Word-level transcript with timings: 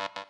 you 0.00 0.29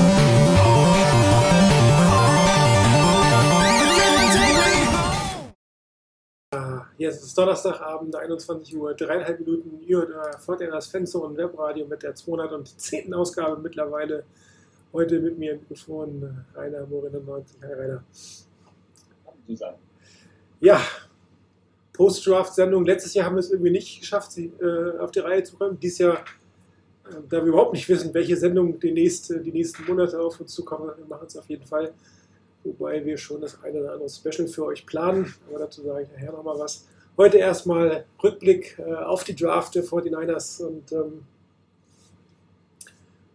Ah, 6.81 6.87
Jetzt 6.97 7.23
ist 7.23 7.37
Donnerstagabend, 7.37 8.15
21 8.15 8.75
Uhr, 8.75 8.93
dreieinhalb 8.95 9.39
Minuten, 9.39 9.81
ihr 9.85 9.97
hört 9.97 10.41
Fortiners 10.41 10.87
Fenster 10.87 11.21
und 11.21 11.37
Webradio 11.37 11.85
mit 11.85 12.01
der 12.01 12.15
210. 12.15 13.13
Ausgabe 13.13 13.61
mittlerweile. 13.61 14.23
Heute 14.91 15.19
mit 15.19 15.37
mir 15.37 15.53
im 15.53 15.59
Mikrofon 15.59 16.43
äh, 16.55 16.57
Rainer 16.57 16.85
Morin 16.87 17.23
90. 17.23 17.61
Hi 17.61 17.73
Rainer. 17.73 18.03
Susanne. 19.47 19.77
Ja, 20.59 20.81
Post-Draft-Sendung. 21.93 22.83
Letztes 22.85 23.13
Jahr 23.13 23.27
haben 23.27 23.35
wir 23.35 23.41
es 23.41 23.51
irgendwie 23.51 23.71
nicht 23.71 23.99
geschafft, 23.99 24.31
sie 24.31 24.51
äh, 24.59 24.97
auf 24.97 25.11
die 25.11 25.19
Reihe 25.19 25.43
zu 25.43 25.55
kommen. 25.57 25.79
Dieses 25.79 25.99
Jahr, 25.99 26.17
äh, 27.05 27.13
da 27.29 27.37
wir 27.37 27.49
überhaupt 27.49 27.73
nicht 27.73 27.87
wissen, 27.89 28.11
welche 28.13 28.35
Sendung 28.35 28.79
die, 28.79 28.91
nächste, 28.91 29.39
die 29.39 29.51
nächsten 29.51 29.85
Monate 29.85 30.19
auf 30.19 30.39
uns 30.41 30.51
zukommen, 30.51 30.91
wir 30.97 31.05
machen 31.05 31.27
es 31.27 31.37
auf 31.37 31.47
jeden 31.47 31.65
Fall. 31.65 31.93
Wobei 32.63 33.03
wir 33.05 33.17
schon 33.17 33.41
das 33.41 33.61
eine 33.63 33.79
oder 33.79 33.93
andere 33.93 34.09
Special 34.09 34.47
für 34.47 34.65
euch 34.65 34.85
planen. 34.85 35.33
Aber 35.49 35.59
dazu 35.59 35.81
sage 35.81 36.03
ich 36.03 36.11
nachher 36.11 36.31
nochmal 36.31 36.59
was. 36.59 36.85
Heute 37.17 37.37
erstmal 37.37 38.05
Rückblick 38.23 38.77
äh, 38.79 38.93
auf 38.93 39.23
die 39.23 39.35
Draft 39.35 39.75
der 39.75 39.83
49ers 39.83 40.63
und 40.63 40.91
ähm, 40.91 41.23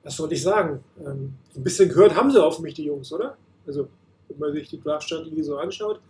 was 0.02 0.16
soll 0.16 0.32
ich 0.32 0.42
sagen? 0.42 0.84
Ähm, 1.04 1.34
ein 1.56 1.64
bisschen 1.64 1.88
gehört 1.88 2.14
haben 2.14 2.30
sie 2.30 2.42
auf 2.42 2.60
mich, 2.60 2.74
die 2.74 2.84
Jungs, 2.84 3.12
oder? 3.12 3.36
Also, 3.66 3.88
wenn 4.28 4.38
man 4.38 4.52
sich 4.52 4.68
die 4.68 4.80
Draft-Strategie 4.80 5.42
so 5.42 5.56
anschaut. 5.56 6.00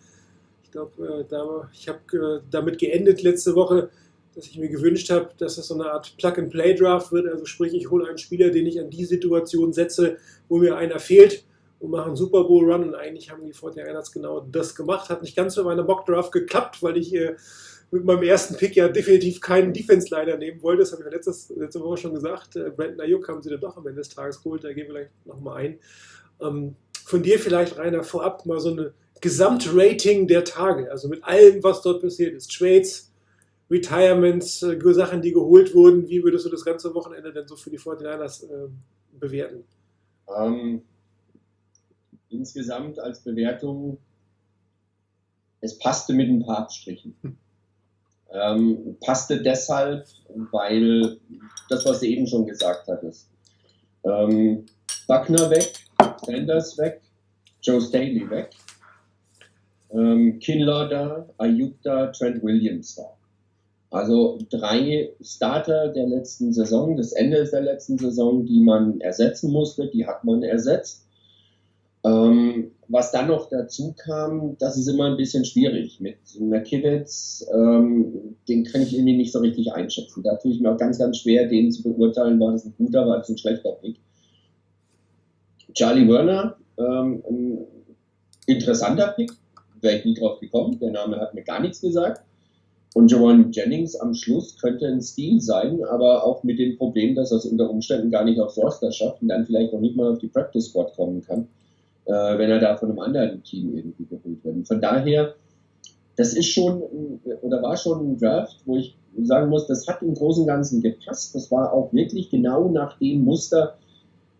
Ich 0.63 0.71
glaube, 0.71 1.27
äh, 1.31 1.67
ich 1.73 1.89
habe 1.89 2.01
äh, 2.13 2.41
damit 2.51 2.79
geendet 2.79 3.23
letzte 3.23 3.55
Woche, 3.55 3.89
dass 4.35 4.47
ich 4.47 4.59
mir 4.59 4.69
gewünscht 4.69 5.09
habe, 5.11 5.31
dass 5.39 5.57
es 5.57 5.69
so 5.69 5.75
eine 5.75 5.91
Art 5.91 6.15
Plug-and-Play-Draft 6.19 7.11
wird. 7.11 7.27
Also 7.29 7.47
sprich, 7.47 7.73
ich 7.73 7.91
hole 7.91 8.07
einen 8.07 8.19
Spieler, 8.19 8.51
den 8.51 8.67
ich 8.67 8.79
an 8.79 8.91
die 8.91 9.07
Situation 9.07 9.73
setze, 9.73 10.19
wo 10.49 10.59
mir 10.59 10.77
einer 10.77 10.99
fehlt 10.99 11.45
und 11.79 11.91
mache 11.91 12.07
einen 12.07 12.17
Super 12.17 12.45
Bowl 12.45 12.71
Run. 12.71 12.85
Und 12.85 12.95
eigentlich 12.95 13.31
haben 13.31 13.45
die 13.45 13.55
49ers 13.55 14.13
genau 14.13 14.41
das 14.41 14.75
gemacht. 14.75 15.11
Hat 15.11 15.23
nicht 15.23 15.37
ganz 15.37 15.55
für 15.55 15.65
meine 15.65 15.83
Mock-Draft 15.83 16.33
geklappt, 16.33 16.83
weil 16.83 16.97
ich 16.97 17.15
äh, 17.15 17.37
mit 17.91 18.05
meinem 18.05 18.23
ersten 18.23 18.57
Pick 18.57 18.77
ja 18.77 18.89
definitiv 18.89 19.41
keinen 19.41 19.73
Defense-Liner 19.73 20.37
nehmen 20.37 20.63
wollte. 20.63 20.81
Das 20.81 20.93
habe 20.93 21.03
ich 21.03 21.07
ja 21.07 21.13
letztes, 21.13 21.53
letzte 21.57 21.81
Woche 21.81 21.99
schon 21.99 22.15
gesagt. 22.15 22.57
Äh, 22.57 22.71
Brandon 22.71 23.01
Ayuk 23.01 23.29
haben 23.29 23.43
sie 23.43 23.51
dann 23.51 23.61
doch 23.61 23.77
am 23.77 23.87
Ende 23.87 24.01
des 24.01 24.09
Tages 24.09 24.43
geholt. 24.43 24.65
Da 24.65 24.73
gehen 24.73 24.87
wir 24.89 24.95
gleich 24.95 25.09
nochmal 25.25 25.59
ein. 25.59 25.79
Ähm, 26.41 26.77
von 27.05 27.23
dir 27.23 27.39
vielleicht, 27.39 27.79
Rainer, 27.79 28.03
vorab 28.03 28.45
mal 28.47 28.59
so 28.59 28.71
eine 28.71 28.93
Gesamtrating 29.21 30.27
der 30.27 30.45
Tage. 30.45 30.91
Also 30.91 31.09
mit 31.09 31.23
allem, 31.25 31.63
was 31.63 31.83
dort 31.83 32.03
passiert 32.03 32.35
ist. 32.35 32.51
Trades, 32.51 33.13
Retirements, 33.71 34.63
äh, 34.63 34.79
Sachen, 34.93 35.23
die 35.23 35.33
geholt 35.33 35.75
wurden. 35.75 36.09
Wie 36.09 36.23
würdest 36.23 36.47
du 36.47 36.51
das 36.51 36.65
ganze 36.65 36.95
Wochenende 36.95 37.33
denn 37.33 37.47
so 37.47 37.57
für 37.57 37.71
die 37.71 37.79
49ers 37.79 38.45
äh, 38.45 38.69
bewerten? 39.13 39.65
Ähm, 40.37 40.83
insgesamt 42.29 42.99
als 42.99 43.21
Bewertung, 43.21 43.99
es 45.61 45.79
passte 45.79 46.13
mit 46.13 46.29
ein 46.29 46.45
paar 46.45 46.59
Abstrichen. 46.59 47.17
Ähm, 48.33 48.97
passte 49.01 49.41
deshalb, 49.41 50.07
weil 50.51 51.19
das, 51.69 51.85
was 51.87 52.01
du 52.01 52.07
eben 52.07 52.27
schon 52.27 52.47
gesagt 52.47 52.89
hattest. 52.89 53.31
Ähm, 54.05 54.67
Buckner 55.07 55.49
weg, 55.51 55.73
Sanders 56.25 56.77
weg, 56.77 57.03
Joe 57.63 57.81
Staley 57.81 58.29
weg, 58.29 58.51
ähm, 59.91 60.39
Kinlaw 60.41 60.89
da, 60.89 61.29
Ayuk 61.39 61.81
da, 61.83 62.09
Trent 62.09 62.43
Williams 62.43 62.97
da. 62.97 63.17
Also 63.91 64.39
drei 64.51 65.13
Starter 65.23 65.89
der 65.89 66.07
letzten 66.07 66.53
Saison, 66.53 66.97
des 66.97 67.13
Endes 67.13 67.53
der 67.53 67.63
letzten 67.63 67.97
Saison, 67.97 68.45
die 68.45 68.61
man 68.61 69.01
ersetzen 69.01 69.53
musste, 69.53 69.89
die 69.89 70.07
hat 70.07 70.25
man 70.25 70.43
ersetzt. 70.43 71.06
Ähm, 72.07 72.71
was 72.89 73.11
dann 73.11 73.27
noch 73.27 73.49
dazu 73.49 73.93
kam, 73.97 74.57
das 74.59 74.77
ist 74.77 74.87
immer 74.87 75.07
ein 75.07 75.17
bisschen 75.17 75.45
schwierig. 75.45 75.99
Mit 76.01 76.19
McKivitz, 76.39 77.45
ähm, 77.53 78.37
den 78.49 78.65
kann 78.65 78.83
ich 78.83 78.95
irgendwie 78.95 79.17
nicht 79.17 79.33
so 79.33 79.41
richtig 79.41 79.73
einschätzen. 79.73 80.23
Da 80.23 80.37
tue 80.37 80.53
ich 80.53 80.61
mir 80.61 80.73
auch 80.73 80.79
ganz, 80.79 80.99
ganz 80.99 81.19
schwer, 81.19 81.49
den 81.49 81.73
zu 81.73 81.83
beurteilen, 81.83 82.39
war 82.39 82.53
das 82.53 82.65
ein 82.65 82.75
guter, 82.79 83.07
war 83.09 83.19
das 83.19 83.29
ein 83.29 83.39
schlechter 83.39 83.73
Pick. 83.73 83.97
Charlie 85.75 86.09
Werner, 86.09 86.57
ähm, 86.79 87.25
ein 87.29 87.59
interessanter 88.47 89.09
Pick, 89.09 89.33
wäre 89.81 89.99
ich 89.99 90.05
nie 90.05 90.15
drauf 90.15 90.39
gekommen. 90.39 90.79
Der 90.79 90.93
Name 90.93 91.19
hat 91.19 91.35
mir 91.35 91.43
gar 91.43 91.61
nichts 91.61 91.81
gesagt. 91.81 92.23
Und 92.95 93.11
Jawan 93.11 93.51
Jennings 93.51 93.97
am 93.97 94.15
Schluss 94.15 94.57
könnte 94.59 94.87
ein 94.87 95.03
Stil 95.03 95.41
sein, 95.41 95.85
aber 95.85 96.25
auch 96.25 96.45
mit 96.45 96.59
dem 96.59 96.79
Problem, 96.79 97.15
dass 97.15 97.33
er 97.33 97.39
es 97.39 97.47
unter 97.47 97.69
Umständen 97.69 98.11
gar 98.11 98.25
nicht 98.25 98.41
aufs 98.41 98.57
Roster 98.57 98.93
schafft 98.93 99.21
und 99.21 99.29
dann 99.29 99.45
vielleicht 99.45 99.73
noch 99.73 99.81
nicht 99.81 99.97
mal 99.97 100.13
auf 100.13 100.19
die 100.19 100.29
Practice 100.29 100.69
Squad 100.69 100.95
kommen 100.95 101.21
kann, 101.21 101.49
äh, 102.07 102.39
wenn 102.39 102.51
er 102.51 102.61
da 102.61 102.77
von 102.77 102.91
einem 102.91 102.99
anderen 102.99 103.43
Team 103.43 103.77
irgendwie 103.77 104.05
geholt 104.05 104.45
wird. 104.45 104.67
Von 104.67 104.81
daher, 104.81 105.35
das 106.17 106.35
ist 106.35 106.47
schon 106.47 106.83
oder 107.43 107.63
war 107.63 107.77
schon 107.77 108.13
ein 108.13 108.19
Draft, 108.19 108.57
wo 108.65 108.77
ich 108.77 108.97
sagen 109.23 109.51
muss, 109.51 109.67
das 109.67 109.87
hat 109.87 110.03
im 110.03 110.15
Großen 110.15 110.43
und 110.43 110.49
Ganzen 110.49 110.83
gepasst. 110.83 111.35
Das 111.35 111.51
war 111.51 111.73
auch 111.73 111.93
wirklich 111.93 112.31
genau 112.31 112.69
nach 112.69 112.99
dem 112.99 113.25
Muster, 113.25 113.77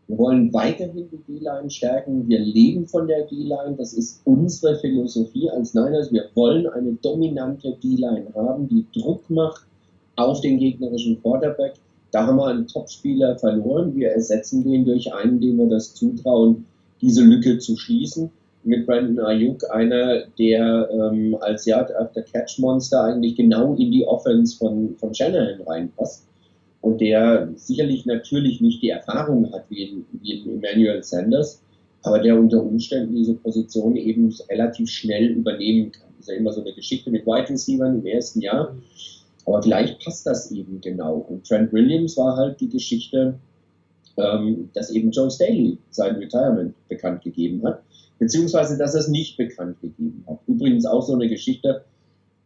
wir 0.09 0.19
wollen 0.19 0.53
weiterhin 0.53 1.09
die 1.11 1.39
D-Line 1.39 1.69
stärken. 1.69 2.29
Wir 2.29 2.39
leben 2.39 2.87
von 2.87 3.09
der 3.09 3.27
D-Line. 3.27 3.75
Das 3.77 3.93
ist 3.93 4.21
unsere 4.25 4.77
Philosophie 4.77 5.51
als 5.51 5.75
Niners. 5.75 6.13
Wir 6.13 6.27
wollen 6.35 6.69
eine 6.69 6.93
dominante 6.93 7.77
D-Line 7.83 8.27
haben, 8.35 8.69
die 8.69 8.87
Druck 8.93 9.29
macht 9.29 9.67
auf 10.15 10.41
den 10.41 10.59
gegnerischen 10.59 11.21
Quarterback. 11.21 11.75
Da 12.13 12.25
haben 12.25 12.37
wir 12.37 12.47
einen 12.47 12.69
Topspieler 12.69 13.37
verloren. 13.39 13.97
Wir 13.97 14.11
ersetzen 14.11 14.63
den 14.63 14.85
durch 14.85 15.13
einen, 15.13 15.41
dem 15.41 15.59
wir 15.59 15.67
das 15.67 15.95
zutrauen, 15.95 16.65
diese 17.01 17.23
Lücke 17.23 17.59
zu 17.59 17.77
schließen. 17.77 18.31
Mit 18.65 18.85
Brandon 18.85 19.25
Ayuk, 19.25 19.63
einer, 19.71 20.25
der 20.39 20.89
ähm, 20.91 21.37
als 21.41 21.67
Yard 21.67 21.95
after 21.95 22.23
Catch 22.23 22.59
Monster 22.59 23.05
eigentlich 23.05 23.37
genau 23.37 23.75
in 23.77 23.93
die 23.93 24.05
Offense 24.05 24.57
von, 24.57 24.97
von 24.99 25.15
Shanahan 25.15 25.61
reinpasst 25.63 26.27
und 26.87 27.01
der 27.01 27.49
sicherlich 27.57 28.07
natürlich 28.07 28.61
nicht 28.61 28.81
die 28.81 28.91
Erfahrung 28.91 29.53
hat 29.53 29.65
wie 29.71 29.83
in, 29.83 30.07
wie 30.23 30.39
in 30.39 30.63
Emmanuel 30.63 31.03
Sanders, 31.03 31.61
aber 32.03 32.21
der 32.21 32.39
unter 32.39 32.63
Umständen 32.63 33.17
diese 33.17 33.35
Position 33.35 33.97
eben 33.97 34.33
relativ 34.49 34.89
schnell 34.89 35.33
übernehmen 35.33 35.91
kann. 35.91 36.07
Das 36.17 36.29
ist 36.29 36.29
ja 36.29 36.35
immer 36.37 36.53
so 36.53 36.61
eine 36.61 36.73
Geschichte 36.73 37.11
mit 37.11 37.27
Wide 37.27 37.51
Receivers 37.51 37.95
im 37.95 38.07
ersten 38.07 38.41
Jahr. 38.41 38.77
Aber 39.47 39.63
vielleicht 39.63 39.99
passt 40.05 40.27
das 40.27 40.53
eben 40.53 40.81
genau. 40.81 41.27
Und 41.29 41.47
Trent 41.47 41.73
Williams 41.73 42.17
war 42.17 42.37
halt 42.37 42.61
die 42.61 42.69
Geschichte, 42.69 43.35
ähm, 44.17 44.71
dass 44.75 44.91
eben 44.91 45.11
Joe 45.11 45.31
Staley 45.31 45.79
sein 45.91 46.17
Retirement 46.17 46.75
bekannt 46.89 47.23
gegeben 47.23 47.63
hat, 47.65 47.83
beziehungsweise 48.19 48.79
dass 48.79 48.95
er 48.95 49.01
es 49.01 49.09
nicht 49.09 49.37
bekannt 49.37 49.81
gegeben 49.81 50.25
hat. 50.27 50.39
Übrigens 50.47 50.87
auch 50.87 51.03
so 51.03 51.15
eine 51.15 51.29
Geschichte, 51.29 51.85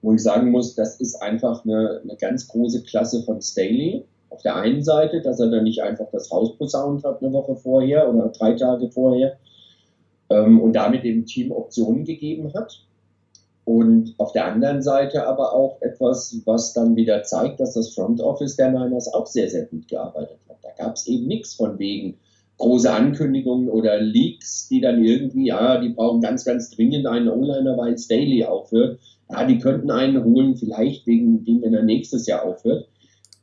wo 0.02 0.14
ich 0.14 0.22
sagen 0.22 0.50
muss, 0.50 0.74
das 0.74 1.00
ist 1.00 1.16
einfach 1.16 1.64
eine, 1.64 2.00
eine 2.02 2.16
ganz 2.16 2.48
große 2.48 2.82
Klasse 2.84 3.22
von 3.22 3.40
Staley 3.40 4.04
auf 4.30 4.42
der 4.42 4.56
einen 4.56 4.82
Seite, 4.82 5.20
dass 5.20 5.40
er 5.40 5.50
dann 5.50 5.64
nicht 5.64 5.82
einfach 5.82 6.06
das 6.12 6.30
Haus 6.30 6.56
posaunt 6.56 7.04
hat 7.04 7.22
eine 7.22 7.32
Woche 7.32 7.56
vorher 7.56 8.12
oder 8.12 8.28
drei 8.28 8.54
Tage 8.54 8.90
vorher 8.90 9.36
ähm, 10.30 10.60
und 10.60 10.72
damit 10.72 11.04
dem 11.04 11.26
Team 11.26 11.52
Optionen 11.52 12.04
gegeben 12.04 12.52
hat. 12.54 12.86
Und 13.64 14.14
auf 14.18 14.32
der 14.32 14.46
anderen 14.46 14.82
Seite 14.82 15.26
aber 15.26 15.52
auch 15.52 15.80
etwas, 15.80 16.40
was 16.44 16.72
dann 16.72 16.96
wieder 16.96 17.22
zeigt, 17.22 17.60
dass 17.60 17.74
das 17.74 17.94
Front 17.94 18.20
Office 18.20 18.56
der 18.56 18.72
Niners 18.72 19.12
auch 19.12 19.26
sehr, 19.26 19.48
sehr 19.48 19.66
gut 19.66 19.86
gearbeitet 19.88 20.38
hat. 20.48 20.58
Da 20.62 20.70
gab 20.76 20.96
es 20.96 21.06
eben 21.06 21.26
nichts 21.26 21.54
von 21.54 21.78
wegen 21.78 22.18
große 22.60 22.92
Ankündigungen 22.92 23.68
oder 23.68 24.00
Leaks, 24.00 24.68
die 24.68 24.80
dann 24.80 25.02
irgendwie, 25.02 25.46
ja, 25.46 25.80
die 25.80 25.88
brauchen 25.90 26.20
ganz, 26.20 26.44
ganz 26.44 26.70
dringend 26.70 27.06
einen 27.06 27.28
O-Liner, 27.28 27.76
weil 27.76 27.98
Staley 27.98 28.44
aufhört. 28.44 29.00
Ja, 29.30 29.46
die 29.46 29.58
könnten 29.58 29.90
einen 29.90 30.24
holen, 30.24 30.56
vielleicht 30.56 31.06
wegen 31.06 31.44
dem, 31.44 31.62
wenn 31.62 31.74
er 31.74 31.82
nächstes 31.82 32.26
Jahr 32.26 32.44
aufhört. 32.44 32.88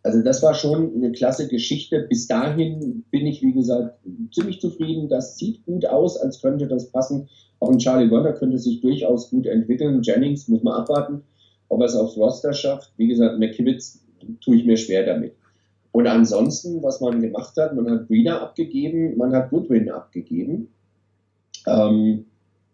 Also 0.07 0.21
das 0.21 0.41
war 0.41 0.53
schon 0.53 0.95
eine 0.95 1.11
klasse 1.11 1.49
Geschichte. 1.49 2.05
Bis 2.07 2.27
dahin 2.27 3.03
bin 3.11 3.27
ich, 3.27 3.41
wie 3.41 3.51
gesagt, 3.51 3.99
ziemlich 4.31 4.61
zufrieden. 4.61 5.09
Das 5.09 5.37
sieht 5.37 5.65
gut 5.65 5.85
aus, 5.85 6.15
als 6.15 6.41
könnte 6.41 6.65
das 6.65 6.89
passen. 6.93 7.27
Auch 7.59 7.69
ein 7.69 7.77
Charlie 7.77 8.09
Werner 8.09 8.31
könnte 8.31 8.57
sich 8.57 8.79
durchaus 8.79 9.29
gut 9.29 9.45
entwickeln. 9.47 10.01
Jennings 10.03 10.47
muss 10.47 10.63
man 10.63 10.75
abwarten, 10.75 11.23
ob 11.67 11.81
er 11.81 11.87
es 11.87 11.95
aufs 11.97 12.15
Roster 12.15 12.53
schafft. 12.53 12.93
Wie 12.95 13.07
gesagt, 13.07 13.37
McKivitz 13.37 14.01
tue 14.39 14.55
ich 14.55 14.65
mir 14.65 14.77
schwer 14.77 15.05
damit. 15.05 15.33
Und 15.91 16.07
ansonsten, 16.07 16.81
was 16.81 17.01
man 17.01 17.21
gemacht 17.21 17.57
hat, 17.57 17.75
man 17.75 17.91
hat 17.91 18.07
Breeder 18.07 18.41
abgegeben, 18.41 19.17
man 19.17 19.33
hat 19.33 19.49
Goodwin 19.49 19.91
abgegeben. 19.91 20.69
Ähm, 21.65 22.27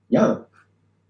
ja, 0.10 0.46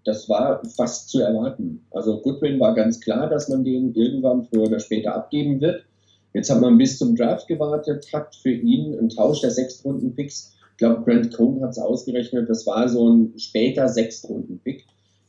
das 0.04 0.26
war 0.30 0.62
fast 0.74 1.10
zu 1.10 1.20
erwarten. 1.20 1.84
Also 1.90 2.22
Goodwin 2.22 2.58
war 2.60 2.74
ganz 2.74 2.98
klar, 3.02 3.28
dass 3.28 3.50
man 3.50 3.62
den 3.62 3.92
irgendwann 3.92 4.46
früher 4.46 4.62
oder 4.62 4.80
später 4.80 5.14
abgeben 5.14 5.60
wird. 5.60 5.84
Jetzt 6.34 6.50
hat 6.50 6.60
man 6.60 6.76
bis 6.76 6.98
zum 6.98 7.14
Draft 7.14 7.46
gewartet, 7.46 8.08
hat 8.12 8.34
für 8.34 8.50
ihn 8.50 8.98
einen 8.98 9.08
Tausch 9.08 9.40
der 9.40 9.52
Sechstrunden-Picks. 9.52 10.56
Ich 10.72 10.76
glaube, 10.78 11.04
Grant 11.04 11.32
Cohn 11.32 11.62
hat 11.62 11.70
es 11.70 11.78
ausgerechnet, 11.78 12.50
das 12.50 12.66
war 12.66 12.88
so 12.88 13.08
ein 13.08 13.38
später 13.38 13.88
Sechstrunden-Pick. 13.88 14.84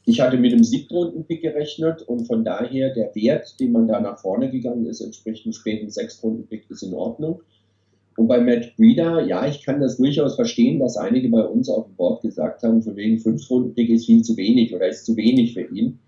Ich 0.07 0.19
hatte 0.19 0.37
mit 0.37 0.51
dem 0.51 0.63
Siebtrunden-Pick 0.63 1.43
gerechnet 1.43 2.01
und 2.01 2.25
von 2.25 2.43
daher 2.43 2.91
der 2.93 3.13
Wert, 3.13 3.59
den 3.59 3.71
man 3.71 3.87
da 3.87 3.99
nach 3.99 4.19
vorne 4.19 4.49
gegangen 4.49 4.87
ist, 4.87 5.01
entspricht 5.01 5.45
einem 5.45 5.53
späten 5.53 5.91
Sechstrunden-Pick, 5.91 6.71
ist 6.71 6.81
in 6.81 6.93
Ordnung. 6.95 7.41
Und 8.17 8.27
bei 8.27 8.39
Matt 8.39 8.75
Breeder, 8.75 9.25
ja, 9.25 9.45
ich 9.45 9.63
kann 9.63 9.81
das 9.81 9.97
durchaus 9.97 10.35
verstehen, 10.35 10.79
dass 10.79 10.97
einige 10.97 11.29
bei 11.29 11.45
uns 11.45 11.69
auf 11.69 11.85
dem 11.85 11.95
Board 11.95 12.23
gesagt 12.23 12.63
haben, 12.63 12.81
für 12.81 12.95
wegen 12.95 13.19
Fünf-Runden-Pick 13.19 13.89
ist 13.89 14.07
viel 14.07 14.23
zu 14.23 14.35
wenig 14.37 14.73
oder 14.73 14.87
ist 14.87 15.05
zu 15.05 15.15
wenig 15.15 15.53
für 15.53 15.67
ihn. 15.71 15.99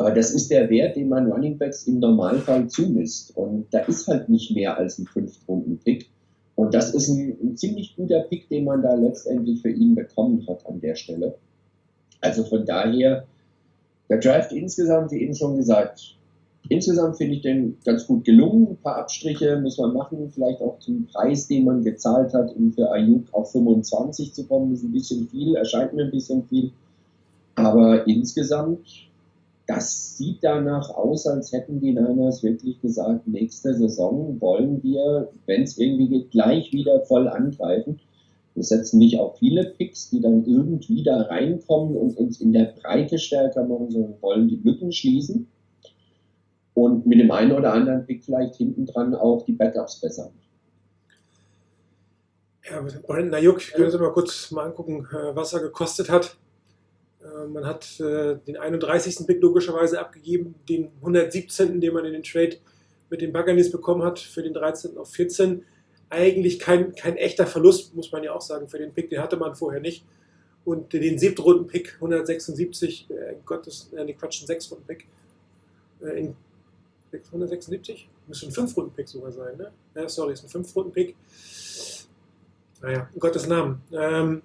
Aber 0.00 0.12
das 0.12 0.30
ist 0.30 0.50
der 0.50 0.70
Wert, 0.70 0.96
den 0.96 1.10
man 1.10 1.30
Running 1.30 1.58
Backs 1.58 1.86
im 1.86 1.98
Normalfall 1.98 2.66
zumisst. 2.68 3.36
Und 3.36 3.66
da 3.70 3.80
ist 3.80 4.08
halt 4.08 4.30
nicht 4.30 4.50
mehr 4.50 4.78
als 4.78 4.98
ein 4.98 5.04
Fünftrunden-Pick. 5.04 6.08
Und 6.54 6.72
das 6.72 6.94
ist 6.94 7.10
ein, 7.10 7.36
ein, 7.42 7.56
ziemlich 7.58 7.94
guter 7.96 8.20
Pick, 8.20 8.48
den 8.48 8.64
man 8.64 8.80
da 8.80 8.94
letztendlich 8.94 9.60
für 9.60 9.68
ihn 9.68 9.94
bekommen 9.94 10.46
hat 10.48 10.66
an 10.66 10.80
der 10.80 10.94
Stelle. 10.94 11.34
Also 12.22 12.44
von 12.44 12.64
daher, 12.64 13.26
der 14.08 14.20
Draft 14.20 14.52
insgesamt, 14.52 15.10
wie 15.10 15.20
eben 15.20 15.34
schon 15.34 15.58
gesagt, 15.58 16.16
insgesamt 16.70 17.18
finde 17.18 17.34
ich 17.34 17.42
den 17.42 17.76
ganz 17.84 18.06
gut 18.06 18.24
gelungen. 18.24 18.68
Ein 18.70 18.76
paar 18.78 18.96
Abstriche 18.96 19.60
muss 19.60 19.76
man 19.76 19.92
machen, 19.92 20.30
vielleicht 20.34 20.62
auch 20.62 20.78
zum 20.78 21.08
Preis, 21.12 21.46
den 21.46 21.66
man 21.66 21.84
gezahlt 21.84 22.32
hat, 22.32 22.56
um 22.56 22.72
für 22.72 22.90
Ayuk 22.90 23.24
auf 23.32 23.52
25 23.52 24.32
zu 24.32 24.46
kommen, 24.46 24.72
ist 24.72 24.82
ein 24.82 24.92
bisschen 24.92 25.28
viel, 25.28 25.56
erscheint 25.56 25.92
mir 25.92 26.04
ein 26.04 26.10
bisschen 26.10 26.42
viel. 26.48 26.72
Aber 27.54 28.06
insgesamt 28.06 29.09
das 29.70 30.16
sieht 30.16 30.42
danach 30.42 30.90
aus, 30.90 31.28
als 31.28 31.52
hätten 31.52 31.78
die 31.78 31.92
Niners 31.92 32.42
wirklich 32.42 32.80
gesagt, 32.80 33.28
nächste 33.28 33.72
Saison 33.72 34.40
wollen 34.40 34.82
wir, 34.82 35.30
wenn 35.46 35.62
es 35.62 35.78
irgendwie 35.78 36.08
geht, 36.08 36.32
gleich 36.32 36.72
wieder 36.72 37.02
voll 37.02 37.28
angreifen. 37.28 38.00
Wir 38.56 38.64
setzen 38.64 38.98
nicht 38.98 39.20
auf 39.20 39.38
viele 39.38 39.64
Picks, 39.78 40.10
die 40.10 40.20
dann 40.20 40.44
irgendwie 40.44 41.04
da 41.04 41.22
reinkommen 41.22 41.96
und 41.96 42.16
uns 42.18 42.40
in 42.40 42.52
der 42.52 42.74
Breite 42.82 43.16
stärker 43.18 43.64
machen, 43.64 43.92
sondern 43.92 44.20
wollen 44.20 44.48
die 44.48 44.56
Lücken 44.56 44.90
schließen 44.90 45.46
und 46.74 47.06
mit 47.06 47.20
dem 47.20 47.30
einen 47.30 47.52
oder 47.52 47.72
anderen 47.72 48.04
Pick 48.06 48.24
vielleicht 48.24 48.56
hinten 48.56 48.86
dran 48.86 49.14
auch 49.14 49.44
die 49.44 49.52
Backups 49.52 50.00
besser. 50.00 50.32
Ja, 52.68 52.84
Brandon 53.06 53.34
Ayuk, 53.34 53.60
können 53.72 53.90
Sie 53.92 53.98
mal 53.98 54.12
kurz 54.12 54.50
mal 54.50 54.66
angucken, 54.66 55.06
äh, 55.12 55.36
was 55.36 55.52
er 55.52 55.60
gekostet 55.60 56.10
hat. 56.10 56.36
Äh, 57.22 57.46
man 57.46 57.66
hat 57.66 58.00
äh, 58.00 58.36
den 58.46 58.56
31. 58.56 59.26
Pick 59.26 59.40
logischerweise 59.42 60.00
abgegeben, 60.00 60.54
den 60.68 60.90
117., 61.00 61.80
den 61.80 61.92
man 61.92 62.04
in 62.04 62.12
den 62.12 62.22
Trade 62.22 62.56
mit 63.10 63.20
den 63.20 63.32
Buccaneers 63.32 63.70
bekommen 63.70 64.02
hat, 64.02 64.18
für 64.18 64.42
den 64.42 64.54
13. 64.54 64.96
auf 64.96 65.10
14. 65.10 65.64
Eigentlich 66.08 66.58
kein, 66.58 66.94
kein 66.94 67.16
echter 67.16 67.46
Verlust, 67.46 67.94
muss 67.94 68.10
man 68.12 68.22
ja 68.22 68.32
auch 68.32 68.40
sagen, 68.40 68.68
für 68.68 68.78
den 68.78 68.92
Pick, 68.92 69.10
den 69.10 69.20
hatte 69.20 69.36
man 69.36 69.54
vorher 69.54 69.80
nicht. 69.80 70.04
Und 70.64 70.92
den 70.92 71.18
siebten 71.18 71.42
Runden-Pick 71.42 71.94
176, 71.94 73.08
äh, 73.10 73.34
Gottes, 73.44 73.90
äh, 73.96 74.04
nee, 74.04 74.14
Quatsch, 74.14 74.42
ein 74.42 74.46
sechs 74.46 74.70
Runden-Pick. 74.70 75.06
Äh, 76.02 76.20
in 76.20 76.36
176? 77.12 78.08
Müsste 78.26 78.46
ein 78.46 78.52
fünf 78.52 78.76
Runden-Pick 78.76 79.08
sogar 79.08 79.32
sein, 79.32 79.56
ne? 79.56 79.72
Ja, 79.94 80.08
sorry, 80.08 80.34
ist 80.34 80.44
ein 80.44 80.48
fünf 80.48 80.74
Runden-Pick. 80.76 81.16
Naja, 82.82 83.08
in 83.12 83.20
Gottes 83.20 83.46
Namen. 83.46 83.82
Ähm, 83.92 84.42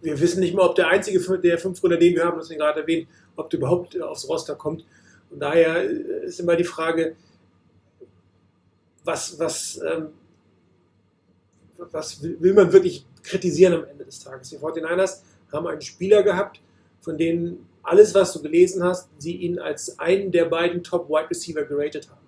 wir 0.00 0.20
wissen 0.20 0.40
nicht 0.40 0.54
mal, 0.54 0.66
ob 0.66 0.74
der 0.74 0.88
einzige 0.88 1.20
der 1.38 1.58
fünf 1.58 1.82
Runder, 1.82 1.96
den 1.96 2.14
wir 2.14 2.24
haben, 2.24 2.38
das 2.38 2.48
gerade 2.48 2.80
erwähnt, 2.80 3.08
ob 3.36 3.50
der 3.50 3.58
überhaupt 3.58 4.00
aufs 4.00 4.28
Roster 4.28 4.54
kommt. 4.54 4.84
Von 5.28 5.40
daher 5.40 5.82
ist 5.82 6.40
immer 6.40 6.56
die 6.56 6.64
Frage, 6.64 7.16
was, 9.04 9.38
was, 9.38 9.80
ähm, 9.86 10.08
was 11.78 12.22
will 12.22 12.54
man 12.54 12.72
wirklich 12.72 13.06
kritisieren 13.22 13.74
am 13.74 13.84
Ende 13.84 14.04
des 14.04 14.20
Tages? 14.20 14.50
Die 14.50 14.58
49ers 14.58 15.22
haben 15.52 15.66
einen 15.66 15.80
Spieler 15.80 16.22
gehabt, 16.22 16.60
von 17.00 17.16
denen 17.16 17.66
alles, 17.82 18.14
was 18.14 18.32
du 18.32 18.42
gelesen 18.42 18.82
hast, 18.82 19.08
sie 19.18 19.36
ihn 19.36 19.58
als 19.58 19.98
einen 19.98 20.32
der 20.32 20.46
beiden 20.46 20.82
Top 20.82 21.08
Wide 21.08 21.30
Receiver 21.30 21.64
geratet 21.64 22.08
haben. 22.10 22.26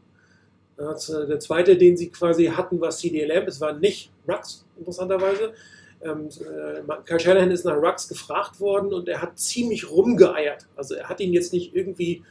Also 0.89 1.27
der 1.27 1.41
zweite, 1.41 1.77
den 1.77 1.97
sie 1.97 2.09
quasi 2.11 2.47
hatten, 2.47 2.81
war 2.81 2.91
CD 2.91 3.25
Lamb. 3.25 3.49
Es 3.49 3.61
war 3.61 3.73
nicht 3.73 4.13
Rux, 4.29 4.65
interessanterweise. 4.79 5.53
Ähm, 6.03 6.29
äh, 6.29 6.83
Kyle 7.05 7.21
Shanahan 7.21 7.51
ist 7.51 7.65
nach 7.65 7.77
Rux 7.77 8.09
gefragt 8.09 8.61
worden 8.61 8.93
und 8.93 9.09
er 9.09 9.21
hat 9.21 9.39
ziemlich 9.39 9.91
rumgeeiert. 9.91 10.67
Also 10.77 10.95
er 10.95 11.09
hat 11.09 11.21
ihn 11.21 11.33
jetzt 11.33 11.53
nicht 11.53 11.75
irgendwie 11.75 12.23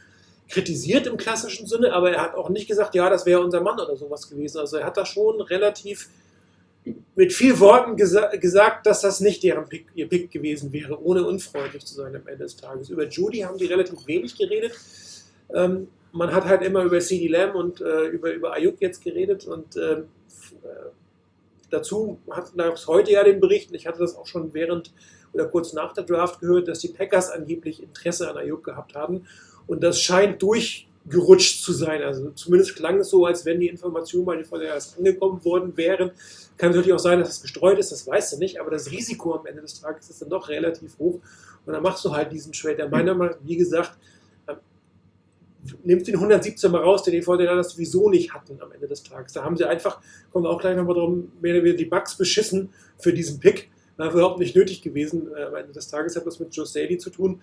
kritisiert 0.48 1.06
im 1.06 1.16
klassischen 1.16 1.66
Sinne, 1.66 1.92
aber 1.92 2.12
er 2.12 2.22
hat 2.22 2.34
auch 2.34 2.48
nicht 2.48 2.68
gesagt, 2.68 2.94
ja, 2.94 3.10
das 3.10 3.26
wäre 3.26 3.40
unser 3.40 3.60
Mann 3.60 3.78
oder 3.78 3.96
sowas 3.96 4.28
gewesen. 4.30 4.58
Also 4.58 4.78
er 4.78 4.86
hat 4.86 4.96
da 4.96 5.04
schon 5.04 5.40
relativ 5.42 6.08
mit 7.14 7.32
viel 7.32 7.58
Worten 7.60 7.96
gesa 7.96 8.34
gesagt, 8.36 8.86
dass 8.86 9.02
das 9.02 9.20
nicht 9.20 9.42
deren 9.42 9.68
Pick, 9.68 9.86
ihr 9.94 10.08
Pick 10.08 10.30
gewesen 10.30 10.72
wäre, 10.72 11.02
ohne 11.02 11.26
unfreundlich 11.26 11.84
zu 11.84 11.94
sein 11.94 12.16
am 12.16 12.26
Ende 12.26 12.44
des 12.44 12.56
Tages. 12.56 12.88
Über 12.88 13.06
Judy 13.06 13.40
haben 13.40 13.58
die 13.58 13.66
relativ 13.66 14.06
wenig 14.06 14.36
geredet. 14.36 14.72
Ähm, 15.54 15.88
man 16.12 16.32
hat 16.32 16.44
halt 16.46 16.62
immer 16.62 16.84
über 16.84 17.00
CD 17.00 17.28
Lamb 17.28 17.54
und 17.54 17.80
äh, 17.80 18.06
über, 18.06 18.32
über 18.32 18.54
Ayuk 18.54 18.80
jetzt 18.80 19.02
geredet 19.04 19.46
und 19.46 19.76
ähm, 19.76 20.04
äh, 20.62 20.90
dazu 21.70 22.18
hat 22.30 22.52
es 22.56 22.86
heute 22.86 23.12
ja 23.12 23.24
den 23.24 23.40
Bericht, 23.40 23.70
und 23.70 23.76
ich 23.76 23.86
hatte 23.86 24.00
das 24.00 24.16
auch 24.16 24.26
schon 24.26 24.54
während 24.54 24.92
oder 25.32 25.46
kurz 25.46 25.72
nach 25.72 25.92
der 25.92 26.04
Draft 26.04 26.40
gehört, 26.40 26.68
dass 26.68 26.78
die 26.78 26.88
Packers 26.88 27.30
angeblich 27.30 27.82
Interesse 27.82 28.30
an 28.30 28.36
Ayuk 28.36 28.64
gehabt 28.64 28.94
haben 28.94 29.26
und 29.66 29.82
das 29.82 30.00
scheint 30.00 30.42
durchgerutscht 30.42 31.62
zu 31.62 31.72
sein. 31.72 32.02
Also 32.02 32.30
zumindest 32.30 32.76
klang 32.76 32.98
es 32.98 33.10
so, 33.10 33.26
als 33.26 33.44
wenn 33.44 33.60
die 33.60 33.68
Informationen 33.68 34.24
bei 34.24 34.36
den 34.36 34.44
Vorderers 34.44 34.96
angekommen 34.96 35.44
worden 35.44 35.76
wären. 35.76 36.12
Kann 36.56 36.70
natürlich 36.70 36.92
auch 36.92 36.98
sein, 36.98 37.18
dass 37.20 37.30
es 37.30 37.42
gestreut 37.42 37.78
ist, 37.78 37.92
das 37.92 38.06
weißt 38.06 38.32
du 38.32 38.38
nicht, 38.38 38.60
aber 38.60 38.70
das 38.70 38.90
Risiko 38.90 39.34
am 39.34 39.46
Ende 39.46 39.62
des 39.62 39.80
Tages 39.80 40.10
ist 40.10 40.22
dann 40.22 40.30
doch 40.30 40.48
relativ 40.48 40.98
hoch. 40.98 41.20
Und 41.66 41.72
dann 41.72 41.82
machst 41.82 42.04
du 42.04 42.12
halt 42.12 42.32
diesen 42.32 42.52
Trade. 42.52 42.76
Der 42.76 42.88
meiner 42.88 43.14
Meinung 43.14 43.36
nach, 43.36 43.46
wie 43.46 43.56
gesagt, 43.56 43.92
nimmt 45.84 46.06
den 46.06 46.14
117 46.14 46.70
mal 46.70 46.82
raus, 46.82 47.02
den 47.02 47.12
die 47.12 47.22
Vorderers 47.22 47.70
sowieso 47.70 48.08
nicht 48.08 48.32
hatten 48.32 48.60
am 48.60 48.72
Ende 48.72 48.88
des 48.88 49.02
Tages. 49.02 49.32
Da 49.32 49.44
haben 49.44 49.56
sie 49.56 49.64
einfach, 49.64 50.00
kommen 50.32 50.44
wir 50.44 50.50
auch 50.50 50.60
gleich 50.60 50.76
nochmal 50.76 50.94
drum, 50.94 51.32
mehr 51.40 51.54
oder 51.54 51.64
weniger 51.64 51.78
die 51.78 51.84
Bugs 51.84 52.16
beschissen 52.16 52.70
für 52.98 53.12
diesen 53.12 53.40
Pick. 53.40 53.70
War 53.96 54.12
überhaupt 54.12 54.38
nicht 54.38 54.54
nötig 54.54 54.82
gewesen. 54.82 55.28
Äh, 55.36 55.44
am 55.44 55.54
Ende 55.56 55.72
des 55.72 55.88
Tages 55.88 56.16
hat 56.16 56.26
das 56.26 56.38
mit 56.38 56.54
Joe 56.54 56.66
Staley 56.66 56.98
zu 56.98 57.10
tun. 57.10 57.40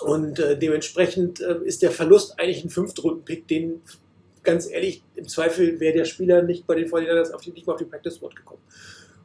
Und 0.00 0.38
äh, 0.38 0.58
dementsprechend 0.58 1.40
äh, 1.40 1.58
ist 1.64 1.82
der 1.82 1.90
Verlust 1.90 2.38
eigentlich 2.38 2.64
ein 2.64 2.70
Fünftrunden-Pick, 2.70 3.46
den 3.46 3.82
ganz 4.42 4.70
ehrlich, 4.70 5.02
im 5.16 5.26
Zweifel 5.26 5.80
wäre 5.80 5.96
der 5.96 6.04
Spieler 6.04 6.42
nicht 6.42 6.66
bei 6.66 6.74
den 6.74 6.88
49ers 6.88 7.32
auf 7.32 7.40
die, 7.40 7.50
nicht 7.50 7.66
mal 7.66 7.74
auf 7.74 7.78
die 7.78 7.86
Practice 7.86 8.16
Squad 8.16 8.36
gekommen. 8.36 8.60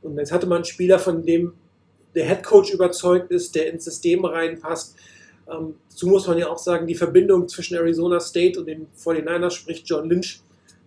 Und 0.01 0.17
jetzt 0.17 0.31
hatte 0.31 0.47
man 0.47 0.57
einen 0.57 0.65
Spieler, 0.65 0.97
von 0.97 1.23
dem 1.25 1.53
der 2.15 2.25
Head 2.25 2.43
Coach 2.43 2.73
überzeugt 2.73 3.31
ist, 3.31 3.53
der 3.55 3.71
ins 3.71 3.85
System 3.85 4.25
reinpasst. 4.25 4.95
Ähm, 5.51 5.75
dazu 5.89 6.07
muss 6.07 6.27
man 6.27 6.37
ja 6.37 6.47
auch 6.47 6.57
sagen, 6.57 6.87
die 6.87 6.95
Verbindung 6.95 7.47
zwischen 7.47 7.75
Arizona 7.75 8.19
State 8.19 8.59
und 8.59 8.67
den 8.67 8.87
49ers 8.97 9.51
spricht 9.51 9.87
John 9.87 10.09
Lynch. 10.09 10.41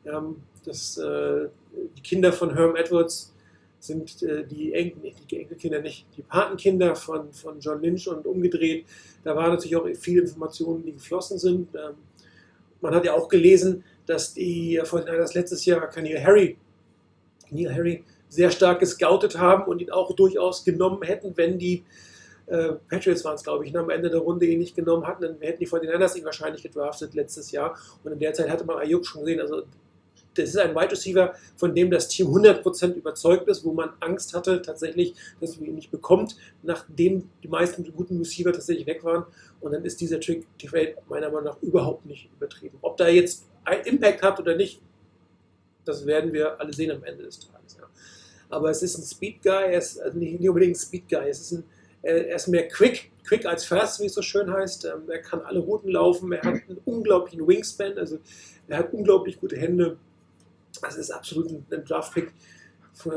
Ähm, 0.04 0.36
das, 0.64 0.96
äh, 0.98 1.48
die 1.96 2.02
Kinder 2.02 2.32
von 2.32 2.54
Herm 2.54 2.76
Edwards 2.76 3.32
sind 3.80 4.22
äh, 4.22 4.44
die, 4.46 4.72
Enkel, 4.72 5.12
die 5.28 5.40
Enkelkinder 5.40 5.80
nicht, 5.80 6.06
die 6.16 6.22
Patenkinder 6.22 6.94
von, 6.94 7.32
von 7.32 7.58
John 7.58 7.82
Lynch 7.82 8.06
und 8.08 8.26
umgedreht. 8.26 8.86
Da 9.24 9.34
waren 9.34 9.50
natürlich 9.50 9.76
auch 9.76 9.86
viele 9.98 10.22
Informationen, 10.22 10.84
die 10.84 10.92
geflossen 10.92 11.38
sind. 11.38 11.74
Ähm, 11.74 11.94
man 12.80 12.94
hat 12.94 13.04
ja 13.04 13.14
auch 13.14 13.28
gelesen, 13.28 13.84
dass 14.06 14.34
die 14.34 14.80
von 14.84 15.04
das 15.06 15.34
letztes 15.34 15.64
Jahr 15.64 15.88
Neil 15.96 16.22
Harry, 16.22 16.56
Neil 17.50 17.74
Harry 17.74 18.04
sehr 18.28 18.50
stark 18.50 18.80
gescoutet 18.80 19.38
haben 19.38 19.64
und 19.64 19.80
ihn 19.80 19.90
auch 19.90 20.14
durchaus 20.14 20.64
genommen 20.64 21.02
hätten, 21.02 21.36
wenn 21.36 21.58
die 21.58 21.84
äh, 22.52 22.74
Patriots 22.88 23.24
waren 23.24 23.34
es, 23.34 23.42
glaube 23.42 23.64
ich, 23.64 23.72
ne, 23.72 23.80
am 23.80 23.90
Ende 23.90 24.10
der 24.10 24.20
Runde 24.20 24.46
ihn 24.46 24.58
nicht 24.58 24.76
genommen 24.76 25.06
hatten, 25.06 25.22
dann 25.22 25.36
hätten 25.40 25.60
die 25.60 25.68
49ers 25.68 26.16
ihn 26.16 26.24
wahrscheinlich 26.24 26.62
gedraftet 26.62 27.14
letztes 27.14 27.50
Jahr. 27.50 27.78
Und 28.04 28.12
in 28.12 28.18
der 28.18 28.34
Zeit 28.34 28.50
hatte 28.50 28.64
man 28.64 28.78
Ayuk 28.78 29.06
schon 29.06 29.22
gesehen. 29.22 29.40
Also 29.40 29.62
das 30.34 30.50
ist 30.50 30.58
ein 30.58 30.74
Wide 30.74 30.92
Receiver, 30.92 31.34
von 31.56 31.74
dem 31.74 31.90
das 31.90 32.08
Team 32.08 32.28
100% 32.28 32.94
überzeugt 32.94 33.48
ist, 33.48 33.64
wo 33.64 33.72
man 33.72 33.90
Angst 34.00 34.34
hatte 34.34 34.62
tatsächlich, 34.62 35.14
dass 35.40 35.58
man 35.58 35.68
ihn 35.68 35.74
nicht 35.74 35.90
bekommt, 35.90 36.36
nachdem 36.62 37.28
die 37.42 37.48
meisten 37.48 37.84
guten 37.94 38.18
Receiver 38.18 38.52
tatsächlich 38.52 38.86
weg 38.86 39.04
waren. 39.04 39.24
Und 39.60 39.72
dann 39.72 39.84
ist 39.84 40.00
dieser 40.00 40.20
Trick 40.20 40.46
Trade 40.58 40.96
meiner 41.08 41.28
Meinung 41.28 41.44
nach 41.44 41.62
überhaupt 41.62 42.06
nicht 42.06 42.30
übertrieben. 42.36 42.78
Ob 42.82 42.96
da 42.96 43.08
jetzt 43.08 43.46
ein 43.64 43.80
Impact 43.84 44.22
hat 44.22 44.40
oder 44.40 44.56
nicht, 44.56 44.80
das 45.84 46.06
werden 46.06 46.32
wir 46.32 46.60
alle 46.60 46.72
sehen 46.72 46.90
am 46.90 47.02
Ende 47.04 47.24
des 47.24 47.40
Tages. 47.40 47.76
Ja. 47.78 47.86
Aber 48.48 48.70
es 48.70 48.82
ist 48.82 48.98
ein 48.98 49.04
Speed 49.04 49.42
Guy, 49.42 49.72
er 49.72 49.78
ist 49.78 50.00
also 50.00 50.18
nicht 50.18 50.48
unbedingt 50.48 50.76
ein 50.76 50.78
Speed 50.78 51.08
Guy, 51.08 51.28
es 51.28 51.40
ist 51.40 51.52
ein, 51.52 51.64
er 52.02 52.34
ist 52.34 52.48
mehr 52.48 52.68
quick, 52.68 53.12
quick 53.24 53.46
als 53.46 53.64
fast, 53.64 54.00
wie 54.00 54.06
es 54.06 54.14
so 54.14 54.22
schön 54.22 54.52
heißt. 54.52 54.84
Ähm, 54.86 55.08
er 55.08 55.20
kann 55.20 55.40
alle 55.42 55.60
Routen 55.60 55.90
laufen, 55.90 56.32
er 56.32 56.42
hat 56.42 56.62
einen 56.68 56.80
unglaublichen 56.84 57.46
Wingspan, 57.46 57.96
also 57.98 58.18
er 58.68 58.78
hat 58.78 58.92
unglaublich 58.92 59.40
gute 59.40 59.56
Hände. 59.56 59.96
Das 60.80 60.96
ist 60.96 61.10
absolut 61.10 61.50
ein 61.50 61.84
Draft-Pick, 61.84 62.32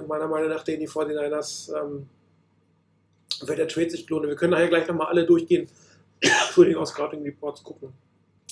meiner 0.07 0.27
Meinung 0.27 0.49
nach, 0.49 0.63
den 0.63 0.79
die 0.79 0.87
49ers, 0.87 1.73
ähm, 1.75 2.07
wenn 3.45 3.55
der 3.57 3.67
Trade 3.67 3.89
sich 3.89 4.07
lohnt. 4.09 4.27
Wir 4.27 4.35
können 4.35 4.51
nachher 4.51 4.67
gleich 4.67 4.87
nochmal 4.87 5.07
alle 5.07 5.25
durchgehen, 5.25 5.67
Entschuldigung, 6.19 6.81
aus 6.81 6.89
Scouting 6.89 7.23
Reports 7.23 7.63
gucken. 7.63 7.93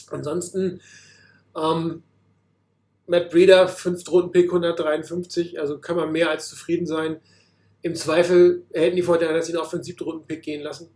Ansonsten, 0.10 0.82
ähm, 1.56 2.04
Matt 3.06 3.32
Breeder, 3.32 3.68
5. 3.68 4.10
Runden-Pick, 4.10 4.48
153, 4.48 5.60
also 5.60 5.78
kann 5.80 5.98
man 5.98 6.12
mehr 6.12 6.30
als 6.30 6.48
zufrieden 6.48 6.86
sein. 6.86 7.20
Im 7.84 7.96
Zweifel 7.96 8.64
hätten 8.74 8.96
die 8.96 9.04
49ers 9.04 9.50
ihn 9.50 9.58
auch 9.58 9.70
für 9.70 9.78
den 9.78 9.84
7. 9.84 10.04
Runden-Pick 10.04 10.42
gehen 10.42 10.64
lassen. 10.64 10.90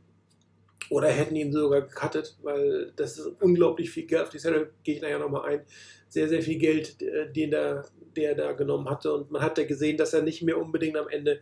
Oder 0.90 1.10
hätten 1.10 1.36
ihn 1.36 1.52
sogar 1.52 1.82
gecuttet, 1.82 2.38
weil 2.42 2.94
das 2.96 3.18
ist 3.18 3.28
unglaublich 3.42 3.90
viel 3.90 4.06
Geld. 4.06 4.24
Auf 4.24 4.30
die 4.30 4.40
Stelle 4.40 4.72
gehe 4.84 4.96
ich 4.96 5.02
nachher 5.02 5.20
nochmal 5.20 5.50
ein. 5.50 5.62
Sehr, 6.08 6.30
sehr 6.30 6.42
viel 6.42 6.58
Geld, 6.58 7.02
äh, 7.02 7.30
den 7.32 7.52
der, 7.52 7.86
der 8.16 8.36
da 8.36 8.54
genommen 8.54 8.90
hatte. 8.90 9.14
Und 9.14 9.30
man 9.32 9.42
hat 9.42 9.58
ja 9.58 9.66
gesehen, 9.66 9.98
dass 9.98 10.14
er 10.14 10.22
nicht 10.22 10.44
mehr 10.44 10.58
unbedingt 10.58 10.96
am 10.96 11.10
Ende 11.10 11.42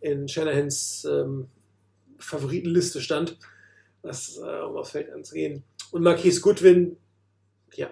in 0.00 0.28
Shanahans 0.28 1.04
ähm, 1.04 1.48
Favoritenliste 2.18 3.02
stand, 3.02 3.38
was, 4.00 4.38
äh, 4.38 4.62
um 4.64 4.78
aufs 4.78 4.92
Feld 4.92 5.12
anzugehen. 5.12 5.62
Und 5.90 6.02
Marquise 6.02 6.40
Goodwin, 6.40 6.96
ja, 7.74 7.90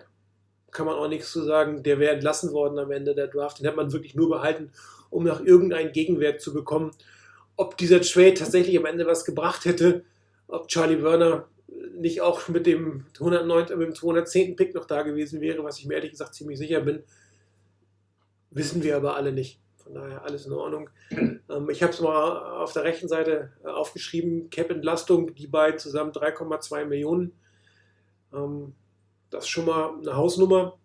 kann 0.70 0.86
man 0.86 0.96
auch 0.96 1.08
nichts 1.08 1.30
zu 1.30 1.42
sagen. 1.42 1.82
Der 1.82 1.98
wäre 1.98 2.14
entlassen 2.14 2.52
worden 2.52 2.78
am 2.78 2.90
Ende 2.90 3.14
der 3.14 3.28
Draft. 3.28 3.60
Den 3.60 3.66
hat 3.66 3.76
man 3.76 3.92
wirklich 3.92 4.14
nur 4.14 4.30
behalten, 4.30 4.72
um 5.14 5.24
noch 5.24 5.40
irgendeinen 5.40 5.92
Gegenwert 5.92 6.40
zu 6.40 6.52
bekommen. 6.52 6.90
Ob 7.56 7.76
dieser 7.76 8.00
Trade 8.00 8.34
tatsächlich 8.34 8.76
am 8.76 8.86
Ende 8.86 9.06
was 9.06 9.24
gebracht 9.24 9.64
hätte, 9.64 10.04
ob 10.48 10.68
Charlie 10.68 11.02
Werner 11.02 11.48
nicht 11.96 12.20
auch 12.20 12.48
mit 12.48 12.66
dem, 12.66 13.06
109, 13.14 13.78
mit 13.78 13.88
dem 13.88 13.94
210. 13.94 14.56
Pick 14.56 14.74
noch 14.74 14.86
da 14.86 15.02
gewesen 15.02 15.40
wäre, 15.40 15.62
was 15.62 15.78
ich 15.78 15.86
mir 15.86 15.94
ehrlich 15.94 16.10
gesagt 16.10 16.34
ziemlich 16.34 16.58
sicher 16.58 16.80
bin. 16.80 17.04
Wissen 18.50 18.82
wir 18.82 18.96
aber 18.96 19.14
alle 19.14 19.32
nicht. 19.32 19.60
Von 19.76 19.94
daher 19.94 20.24
alles 20.24 20.46
in 20.46 20.52
Ordnung. 20.52 20.90
Ähm, 21.50 21.68
ich 21.68 21.82
habe 21.82 21.92
es 21.92 22.00
mal 22.00 22.62
auf 22.62 22.72
der 22.72 22.84
rechten 22.84 23.06
Seite 23.06 23.52
äh, 23.62 23.68
aufgeschrieben. 23.68 24.48
Cap-Entlastung, 24.48 25.34
die 25.34 25.46
beiden 25.46 25.78
zusammen 25.78 26.10
3,2 26.10 26.86
Millionen. 26.86 27.32
Ähm, 28.32 28.72
das 29.28 29.44
ist 29.44 29.50
schon 29.50 29.66
mal 29.66 29.98
eine 30.00 30.16
Hausnummer 30.16 30.78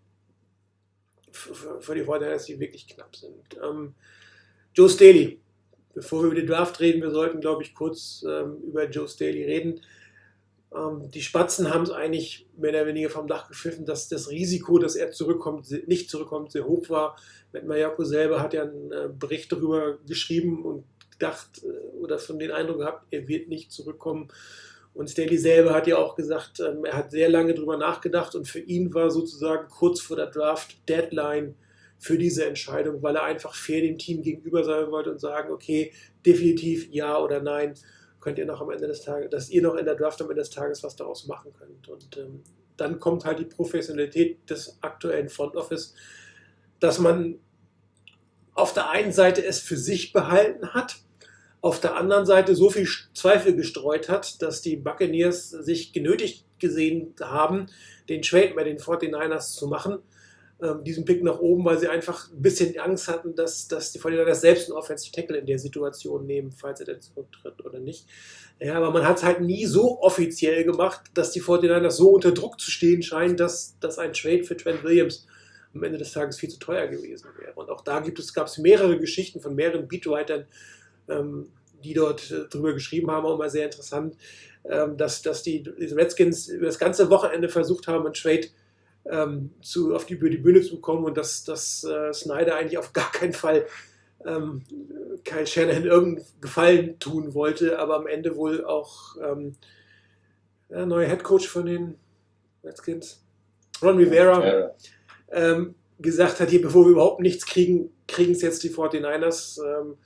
für, 1.32 1.82
für 1.82 1.96
die 1.96 2.04
Vorteile, 2.04 2.40
die 2.46 2.60
wirklich 2.60 2.88
knapp 2.88 3.16
sind. 3.16 3.58
Ähm, 3.64 3.94
Joe 4.74 4.90
Staley, 4.90 5.40
bevor 5.94 6.22
wir 6.22 6.28
über 6.32 6.40
die 6.40 6.46
Draft 6.46 6.80
reden, 6.80 7.02
wir 7.02 7.12
sollten, 7.12 7.42
glaube 7.42 7.64
ich, 7.64 7.74
kurz 7.74 8.24
ähm, 8.28 8.58
über 8.64 8.90
Joe 8.90 9.08
Staley 9.08 9.44
reden. 9.44 9.82
Ähm, 10.76 11.10
die 11.12 11.22
Spatzen 11.22 11.74
haben 11.74 11.84
es 11.84 11.92
eigentlich 11.92 12.48
mehr 12.58 12.72
oder 12.72 12.86
weniger 12.86 13.10
vom 13.10 13.28
Dach 13.28 13.48
gepfiffen, 13.48 13.86
dass 13.86 14.08
das 14.08 14.30
Risiko, 14.30 14.78
dass 14.78 14.96
er 14.96 15.12
zurückkommt, 15.12 15.70
nicht 15.88 16.10
zurückkommt, 16.10 16.52
sehr 16.52 16.66
hoch 16.66 16.90
war. 16.90 17.18
Matt 17.52 17.66
Mayako 17.66 18.04
selber 18.04 18.42
hat 18.42 18.54
ja 18.54 18.64
einen 18.64 18.92
äh, 18.92 19.10
Bericht 19.12 19.52
darüber 19.52 19.98
geschrieben 20.08 20.64
und 20.64 20.84
gedacht 21.12 21.62
äh, 21.64 21.98
oder 21.98 22.20
von 22.20 22.40
den 22.40 22.52
Eindruck 22.52 22.80
gehabt, 22.80 23.08
er 23.12 23.28
wird 23.28 23.50
nicht 23.50 23.72
zurückkommen. 23.72 24.30
Und 25.00 25.10
Staley 25.10 25.38
selber 25.38 25.74
hat 25.74 25.88
ja 25.88 25.98
auch 25.98 26.18
gesagt, 26.18 26.60
ähm, 26.60 26.84
er 26.84 26.98
hat 26.98 27.12
sehr 27.12 27.30
lange 27.30 27.54
darüber 27.54 27.78
nachgedacht 27.78 28.36
und 28.36 28.50
für 28.50 28.60
ihn 28.60 28.94
war 28.94 29.10
sozusagen 29.10 29.70
kurz 29.70 30.02
vor 30.02 30.18
der 30.18 30.26
Draft 30.26 30.78
Deadline 30.90 31.56
für 31.98 32.18
diese 32.18 32.46
Entscheidung, 32.46 33.02
weil 33.02 33.16
er 33.16 33.24
einfach 33.24 33.56
fair 33.56 33.80
dem 33.80 33.98
Team 33.98 34.22
gegenüber 34.24 34.66
sein 34.66 34.92
wollte 34.92 35.10
und 35.10 35.22
sagen, 35.22 35.54
okay, 35.54 35.94
definitiv 36.26 36.90
ja 36.92 37.18
oder 37.18 37.42
nein, 37.42 37.76
könnt 38.20 38.40
ihr 38.40 38.46
noch 38.46 38.60
am 38.60 38.72
Ende 38.72 38.88
des 38.88 39.00
Tages, 39.00 39.30
dass 39.30 39.50
ihr 39.50 39.62
noch 39.62 39.76
in 39.76 39.86
der 39.86 39.96
Draft 39.96 40.22
am 40.22 40.30
Ende 40.32 40.42
des 40.42 40.50
Tages 40.50 40.84
was 40.84 40.98
daraus 40.98 41.28
machen 41.28 41.54
könnt. 41.58 41.88
Und 41.88 42.18
ähm, 42.18 42.44
dann 42.76 43.00
kommt 43.00 43.24
halt 43.24 43.40
die 43.40 43.46
Professionalität 43.46 44.50
des 44.50 44.80
aktuellen 44.82 45.30
Front 45.30 45.56
Office, 45.56 45.96
dass 46.82 47.00
man 47.00 47.40
auf 48.54 48.74
der 48.74 48.90
einen 48.90 49.14
Seite 49.14 49.46
es 49.46 49.62
für 49.62 49.78
sich 49.78 50.12
behalten 50.12 50.74
hat, 50.74 50.98
auf 51.62 51.80
der 51.80 51.96
anderen 51.96 52.26
Seite 52.26 52.56
so 52.56 52.70
viel 52.70 52.88
Zweifel 53.14 53.56
gestreut 53.56 54.10
hat, 54.10 54.42
dass 54.42 54.62
die 54.62 54.78
Buccaneers 54.78 55.50
sich 55.50 55.92
genötigt 55.92 56.46
gesehen 56.60 57.14
haben, 57.22 57.68
den 58.08 58.22
Trade 58.22 58.54
bei 58.56 58.64
den 58.64 58.78
49ers 58.78 59.56
zu 59.56 59.68
machen. 59.68 60.00
Ähm, 60.62 60.84
diesen 60.84 61.06
Pick 61.06 61.24
nach 61.24 61.40
oben, 61.40 61.64
weil 61.64 61.80
sie 61.80 61.88
einfach 61.88 62.30
ein 62.32 62.42
bisschen 62.42 62.78
Angst 62.80 63.08
hatten, 63.08 63.34
dass, 63.34 63.70
dass 63.70 63.94
die 63.94 64.00
49ers 64.00 64.36
selbst 64.36 64.70
einen 64.70 64.78
Offensive 64.78 65.14
Tackle 65.14 65.38
in 65.38 65.46
der 65.46 65.58
Situation 65.58 66.26
nehmen, 66.26 66.52
falls 66.52 66.82
er 66.82 66.86
denn 66.86 67.02
zurücktritt 67.02 67.64
oder 67.64 67.80
nicht. 67.80 68.06
Ja, 68.60 68.76
aber 68.76 68.92
man 68.92 69.06
hat 69.06 69.18
es 69.18 69.24
halt 69.24 69.40
nie 69.40 69.66
so 69.66 70.02
offiziell 70.02 70.66
gemacht, 70.66 71.12
dass 71.14 71.32
die 71.32 71.42
49ers 71.42 71.92
so 71.92 72.10
unter 72.10 72.34
Druck 72.34 72.60
zu 72.60 72.72
stehen 72.72 73.02
scheinen, 73.02 73.38
dass, 73.38 73.78
dass 73.80 74.00
ein 74.00 74.12
Trade 74.12 74.44
für 74.44 74.58
Trent 74.58 74.84
Williams 74.84 75.26
am 75.74 75.84
Ende 75.84 75.98
des 75.98 76.12
Tages 76.12 76.38
viel 76.38 76.50
zu 76.50 76.60
teuer 76.60 76.88
gewesen 76.88 77.30
wäre. 77.38 77.54
Und 77.54 77.70
auch 77.70 77.82
da 77.82 78.04
gab 78.34 78.48
es 78.48 78.58
mehrere 78.58 79.00
Geschichten 79.00 79.40
von 79.40 79.56
mehreren 79.56 79.88
Beatwritern, 79.88 80.46
die 81.84 81.94
dort 81.94 82.32
äh, 82.32 82.48
drüber 82.50 82.74
geschrieben 82.74 83.10
haben, 83.12 83.26
auch 83.26 83.38
mal 83.38 83.50
sehr 83.50 83.66
interessant, 83.66 84.16
ähm, 84.66 84.98
dass, 84.98 85.22
dass 85.22 85.44
die, 85.44 85.64
die 85.64 85.86
Redskins 85.94 86.48
über 86.48 86.66
das 86.66 86.80
ganze 86.80 87.10
Wochenende 87.10 87.50
versucht 87.50 87.88
haben, 87.88 88.06
einen 88.06 88.14
Trade 88.14 88.48
ähm, 89.06 89.52
zu, 89.62 89.96
auf 89.96 90.06
die, 90.06 90.16
über 90.16 90.30
die 90.30 90.38
Bühne 90.38 90.62
zu 90.62 90.76
bekommen 90.76 91.06
und 91.06 91.18
dass, 91.18 91.44
dass 91.44 91.84
äh, 91.84 92.14
Snyder 92.14 92.56
eigentlich 92.56 92.78
auf 92.78 92.94
gar 92.94 93.12
keinen 93.12 93.34
Fall 93.34 93.66
ähm, 94.26 94.64
Kyle 95.24 95.48
Shanahan 95.48 95.86
irgendeinen 95.86 96.26
Gefallen 96.42 97.00
tun 97.00 97.34
wollte, 97.34 97.80
aber 97.80 97.96
am 97.96 98.08
Ende 98.08 98.36
wohl 98.36 98.66
auch 98.66 99.16
ähm, 99.24 99.56
der 100.70 100.86
neue 100.86 101.08
Head 101.08 101.24
Coach 101.24 101.48
von 101.48 101.66
den 101.66 101.96
Redskins, 102.64 103.24
Ron 103.82 103.98
Rivera, 103.98 104.46
Ja. 104.46 104.72
ähm, 105.32 105.76
gesagt 106.00 106.40
hat, 106.40 106.50
hier, 106.50 106.62
bevor 106.62 106.86
wir 106.86 106.92
überhaupt 106.92 107.22
nichts 107.22 107.46
kriegen, 107.46 107.92
kriegen 108.08 108.34
es 108.34 108.42
jetzt 108.42 108.64
die 108.64 108.70
49ers. 108.70 109.60
Ähm, 109.64 109.98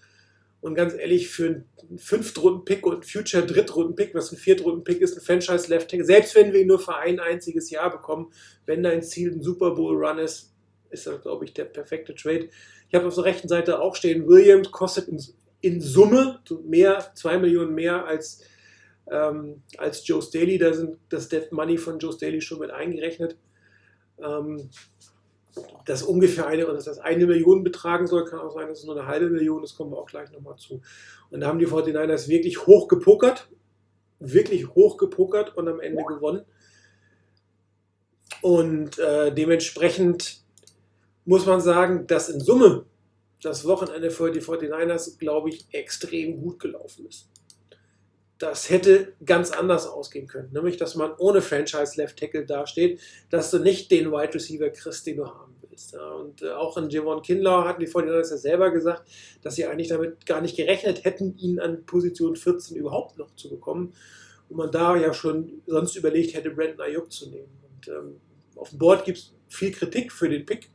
und 0.63 0.75
ganz 0.75 0.93
ehrlich, 0.93 1.27
für 1.27 1.46
einen 1.46 2.00
Fünftrunden-Pick 2.00 2.86
und 2.86 2.93
einen 2.93 3.03
Future-Drittrunden-Pick, 3.03 4.15
was 4.15 4.32
ein 4.32 4.38
Viertrunden-Pick 4.38 5.01
ist, 5.01 5.17
ein 5.17 5.22
Franchise-Left-Tackle, 5.22 6.05
selbst 6.05 6.36
wenn 6.36 6.53
wir 6.53 6.62
ihn 6.62 6.67
nur 6.67 6.79
für 6.79 6.96
ein 6.96 7.20
einziges 7.20 7.70
Jahr 7.70 7.91
bekommen, 7.91 8.32
wenn 8.65 8.82
dein 8.82 9.03
Ziel 9.03 9.34
ein 9.34 9.43
Super 9.43 9.72
Bowl-Run 9.72 10.20
ist, 10.20 10.53
ist 10.89 11.05
das, 11.05 11.22
glaube 11.22 11.43
ich, 11.43 11.53
der 11.53 11.65
perfekte 11.65 12.15
Trade. 12.15 12.48
Ich 12.88 12.96
habe 12.96 13.05
auf 13.05 13.15
der 13.15 13.25
rechten 13.25 13.50
Seite 13.50 13.82
auch 13.82 13.93
stehen, 13.93 14.25
Williams 14.25 14.72
kostet 14.72 15.10
in, 15.10 15.22
in 15.60 15.82
Summe 15.82 16.39
mehr, 16.63 17.12
zwei 17.13 17.38
Millionen 17.38 17.75
mehr 17.75 18.05
als, 18.05 18.41
ähm, 19.12 19.63
als 19.77 20.08
Joe 20.08 20.22
Staley. 20.22 20.60
Da 20.60 20.72
sind 20.72 20.98
das 21.10 21.27
Dead 21.27 21.51
Money 21.51 21.77
von 21.77 22.00
Joe 22.00 22.13
Staley 22.13 22.39
schon 22.39 22.60
mit 22.60 22.72
eingerechnet. 22.72 23.36
Ähm, 24.17 24.70
das 25.86 26.04
ungefähr 26.04 26.48
eine, 26.48 26.66
oder 26.66 26.76
dass 26.76 26.86
das 26.86 27.00
eine 27.00 27.26
Million 27.26 27.64
betragen 27.64 28.08
soll, 28.08 28.26
kann 28.26 28.40
auch 28.40 28.54
sein, 28.54 28.68
dass 28.68 28.80
es 28.80 28.86
nur 28.86 28.98
eine 28.98 29.08
halbe 29.08 29.30
Million 29.30 29.64
ist, 29.64 29.76
kommen 29.76 29.92
wir 29.92 29.98
auch 29.98 30.08
gleich 30.08 30.32
nochmal 30.32 30.56
zu. 30.58 30.82
Und 31.30 31.42
da 31.42 31.48
haben 31.48 31.60
die 31.60 31.68
49ers 31.68 32.28
wirklich 32.28 32.66
hoch 32.66 32.88
gepokert, 32.88 33.50
wirklich 34.20 34.74
hoch 34.74 34.98
gepokert 34.98 35.56
und 35.58 35.68
am 35.68 35.80
Ende 35.80 36.04
gewonnen. 36.04 36.46
Und 38.42 39.00
äh, 39.00 39.34
dementsprechend 39.34 40.44
muss 41.26 41.46
man 41.46 41.62
sagen, 41.62 42.08
dass 42.08 42.30
in 42.30 42.40
Summe 42.40 42.86
das 43.42 43.66
Wochenende 43.66 44.10
für 44.10 44.32
die 44.32 44.42
49ers, 44.42 45.18
glaube 45.18 45.50
ich, 45.50 45.66
extrem 45.72 46.42
gut 46.42 46.60
gelaufen 46.60 47.06
ist. 47.08 47.30
Das 48.44 48.70
hätte 48.70 49.14
ganz 49.26 49.52
anders 49.52 49.88
ausgehen 49.88 50.28
können, 50.28 50.52
nämlich 50.52 50.76
dass 50.76 50.96
man 50.96 51.14
ohne 51.18 51.42
Franchise 51.42 51.94
Left 51.96 52.20
Tackle 52.20 52.46
dasteht, 52.46 53.00
dass 53.30 53.52
du 53.52 53.60
nicht 53.60 53.90
den 53.90 54.12
Wide 54.12 54.34
Receiver 54.34 54.70
kriegst, 54.70 55.08
den 55.08 55.16
du 55.16 55.28
haben 55.28 55.56
willst. 55.62 55.94
Ja, 55.94 56.12
und 56.12 56.42
äh, 56.42 56.52
auch 56.52 56.76
in 56.76 56.90
Javon 56.90 57.22
Kinlaw 57.22 57.64
hatten 57.66 57.80
die 57.80 57.88
49ers 57.88 58.32
ja 58.32 58.38
selber 58.38 58.72
gesagt, 58.72 59.10
dass 59.44 59.56
sie 59.56 59.66
eigentlich 59.66 59.88
damit 59.88 60.26
gar 60.26 60.42
nicht 60.42 60.58
gerechnet 60.58 61.06
hätten, 61.06 61.38
ihn 61.38 61.62
an 61.62 61.86
Position 61.86 62.36
14 62.36 62.76
überhaupt 62.76 63.18
noch 63.18 63.34
zu 63.36 63.50
bekommen. 63.50 63.94
Und 64.50 64.58
man 64.58 64.72
da 64.72 64.98
ja 64.98 65.13
schon 65.13 65.62
sonst 65.65 65.96
überlegt 65.96 66.36
hätte, 66.36 66.50
Brandon 66.50 66.82
Ayuk 66.82 67.13
zu 67.13 67.30
nehmen. 67.30 67.48
Und 67.63 67.88
ähm, 67.88 68.20
auf 68.58 68.72
dem 68.72 68.78
Board 68.80 69.06
gibt 69.06 69.20
es 69.20 69.34
viel 69.48 69.72
Kritik 69.72 70.12
für 70.12 70.28
den 70.28 70.46
Pick. 70.46 70.70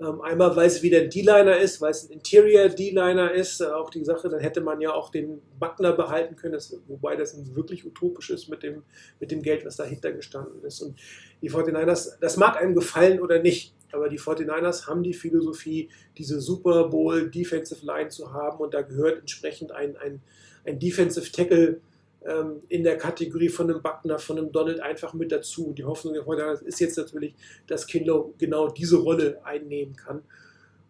Ähm, 0.00 0.20
einmal, 0.22 0.56
weil 0.56 0.66
es 0.66 0.82
wieder 0.82 0.98
ein 0.98 1.08
D-Liner 1.08 1.56
ist, 1.56 1.80
weil 1.80 1.92
es 1.92 2.02
ein 2.04 2.12
Interior 2.12 2.68
D-Liner 2.68 3.32
ist. 3.32 3.60
Äh, 3.60 3.66
auch 3.66 3.90
die 3.90 4.04
Sache, 4.04 4.28
dann 4.28 4.40
hätte 4.40 4.60
man 4.60 4.80
ja 4.80 4.92
auch 4.92 5.10
den 5.10 5.40
Buckner 5.60 5.92
behalten 5.92 6.34
können, 6.34 6.54
das, 6.54 6.76
wobei 6.88 7.14
das 7.14 7.54
wirklich 7.54 7.86
utopisch 7.86 8.30
ist 8.30 8.48
mit 8.48 8.64
dem, 8.64 8.82
mit 9.20 9.30
dem 9.30 9.40
Geld, 9.40 9.64
was 9.64 9.76
dahinter 9.76 10.10
gestanden 10.12 10.64
ist. 10.64 10.82
Und 10.82 10.98
die 11.42 11.50
49ers, 11.50 12.18
das 12.20 12.36
mag 12.36 12.60
einem 12.60 12.74
gefallen 12.74 13.20
oder 13.20 13.40
nicht, 13.40 13.72
aber 13.92 14.08
die 14.08 14.18
49ers 14.18 14.88
haben 14.88 15.04
die 15.04 15.14
Philosophie, 15.14 15.88
diese 16.18 16.40
Super 16.40 16.88
Bowl 16.88 17.30
Defensive 17.30 17.86
Line 17.86 18.08
zu 18.08 18.32
haben 18.32 18.58
und 18.58 18.74
da 18.74 18.82
gehört 18.82 19.20
entsprechend 19.20 19.70
ein, 19.70 19.96
ein, 19.96 20.20
ein 20.66 20.80
Defensive 20.80 21.30
Tackle 21.30 21.80
ähm, 22.26 22.62
in 22.68 22.84
der 22.84 22.96
Kategorie 22.96 23.48
von 23.48 23.70
einem 23.70 23.82
Buckner, 23.82 24.18
von 24.18 24.38
einem 24.38 24.52
Donald 24.52 24.80
einfach 24.80 25.12
mit 25.14 25.30
dazu. 25.30 25.72
Die 25.72 25.84
Hoffnung 25.84 26.14
der 26.14 26.24
49ers 26.24 26.62
ist 26.62 26.80
jetzt 26.80 26.96
natürlich, 26.96 27.34
dass 27.66 27.86
Kinlow 27.86 28.34
genau 28.38 28.68
diese 28.68 28.96
Rolle 28.96 29.40
einnehmen 29.44 29.94
kann. 29.96 30.22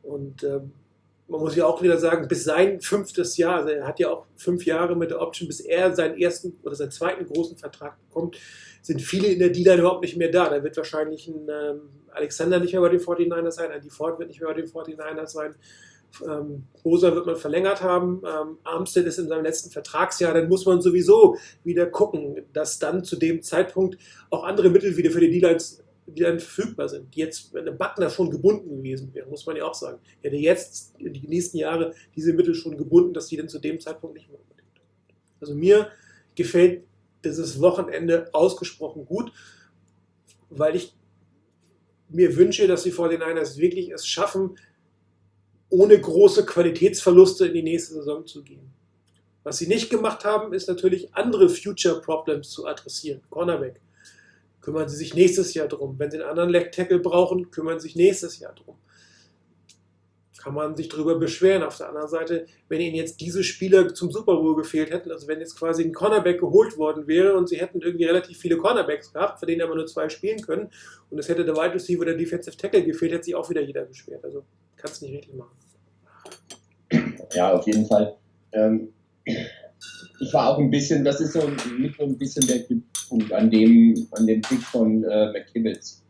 Und 0.03 0.45
ähm, 0.45 0.73
man 1.27 1.41
muss 1.41 1.57
ja 1.57 1.67
auch 1.67 1.83
wieder 1.83 1.99
sagen, 1.99 2.29
bis 2.29 2.45
sein 2.45 2.81
fünftes 2.81 3.37
Jahr, 3.37 3.57
also 3.57 3.71
er 3.71 3.87
hat 3.87 3.99
ja 3.99 4.11
auch 4.11 4.27
fünf 4.37 4.65
Jahre 4.67 4.95
mit 4.95 5.11
der 5.11 5.21
Option, 5.21 5.49
bis 5.49 5.61
er 5.61 5.95
seinen 5.95 6.19
ersten 6.19 6.57
oder 6.63 6.75
seinen 6.75 6.91
zweiten 6.91 7.27
großen 7.27 7.57
Vertrag 7.57 7.97
bekommt, 8.09 8.37
sind 8.83 9.01
viele 9.01 9.29
in 9.29 9.39
der 9.39 9.49
D-Line 9.49 9.81
überhaupt 9.81 10.03
nicht 10.03 10.17
mehr 10.17 10.31
da. 10.31 10.51
Da 10.51 10.63
wird 10.63 10.77
wahrscheinlich 10.77 11.27
ein 11.27 11.49
ähm, 11.49 11.81
Alexander 12.13 12.61
nicht 12.61 12.73
mehr 12.73 12.83
bei 12.83 12.91
den 12.91 13.01
49ers 13.01 13.53
sein, 13.53 13.71
ein 13.71 13.83
Ford 13.91 14.19
wird 14.19 14.29
nicht 14.29 14.41
mehr 14.41 14.51
bei 14.53 14.61
den 14.61 14.71
49ers 14.71 15.29
sein. 15.29 15.55
Ähm, 16.23 16.65
Bosa 16.83 17.15
wird 17.15 17.27
man 17.27 17.37
verlängert 17.37 17.83
haben. 17.83 18.23
Ähm, 18.25 18.59
Armstead 18.65 19.07
ist 19.07 19.19
in 19.19 19.29
seinem 19.29 19.45
letzten 19.45 19.71
Vertragsjahr. 19.71 20.35
Dann 20.35 20.49
muss 20.49 20.67
man 20.67 20.81
sowieso 20.81 21.37
wieder 21.65 21.87
gucken, 21.87 22.43
dass 22.53 22.79
dann 22.79 23.05
zu 23.05 23.17
dem 23.17 23.43
Zeitpunkt 23.43 23.99
auch 24.31 24.45
andere 24.45 24.71
Mittel 24.71 24.97
wieder 24.97 25.11
für 25.11 25.21
die 25.21 25.31
D-Lines 25.31 25.85
die 26.07 26.23
dann 26.23 26.39
verfügbar 26.39 26.89
sind, 26.89 27.15
die 27.15 27.21
jetzt, 27.21 27.53
wenn 27.55 27.67
ein 27.67 27.79
Buckner 27.79 28.11
schon 28.11 28.31
gebunden 28.31 28.77
gewesen 28.77 29.15
wäre, 29.15 29.29
muss 29.29 29.47
man 29.47 29.57
ja 29.57 29.65
auch 29.65 29.75
sagen, 29.75 29.99
hätte 30.21 30.37
jetzt 30.37 30.95
in 30.99 31.15
die 31.15 31.27
nächsten 31.27 31.57
Jahre 31.57 31.95
diese 32.15 32.33
Mittel 32.33 32.55
schon 32.55 32.77
gebunden, 32.77 33.15
dass 33.15 33.29
die 33.29 33.37
dann 33.37 33.49
zu 33.49 33.59
dem 33.59 33.81
Zeitpunkt 33.81 34.15
nicht 34.15 34.29
mehr 34.29 34.39
unbedingt. 34.39 34.69
Also 35.41 35.55
mir 35.55 35.89
gefällt 36.35 36.85
dieses 37.25 37.61
Wochenende 37.61 38.29
ausgesprochen 38.35 39.07
gut, 39.07 39.33
weil 40.51 40.77
ich 40.77 40.95
mir 42.11 42.37
wünsche, 42.37 42.67
dass 42.67 42.83
die 42.83 42.93
49ers 42.93 43.57
wirklich 43.57 43.91
es 43.91 44.07
schaffen, 44.07 44.57
ohne 45.71 46.01
große 46.01 46.47
Qualitätsverluste 46.47 47.47
in 47.47 47.55
die 47.55 47.63
nächste 47.63 47.95
Saison 47.95 48.27
zu 48.27 48.43
gehen. 48.43 48.73
Was 49.45 49.59
sie 49.59 49.67
nicht 49.67 49.91
gemacht 49.91 50.25
haben, 50.25 50.55
ist 50.55 50.69
natürlich 50.69 51.15
andere 51.15 51.49
Future 51.51 52.01
Problems 52.01 52.51
zu 52.51 52.67
adressieren. 52.67 53.21
Cornerback. 53.29 53.81
Kümmern 54.63 54.89
sie 54.89 54.97
sich 54.97 55.15
nächstes 55.15 55.53
Jahr 55.53 55.69
drum. 55.69 55.99
Wenn 55.99 56.11
sie 56.11 56.17
einen 56.17 56.31
anderen 56.31 56.49
Leg 56.49 56.73
Tackle 56.73 56.99
brauchen, 56.99 57.51
kümmern 57.51 57.79
sie 57.79 57.89
sich 57.89 57.97
nächstes 57.97 58.39
Jahr 58.39 58.55
drum. 58.55 58.77
Kann 60.39 60.55
man 60.55 60.75
sich 60.77 60.89
darüber 60.89 61.19
beschweren. 61.19 61.63
Auf 61.63 61.77
der 61.77 61.89
anderen 61.89 62.09
Seite, 62.09 62.47
wenn 62.69 62.81
ihnen 62.81 62.95
jetzt 62.95 63.21
diese 63.21 63.45
Spieler 63.45 63.93
zum 63.93 64.11
Super 64.11 64.37
Bowl 64.37 64.57
gefehlt 64.57 64.91
hätten, 64.91 65.11
also 65.11 65.29
wenn 65.29 65.41
jetzt 65.41 65.59
quasi 65.59 65.85
ein 65.85 65.93
Cornerback 65.93 66.41
geholt 66.41 66.79
worden 66.79 67.07
wäre 67.07 67.37
und 67.37 67.49
sie 67.49 67.59
hätten 67.59 67.83
irgendwie 67.83 68.05
relativ 68.05 68.39
viele 68.39 68.57
Cornerbacks 68.57 69.13
gehabt, 69.13 69.39
von 69.39 69.47
denen 69.47 69.61
aber 69.61 69.75
nur 69.75 69.87
zwei 69.87 70.09
spielen 70.09 70.41
können, 70.41 70.71
und 71.11 71.19
es 71.19 71.29
hätte 71.29 71.45
der 71.45 71.55
Wide 71.55 71.75
Receiver 71.75 72.01
oder 72.01 72.15
Defensive 72.15 72.57
Tackle 72.57 72.83
gefehlt, 72.83 73.13
hätte 73.13 73.25
sich 73.25 73.35
auch 73.35 73.49
wieder 73.51 73.63
jeder 73.63 73.85
beschwert. 73.85 74.25
Also 74.25 74.45
kannst 74.85 75.01
du 75.01 75.07
nicht 75.07 75.17
richtig 75.17 75.35
machen. 75.35 75.57
Ja, 77.33 77.53
auf 77.53 77.67
jeden 77.67 77.87
Fall. 77.87 78.17
Ähm, 78.53 78.89
ich 79.25 80.33
war 80.33 80.51
auch 80.51 80.59
ein 80.59 80.71
bisschen, 80.71 81.05
das 81.05 81.21
ist 81.21 81.33
so 81.33 81.41
mit 81.79 81.99
ein 81.99 82.19
bisschen 82.19 82.47
der 82.47 82.65
Punkt 83.09 83.33
an 83.33 83.51
dem, 83.51 84.07
an 84.13 84.27
dem 84.27 84.43
Pick 84.43 84.61
von 84.61 85.03
äh, 85.03 85.33
McKibbitz, 85.33 86.03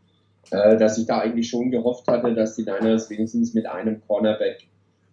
äh, 0.51 0.77
dass 0.77 0.97
ich 0.97 1.07
da 1.07 1.19
eigentlich 1.19 1.49
schon 1.49 1.71
gehofft 1.71 2.05
hatte, 2.07 2.35
dass 2.35 2.55
die 2.55 2.63
Niners 2.63 3.09
wenigstens 3.09 3.53
mit 3.53 3.65
einem 3.65 4.01
Cornerback 4.05 4.67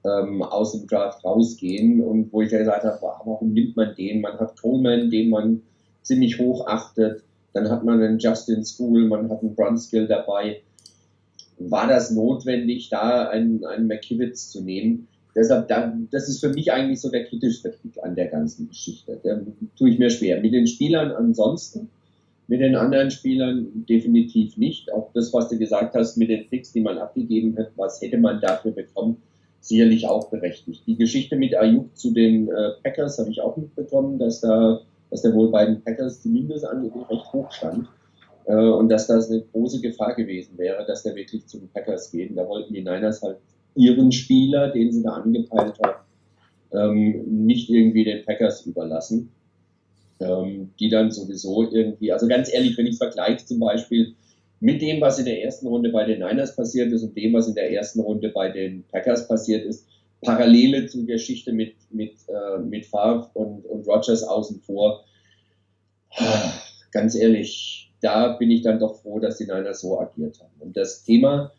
ähm, 0.05 0.43
aus 0.43 0.73
dem 0.73 0.89
Draft 0.89 1.25
rausgehen 1.25 2.03
und 2.03 2.33
wo 2.33 2.43
ich 2.43 2.51
ja 2.51 2.59
gesagt 2.59 2.85
habe, 2.85 2.99
warum 3.01 3.53
nimmt 3.53 3.77
man 3.77 3.95
den? 3.95 4.21
Man 4.21 4.39
hat 4.41 4.61
Coleman, 4.61 5.09
den 5.09 5.31
man 5.31 5.63
ziemlich 6.03 6.39
hoch 6.39 6.67
achtet, 6.67 7.23
dann 7.53 7.71
hat 7.71 7.85
man 7.85 8.03
einen 8.03 8.19
Justin 8.19 8.65
School, 8.65 9.07
man 9.07 9.31
hat 9.31 9.41
einen 9.41 9.55
Brunskill 9.55 10.09
dabei. 10.09 10.63
War 11.71 11.89
das 11.89 12.11
notwendig, 12.11 12.89
da 12.89 13.29
einen, 13.29 13.65
einen 13.65 13.87
McKivitz 13.87 14.51
zu 14.51 14.63
nehmen? 14.63 15.09
Deshalb, 15.35 15.69
da, 15.69 15.97
das 16.11 16.29
ist 16.29 16.41
für 16.41 16.51
mich 16.51 16.73
eigentlich 16.73 17.01
so 17.01 17.11
der 17.11 17.25
kritischste 17.25 17.71
Pick 17.71 18.03
an 18.03 18.15
der 18.15 18.29
ganzen 18.29 18.69
Geschichte. 18.69 19.19
Da 19.23 19.41
tue 19.79 19.91
ich 19.91 19.99
mir 19.99 20.11
schwer. 20.11 20.41
Mit 20.41 20.53
den 20.53 20.67
Spielern 20.67 21.11
ansonsten, 21.11 21.89
mit 22.49 22.61
den 22.61 22.77
anderen 22.77 23.11
Spielern 23.11 23.87
definitiv 23.89 24.57
nicht. 24.59 24.93
Auch 24.93 25.11
das, 25.15 25.33
was 25.33 25.49
du 25.49 25.59
gesagt 25.59 25.95
hast, 25.95 26.17
mit 26.19 26.29
den 26.29 26.49
Picks, 26.49 26.73
die 26.73 26.81
man 26.81 26.99
abgegeben 26.99 27.57
hat, 27.57 27.71
was 27.77 28.01
hätte 28.03 28.19
man 28.19 28.41
dafür 28.41 28.73
bekommen, 28.73 29.17
sicherlich 29.61 30.07
auch 30.07 30.29
berechtigt. 30.29 30.83
Die 30.87 30.97
Geschichte 30.97 31.37
mit 31.37 31.57
Ayuk 31.57 31.97
zu 31.97 32.11
den 32.11 32.49
äh, 32.49 32.71
Packers 32.83 33.19
habe 33.19 33.31
ich 33.31 33.41
auch 33.41 33.57
mitbekommen, 33.57 34.19
dass 34.19 34.41
da, 34.41 34.81
dass 35.11 35.23
der 35.23 35.33
wohl 35.33 35.51
bei 35.51 35.65
den 35.65 35.81
Packers 35.81 36.21
zumindest 36.21 36.67
recht 36.67 37.33
hoch 37.33 37.51
stand. 37.53 37.89
Äh, 38.47 38.55
und 38.55 38.89
dass 38.89 39.07
das 39.07 39.31
eine 39.31 39.43
große 39.43 39.81
Gefahr 39.81 40.15
gewesen 40.15 40.59
wäre, 40.59 40.85
dass 40.87 41.03
der 41.03 41.15
wirklich 41.15 41.47
zu 41.47 41.59
den 41.59 41.69
Packers 41.69 42.11
geht. 42.11 42.37
Da 42.37 42.47
wollten 42.49 42.75
die 42.75 42.83
Niners 42.83 43.23
halt 43.23 43.39
ihren 43.75 44.13
Spieler, 44.13 44.71
den 44.71 44.93
sie 44.93 45.03
da 45.03 45.11
angepeilt 45.11 45.79
haben, 45.83 46.05
ähm, 46.73 47.45
nicht 47.45 47.71
irgendwie 47.71 48.05
den 48.05 48.25
Packers 48.25 48.67
überlassen, 48.67 49.31
ähm, 50.21 50.71
die 50.79 50.89
dann 50.89 51.11
sowieso 51.11 51.71
irgendwie, 51.71 52.13
also 52.13 52.27
ganz 52.27 52.53
ehrlich, 52.53 52.77
wenn 52.77 52.87
ich 52.87 52.99
vergleiche 52.99 53.45
zum 53.45 53.61
Beispiel 53.61 54.15
mit 54.61 54.81
dem, 54.81 55.01
was 55.01 55.19
in 55.19 55.25
der 55.25 55.43
ersten 55.43 55.67
Runde 55.67 55.91
bei 55.91 56.05
den 56.05 56.21
Niners 56.21 56.55
passiert 56.55 56.93
ist 56.93 57.03
und 57.03 57.17
dem, 57.17 57.33
was 57.33 57.49
in 57.49 57.55
der 57.55 57.73
ersten 57.73 58.01
Runde 58.01 58.29
bei 58.29 58.49
den 58.49 58.85
Packers 58.93 59.27
passiert 59.27 59.65
ist, 59.65 59.87
Parallele 60.21 60.87
zur 60.87 61.05
Geschichte 61.05 61.53
mit, 61.53 61.75
mit, 61.91 62.15
äh, 62.29 62.59
mit 62.59 62.87
Favre 62.87 63.29
und, 63.35 63.67
und 63.67 63.87
Rogers 63.89 64.23
außen 64.23 64.61
vor. 64.61 65.05
Ganz 66.93 67.17
ehrlich, 67.17 67.92
da 68.03 68.37
bin 68.37 68.51
ich 68.51 68.63
dann 68.63 68.79
doch 68.79 69.01
froh, 69.01 69.19
dass 69.19 69.39
die 69.39 69.45
Niners 69.45 69.81
so 69.81 69.99
agiert 69.99 70.41
haben. 70.41 70.53
Und 70.61 70.77
das 70.77 71.05
Thema, 71.05 71.53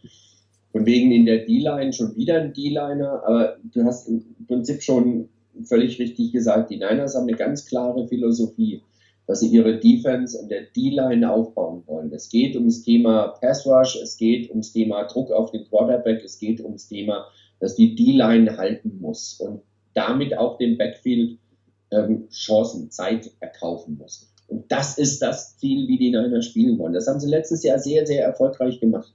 von 0.72 0.86
wegen 0.86 1.12
in 1.12 1.26
der 1.26 1.46
D-Line 1.46 1.94
schon 1.94 2.16
wieder 2.16 2.42
ein 2.42 2.54
D-Liner, 2.54 3.24
aber 3.26 3.58
du 3.64 3.84
hast 3.84 4.08
im 4.08 4.24
Prinzip 4.48 4.84
schon 4.84 5.30
völlig 5.64 6.00
richtig 6.00 6.32
gesagt, 6.32 6.70
die 6.70 6.78
Niners 6.78 7.16
haben 7.16 7.28
eine 7.28 7.38
ganz 7.38 7.66
klare 7.66 8.08
Philosophie 8.08 8.82
dass 9.26 9.40
sie 9.40 9.48
ihre 9.48 9.80
Defense 9.80 10.38
in 10.38 10.50
der 10.50 10.64
D-Line 10.64 11.32
aufbauen 11.32 11.84
wollen. 11.86 12.12
Es 12.14 12.30
geht 12.30 12.56
ums 12.56 12.84
Thema 12.84 13.30
Pass 13.40 13.66
Rush, 13.66 13.96
es 13.96 14.18
geht 14.18 14.50
ums 14.50 14.74
Thema 14.74 15.06
Druck 15.06 15.32
auf 15.32 15.52
den 15.52 15.66
Quarterback, 15.66 16.24
es 16.24 16.38
geht 16.40 16.60
ums 16.62 16.88
Thema, 16.88 17.28
dass 17.60 17.76
die 17.76 17.96
D-Line 17.96 18.58
halten 18.58 19.00
muss 19.00 19.40
und 19.40 19.62
damit 19.94 20.38
auch 20.38 20.58
dem 20.58 20.78
Backfield 20.78 21.40
ähm, 21.92 22.28
Chancen, 22.30 22.92
Zeit 22.92 23.32
erkaufen 23.40 23.98
muss. 23.98 24.33
Und 24.48 24.72
das 24.72 24.98
ist 24.98 25.22
das 25.22 25.58
Ziel, 25.58 25.88
wie 25.88 25.98
die 25.98 26.12
Niners 26.12 26.46
spielen 26.46 26.78
wollen. 26.78 26.94
Das 26.94 27.08
haben 27.08 27.20
sie 27.20 27.30
letztes 27.30 27.64
Jahr 27.64 27.80
sehr, 27.80 28.06
sehr 28.06 28.24
erfolgreich 28.24 28.80
gemacht. 28.80 29.14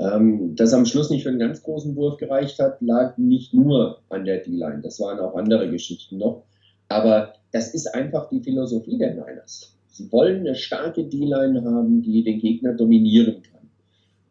Ähm, 0.00 0.54
dass 0.54 0.72
am 0.72 0.86
Schluss 0.86 1.10
nicht 1.10 1.24
für 1.24 1.28
einen 1.28 1.40
ganz 1.40 1.62
großen 1.62 1.96
Wurf 1.96 2.18
gereicht 2.18 2.58
hat, 2.60 2.80
lag 2.80 3.18
nicht 3.18 3.52
nur 3.52 4.00
an 4.08 4.24
der 4.24 4.38
D-Line. 4.38 4.80
Das 4.82 5.00
waren 5.00 5.18
auch 5.18 5.34
andere 5.34 5.70
Geschichten 5.70 6.18
noch. 6.18 6.44
Aber 6.88 7.34
das 7.52 7.74
ist 7.74 7.94
einfach 7.94 8.28
die 8.28 8.40
Philosophie 8.40 8.98
der 8.98 9.14
Niners. 9.14 9.74
Sie 9.88 10.10
wollen 10.12 10.40
eine 10.40 10.54
starke 10.54 11.04
D-Line 11.04 11.64
haben, 11.64 12.02
die 12.02 12.22
den 12.22 12.38
Gegner 12.38 12.74
dominieren 12.74 13.42
kann. 13.42 13.68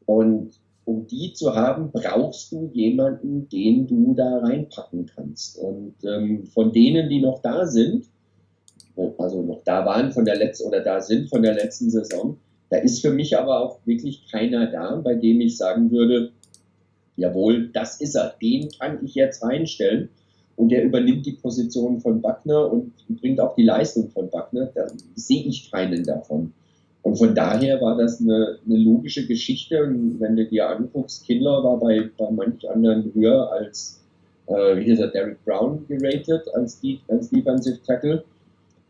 Und 0.05 0.51
um 0.85 1.05
die 1.05 1.33
zu 1.33 1.53
haben, 1.53 1.91
brauchst 1.91 2.53
du 2.53 2.69
jemanden, 2.73 3.49
den 3.49 3.87
du 3.87 4.13
da 4.13 4.37
reinpacken 4.37 5.05
kannst. 5.05 5.59
Und 5.59 5.95
ähm, 6.05 6.45
von 6.45 6.71
denen, 6.71 7.09
die 7.09 7.19
noch 7.19 7.41
da 7.41 7.65
sind, 7.65 8.05
also 9.17 9.41
noch 9.41 9.61
da 9.63 9.85
waren 9.85 10.11
von 10.11 10.25
der 10.25 10.37
letzten 10.37 10.67
oder 10.67 10.81
da 10.81 11.01
sind 11.01 11.29
von 11.29 11.41
der 11.41 11.53
letzten 11.53 11.89
Saison, 11.89 12.37
da 12.69 12.77
ist 12.77 13.01
für 13.01 13.11
mich 13.11 13.37
aber 13.37 13.61
auch 13.61 13.79
wirklich 13.85 14.29
keiner 14.29 14.67
da, 14.67 14.95
bei 14.95 15.15
dem 15.15 15.39
ich 15.41 15.57
sagen 15.57 15.91
würde, 15.91 16.31
jawohl, 17.15 17.69
das 17.69 18.01
ist 18.01 18.15
er, 18.15 18.35
den 18.41 18.69
kann 18.79 18.99
ich 19.03 19.15
jetzt 19.15 19.43
reinstellen 19.43 20.09
und 20.57 20.69
der 20.69 20.83
übernimmt 20.83 21.25
die 21.25 21.33
Position 21.33 22.01
von 22.01 22.21
Wagner 22.23 22.71
und 22.71 22.91
bringt 23.21 23.39
auch 23.39 23.55
die 23.55 23.63
Leistung 23.63 24.09
von 24.09 24.31
Wagner. 24.33 24.69
Da 24.73 24.87
sehe 25.15 25.43
ich 25.43 25.71
keinen 25.71 26.03
davon. 26.03 26.51
Und 27.03 27.15
von 27.15 27.35
daher 27.35 27.79
war 27.79 27.95
das 27.95 28.19
eine, 28.19 28.57
eine 28.65 28.77
logische 28.77 29.27
Geschichte. 29.27 29.83
Und 29.83 30.19
wenn 30.19 30.35
du 30.35 30.45
dir 30.45 30.67
anguckst, 30.67 31.25
Kindler 31.25 31.63
war 31.63 31.79
bei, 31.79 32.09
bei 32.17 32.31
manch 32.31 32.67
anderen 32.67 33.13
höher 33.13 33.51
als, 33.51 34.03
äh, 34.47 34.77
wie 34.77 34.99
er, 34.99 35.07
Derek 35.07 35.43
Brown 35.45 35.85
geratet 35.87 36.47
als, 36.55 36.81
als 37.07 37.29
Defensive 37.29 37.79
Tackle. 37.85 38.23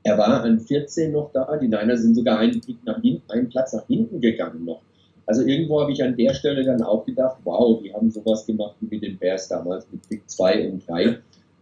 Er 0.08 0.18
war 0.18 0.42
an 0.42 0.58
14 0.58 1.12
noch 1.12 1.34
da. 1.34 1.58
Die 1.58 1.68
Niners 1.68 2.02
sind 2.02 2.16
sogar 2.16 2.40
einen, 2.40 2.62
hinten, 2.62 3.22
einen 3.28 3.50
Platz 3.50 3.74
nach 3.74 3.86
hinten 3.88 4.22
gegangen 4.22 4.64
noch. 4.64 4.82
Also 5.26 5.42
irgendwo 5.42 5.82
habe 5.82 5.92
ich 5.92 6.02
an 6.02 6.16
der 6.16 6.34
Stelle 6.34 6.64
dann 6.64 6.82
auch 6.82 7.06
gedacht, 7.06 7.36
wow, 7.44 7.82
die 7.84 7.94
haben 7.94 8.10
sowas 8.10 8.46
gemacht 8.46 8.78
wie 8.80 8.96
mit 8.96 9.04
den 9.04 9.18
Bears 9.18 9.50
damals 9.50 9.86
mit 9.92 10.08
Pick 10.08 10.30
2 10.30 10.70
und 10.70 10.88
3 10.88 11.18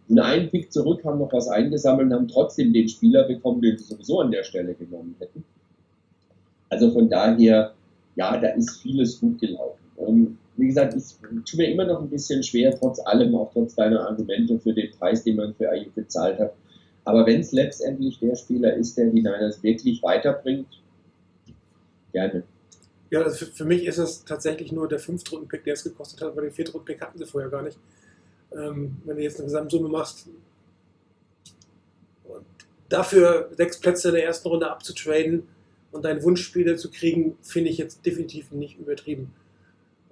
und 0.08 0.20
einen 0.20 0.48
Pick 0.48 0.72
zurück, 0.72 1.04
haben 1.04 1.18
noch 1.18 1.32
was 1.32 1.48
eingesammelt 1.48 2.06
und 2.06 2.14
haben 2.14 2.28
trotzdem 2.28 2.72
den 2.72 2.88
Spieler 2.88 3.24
bekommen, 3.24 3.60
den 3.62 3.76
sie 3.78 3.82
sowieso 3.82 4.20
an 4.20 4.30
der 4.30 4.44
Stelle 4.44 4.74
genommen 4.74 5.16
hätten. 5.18 5.42
Also 6.68 6.92
von 6.92 7.08
daher, 7.08 7.72
ja, 8.14 8.36
da 8.38 8.50
ist 8.50 8.80
vieles 8.80 9.18
gut 9.18 9.40
gelaufen. 9.40 9.82
Und 9.96 10.38
wie 10.56 10.68
gesagt, 10.68 10.94
es 10.94 11.18
tut 11.44 11.58
mir 11.58 11.72
immer 11.72 11.84
noch 11.84 12.00
ein 12.00 12.08
bisschen 12.08 12.44
schwer, 12.44 12.78
trotz 12.78 13.00
allem, 13.00 13.34
auch 13.34 13.50
trotz 13.52 13.74
deiner 13.74 14.06
Argumente 14.06 14.56
für 14.60 14.72
den 14.72 14.92
Preis, 14.92 15.24
den 15.24 15.34
man 15.34 15.52
für 15.52 15.68
Ayuk 15.68 15.96
bezahlt 15.96 16.38
hat. 16.38 16.52
Aber 17.06 17.24
wenn 17.24 17.40
es 17.40 17.52
letztendlich 17.52 18.18
der 18.18 18.34
Spieler 18.34 18.74
ist, 18.74 18.98
der 18.98 19.06
die 19.06 19.22
Niners 19.22 19.62
wirklich 19.62 20.02
weiterbringt, 20.02 20.66
gerne. 22.12 22.42
Ja, 23.10 23.22
also 23.22 23.36
für, 23.36 23.46
für 23.46 23.64
mich 23.64 23.86
ist 23.86 23.98
es 23.98 24.24
tatsächlich 24.24 24.72
nur 24.72 24.88
der 24.88 24.98
Fünftrunden-Pick, 24.98 25.62
der 25.62 25.74
es 25.74 25.84
gekostet 25.84 26.20
hat, 26.20 26.36
weil 26.36 26.46
den 26.46 26.52
Viertrunden-Pick 26.52 27.00
hatten 27.00 27.16
sie 27.16 27.24
vorher 27.24 27.48
gar 27.48 27.62
nicht. 27.62 27.78
Ähm, 28.52 28.96
wenn 29.04 29.16
du 29.16 29.22
jetzt 29.22 29.36
eine 29.36 29.44
Gesamtsumme 29.44 29.88
machst, 29.88 30.26
und 32.24 32.44
dafür 32.88 33.50
sechs 33.56 33.78
Plätze 33.78 34.08
in 34.08 34.14
der 34.16 34.24
ersten 34.24 34.48
Runde 34.48 34.68
abzutraden 34.68 35.44
und 35.92 36.04
deinen 36.04 36.24
Wunschspieler 36.24 36.76
zu 36.76 36.90
kriegen, 36.90 37.38
finde 37.40 37.70
ich 37.70 37.78
jetzt 37.78 38.04
definitiv 38.04 38.50
nicht 38.50 38.80
übertrieben. 38.80 39.32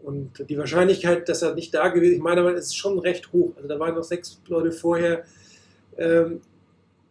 Und 0.04 0.48
die 0.48 0.58
Wahrscheinlichkeit, 0.58 1.28
dass 1.28 1.42
er 1.42 1.54
nicht 1.54 1.74
da 1.74 1.88
gewesen 1.88 2.12
ist, 2.12 2.16
ich 2.18 2.22
meine, 2.22 2.48
es 2.52 2.66
ist 2.66 2.76
schon 2.76 3.00
recht 3.00 3.32
hoch. 3.32 3.52
Also 3.56 3.66
da 3.68 3.80
waren 3.80 3.96
noch 3.96 4.04
sechs 4.04 4.40
Leute 4.46 4.70
vorher. 4.70 5.24
Ähm, 5.98 6.40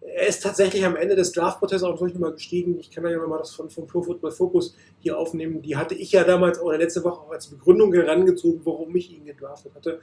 er 0.05 0.27
ist 0.27 0.43
tatsächlich 0.43 0.85
am 0.85 0.95
Ende 0.95 1.15
des 1.15 1.31
Draft-Prozesses 1.31 1.83
auch 1.83 1.97
durch 1.97 2.13
nochmal 2.13 2.33
gestiegen. 2.33 2.79
Ich 2.79 2.91
kann 2.91 3.05
ja 3.07 3.17
mal 3.25 3.37
das 3.37 3.53
von, 3.53 3.69
von 3.69 3.87
Pro 3.87 4.01
Football 4.01 4.31
Focus 4.31 4.75
hier 4.99 5.17
aufnehmen. 5.17 5.61
Die 5.61 5.77
hatte 5.77 5.95
ich 5.95 6.11
ja 6.11 6.23
damals 6.23 6.59
oder 6.59 6.77
letzte 6.77 7.03
Woche 7.03 7.21
auch 7.21 7.31
als 7.31 7.47
Begründung 7.47 7.93
herangezogen, 7.93 8.61
warum 8.63 8.95
ich 8.95 9.11
ihn 9.11 9.25
gedraftet 9.25 9.73
hatte. 9.75 9.99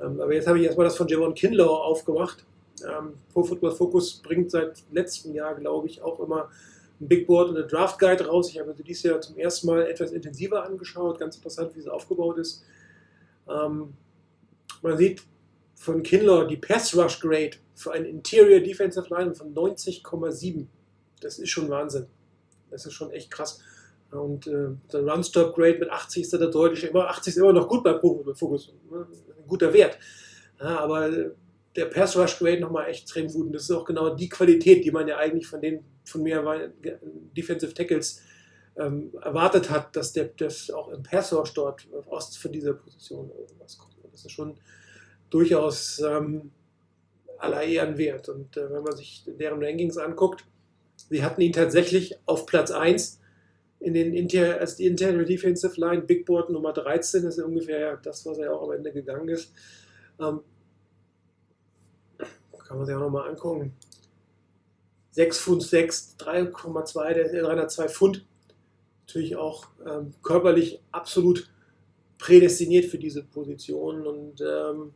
Ähm, 0.00 0.20
aber 0.20 0.34
jetzt 0.34 0.46
habe 0.46 0.58
ich 0.58 0.66
erstmal 0.66 0.84
das 0.84 0.96
von 0.96 1.08
Javon 1.08 1.34
Kinlaw 1.34 1.68
aufgemacht. 1.68 2.44
Ähm, 2.84 3.14
Pro 3.32 3.42
Football 3.42 3.72
Focus 3.72 4.20
bringt 4.22 4.50
seit 4.50 4.82
letztem 4.92 5.34
Jahr, 5.34 5.54
glaube 5.54 5.86
ich, 5.86 6.02
auch 6.02 6.20
immer 6.20 6.48
ein 7.00 7.08
Big 7.08 7.26
Board 7.26 7.50
und 7.50 7.56
eine 7.56 7.66
Draft 7.66 7.98
Guide 7.98 8.26
raus. 8.26 8.50
Ich 8.50 8.58
habe 8.58 8.74
sie 8.74 8.82
dieses 8.82 9.02
Jahr 9.04 9.20
zum 9.20 9.36
ersten 9.36 9.66
Mal 9.66 9.86
etwas 9.86 10.12
intensiver 10.12 10.64
angeschaut. 10.64 11.18
Ganz 11.18 11.36
interessant, 11.36 11.74
wie 11.74 11.80
sie 11.80 11.92
aufgebaut 11.92 12.38
ist. 12.38 12.64
Ähm, 13.48 13.94
man 14.82 14.96
sieht 14.96 15.22
von 15.74 16.02
Kinlaw 16.02 16.46
die 16.46 16.56
Pass 16.56 16.96
Rush 16.96 17.20
Grade 17.20 17.56
für 17.74 17.92
ein 17.92 18.04
Interior 18.04 18.60
Defensive 18.60 19.06
Line 19.08 19.34
von 19.34 19.54
90,7. 19.54 20.66
Das 21.20 21.38
ist 21.38 21.50
schon 21.50 21.68
Wahnsinn. 21.68 22.06
Das 22.70 22.86
ist 22.86 22.92
schon 22.92 23.10
echt 23.10 23.30
krass. 23.30 23.60
Und 24.10 24.46
äh, 24.46 24.68
der 24.92 25.06
Run-Stop-Grade 25.06 25.78
mit 25.78 25.90
80 25.90 26.22
ist 26.22 26.32
da 26.34 26.38
deutlich, 26.38 26.84
immer 26.84 27.08
80 27.08 27.28
ist 27.28 27.36
immer 27.38 27.52
noch 27.52 27.68
gut 27.68 27.82
bei 27.82 27.98
Football 27.98 28.58
Ne? 28.90 29.06
Ein 29.38 29.48
guter 29.48 29.72
Wert. 29.72 29.98
Ja, 30.60 30.80
aber 30.80 31.10
der 31.74 31.86
Pass 31.86 32.16
Rush 32.16 32.38
Grade 32.38 32.60
nochmal 32.60 32.88
extrem 32.88 33.28
gut. 33.28 33.46
Und 33.46 33.52
das 33.52 33.62
ist 33.62 33.70
auch 33.70 33.84
genau 33.84 34.14
die 34.14 34.28
Qualität, 34.28 34.84
die 34.84 34.90
man 34.90 35.08
ja 35.08 35.16
eigentlich 35.16 35.46
von 35.46 35.60
den 35.60 35.84
von 36.04 36.22
mir 36.22 36.72
Defensive 37.36 37.72
Tackles 37.72 38.20
ähm, 38.76 39.12
erwartet 39.22 39.70
hat, 39.70 39.94
dass 39.96 40.12
der 40.12 40.24
das 40.36 40.70
auch 40.70 40.88
im 40.88 41.02
Pass 41.02 41.32
Rush 41.32 41.54
dort 41.54 41.86
aus 42.06 42.36
von 42.36 42.52
dieser 42.52 42.74
Position 42.74 43.30
irgendwas 43.30 43.78
kommt. 43.78 43.94
Das 44.10 44.24
ist 44.24 44.32
schon 44.32 44.58
durchaus 45.30 46.00
ähm, 46.00 46.50
aller 47.42 47.62
Ehren 47.62 47.98
wert. 47.98 48.28
Und 48.28 48.56
äh, 48.56 48.70
wenn 48.70 48.82
man 48.82 48.96
sich 48.96 49.24
deren 49.26 49.62
Rankings 49.62 49.98
anguckt, 49.98 50.44
sie 50.96 51.22
hatten 51.22 51.40
ihn 51.40 51.52
tatsächlich 51.52 52.16
auf 52.26 52.46
Platz 52.46 52.70
1 52.70 53.20
in 53.80 53.94
den 53.94 54.14
Inter 54.14 54.60
als 54.60 54.76
die 54.76 54.86
Interior 54.86 55.24
Defensive 55.24 55.78
Line, 55.80 56.02
Big 56.02 56.24
Board 56.24 56.50
Nummer 56.50 56.72
13 56.72 57.24
ist 57.24 57.40
ungefähr 57.40 57.96
das, 57.96 58.24
was 58.24 58.38
er 58.38 58.54
auch 58.54 58.62
am 58.62 58.72
Ende 58.72 58.92
gegangen 58.92 59.28
ist. 59.28 59.52
Ähm, 60.20 60.40
kann 62.66 62.78
man 62.78 62.86
sich 62.86 62.94
auch 62.94 63.00
nochmal 63.00 63.28
angucken. 63.28 63.74
6 65.10 65.38
Pfund 65.40 65.62
6, 65.62 66.16
3,2, 66.20 67.12
der 67.12 67.42
302 67.42 67.88
Pfund. 67.88 68.26
Natürlich 69.06 69.36
auch 69.36 69.66
ähm, 69.84 70.14
körperlich 70.22 70.80
absolut 70.90 71.50
prädestiniert 72.18 72.86
für 72.86 72.98
diese 72.98 73.24
Position. 73.24 74.06
Und 74.06 74.40
ähm, 74.40 74.94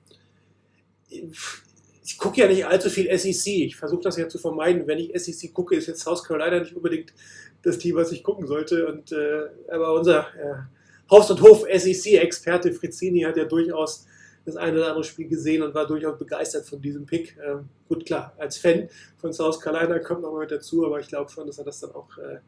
ich 2.07 2.19
gucke 2.19 2.41
ja 2.41 2.47
nicht 2.47 2.65
allzu 2.65 2.89
viel 2.89 3.07
SEC. 3.19 3.47
Ich 3.65 3.77
versuche 3.77 4.03
das 4.03 4.17
ja 4.17 4.29
zu 4.29 4.39
vermeiden. 4.39 4.87
Wenn 4.87 4.99
ich 4.99 5.11
SEC 5.21 5.53
gucke, 5.53 5.75
ist 5.75 5.89
jetzt 5.89 6.03
South 6.03 6.23
Carolina 6.23 6.61
nicht 6.61 6.77
unbedingt 6.77 7.13
das 7.63 7.79
Team, 7.79 7.97
was 7.97 8.13
ich 8.13 8.23
gucken 8.23 8.47
sollte. 8.47 8.87
Und 8.87 9.11
äh, 9.11 9.49
aber 9.69 9.93
unser 9.93 10.21
äh, 10.21 10.55
Haus- 11.11 11.31
und 11.33 11.43
Hof-SEC-Experte 11.43 12.73
Frizzini 12.73 13.23
hat 13.23 13.37
ja 13.37 13.45
durchaus 13.45 14.07
das 14.45 14.57
eine 14.57 14.79
oder 14.79 14.89
andere 14.89 15.03
Spiel 15.03 15.27
gesehen 15.27 15.63
und 15.63 15.75
war 15.75 15.85
durchaus 15.85 16.17
begeistert 16.17 16.65
von 16.65 16.81
diesem 16.81 17.07
Pick. 17.07 17.37
Ähm, 17.45 17.69
gut, 17.89 18.07
klar, 18.07 18.33
als 18.39 18.57
Fan 18.57 18.89
von 19.19 19.33
South 19.33 19.61
Carolina 19.61 19.99
kommt 19.99 20.23
noch 20.23 20.33
mal 20.33 20.47
dazu, 20.47 20.87
aber 20.87 21.01
ich 21.01 21.09
glaube 21.09 21.29
schon, 21.29 21.49
dass 21.49 21.59
er 21.59 21.65
das 21.65 21.81
dann 21.81 21.91
auch 21.91 22.17
äh, 22.19 22.39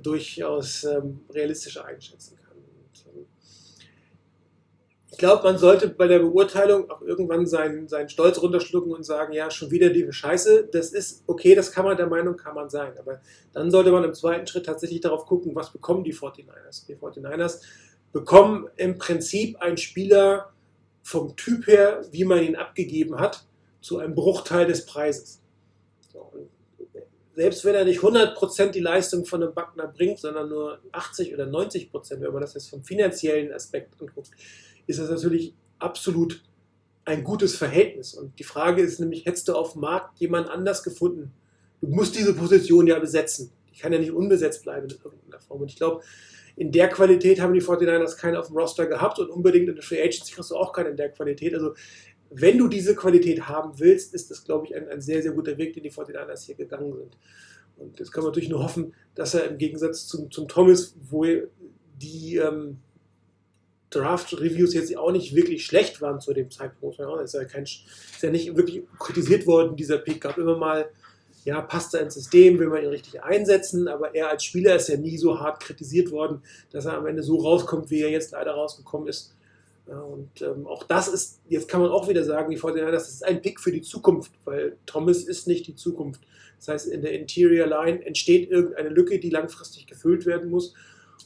durchaus 0.00 0.84
ähm, 0.84 1.22
realistischer 1.34 1.84
einschätzen 1.84 2.36
kann. 2.36 2.39
Ich 5.12 5.18
glaube, 5.18 5.42
man 5.42 5.58
sollte 5.58 5.88
bei 5.88 6.06
der 6.06 6.20
Beurteilung 6.20 6.88
auch 6.88 7.02
irgendwann 7.02 7.46
seinen, 7.46 7.88
seinen 7.88 8.08
Stolz 8.08 8.40
runterschlucken 8.40 8.92
und 8.92 9.04
sagen, 9.04 9.32
ja, 9.32 9.50
schon 9.50 9.70
wieder 9.70 9.90
die 9.90 10.10
Scheiße. 10.10 10.68
Das 10.72 10.92
ist 10.92 11.24
okay, 11.26 11.54
das 11.54 11.72
kann 11.72 11.84
man 11.84 11.96
der 11.96 12.06
Meinung, 12.06 12.36
kann 12.36 12.54
man 12.54 12.70
sein. 12.70 12.92
Aber 12.98 13.20
dann 13.52 13.70
sollte 13.70 13.90
man 13.90 14.04
im 14.04 14.14
zweiten 14.14 14.46
Schritt 14.46 14.66
tatsächlich 14.66 15.00
darauf 15.00 15.26
gucken, 15.26 15.54
was 15.54 15.72
bekommen 15.72 16.04
die 16.04 16.14
49ers. 16.14 16.86
Die 16.86 16.94
49ers 16.94 17.60
bekommen 18.12 18.68
im 18.76 18.98
Prinzip 18.98 19.60
einen 19.60 19.76
Spieler 19.76 20.52
vom 21.02 21.36
Typ 21.36 21.66
her, 21.66 22.02
wie 22.12 22.24
man 22.24 22.42
ihn 22.42 22.56
abgegeben 22.56 23.18
hat, 23.18 23.44
zu 23.80 23.98
einem 23.98 24.14
Bruchteil 24.14 24.66
des 24.66 24.86
Preises. 24.86 25.40
So, 26.12 26.30
selbst 27.34 27.64
wenn 27.64 27.74
er 27.74 27.84
nicht 27.84 28.00
100% 28.00 28.70
die 28.70 28.80
Leistung 28.80 29.24
von 29.24 29.42
einem 29.42 29.54
Buckner 29.54 29.86
bringt, 29.86 30.18
sondern 30.18 30.48
nur 30.48 30.78
80 30.92 31.32
oder 31.34 31.44
90%, 31.44 32.20
wenn 32.20 32.32
man 32.32 32.42
das 32.42 32.54
jetzt 32.54 32.70
vom 32.70 32.84
finanziellen 32.84 33.52
Aspekt 33.52 34.00
anguckt, 34.00 34.30
ist 34.90 34.98
das 35.00 35.10
natürlich 35.10 35.54
absolut 35.78 36.42
ein 37.04 37.24
gutes 37.24 37.56
Verhältnis. 37.56 38.14
Und 38.14 38.38
die 38.38 38.44
Frage 38.44 38.82
ist 38.82 39.00
nämlich, 39.00 39.24
hättest 39.24 39.48
du 39.48 39.54
auf 39.54 39.72
dem 39.72 39.82
Markt 39.82 40.18
jemand 40.18 40.48
anders 40.50 40.82
gefunden? 40.82 41.32
Du 41.80 41.88
musst 41.88 42.16
diese 42.16 42.34
Position 42.34 42.86
ja 42.86 42.98
besetzen. 42.98 43.50
Die 43.72 43.78
kann 43.78 43.92
ja 43.92 43.98
nicht 43.98 44.12
unbesetzt 44.12 44.62
bleiben 44.62 44.88
in 44.88 44.96
irgendeiner 45.02 45.40
Form. 45.40 45.62
Und 45.62 45.70
ich 45.70 45.76
glaube, 45.76 46.02
in 46.56 46.72
der 46.72 46.88
Qualität 46.88 47.40
haben 47.40 47.54
die 47.54 47.62
49ers 47.62 48.16
keinen 48.16 48.36
auf 48.36 48.48
dem 48.48 48.56
Roster 48.56 48.86
gehabt 48.86 49.18
und 49.18 49.30
unbedingt 49.30 49.68
in 49.68 49.74
der 49.74 49.84
Free 49.84 50.00
Agency 50.00 50.34
kriegst 50.34 50.50
du 50.50 50.56
auch 50.56 50.72
keinen 50.72 50.90
in 50.90 50.96
der 50.96 51.08
Qualität. 51.08 51.54
Also 51.54 51.74
wenn 52.30 52.58
du 52.58 52.68
diese 52.68 52.94
Qualität 52.94 53.48
haben 53.48 53.78
willst, 53.78 54.14
ist 54.14 54.30
das, 54.30 54.44
glaube 54.44 54.66
ich, 54.66 54.76
ein, 54.76 54.88
ein 54.88 55.00
sehr, 55.00 55.22
sehr 55.22 55.32
guter 55.32 55.56
Weg, 55.56 55.74
den 55.74 55.84
die 55.84 55.90
49ers 55.90 56.44
hier 56.44 56.54
gegangen 56.54 56.94
sind. 56.94 57.16
Und 57.76 57.98
jetzt 57.98 58.12
können 58.12 58.26
wir 58.26 58.28
natürlich 58.28 58.50
nur 58.50 58.62
hoffen, 58.62 58.92
dass 59.14 59.34
er 59.34 59.48
im 59.48 59.56
Gegensatz 59.56 60.06
zum, 60.06 60.30
zum 60.30 60.46
Thomas, 60.48 60.94
wo 61.08 61.24
die 61.96 62.36
ähm, 62.36 62.78
Draft-Reviews 63.90 64.74
jetzt 64.74 64.96
auch 64.96 65.12
nicht 65.12 65.34
wirklich 65.34 65.64
schlecht 65.64 66.00
waren 66.00 66.20
zu 66.20 66.32
dem 66.32 66.50
Zeitpunkt. 66.50 66.98
Ja, 66.98 67.20
ist, 67.20 67.34
ja 67.34 67.44
kein, 67.44 67.64
ist 67.64 67.84
ja 68.22 68.30
nicht 68.30 68.56
wirklich 68.56 68.82
kritisiert 68.98 69.46
worden, 69.46 69.76
dieser 69.76 69.98
Pick. 69.98 70.20
Gab 70.20 70.38
immer 70.38 70.56
mal, 70.56 70.88
ja, 71.44 71.60
passt 71.60 71.94
er 71.94 72.02
ins 72.02 72.14
System, 72.14 72.58
will 72.58 72.68
man 72.68 72.82
ihn 72.82 72.88
richtig 72.88 73.22
einsetzen, 73.22 73.88
aber 73.88 74.14
er 74.14 74.28
als 74.28 74.44
Spieler 74.44 74.76
ist 74.76 74.88
ja 74.88 74.96
nie 74.96 75.18
so 75.18 75.40
hart 75.40 75.60
kritisiert 75.60 76.10
worden, 76.10 76.42
dass 76.70 76.84
er 76.84 76.96
am 76.96 77.06
Ende 77.06 77.22
so 77.22 77.36
rauskommt, 77.36 77.90
wie 77.90 78.02
er 78.02 78.10
jetzt 78.10 78.32
leider 78.32 78.52
rausgekommen 78.52 79.08
ist. 79.08 79.34
Ja, 79.88 79.98
und 80.00 80.40
ähm, 80.42 80.66
auch 80.66 80.84
das 80.84 81.08
ist, 81.08 81.40
jetzt 81.48 81.66
kann 81.66 81.80
man 81.80 81.90
auch 81.90 82.08
wieder 82.08 82.22
sagen, 82.22 82.50
die 82.50 82.58
Vorteile, 82.58 82.92
das 82.92 83.08
ist 83.08 83.24
ein 83.24 83.42
Pick 83.42 83.58
für 83.58 83.72
die 83.72 83.82
Zukunft, 83.82 84.30
weil 84.44 84.76
Thomas 84.86 85.24
ist 85.24 85.48
nicht 85.48 85.66
die 85.66 85.74
Zukunft. 85.74 86.20
Das 86.58 86.68
heißt, 86.68 86.88
in 86.88 87.02
der 87.02 87.12
Interior 87.12 87.66
Line 87.66 88.04
entsteht 88.04 88.50
irgendeine 88.50 88.90
Lücke, 88.90 89.18
die 89.18 89.30
langfristig 89.30 89.86
gefüllt 89.86 90.26
werden 90.26 90.50
muss. 90.50 90.74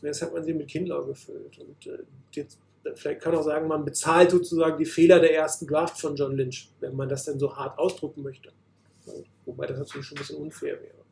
Jetzt 0.04 0.22
hat 0.22 0.32
man 0.32 0.44
sie 0.44 0.52
mit 0.52 0.68
Kindler 0.68 1.04
gefüllt. 1.04 1.58
Und 1.58 1.86
äh, 1.86 1.98
jetzt, 2.32 2.58
vielleicht 2.94 3.20
kann 3.20 3.32
man 3.32 3.40
auch 3.40 3.44
sagen, 3.44 3.66
man 3.66 3.84
bezahlt 3.84 4.30
sozusagen 4.30 4.78
die 4.78 4.84
Fehler 4.84 5.18
der 5.18 5.34
ersten 5.34 5.66
Draft 5.66 5.98
von 5.98 6.14
John 6.14 6.36
Lynch, 6.36 6.68
wenn 6.80 6.94
man 6.94 7.08
das 7.08 7.24
denn 7.24 7.38
so 7.38 7.56
hart 7.56 7.78
ausdrucken 7.78 8.22
möchte. 8.22 8.50
Wobei 9.44 9.66
das 9.66 9.78
natürlich 9.78 10.06
schon 10.06 10.16
ein 10.16 10.20
bisschen 10.20 10.38
unfair 10.38 10.74
wäre. 10.80 11.04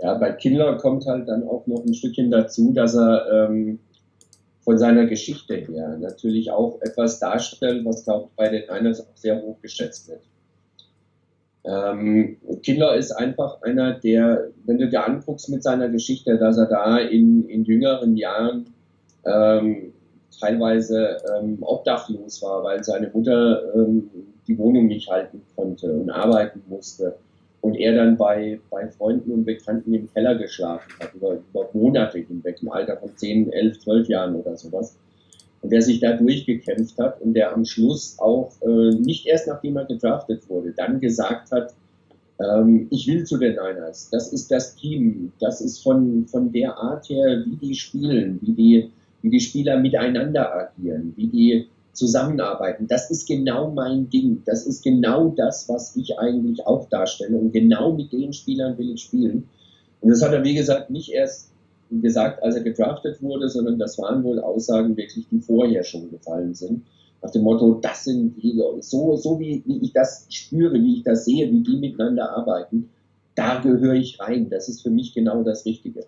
Ja, 0.00 0.14
bei 0.18 0.32
Kindler 0.32 0.76
kommt 0.76 1.06
halt 1.06 1.28
dann 1.28 1.48
auch 1.48 1.66
noch 1.66 1.84
ein 1.84 1.94
Stückchen 1.94 2.30
dazu, 2.30 2.72
dass 2.72 2.94
er 2.94 3.48
ähm, 3.48 3.78
von 4.60 4.78
seiner 4.78 5.06
Geschichte 5.06 5.54
her 5.54 5.96
natürlich 5.98 6.50
auch 6.50 6.80
etwas 6.82 7.20
darstellt, 7.20 7.84
was, 7.84 8.04
glaube 8.04 8.28
ich, 8.28 8.36
bei 8.36 8.48
den 8.48 8.64
Niners 8.70 9.00
auch 9.00 9.16
sehr 9.16 9.40
hoch 9.40 9.60
geschätzt 9.60 10.08
wird. 10.08 10.22
Ähm, 11.64 12.36
Kindler 12.62 12.96
ist 12.96 13.12
einfach 13.12 13.62
einer, 13.62 13.94
der, 13.94 14.48
wenn 14.66 14.78
du 14.78 14.88
dir 14.88 15.06
anguckst 15.06 15.48
mit 15.48 15.62
seiner 15.62 15.88
Geschichte, 15.88 16.38
dass 16.38 16.58
er 16.58 16.66
da 16.66 16.98
in, 16.98 17.48
in 17.48 17.64
jüngeren 17.64 18.16
Jahren 18.16 18.66
ähm, 19.24 19.92
teilweise 20.38 21.18
ähm, 21.36 21.58
obdachlos 21.62 22.42
war, 22.42 22.64
weil 22.64 22.84
seine 22.84 23.10
Mutter 23.12 23.62
ähm, 23.74 24.10
die 24.46 24.58
Wohnung 24.58 24.86
nicht 24.86 25.08
halten 25.08 25.40
konnte 25.56 25.90
und 25.92 26.10
arbeiten 26.10 26.62
musste 26.68 27.16
und 27.64 27.76
er 27.76 27.94
dann 27.94 28.18
bei, 28.18 28.60
bei 28.68 28.88
Freunden 28.88 29.32
und 29.32 29.44
Bekannten 29.46 29.94
im 29.94 30.12
Keller 30.12 30.34
geschlafen 30.34 30.92
hat, 31.00 31.14
über, 31.14 31.38
über 31.50 31.70
Monate 31.72 32.18
hinweg, 32.18 32.58
im 32.60 32.70
Alter 32.70 32.98
von 32.98 33.16
10, 33.16 33.50
11, 33.50 33.80
12 33.80 34.08
Jahren 34.08 34.36
oder 34.36 34.54
sowas. 34.58 34.98
Und 35.64 35.70
der 35.70 35.80
sich 35.80 35.98
da 35.98 36.12
durchgekämpft 36.12 36.98
hat 36.98 37.22
und 37.22 37.32
der 37.32 37.54
am 37.54 37.64
Schluss 37.64 38.18
auch 38.18 38.52
äh, 38.60 38.90
nicht 38.96 39.24
erst 39.26 39.48
nachdem 39.48 39.78
er 39.78 39.86
gedraftet 39.86 40.46
wurde, 40.50 40.74
dann 40.76 41.00
gesagt 41.00 41.52
hat, 41.52 41.72
ähm, 42.38 42.86
ich 42.90 43.06
will 43.06 43.24
zu 43.24 43.38
den 43.38 43.52
Niners. 43.52 44.10
Das 44.10 44.30
ist 44.30 44.50
das 44.50 44.74
Team. 44.74 45.32
Das 45.40 45.62
ist 45.62 45.82
von, 45.82 46.26
von 46.26 46.52
der 46.52 46.76
Art 46.76 47.08
her, 47.08 47.44
wie 47.46 47.56
die 47.56 47.74
spielen, 47.74 48.38
wie 48.42 48.52
die, 48.52 48.90
wie 49.22 49.30
die 49.30 49.40
Spieler 49.40 49.78
miteinander 49.78 50.54
agieren, 50.54 51.14
wie 51.16 51.28
die 51.28 51.66
zusammenarbeiten. 51.94 52.86
Das 52.86 53.10
ist 53.10 53.26
genau 53.26 53.70
mein 53.70 54.10
Ding. 54.10 54.42
Das 54.44 54.66
ist 54.66 54.84
genau 54.84 55.30
das, 55.30 55.66
was 55.70 55.96
ich 55.96 56.18
eigentlich 56.18 56.66
auch 56.66 56.90
darstelle. 56.90 57.38
Und 57.38 57.52
genau 57.52 57.94
mit 57.94 58.12
den 58.12 58.34
Spielern 58.34 58.76
will 58.76 58.90
ich 58.90 59.04
spielen. 59.04 59.48
Und 60.02 60.10
das 60.10 60.22
hat 60.22 60.34
er, 60.34 60.44
wie 60.44 60.54
gesagt, 60.54 60.90
nicht 60.90 61.10
erst 61.10 61.53
gesagt, 62.00 62.42
als 62.42 62.56
er 62.56 62.62
gedraftet 62.62 63.22
wurde, 63.22 63.48
sondern 63.48 63.78
das 63.78 63.98
waren 63.98 64.22
wohl 64.24 64.40
Aussagen 64.40 64.96
wirklich, 64.96 65.26
die 65.30 65.40
vorher 65.40 65.84
schon 65.84 66.10
gefallen 66.10 66.54
sind. 66.54 66.82
Nach 67.22 67.30
dem 67.30 67.42
Motto, 67.42 67.78
das 67.80 68.04
sind 68.04 68.36
die, 68.42 68.60
so, 68.80 69.16
so 69.16 69.40
wie, 69.40 69.62
wie 69.66 69.78
ich 69.82 69.92
das 69.92 70.26
spüre, 70.28 70.74
wie 70.74 70.96
ich 70.96 71.04
das 71.04 71.24
sehe, 71.24 71.50
wie 71.50 71.62
die 71.62 71.76
miteinander 71.76 72.30
arbeiten, 72.36 72.90
da 73.34 73.60
gehöre 73.60 73.94
ich 73.94 74.20
rein. 74.20 74.50
Das 74.50 74.68
ist 74.68 74.82
für 74.82 74.90
mich 74.90 75.14
genau 75.14 75.42
das 75.42 75.64
Richtige. 75.64 76.04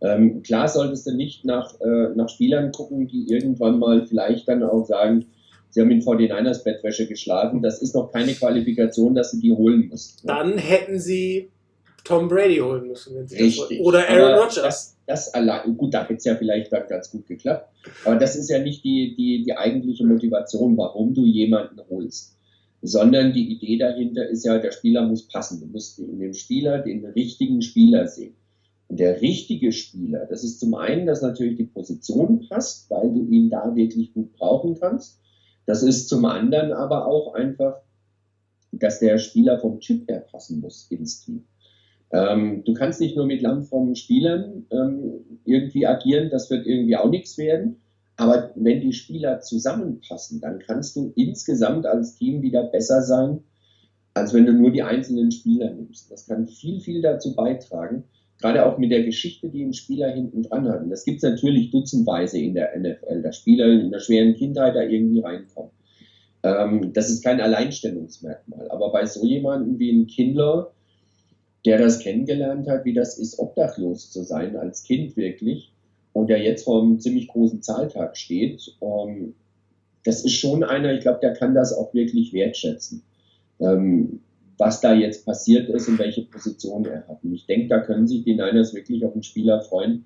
Ähm, 0.00 0.42
klar 0.42 0.68
solltest 0.68 1.06
du 1.06 1.14
nicht 1.14 1.44
nach, 1.44 1.80
äh, 1.80 2.08
nach 2.16 2.28
Spielern 2.28 2.72
gucken, 2.72 3.06
die 3.06 3.28
irgendwann 3.28 3.78
mal 3.78 4.04
vielleicht 4.06 4.48
dann 4.48 4.64
auch 4.64 4.84
sagen, 4.84 5.26
sie 5.70 5.80
haben 5.80 5.92
in 5.92 6.02
49ers 6.02 6.64
Bettwäsche 6.64 7.06
geschlagen. 7.06 7.62
Das 7.62 7.80
ist 7.80 7.94
noch 7.94 8.10
keine 8.10 8.32
Qualifikation, 8.32 9.14
dass 9.14 9.30
du 9.30 9.38
die 9.38 9.52
holen 9.52 9.88
musst. 9.90 10.24
Ne? 10.24 10.32
Dann 10.32 10.58
hätten 10.58 10.98
sie 10.98 11.50
Tom 12.04 12.28
Brady 12.28 12.58
holen 12.58 12.88
müssen. 12.88 13.14
Wenn 13.14 13.28
sie 13.28 13.42
Richtig. 13.42 13.78
Das 13.78 13.86
Oder 13.86 14.08
Aaron 14.08 14.40
Rodgers. 14.40 14.62
Das, 14.62 14.96
das 15.06 15.34
allein, 15.34 15.76
gut, 15.76 15.94
da 15.94 16.02
hätte 16.02 16.14
es 16.14 16.24
ja 16.24 16.34
vielleicht 16.34 16.72
dann 16.72 16.86
ganz 16.88 17.10
gut 17.10 17.26
geklappt. 17.26 17.68
Aber 18.04 18.16
das 18.16 18.36
ist 18.36 18.50
ja 18.50 18.58
nicht 18.58 18.84
die, 18.84 19.14
die, 19.16 19.44
die 19.44 19.56
eigentliche 19.56 20.04
Motivation, 20.04 20.76
warum 20.76 21.14
du 21.14 21.24
jemanden 21.24 21.80
holst. 21.90 22.36
Sondern 22.82 23.32
die 23.32 23.52
Idee 23.52 23.78
dahinter 23.78 24.28
ist 24.28 24.44
ja, 24.44 24.58
der 24.58 24.72
Spieler 24.72 25.06
muss 25.06 25.28
passen. 25.28 25.60
Du 25.60 25.66
musst 25.66 25.98
in 25.98 26.18
dem 26.18 26.34
Spieler 26.34 26.78
den 26.78 27.04
richtigen 27.04 27.62
Spieler 27.62 28.08
sehen. 28.08 28.34
Und 28.88 28.98
der 28.98 29.22
richtige 29.22 29.72
Spieler, 29.72 30.26
das 30.26 30.44
ist 30.44 30.60
zum 30.60 30.74
einen, 30.74 31.06
dass 31.06 31.22
natürlich 31.22 31.56
die 31.56 31.64
Position 31.64 32.46
passt, 32.48 32.90
weil 32.90 33.10
du 33.10 33.26
ihn 33.30 33.48
da 33.48 33.74
wirklich 33.74 34.12
gut 34.12 34.32
brauchen 34.34 34.78
kannst. 34.78 35.18
Das 35.64 35.82
ist 35.82 36.08
zum 36.08 36.24
anderen 36.24 36.72
aber 36.72 37.06
auch 37.06 37.34
einfach, 37.34 37.76
dass 38.72 38.98
der 38.98 39.18
Spieler 39.18 39.60
vom 39.60 39.80
Typ 39.80 40.08
her 40.10 40.26
passen 40.30 40.60
muss 40.60 40.88
ins 40.90 41.24
Team. 41.24 41.44
Ähm, 42.12 42.62
du 42.64 42.74
kannst 42.74 43.00
nicht 43.00 43.16
nur 43.16 43.26
mit 43.26 43.40
lammfrommen 43.40 43.96
Spielern 43.96 44.66
ähm, 44.70 45.40
irgendwie 45.44 45.86
agieren, 45.86 46.28
das 46.30 46.50
wird 46.50 46.66
irgendwie 46.66 46.96
auch 46.96 47.08
nichts 47.08 47.38
werden. 47.38 47.80
Aber 48.16 48.52
wenn 48.54 48.80
die 48.80 48.92
Spieler 48.92 49.40
zusammenpassen, 49.40 50.40
dann 50.40 50.58
kannst 50.58 50.96
du 50.96 51.12
insgesamt 51.16 51.86
als 51.86 52.16
Team 52.16 52.42
wieder 52.42 52.64
besser 52.64 53.02
sein, 53.02 53.40
als 54.14 54.34
wenn 54.34 54.44
du 54.44 54.52
nur 54.52 54.70
die 54.70 54.82
einzelnen 54.82 55.32
Spieler 55.32 55.72
nimmst. 55.72 56.10
Das 56.10 56.26
kann 56.26 56.46
viel, 56.46 56.80
viel 56.80 57.00
dazu 57.00 57.34
beitragen, 57.34 58.04
gerade 58.38 58.66
auch 58.66 58.76
mit 58.76 58.90
der 58.90 59.04
Geschichte, 59.04 59.48
die 59.48 59.64
ein 59.64 59.72
Spieler 59.72 60.12
hinten 60.12 60.42
dran 60.42 60.68
hat. 60.68 60.82
Und 60.82 60.90
das 60.90 61.04
gibt 61.04 61.22
es 61.22 61.30
natürlich 61.30 61.70
dutzendweise 61.70 62.38
in 62.38 62.54
der 62.54 62.78
NFL, 62.78 63.22
dass 63.22 63.38
Spieler 63.38 63.66
in 63.66 63.86
einer 63.86 64.00
schweren 64.00 64.34
Kindheit 64.34 64.76
da 64.76 64.82
irgendwie 64.82 65.20
reinkommen. 65.20 65.70
Ähm, 66.42 66.92
das 66.92 67.08
ist 67.08 67.24
kein 67.24 67.40
Alleinstellungsmerkmal. 67.40 68.70
Aber 68.70 68.92
bei 68.92 69.06
so 69.06 69.24
jemandem 69.24 69.78
wie 69.78 69.92
ein 69.92 70.06
Kindler, 70.06 70.72
der 71.64 71.78
das 71.78 72.00
kennengelernt 72.00 72.68
hat, 72.68 72.84
wie 72.84 72.92
das 72.92 73.18
ist, 73.18 73.38
obdachlos 73.38 74.10
zu 74.10 74.22
sein, 74.22 74.56
als 74.56 74.82
Kind 74.82 75.16
wirklich, 75.16 75.72
und 76.12 76.28
der 76.28 76.42
jetzt 76.42 76.64
vor 76.64 76.82
einem 76.82 77.00
ziemlich 77.00 77.28
großen 77.28 77.62
Zahltag 77.62 78.16
steht, 78.16 78.76
ähm, 78.80 79.34
das 80.04 80.24
ist 80.24 80.32
schon 80.32 80.64
einer, 80.64 80.92
ich 80.92 81.00
glaube, 81.00 81.20
der 81.22 81.32
kann 81.34 81.54
das 81.54 81.72
auch 81.72 81.94
wirklich 81.94 82.32
wertschätzen. 82.32 83.02
Ähm, 83.60 84.20
was 84.58 84.80
da 84.80 84.94
jetzt 84.94 85.24
passiert 85.24 85.68
ist 85.68 85.88
und 85.88 85.98
welche 85.98 86.22
Position 86.22 86.84
er 86.84 87.06
hat. 87.08 87.24
Und 87.24 87.34
ich 87.34 87.46
denke, 87.46 87.68
da 87.68 87.80
können 87.80 88.06
sich 88.06 88.24
die 88.24 88.34
Niners 88.34 88.74
wirklich 88.74 89.04
auf 89.04 89.12
einen 89.12 89.22
Spieler 89.22 89.60
freuen, 89.60 90.04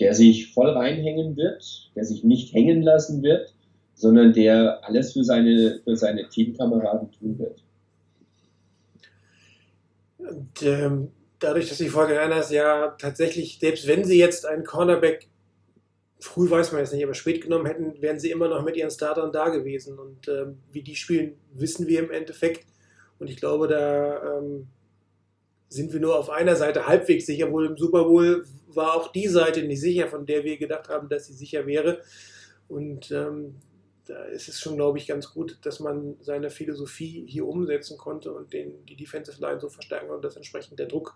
der 0.00 0.14
sich 0.14 0.52
voll 0.52 0.70
reinhängen 0.70 1.36
wird, 1.36 1.90
der 1.94 2.04
sich 2.04 2.24
nicht 2.24 2.52
hängen 2.52 2.82
lassen 2.82 3.22
wird, 3.22 3.54
sondern 3.94 4.32
der 4.32 4.80
alles 4.84 5.12
für 5.12 5.24
seine, 5.24 5.80
für 5.84 5.96
seine 5.96 6.28
Teamkameraden 6.28 7.12
tun 7.12 7.38
wird. 7.38 7.62
Und, 10.28 10.62
ähm, 10.62 11.12
dadurch, 11.38 11.68
dass 11.68 11.78
die 11.78 11.90
49ers 11.90 12.52
ja 12.52 12.96
tatsächlich, 12.98 13.58
selbst 13.60 13.86
wenn 13.86 14.04
sie 14.04 14.18
jetzt 14.18 14.46
einen 14.46 14.64
Cornerback 14.64 15.28
früh 16.18 16.48
weiß 16.48 16.72
man 16.72 16.80
jetzt 16.80 16.92
nicht, 16.92 17.04
aber 17.04 17.14
spät 17.14 17.42
genommen 17.42 17.66
hätten, 17.66 18.00
wären 18.00 18.18
sie 18.18 18.30
immer 18.30 18.48
noch 18.48 18.64
mit 18.64 18.76
ihren 18.76 18.90
Startern 18.90 19.32
da 19.32 19.48
gewesen. 19.48 19.98
Und 19.98 20.28
ähm, 20.28 20.58
wie 20.72 20.82
die 20.82 20.96
spielen, 20.96 21.36
wissen 21.52 21.86
wir 21.86 22.00
im 22.00 22.10
Endeffekt. 22.10 22.66
Und 23.18 23.30
ich 23.30 23.36
glaube, 23.36 23.68
da 23.68 24.38
ähm, 24.38 24.66
sind 25.68 25.92
wir 25.92 26.00
nur 26.00 26.18
auf 26.18 26.30
einer 26.30 26.56
Seite 26.56 26.86
halbwegs 26.86 27.26
sicher. 27.26 27.50
Wohl 27.52 27.66
im 27.66 27.76
Super 27.76 28.04
Bowl 28.04 28.44
war 28.68 28.94
auch 28.94 29.12
die 29.12 29.28
Seite 29.28 29.62
nicht 29.62 29.80
sicher, 29.80 30.08
von 30.08 30.26
der 30.26 30.44
wir 30.44 30.58
gedacht 30.58 30.88
haben, 30.88 31.08
dass 31.08 31.26
sie 31.26 31.34
sicher 31.34 31.66
wäre. 31.66 32.00
Und 32.68 33.10
ähm, 33.10 33.56
da 34.06 34.24
ist 34.24 34.48
es 34.48 34.60
schon, 34.60 34.76
glaube 34.76 34.98
ich, 34.98 35.06
ganz 35.06 35.32
gut, 35.32 35.58
dass 35.62 35.80
man 35.80 36.16
seine 36.20 36.50
Philosophie 36.50 37.24
hier 37.26 37.46
umsetzen 37.46 37.98
konnte 37.98 38.32
und 38.32 38.52
den, 38.52 38.84
die 38.86 38.96
Defensive 38.96 39.40
Line 39.40 39.60
so 39.60 39.68
verstärken 39.68 40.10
und 40.10 40.24
dass 40.24 40.36
entsprechend 40.36 40.78
der 40.78 40.86
Druck 40.86 41.14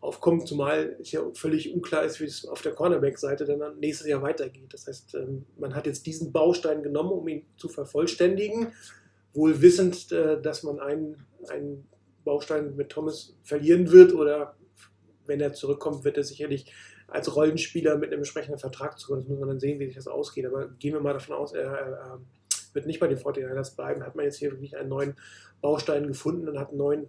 aufkommt, 0.00 0.48
zumal 0.48 0.96
es 1.00 1.12
ja 1.12 1.22
völlig 1.34 1.72
unklar 1.72 2.04
ist, 2.04 2.20
wie 2.20 2.24
es 2.24 2.46
auf 2.46 2.62
der 2.62 2.72
Cornerback-Seite 2.72 3.44
dann 3.44 3.78
nächstes 3.78 4.08
Jahr 4.08 4.22
weitergeht. 4.22 4.72
Das 4.72 4.86
heißt, 4.86 5.14
ähm, 5.14 5.44
man 5.58 5.74
hat 5.74 5.86
jetzt 5.86 6.06
diesen 6.06 6.32
Baustein 6.32 6.82
genommen, 6.82 7.12
um 7.12 7.28
ihn 7.28 7.46
zu 7.56 7.68
vervollständigen 7.68 8.72
wohl 9.34 9.60
wissend, 9.62 10.10
äh, 10.12 10.40
dass 10.40 10.62
man 10.62 10.78
einen, 10.80 11.24
einen 11.48 11.86
Baustein 12.24 12.76
mit 12.76 12.90
Thomas 12.90 13.34
verlieren 13.42 13.90
wird 13.90 14.12
oder 14.12 14.56
wenn 15.26 15.40
er 15.40 15.52
zurückkommt, 15.52 16.04
wird 16.04 16.16
er 16.16 16.24
sicherlich 16.24 16.72
als 17.12 17.34
Rollenspieler 17.34 17.98
mit 17.98 18.10
einem 18.10 18.20
entsprechenden 18.20 18.58
Vertrag 18.58 18.98
zurück. 18.98 19.20
Das 19.20 19.28
muss 19.28 19.38
man 19.38 19.48
dann 19.48 19.60
sehen, 19.60 19.78
wie 19.78 19.86
sich 19.86 19.96
das 19.96 20.08
ausgeht. 20.08 20.46
Aber 20.46 20.68
gehen 20.68 20.94
wir 20.94 21.00
mal 21.00 21.12
davon 21.12 21.36
aus, 21.36 21.52
er, 21.52 22.20
wird 22.72 22.86
nicht 22.86 23.00
bei 23.00 23.08
den 23.08 23.18
49ers 23.18 23.76
bleiben. 23.76 24.02
Hat 24.02 24.16
man 24.16 24.24
jetzt 24.24 24.38
hier 24.38 24.50
wirklich 24.50 24.76
einen 24.76 24.88
neuen 24.88 25.16
Baustein 25.60 26.06
gefunden 26.06 26.48
und 26.48 26.58
hat 26.58 26.70
einen 26.70 26.78
neuen 26.78 27.06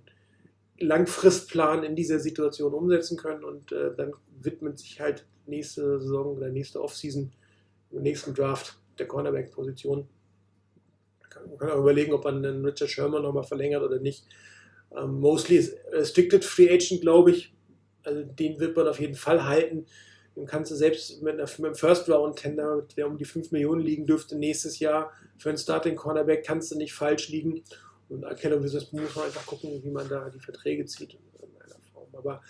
Langfristplan 0.78 1.84
in 1.84 1.96
dieser 1.96 2.20
Situation 2.20 2.74
umsetzen 2.74 3.18
können 3.18 3.44
und 3.44 3.72
äh, 3.72 3.96
dann 3.96 4.12
widmet 4.42 4.80
sich 4.80 5.00
halt 5.00 5.26
nächste 5.46 6.00
Saison 6.00 6.36
oder 6.36 6.50
nächste 6.50 6.82
Offseason 6.82 7.32
im 7.92 8.02
nächsten 8.02 8.34
Draft 8.34 8.78
der 8.98 9.08
Cornerback-Position. 9.08 10.08
Man 11.48 11.58
kann 11.58 11.72
auch 11.72 11.80
überlegen, 11.80 12.14
ob 12.14 12.26
man 12.26 12.46
einen 12.46 12.66
Richard 12.66 12.90
Sherman 12.90 13.24
nochmal 13.24 13.44
verlängert 13.44 13.84
oder 13.84 14.00
nicht. 14.00 14.26
Ähm, 14.96 15.20
mostly 15.20 15.58
ist 15.58 15.78
Restricted 15.92 16.44
Free 16.44 16.70
Agent, 16.70 17.02
glaube 17.02 17.32
ich. 17.32 17.54
Also 18.04 18.24
den 18.24 18.60
wird 18.60 18.76
man 18.76 18.88
auf 18.88 19.00
jeden 19.00 19.16
Fall 19.16 19.46
halten. 19.46 19.86
Den 20.36 20.46
kannst 20.46 20.72
du 20.72 20.76
selbst 20.76 21.22
mit, 21.22 21.40
einem 21.40 21.76
First-Round-Tender, 21.76 22.88
der 22.98 23.08
um 23.08 23.18
die 23.18 23.26
5 23.26 23.52
Millionen 23.52 23.82
liegen 23.82 24.06
dürfte, 24.06 24.36
nächstes 24.36 24.80
Jahr 24.80 25.12
für 25.38 25.50
einen 25.50 25.58
Starting 25.58 25.96
Cornerback 25.96 26.44
kannst 26.44 26.72
du 26.72 26.78
nicht 26.78 26.94
falsch 26.94 27.30
liegen. 27.30 27.64
Und 28.10 28.26
Akello 28.26 28.60
muss 28.60 28.74
man 28.92 29.06
einfach 29.26 29.46
gucken, 29.46 29.84
wie 29.84 29.90
man 29.90 30.08
da 30.08 30.30
die 30.30 30.40
Verträge 30.40 30.86
zieht 30.86 31.14
in 31.14 31.50
einer 31.62 31.80
Form. 31.92 32.08
Aber 32.14 32.42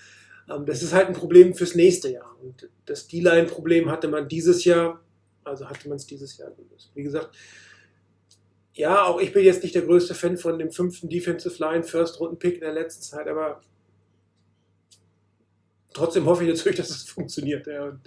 ähm, 0.50 0.66
das 0.66 0.84
ist 0.84 0.94
halt 0.94 1.08
ein 1.08 1.14
Problem 1.14 1.54
fürs 1.54 1.76
nächste 1.76 2.10
Jahr. 2.10 2.36
Und 2.42 2.70
das 2.86 3.08
D-Line-Problem 3.08 3.90
hatte 3.90 4.08
man 4.08 4.28
dieses 4.28 4.64
Jahr, 4.64 5.02
also 5.44 5.70
hatte 5.70 5.88
man 5.90 5.98
es 5.98 6.06
dieses 6.06 6.38
Jahr 6.38 6.52
gelöst. 6.52 6.92
Wie 6.96 7.04
gesagt, 7.04 7.36
ja, 8.74 9.06
auch 9.06 9.22
ich 9.22 9.32
bin 9.34 9.46
jetzt 9.46 9.62
nicht 9.62 9.76
der 9.76 9.84
größte 9.84 10.16
Fan 10.16 10.38
von 10.38 10.58
dem 10.58 10.72
fünften 10.72 11.10
Defensive 11.10 11.56
Line 11.60 11.84
First 11.84 12.20
Runden 12.20 12.40
Pick 12.40 12.56
in 12.56 12.62
der 12.62 12.74
letzten 12.74 13.04
Zeit, 13.04 13.28
aber 13.28 13.62
trotzdem 15.94 16.26
hoffe 16.26 16.44
ich 16.44 16.50
natürlich, 16.50 16.78
dass 16.80 16.90
es 16.90 17.04
funktioniert. 17.04 17.68
Ja. 17.68 17.86
Und, 17.86 18.00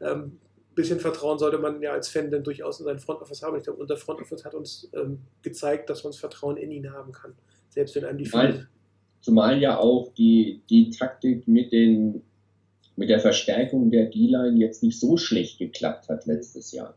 ähm, 0.00 0.38
bisschen 0.74 1.00
Vertrauen 1.00 1.38
sollte 1.38 1.58
man 1.58 1.80
ja 1.82 1.92
als 1.92 2.08
Fan 2.08 2.30
dann 2.30 2.42
durchaus 2.42 2.80
in 2.80 2.86
sein 2.86 2.98
Front 2.98 3.22
Office 3.22 3.42
haben. 3.42 3.56
Ich 3.56 3.64
glaube, 3.64 3.80
unser 3.80 3.96
Front 3.96 4.20
Office 4.20 4.44
hat 4.44 4.54
uns 4.54 4.88
ähm, 4.94 5.20
gezeigt, 5.42 5.88
dass 5.88 6.04
man 6.04 6.10
das 6.12 6.18
Vertrauen 6.18 6.56
in 6.56 6.70
ihn 6.70 6.92
haben 6.92 7.12
kann. 7.12 7.32
Selbst 7.68 7.94
wenn 7.94 8.04
einem 8.04 8.18
die 8.18 8.24
Zumal, 8.24 8.68
zumal 9.20 9.60
ja 9.60 9.78
auch 9.78 10.12
die, 10.14 10.62
die 10.70 10.90
Taktik 10.90 11.46
mit, 11.46 11.72
den, 11.72 12.22
mit 12.96 13.08
der 13.08 13.20
Verstärkung 13.20 13.90
der 13.90 14.06
D-Line 14.06 14.58
jetzt 14.58 14.82
nicht 14.82 14.98
so 14.98 15.16
schlecht 15.16 15.58
geklappt 15.58 16.08
hat 16.08 16.26
letztes 16.26 16.72
Jahr. 16.72 16.96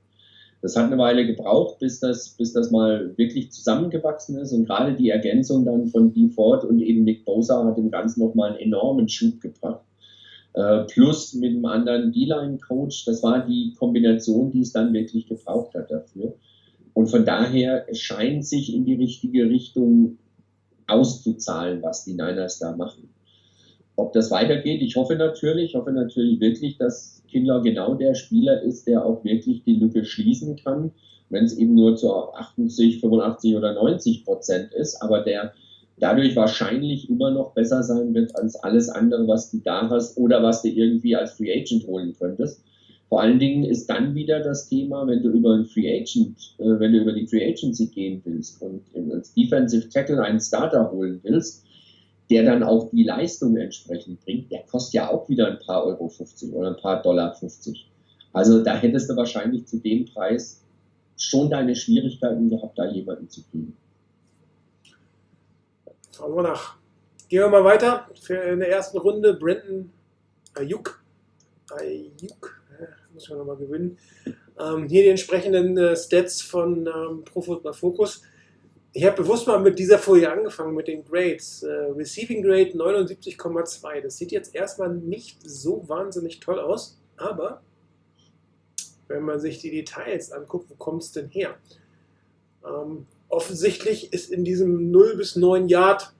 Das 0.61 0.75
hat 0.75 0.85
eine 0.85 0.97
Weile 0.97 1.27
gebraucht, 1.27 1.77
bis 1.79 1.99
das, 1.99 2.29
bis 2.29 2.51
das 2.51 2.71
mal 2.71 3.15
wirklich 3.17 3.51
zusammengewachsen 3.51 4.39
ist. 4.39 4.53
Und 4.53 4.65
gerade 4.65 4.95
die 4.95 5.09
Ergänzung 5.09 5.65
dann 5.65 5.87
von 5.87 6.11
Dee 6.13 6.29
Ford 6.29 6.65
und 6.65 6.79
eben 6.79 7.03
Nick 7.03 7.25
Bosa 7.25 7.63
hat 7.63 7.77
dem 7.77 7.91
Ganzen 7.91 8.21
nochmal 8.21 8.51
einen 8.51 8.59
enormen 8.59 9.07
Schub 9.07 9.39
gebracht. 9.39 9.86
Äh, 10.57 10.85
plus 10.85 11.35
mit 11.35 11.51
einem 11.51 11.65
anderen 11.65 12.11
D-Line-Coach. 12.11 13.05
Das 13.05 13.21
war 13.21 13.45
die 13.45 13.75
Kombination, 13.77 14.49
die 14.49 14.61
es 14.61 14.71
dann 14.71 14.91
wirklich 14.91 15.27
gebraucht 15.27 15.75
hat 15.75 15.91
dafür. 15.91 16.33
Und 16.95 17.11
von 17.11 17.25
daher 17.25 17.85
scheint 17.93 18.43
sich 18.43 18.73
in 18.73 18.83
die 18.83 18.95
richtige 18.95 19.47
Richtung 19.47 20.17
auszuzahlen, 20.87 21.83
was 21.83 22.05
die 22.05 22.13
Niners 22.13 22.57
da 22.57 22.75
machen. 22.75 23.07
Ob 23.97 24.13
das 24.13 24.31
weitergeht, 24.31 24.81
ich 24.81 24.95
hoffe 24.95 25.15
natürlich, 25.15 25.71
ich 25.71 25.75
hoffe 25.75 25.91
natürlich 25.91 26.39
wirklich, 26.39 26.79
dass 26.79 27.21
Kindler 27.27 27.61
genau 27.61 27.93
der 27.93 28.15
Spieler 28.15 28.59
ist, 28.63 28.87
der 28.87 29.05
auch 29.05 29.23
wirklich 29.23 29.63
die 29.63 29.75
Lücke 29.75 30.05
schließen 30.05 30.55
kann, 30.55 30.91
wenn 31.29 31.45
es 31.45 31.55
eben 31.55 31.75
nur 31.75 31.95
zu 31.97 32.11
80, 32.33 32.99
85 33.01 33.55
oder 33.55 33.73
90 33.75 34.25
Prozent 34.25 34.73
ist, 34.73 35.03
aber 35.03 35.21
der 35.21 35.53
dadurch 35.99 36.35
wahrscheinlich 36.35 37.09
immer 37.09 37.31
noch 37.31 37.53
besser 37.53 37.83
sein 37.83 38.13
wird 38.13 38.35
als 38.35 38.55
alles 38.55 38.89
andere, 38.89 39.27
was 39.27 39.51
du 39.51 39.57
da 39.57 39.89
hast 39.89 40.17
oder 40.17 40.43
was 40.43 40.61
du 40.61 40.69
irgendwie 40.69 41.15
als 41.15 41.33
Free 41.33 41.51
Agent 41.51 41.87
holen 41.87 42.15
könntest. 42.17 42.63
Vor 43.09 43.21
allen 43.21 43.39
Dingen 43.39 43.63
ist 43.63 43.87
dann 43.87 44.15
wieder 44.15 44.41
das 44.41 44.67
Thema, 44.67 45.07
wenn 45.07 45.23
du 45.23 45.29
über 45.29 45.53
einen 45.53 45.65
Free 45.65 45.89
Agent, 45.89 46.55
äh, 46.59 46.79
wenn 46.79 46.91
du 46.91 46.99
über 46.99 47.13
die 47.13 47.25
Free 47.25 47.49
Agency 47.49 47.87
gehen 47.87 48.21
willst 48.25 48.61
und 48.61 48.81
als 49.11 49.33
Defensive 49.33 49.89
Tackle 49.89 50.21
einen 50.21 50.41
Starter 50.41 50.91
holen 50.91 51.19
willst, 51.23 51.63
der 52.29 52.43
dann 52.43 52.63
auch 52.63 52.89
die 52.89 53.03
Leistung 53.03 53.55
entsprechend 53.55 54.23
bringt, 54.25 54.51
der 54.51 54.63
kostet 54.63 54.95
ja 54.95 55.09
auch 55.09 55.29
wieder 55.29 55.47
ein 55.47 55.59
paar 55.65 55.85
Euro 55.85 56.09
50 56.09 56.53
oder 56.53 56.71
ein 56.71 56.81
paar 56.81 57.01
Dollar 57.01 57.33
50. 57.33 57.89
Also 58.33 58.61
da 58.61 58.75
hättest 58.75 59.09
du 59.09 59.15
wahrscheinlich 59.15 59.65
zu 59.65 59.77
dem 59.77 60.05
Preis 60.05 60.61
schon 61.15 61.49
deine 61.49 61.75
Schwierigkeiten 61.75 62.49
gehabt, 62.49 62.77
da 62.77 62.91
jemanden 62.91 63.29
zu 63.29 63.41
kriegen. 63.49 63.75
Schauen 66.17 66.35
wir 66.35 66.41
nach. 66.41 66.77
Gehen 67.29 67.41
wir 67.41 67.49
mal 67.49 67.63
weiter. 67.63 68.09
Für 68.19 68.37
in 68.37 68.57
der 68.57 68.71
ersten 68.71 68.97
Runde 68.97 69.35
Brandon 69.35 69.91
Ayuk. 70.55 71.03
Ayuk, 71.69 72.59
muss 73.13 73.29
man 73.29 73.37
nochmal 73.37 73.57
gewinnen. 73.57 73.99
Ähm, 74.59 74.87
hier 74.87 75.03
die 75.03 75.09
entsprechenden 75.09 75.77
äh, 75.77 75.95
Stats 75.95 76.41
von 76.41 76.87
ähm, 76.87 77.23
Pro 77.23 77.41
Football 77.41 77.73
Focus. 77.73 78.23
Ich 78.93 79.05
habe 79.05 79.21
bewusst 79.21 79.45
mal 79.45 79.59
mit 79.59 79.77
dieser 79.77 79.99
Folie 79.99 80.31
angefangen, 80.31 80.73
mit 80.73 80.87
den 80.87 81.05
Grades. 81.05 81.61
Äh, 81.61 81.71
Receiving 81.71 82.41
Grade 82.41 82.71
79,2. 82.71 84.01
Das 84.01 84.17
sieht 84.17 84.31
jetzt 84.31 84.55
erstmal 84.55 84.89
nicht 84.89 85.47
so 85.47 85.87
wahnsinnig 85.87 86.39
toll 86.39 86.59
aus, 86.59 86.99
aber 87.15 87.61
wenn 89.07 89.21
man 89.21 89.39
sich 89.39 89.59
die 89.59 89.69
Details 89.69 90.31
anguckt, 90.31 90.67
wo 90.71 90.73
kommt 90.77 91.03
es 91.03 91.11
denn 91.11 91.29
her? 91.29 91.59
Ähm, 92.65 93.05
offensichtlich 93.29 94.13
ist 94.13 94.31
in 94.31 94.43
diesem 94.43 94.91
0 94.91 95.17
bis 95.17 95.35
9 95.35 95.67
Yard 95.67 96.13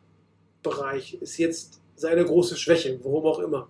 Bereich 0.64 1.16
ist 1.22 1.38
jetzt 1.38 1.80
seine 1.96 2.26
große 2.26 2.58
Schwäche, 2.58 3.00
warum 3.04 3.26
auch 3.26 3.40
immer. 3.40 3.70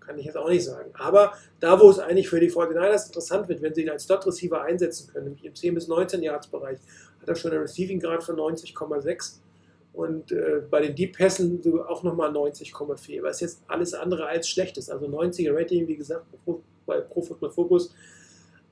Kann 0.00 0.18
ich 0.18 0.26
jetzt 0.26 0.36
auch 0.36 0.48
nicht 0.48 0.64
sagen. 0.64 0.90
Aber 0.94 1.32
da, 1.60 1.80
wo 1.80 1.90
es 1.90 1.98
eigentlich 1.98 2.28
für 2.28 2.38
die 2.38 2.50
49ers 2.50 3.06
interessant 3.06 3.48
wird, 3.48 3.62
wenn 3.62 3.74
sie 3.74 3.82
ihn 3.82 3.90
als 3.90 4.04
Slot 4.04 4.26
Receiver 4.26 4.62
einsetzen 4.62 5.08
können, 5.08 5.24
nämlich 5.24 5.44
im 5.44 5.54
10 5.54 5.74
bis 5.74 5.88
19 5.88 6.22
Yards 6.22 6.48
Bereich, 6.48 6.78
hat 7.20 7.28
er 7.28 7.34
schon 7.34 7.52
einen 7.52 7.62
Receiving 7.62 8.00
Grad 8.00 8.22
von 8.22 8.36
90,6 8.36 9.38
und 9.94 10.32
äh, 10.32 10.62
bei 10.68 10.80
den 10.80 10.94
Deep 10.94 11.16
Pässen 11.16 11.62
auch 11.86 12.02
nochmal 12.02 12.30
90,4, 12.30 13.22
was 13.22 13.40
jetzt 13.40 13.62
alles 13.68 13.94
andere 13.94 14.26
als 14.26 14.48
schlecht 14.48 14.76
ist. 14.76 14.90
Also 14.90 15.06
90er 15.06 15.54
Rating, 15.54 15.88
wie 15.88 15.96
gesagt, 15.96 16.26
bei 16.84 17.00
Pro 17.00 17.22
Football 17.22 17.50
Focus 17.50 17.94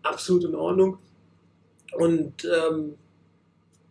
absolut 0.03 0.45
in 0.45 0.55
Ordnung. 0.55 0.99
Und 1.95 2.45
ähm, 2.45 2.97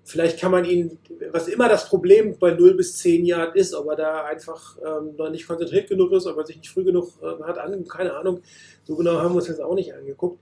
Vielleicht 0.03 0.39
kann 0.39 0.51
man 0.51 0.65
ihn, 0.65 0.97
was 1.31 1.47
immer 1.47 1.69
das 1.69 1.87
Problem 1.87 2.37
bei 2.39 2.51
0 2.51 2.73
bis 2.73 2.97
10 2.97 3.23
Jahren 3.23 3.55
ist, 3.55 3.73
ob 3.73 3.87
er 3.87 3.95
da 3.95 4.23
einfach 4.25 4.77
ähm, 4.79 5.15
noch 5.15 5.29
nicht 5.29 5.47
konzentriert 5.47 5.89
genug 5.89 6.11
ist, 6.11 6.25
ob 6.25 6.37
er 6.37 6.45
sich 6.45 6.57
nicht 6.57 6.69
früh 6.69 6.83
genug 6.83 7.09
äh, 7.21 7.43
hat, 7.43 7.57
keine 7.87 8.15
Ahnung. 8.15 8.41
So 8.83 8.95
genau 8.95 9.19
haben 9.19 9.33
wir 9.33 9.37
uns 9.37 9.47
jetzt 9.47 9.61
auch 9.61 9.75
nicht 9.75 9.93
angeguckt. 9.93 10.39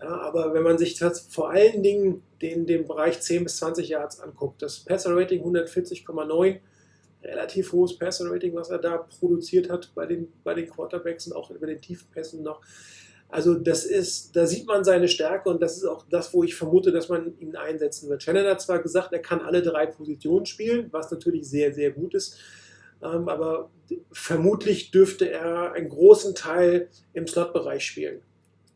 Ja, 0.00 0.20
aber 0.20 0.54
wenn 0.54 0.62
man 0.62 0.78
sich 0.78 0.96
das 0.96 1.20
vor 1.20 1.50
allen 1.50 1.82
Dingen 1.82 2.22
den, 2.40 2.66
den 2.66 2.86
Bereich 2.86 3.20
10 3.20 3.44
bis 3.44 3.56
20 3.56 3.88
Yards 3.88 4.20
anguckt, 4.20 4.62
das 4.62 4.80
Passer-Rating 4.80 5.42
140,9, 5.42 6.60
relativ 7.24 7.72
hohes 7.72 7.98
Passer-Rating, 7.98 8.54
was 8.54 8.70
er 8.70 8.78
da 8.78 8.98
produziert 8.98 9.70
hat 9.70 9.90
bei 9.94 10.06
den, 10.06 10.32
bei 10.44 10.54
den 10.54 10.68
Quarterbacks 10.68 11.26
und 11.26 11.32
auch 11.32 11.50
über 11.50 11.66
den 11.66 11.80
tiefen 11.80 12.08
Pässen 12.10 12.42
noch. 12.42 12.60
Also 13.28 13.54
das 13.54 13.84
ist, 13.84 14.34
da 14.36 14.46
sieht 14.46 14.66
man 14.66 14.84
seine 14.84 15.06
Stärke 15.06 15.50
und 15.50 15.60
das 15.60 15.76
ist 15.76 15.84
auch 15.84 16.06
das, 16.08 16.32
wo 16.32 16.44
ich 16.44 16.54
vermute, 16.54 16.92
dass 16.92 17.10
man 17.10 17.38
ihn 17.38 17.56
einsetzen 17.56 18.08
wird. 18.08 18.22
Shannon 18.22 18.46
hat 18.46 18.62
zwar 18.62 18.78
gesagt, 18.78 19.12
er 19.12 19.18
kann 19.18 19.40
alle 19.40 19.62
drei 19.62 19.86
Positionen 19.86 20.46
spielen, 20.46 20.88
was 20.92 21.10
natürlich 21.10 21.48
sehr, 21.48 21.74
sehr 21.74 21.90
gut 21.90 22.14
ist, 22.14 22.38
ähm, 23.02 23.28
aber 23.28 23.70
vermutlich 24.10 24.90
dürfte 24.90 25.30
er 25.30 25.72
einen 25.72 25.90
großen 25.90 26.34
Teil 26.34 26.88
im 27.12 27.26
Slot-Bereich 27.26 27.84
spielen. 27.84 28.22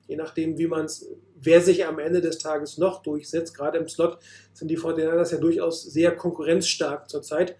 Je 0.06 0.16
nachdem, 0.16 0.58
wie 0.58 0.66
man 0.66 0.84
es, 0.84 1.08
wer 1.40 1.62
sich 1.62 1.86
am 1.86 1.98
Ende 1.98 2.20
des 2.20 2.38
Tages 2.38 2.76
noch 2.76 3.02
durchsetzt. 3.02 3.56
Gerade 3.56 3.78
im 3.78 3.88
Slot 3.88 4.18
sind 4.52 4.68
die 4.68 4.76
Fortinanders 4.76 5.30
ja 5.30 5.38
durchaus 5.38 5.82
sehr 5.82 6.14
konkurrenzstark 6.14 7.08
zurzeit. 7.08 7.56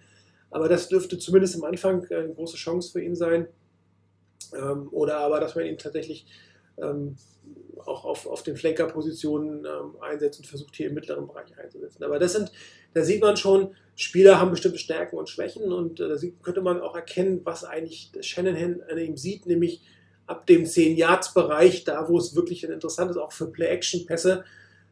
Aber 0.51 0.69
das 0.69 0.87
dürfte 0.87 1.17
zumindest 1.17 1.55
am 1.55 1.63
Anfang 1.63 2.05
eine 2.11 2.33
große 2.33 2.57
Chance 2.57 2.91
für 2.91 3.01
ihn 3.01 3.15
sein. 3.15 3.47
Ähm, 4.55 4.89
oder 4.91 5.17
aber, 5.17 5.39
dass 5.39 5.55
man 5.55 5.65
ihn 5.65 5.79
tatsächlich 5.79 6.27
ähm, 6.77 7.15
auch 7.85 8.05
auf, 8.05 8.27
auf 8.27 8.43
den 8.43 8.55
Flanker-Positionen 8.55 9.65
ähm, 9.65 10.01
einsetzt 10.01 10.39
und 10.39 10.45
versucht 10.45 10.75
hier 10.75 10.87
im 10.87 10.93
mittleren 10.93 11.27
Bereich 11.27 11.57
einzusetzen. 11.57 12.03
Aber 12.03 12.19
das 12.19 12.33
sind, 12.33 12.51
da 12.93 13.03
sieht 13.03 13.21
man 13.21 13.37
schon, 13.37 13.75
Spieler 13.95 14.39
haben 14.39 14.51
bestimmte 14.51 14.79
Stärken 14.79 15.17
und 15.17 15.29
Schwächen 15.29 15.71
und 15.71 15.99
äh, 15.99 16.09
da 16.09 16.15
könnte 16.41 16.61
man 16.61 16.81
auch 16.81 16.95
erkennen, 16.95 17.41
was 17.43 17.63
eigentlich 17.63 18.11
Shanahan 18.21 18.81
an 18.89 18.97
ihm 18.97 19.17
sieht, 19.17 19.45
nämlich 19.45 19.81
ab 20.25 20.47
dem 20.47 20.63
10-Yards-Bereich, 20.63 21.83
da 21.83 22.07
wo 22.07 22.17
es 22.17 22.35
wirklich 22.35 22.63
interessant 22.63 23.11
ist, 23.11 23.17
auch 23.17 23.31
für 23.31 23.47
Play-Action-Pässe, 23.47 24.45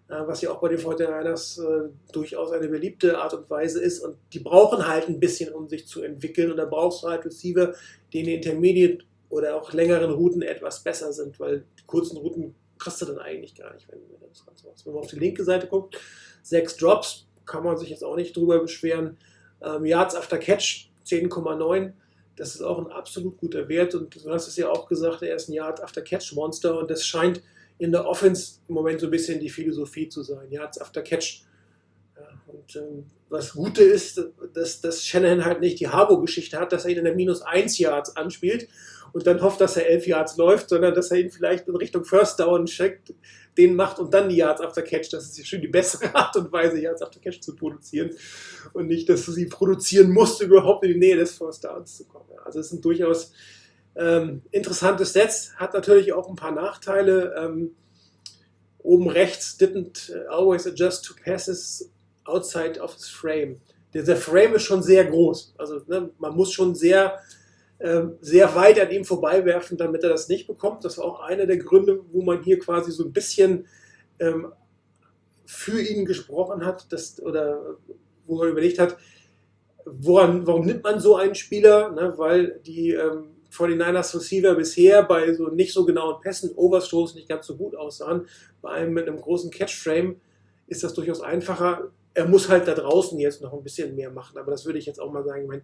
äh, 0.09 0.13
was 0.27 0.41
ja 0.41 0.51
auch 0.51 0.59
bei 0.59 0.69
den 0.69 0.79
49ers 0.79 1.61
äh, 1.61 1.89
durchaus 2.11 2.51
eine 2.51 2.67
beliebte 2.67 3.17
Art 3.17 3.33
und 3.33 3.49
Weise 3.49 3.81
ist 3.81 4.01
und 4.01 4.17
die 4.33 4.39
brauchen 4.39 4.87
halt 4.87 5.07
ein 5.07 5.19
bisschen, 5.19 5.53
um 5.53 5.69
sich 5.69 5.87
zu 5.87 6.03
entwickeln 6.03 6.51
und 6.51 6.57
da 6.57 6.65
brauchst 6.65 7.03
du 7.03 7.07
halt 7.07 7.25
Receiver, 7.25 7.73
die 8.11 8.19
in 8.19 8.25
den 8.25 8.35
Intermediate 8.35 9.05
oder 9.31 9.55
auch 9.55 9.73
längeren 9.73 10.11
Routen 10.11 10.41
etwas 10.41 10.83
besser 10.83 11.11
sind, 11.13 11.39
weil 11.39 11.63
die 11.79 11.85
kurzen 11.87 12.17
Routen 12.17 12.53
kriegst 12.77 13.01
du 13.01 13.05
dann 13.05 13.19
eigentlich 13.19 13.55
gar 13.55 13.73
nicht, 13.73 13.87
wenn 13.89 13.99
du 13.99 14.27
das 14.27 14.45
Ganze 14.45 14.67
machst. 14.67 14.85
Wenn 14.85 14.93
man 14.93 15.03
auf 15.03 15.09
die 15.09 15.19
linke 15.19 15.43
Seite 15.43 15.67
guckt, 15.67 15.97
sechs 16.43 16.75
Drops, 16.77 17.27
kann 17.45 17.63
man 17.63 17.77
sich 17.77 17.89
jetzt 17.89 18.03
auch 18.03 18.15
nicht 18.15 18.35
drüber 18.35 18.59
beschweren. 18.59 19.17
Ähm, 19.61 19.85
Yards 19.85 20.15
after 20.15 20.37
Catch 20.37 20.89
10,9. 21.05 21.93
Das 22.35 22.55
ist 22.55 22.61
auch 22.61 22.79
ein 22.79 22.87
absolut 22.87 23.37
guter 23.37 23.67
Wert 23.69 23.95
und 23.95 24.15
du 24.15 24.29
hast 24.29 24.47
es 24.47 24.57
ja 24.57 24.69
auch 24.69 24.87
gesagt, 24.87 25.21
er 25.21 25.35
ist 25.35 25.49
ein 25.49 25.53
Yard 25.53 25.81
after 25.81 26.01
Catch 26.01 26.33
Monster 26.33 26.77
und 26.77 26.89
das 26.89 27.05
scheint 27.05 27.41
in 27.77 27.91
der 27.91 28.05
Offense 28.05 28.59
im 28.67 28.75
Moment 28.75 28.99
so 28.99 29.07
ein 29.07 29.11
bisschen 29.11 29.39
die 29.39 29.49
Philosophie 29.49 30.09
zu 30.09 30.23
sein. 30.23 30.51
Yards 30.51 30.79
after 30.79 31.01
Catch. 31.01 31.43
Und 32.47 32.75
ähm, 32.75 33.05
was 33.29 33.53
Gute 33.53 33.83
ist, 33.83 34.21
dass, 34.53 34.81
dass 34.81 35.05
Shanahan 35.05 35.45
halt 35.45 35.61
nicht 35.61 35.79
die 35.79 35.87
Harbo-Geschichte 35.87 36.59
hat, 36.59 36.73
dass 36.73 36.85
er 36.85 36.91
ihn 36.91 36.97
in 36.97 37.05
der 37.05 37.15
minus 37.15 37.41
1 37.41 37.77
Yards 37.79 38.15
anspielt 38.15 38.67
und 39.13 39.27
dann 39.27 39.41
hofft, 39.41 39.61
dass 39.61 39.77
er 39.77 39.89
11 39.89 40.07
Yards 40.07 40.37
läuft, 40.37 40.69
sondern 40.69 40.93
dass 40.93 41.11
er 41.11 41.19
ihn 41.19 41.31
vielleicht 41.31 41.67
in 41.67 41.75
Richtung 41.75 42.05
First 42.05 42.39
Down 42.39 42.65
checkt, 42.65 43.13
den 43.57 43.75
macht 43.75 43.99
und 43.99 44.13
dann 44.13 44.29
die 44.29 44.37
Yards 44.37 44.61
after 44.61 44.81
Catch. 44.81 45.09
Das 45.11 45.25
ist 45.25 45.37
ja 45.37 45.43
schon 45.43 45.61
die 45.61 45.67
bessere 45.67 46.13
Art 46.15 46.35
und 46.37 46.51
Weise, 46.51 46.79
Yards 46.79 47.01
after 47.01 47.19
Catch 47.19 47.41
zu 47.41 47.55
produzieren 47.55 48.11
und 48.73 48.87
nicht, 48.87 49.09
dass 49.09 49.25
du 49.25 49.31
sie 49.31 49.47
produzieren 49.47 50.11
musst, 50.11 50.41
überhaupt 50.41 50.85
in 50.85 50.93
die 50.93 50.99
Nähe 50.99 51.17
des 51.17 51.37
First 51.37 51.63
Downs 51.63 51.97
zu 51.97 52.05
kommen. 52.05 52.29
Also 52.45 52.59
es 52.59 52.69
sind 52.69 52.83
durchaus 52.83 53.33
ähm, 53.95 54.41
interessante 54.51 55.05
Sets, 55.05 55.53
hat 55.57 55.73
natürlich 55.73 56.13
auch 56.13 56.29
ein 56.29 56.35
paar 56.35 56.53
Nachteile. 56.53 57.35
Ähm, 57.37 57.71
oben 58.79 59.09
rechts 59.09 59.57
didn't 59.59 60.11
always 60.27 60.65
adjust 60.65 61.05
to 61.05 61.13
passes 61.23 61.91
outside 62.25 62.79
of 62.79 62.93
his 62.93 63.09
frame. 63.09 63.59
Der, 63.93 64.03
der 64.03 64.15
Frame 64.15 64.55
ist 64.55 64.63
schon 64.63 64.83
sehr 64.83 65.05
groß. 65.05 65.53
Also 65.57 65.81
ne, 65.87 66.09
man 66.17 66.35
muss 66.35 66.53
schon 66.53 66.75
sehr, 66.75 67.19
sehr 68.21 68.55
weit 68.55 68.79
an 68.79 68.91
ihm 68.91 69.05
vorbeiwerfen, 69.05 69.77
damit 69.77 70.03
er 70.03 70.09
das 70.09 70.27
nicht 70.29 70.47
bekommt. 70.47 70.85
Das 70.85 70.97
war 70.97 71.05
auch 71.05 71.21
einer 71.21 71.45
der 71.45 71.57
Gründe, 71.57 72.01
wo 72.11 72.21
man 72.21 72.43
hier 72.43 72.59
quasi 72.59 72.91
so 72.91 73.03
ein 73.03 73.13
bisschen 73.13 73.67
ähm, 74.19 74.51
für 75.45 75.81
ihn 75.81 76.05
gesprochen 76.05 76.65
hat, 76.65 76.91
dass, 76.91 77.21
oder 77.21 77.77
wo 78.25 78.37
man 78.37 78.49
überlegt 78.49 78.79
hat, 78.79 78.97
woran, 79.85 80.45
warum 80.45 80.65
nimmt 80.65 80.83
man 80.83 80.99
so 80.99 81.15
einen 81.15 81.35
Spieler? 81.35 81.91
Ne, 81.91 82.13
weil 82.17 82.59
die 82.65 82.91
ähm, 82.91 83.35
49ers 83.51 84.15
Receiver 84.15 84.55
bisher 84.55 85.03
bei 85.03 85.33
so 85.33 85.47
nicht 85.47 85.73
so 85.73 85.85
genauen 85.85 86.21
Pässen, 86.21 86.51
Overstoß 86.55 87.15
nicht 87.15 87.27
ganz 87.27 87.47
so 87.47 87.57
gut 87.57 87.75
aussahen. 87.75 88.27
Bei 88.61 88.69
einem 88.69 88.93
mit 88.93 89.07
einem 89.07 89.19
großen 89.19 89.51
Catchframe 89.51 90.21
ist 90.67 90.83
das 90.83 90.93
durchaus 90.93 91.21
einfacher 91.21 91.91
er 92.13 92.27
muss 92.27 92.49
halt 92.49 92.67
da 92.67 92.73
draußen 92.73 93.17
jetzt 93.19 93.41
noch 93.41 93.53
ein 93.53 93.63
bisschen 93.63 93.95
mehr 93.95 94.11
machen. 94.11 94.37
Aber 94.37 94.51
das 94.51 94.65
würde 94.65 94.79
ich 94.79 94.85
jetzt 94.85 94.99
auch 94.99 95.11
mal 95.11 95.23
sagen. 95.23 95.43
Ich 95.43 95.47
meine, 95.47 95.63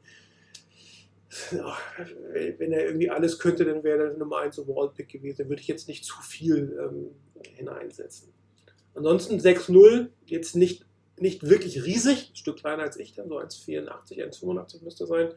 wenn 2.57 2.71
er 2.71 2.85
irgendwie 2.85 3.09
alles 3.09 3.39
könnte, 3.39 3.65
dann 3.65 3.83
wäre 3.83 4.11
er 4.11 4.17
Nummer 4.17 4.39
1 4.39 4.59
Overall-Pick 4.59 5.09
gewesen. 5.09 5.37
Da 5.39 5.49
würde 5.49 5.61
ich 5.61 5.67
jetzt 5.67 5.87
nicht 5.87 6.05
zu 6.05 6.15
viel 6.21 6.77
ähm, 6.81 7.09
hineinsetzen. 7.55 8.29
Ansonsten 8.95 9.37
6-0, 9.37 10.07
jetzt 10.25 10.55
nicht, 10.55 10.85
nicht 11.19 11.47
wirklich 11.47 11.83
riesig, 11.83 12.31
ein 12.31 12.35
Stück 12.35 12.57
kleiner 12.57 12.83
als 12.83 12.97
ich, 12.97 13.13
dann 13.13 13.27
so 13.27 13.39
1,84, 13.39 14.23
1,85 14.23 14.83
müsste 14.83 15.05
sein. 15.05 15.29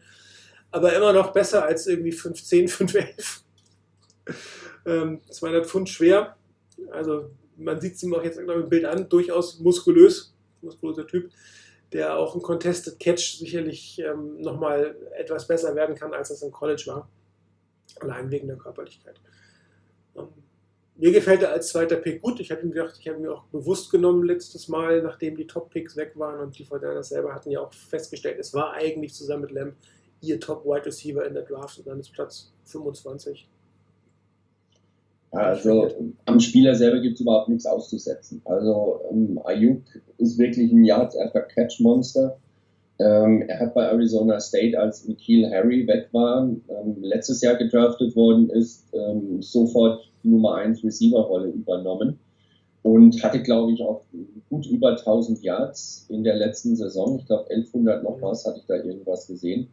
Aber 0.70 0.95
immer 0.95 1.12
noch 1.12 1.32
besser 1.32 1.64
als 1.64 1.86
irgendwie 1.86 2.12
5,10, 2.12 2.70
5,11. 2.70 3.41
ähm, 4.86 5.20
200 5.28 5.66
Pfund 5.66 5.88
schwer. 5.88 6.36
Also 6.93 7.30
man 7.57 7.80
sieht 7.80 7.97
es 7.97 8.03
ihm 8.03 8.14
auch 8.14 8.22
jetzt 8.22 8.38
im 8.38 8.68
Bild 8.68 8.84
an, 8.84 9.09
durchaus 9.09 9.59
muskulös 9.59 10.32
muskulöser 10.62 11.07
Typ, 11.07 11.30
der 11.93 12.16
auch 12.16 12.34
im 12.34 12.43
Contested 12.43 12.99
Catch 12.99 13.38
sicherlich 13.38 13.99
ähm, 13.99 14.41
nochmal 14.41 14.97
etwas 15.16 15.47
besser 15.47 15.74
werden 15.74 15.95
kann, 15.95 16.14
als 16.14 16.28
das 16.28 16.43
im 16.43 16.53
College 16.53 16.84
war. 16.86 17.09
Allein 18.01 18.30
wegen 18.30 18.47
der 18.47 18.57
Körperlichkeit. 18.57 19.20
Ähm, 20.16 20.28
mir 20.97 21.12
gefällt 21.12 21.43
er 21.43 21.53
als 21.53 21.68
zweiter 21.68 21.97
Pick 21.97 22.20
gut. 22.20 22.41
Ich 22.41 22.51
habe 22.51 22.62
ihm 22.62 22.72
gedacht, 22.72 22.97
ich 23.01 23.09
habe 23.09 23.18
ihn 23.18 23.28
auch 23.28 23.45
bewusst 23.45 23.91
genommen 23.91 24.22
letztes 24.24 24.68
Mal, 24.68 25.03
nachdem 25.03 25.36
die 25.36 25.47
Top-Picks 25.47 25.97
weg 25.97 26.12
waren 26.16 26.41
und 26.41 26.59
die 26.59 26.64
Fortinanders 26.64 27.09
selber 27.09 27.34
hatten 27.34 27.51
ja 27.51 27.61
auch 27.61 27.72
festgestellt, 27.72 28.38
es 28.38 28.53
war 28.53 28.74
eigentlich 28.74 29.14
zusammen 29.14 29.43
mit 29.43 29.51
Lamb 29.53 29.74
ihr 30.20 30.38
Top-Wide 30.38 30.86
Receiver 30.86 31.26
in 31.26 31.32
der 31.32 31.45
Draft 31.45 31.78
und 31.78 31.86
dann 31.86 31.99
ist 31.99 32.12
Platz 32.12 32.53
25 32.64 33.49
also 35.32 36.10
am 36.31 36.41
Spieler 36.41 36.74
selber 36.74 37.01
gibt 37.01 37.14
es 37.14 37.20
überhaupt 37.20 37.49
nichts 37.49 37.66
auszusetzen. 37.66 38.41
Also 38.45 39.01
ähm, 39.11 39.41
Ayuk 39.45 39.83
ist 40.18 40.39
wirklich 40.39 40.72
ein 40.72 40.85
Yards 40.85 41.16
after 41.16 41.43
Catch 41.43 41.81
Monster. 41.81 42.37
Ähm, 42.99 43.43
er 43.49 43.61
hat 43.61 43.74
bei 43.74 43.85
Arizona 43.85 44.41
State, 44.41 44.78
als 44.78 45.07
Nikhil 45.07 45.51
Harry 45.51 45.87
weg 45.87 46.09
war, 46.12 46.43
ähm, 46.43 46.97
letztes 47.01 47.41
Jahr 47.41 47.57
gedraftet 47.57 48.14
worden 48.14 48.51
ist, 48.51 48.87
ähm, 48.93 49.41
sofort 49.41 50.11
die 50.22 50.28
Nummer 50.28 50.57
1 50.57 50.85
Receiver-Rolle 50.85 51.49
übernommen 51.49 52.18
und 52.83 53.22
hatte, 53.22 53.43
glaube 53.43 53.72
ich, 53.72 53.83
auch 53.83 54.03
gut 54.51 54.66
über 54.66 54.91
1000 54.91 55.43
Yards 55.43 56.07
in 56.11 56.24
der 56.24 56.37
letzten 56.37 56.76
Saison. 56.76 57.18
Ich 57.18 57.26
glaube, 57.26 57.49
1100 57.51 58.03
noch 58.03 58.20
was 58.20 58.45
hatte 58.45 58.59
ich 58.59 58.66
da 58.66 58.74
irgendwas 58.74 59.26
gesehen 59.26 59.68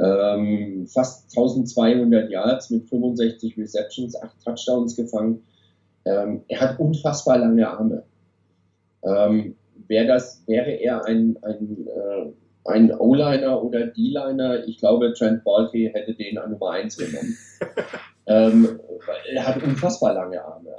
ähm, 0.00 0.86
fast 0.86 1.30
1200 1.36 2.30
Yards 2.30 2.70
mit 2.70 2.88
65 2.88 3.56
Receptions, 3.58 4.20
8 4.20 4.42
Touchdowns 4.42 4.96
gefangen. 4.96 5.42
Ähm, 6.04 6.42
er 6.48 6.60
hat 6.60 6.78
unfassbar 6.78 7.38
lange 7.38 7.68
Arme. 7.68 8.04
Ähm, 9.02 9.56
wär 9.88 10.06
das, 10.06 10.42
wäre 10.46 10.70
er 10.70 11.04
ein, 11.04 11.38
ein, 11.42 11.86
äh, 11.86 12.70
ein 12.70 12.92
O-Liner 12.98 13.62
oder 13.62 13.86
D-Liner, 13.86 14.66
ich 14.66 14.78
glaube, 14.78 15.12
Trent 15.14 15.44
Balky 15.44 15.90
hätte 15.92 16.14
den 16.14 16.38
an 16.38 16.52
Nummer 16.52 16.70
1 16.72 16.96
genommen. 16.96 17.36
ähm, 18.26 18.80
er 19.32 19.46
hat 19.46 19.62
unfassbar 19.62 20.14
lange 20.14 20.42
Arme. 20.44 20.70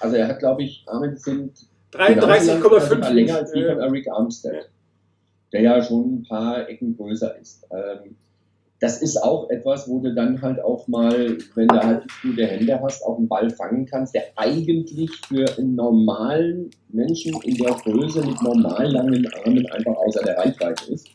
Also 0.00 0.16
er 0.16 0.28
hat, 0.28 0.38
glaube 0.38 0.62
ich, 0.62 0.84
Arme 0.86 1.16
sind 1.16 1.66
33,5 1.92 3.10
länger 3.10 3.36
als 3.36 3.52
die 3.52 3.64
von 3.64 3.80
Eric 3.80 4.08
Armstead 4.10 4.68
der 5.54 5.62
ja 5.62 5.82
schon 5.82 6.16
ein 6.16 6.22
paar 6.24 6.68
Ecken 6.68 6.96
größer 6.96 7.38
ist. 7.38 7.64
Ähm, 7.70 8.16
das 8.84 9.00
ist 9.00 9.16
auch 9.16 9.48
etwas, 9.48 9.88
wo 9.88 9.98
du 10.00 10.14
dann 10.14 10.42
halt 10.42 10.62
auch 10.62 10.86
mal, 10.88 11.38
wenn 11.54 11.68
du 11.68 11.82
halt 11.82 12.04
gute 12.20 12.46
Hände 12.46 12.78
hast, 12.82 13.02
auch 13.02 13.16
einen 13.16 13.28
Ball 13.28 13.48
fangen 13.48 13.86
kannst, 13.86 14.14
der 14.14 14.24
eigentlich 14.36 15.10
für 15.26 15.46
einen 15.56 15.74
normalen 15.74 16.68
Menschen 16.90 17.34
in 17.44 17.54
der 17.54 17.72
Größe 17.76 18.20
mit 18.26 18.42
normal 18.42 18.92
langen 18.92 19.26
Armen 19.42 19.64
einfach 19.70 19.96
außer 19.96 20.22
der 20.22 20.36
Reichweite 20.36 20.92
ist. 20.92 21.08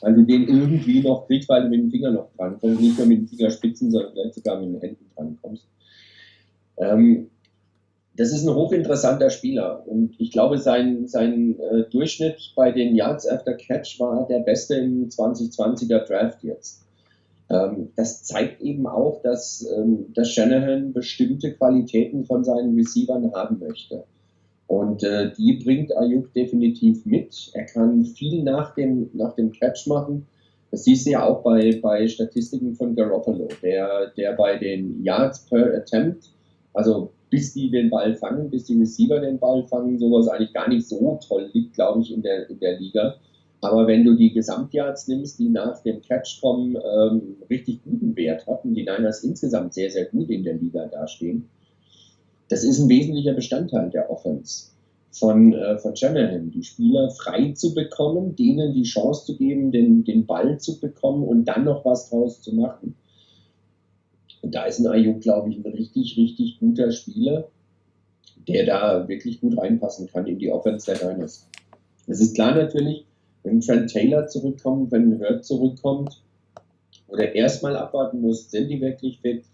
Weil 0.00 0.14
du 0.14 0.22
den 0.22 0.48
irgendwie 0.48 1.00
noch 1.00 1.28
kriegst, 1.28 1.48
weil 1.48 1.62
du 1.62 1.68
mit 1.68 1.82
dem 1.82 1.90
Finger 1.92 2.10
noch 2.10 2.28
dran 2.36 2.58
kommst, 2.58 2.80
nicht 2.80 2.98
nur 2.98 3.06
mit 3.06 3.18
den 3.20 3.28
Fingerspitzen, 3.28 3.92
sondern 3.92 4.14
vielleicht 4.14 4.34
sogar 4.34 4.60
mit 4.60 4.74
den 4.74 4.80
Händen 4.80 5.06
dran 5.14 5.38
kommst. 5.40 5.68
Ähm, 6.78 7.30
das 8.16 8.32
ist 8.32 8.44
ein 8.44 8.52
hochinteressanter 8.52 9.30
Spieler 9.30 9.86
und 9.86 10.16
ich 10.18 10.32
glaube, 10.32 10.58
sein, 10.58 11.06
sein 11.06 11.56
äh, 11.60 11.84
Durchschnitt 11.88 12.52
bei 12.56 12.72
den 12.72 12.96
Yards 12.96 13.28
after 13.28 13.54
Catch 13.54 14.00
war 14.00 14.26
der 14.26 14.40
beste 14.40 14.74
im 14.74 15.08
2020er 15.08 16.04
Draft 16.04 16.42
jetzt. 16.42 16.81
Ähm, 17.52 17.90
das 17.96 18.24
zeigt 18.24 18.62
eben 18.62 18.86
auch, 18.86 19.20
dass, 19.22 19.68
ähm, 19.76 20.06
dass 20.14 20.30
Shanahan 20.30 20.92
bestimmte 20.92 21.52
Qualitäten 21.52 22.24
von 22.24 22.42
seinen 22.44 22.74
Receivern 22.76 23.32
haben 23.34 23.58
möchte. 23.58 24.04
Und 24.66 25.04
äh, 25.04 25.30
die 25.36 25.60
bringt 25.62 25.94
Ayuk 25.94 26.32
definitiv 26.32 27.04
mit. 27.04 27.50
Er 27.52 27.66
kann 27.66 28.04
viel 28.06 28.42
nach 28.42 28.74
dem, 28.74 29.10
nach 29.12 29.34
dem 29.34 29.52
Catch 29.52 29.86
machen. 29.86 30.26
Das 30.70 30.84
siehst 30.84 31.04
du 31.04 31.10
ja 31.10 31.26
auch 31.26 31.42
bei, 31.42 31.78
bei 31.82 32.08
Statistiken 32.08 32.74
von 32.74 32.96
Garoppolo, 32.96 33.48
der, 33.62 34.06
der 34.16 34.32
bei 34.32 34.56
den 34.56 35.04
Yards 35.04 35.44
per 35.44 35.74
Attempt, 35.74 36.30
also 36.72 37.10
bis 37.28 37.52
die 37.52 37.70
den 37.70 37.90
Ball 37.90 38.14
fangen, 38.14 38.48
bis 38.48 38.64
die 38.64 38.78
Receiver 38.78 39.20
den 39.20 39.38
Ball 39.38 39.62
fangen, 39.64 39.98
sowas 39.98 40.28
eigentlich 40.28 40.54
gar 40.54 40.68
nicht 40.68 40.88
so 40.88 41.18
toll 41.28 41.50
liegt, 41.52 41.74
glaube 41.74 42.00
ich, 42.00 42.14
in 42.14 42.22
der, 42.22 42.48
in 42.48 42.58
der 42.58 42.78
Liga. 42.78 43.16
Aber 43.62 43.86
wenn 43.86 44.04
du 44.04 44.14
die 44.14 44.32
Gesamtyards 44.32 45.06
nimmst, 45.06 45.38
die 45.38 45.48
nach 45.48 45.80
dem 45.84 46.02
Catch 46.02 46.40
kommen, 46.40 46.76
ähm, 46.76 47.36
richtig 47.48 47.82
guten 47.84 48.16
Wert 48.16 48.44
hatten, 48.48 48.74
die 48.74 48.82
Niners 48.82 49.22
insgesamt 49.22 49.72
sehr, 49.72 49.88
sehr 49.88 50.06
gut 50.06 50.30
in 50.30 50.42
der 50.42 50.54
Liga 50.54 50.86
dastehen, 50.86 51.48
das 52.48 52.64
ist 52.64 52.80
ein 52.80 52.88
wesentlicher 52.88 53.34
Bestandteil 53.34 53.88
der 53.90 54.10
Offense 54.10 54.72
von, 55.12 55.52
äh, 55.52 55.78
von 55.78 55.94
Shanahan, 55.94 56.50
die 56.50 56.64
Spieler 56.64 57.08
frei 57.10 57.52
zu 57.52 57.72
bekommen, 57.72 58.34
denen 58.34 58.74
die 58.74 58.82
Chance 58.82 59.26
zu 59.26 59.38
geben, 59.38 59.70
den, 59.70 60.02
den 60.02 60.26
Ball 60.26 60.58
zu 60.58 60.80
bekommen 60.80 61.22
und 61.22 61.44
dann 61.44 61.64
noch 61.64 61.84
was 61.84 62.10
draus 62.10 62.42
zu 62.42 62.52
machen. 62.56 62.96
Und 64.42 64.56
da 64.56 64.64
ist 64.64 64.80
ein 64.80 64.88
Ayuk, 64.88 65.20
glaube 65.20 65.50
ich, 65.50 65.64
ein 65.64 65.70
richtig, 65.70 66.16
richtig 66.16 66.58
guter 66.58 66.90
Spieler, 66.90 67.48
der 68.48 68.66
da 68.66 69.06
wirklich 69.06 69.40
gut 69.40 69.56
reinpassen 69.56 70.08
kann 70.08 70.26
in 70.26 70.40
die 70.40 70.50
Offense 70.50 70.92
der 70.92 71.14
Niners. 71.14 71.48
Es 72.08 72.20
ist 72.20 72.34
klar 72.34 72.56
natürlich, 72.56 73.06
wenn 73.42 73.60
Trent 73.60 73.90
Taylor 73.90 74.26
zurückkommt, 74.26 74.92
wenn 74.92 75.18
Hurt 75.18 75.44
zurückkommt, 75.44 76.22
oder 77.08 77.34
erstmal 77.34 77.76
abwarten 77.76 78.20
muss, 78.20 78.50
sind 78.50 78.68
die 78.68 78.80
wirklich 78.80 79.20
fit, 79.20 79.44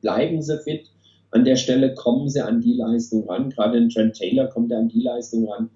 bleiben 0.00 0.42
sie 0.42 0.58
fit, 0.58 0.90
an 1.30 1.44
der 1.44 1.56
Stelle 1.56 1.94
kommen 1.94 2.28
sie 2.28 2.40
an 2.40 2.60
die 2.60 2.74
Leistung 2.74 3.28
ran, 3.28 3.50
gerade 3.50 3.78
in 3.78 3.88
Trent 3.88 4.16
Taylor 4.16 4.46
kommt 4.46 4.72
er 4.72 4.78
an 4.78 4.88
die 4.88 5.02
Leistung 5.02 5.48
ran, 5.48 5.70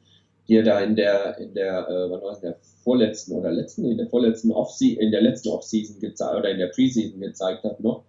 die 0.48 0.56
er 0.56 0.64
da 0.64 0.80
in 0.80 0.96
der, 0.96 1.38
in 1.38 1.54
der, 1.54 1.88
äh, 1.88 2.10
wann 2.10 2.22
war 2.22 2.32
es, 2.32 2.38
in 2.38 2.48
der 2.48 2.58
vorletzten 2.82 3.32
oder 3.34 3.52
letzten, 3.52 3.84
in 3.84 3.98
der 3.98 4.08
vorletzten 4.08 4.50
Offseason, 4.50 5.02
in 5.02 5.10
der 5.10 5.20
letzten 5.20 5.50
Offseason 5.50 6.00
gezeigt 6.00 6.36
oder 6.36 6.50
in 6.50 6.58
der 6.58 6.68
Preseason 6.68 7.20
gezeigt 7.20 7.64
hat 7.64 7.80
noch 7.80 8.04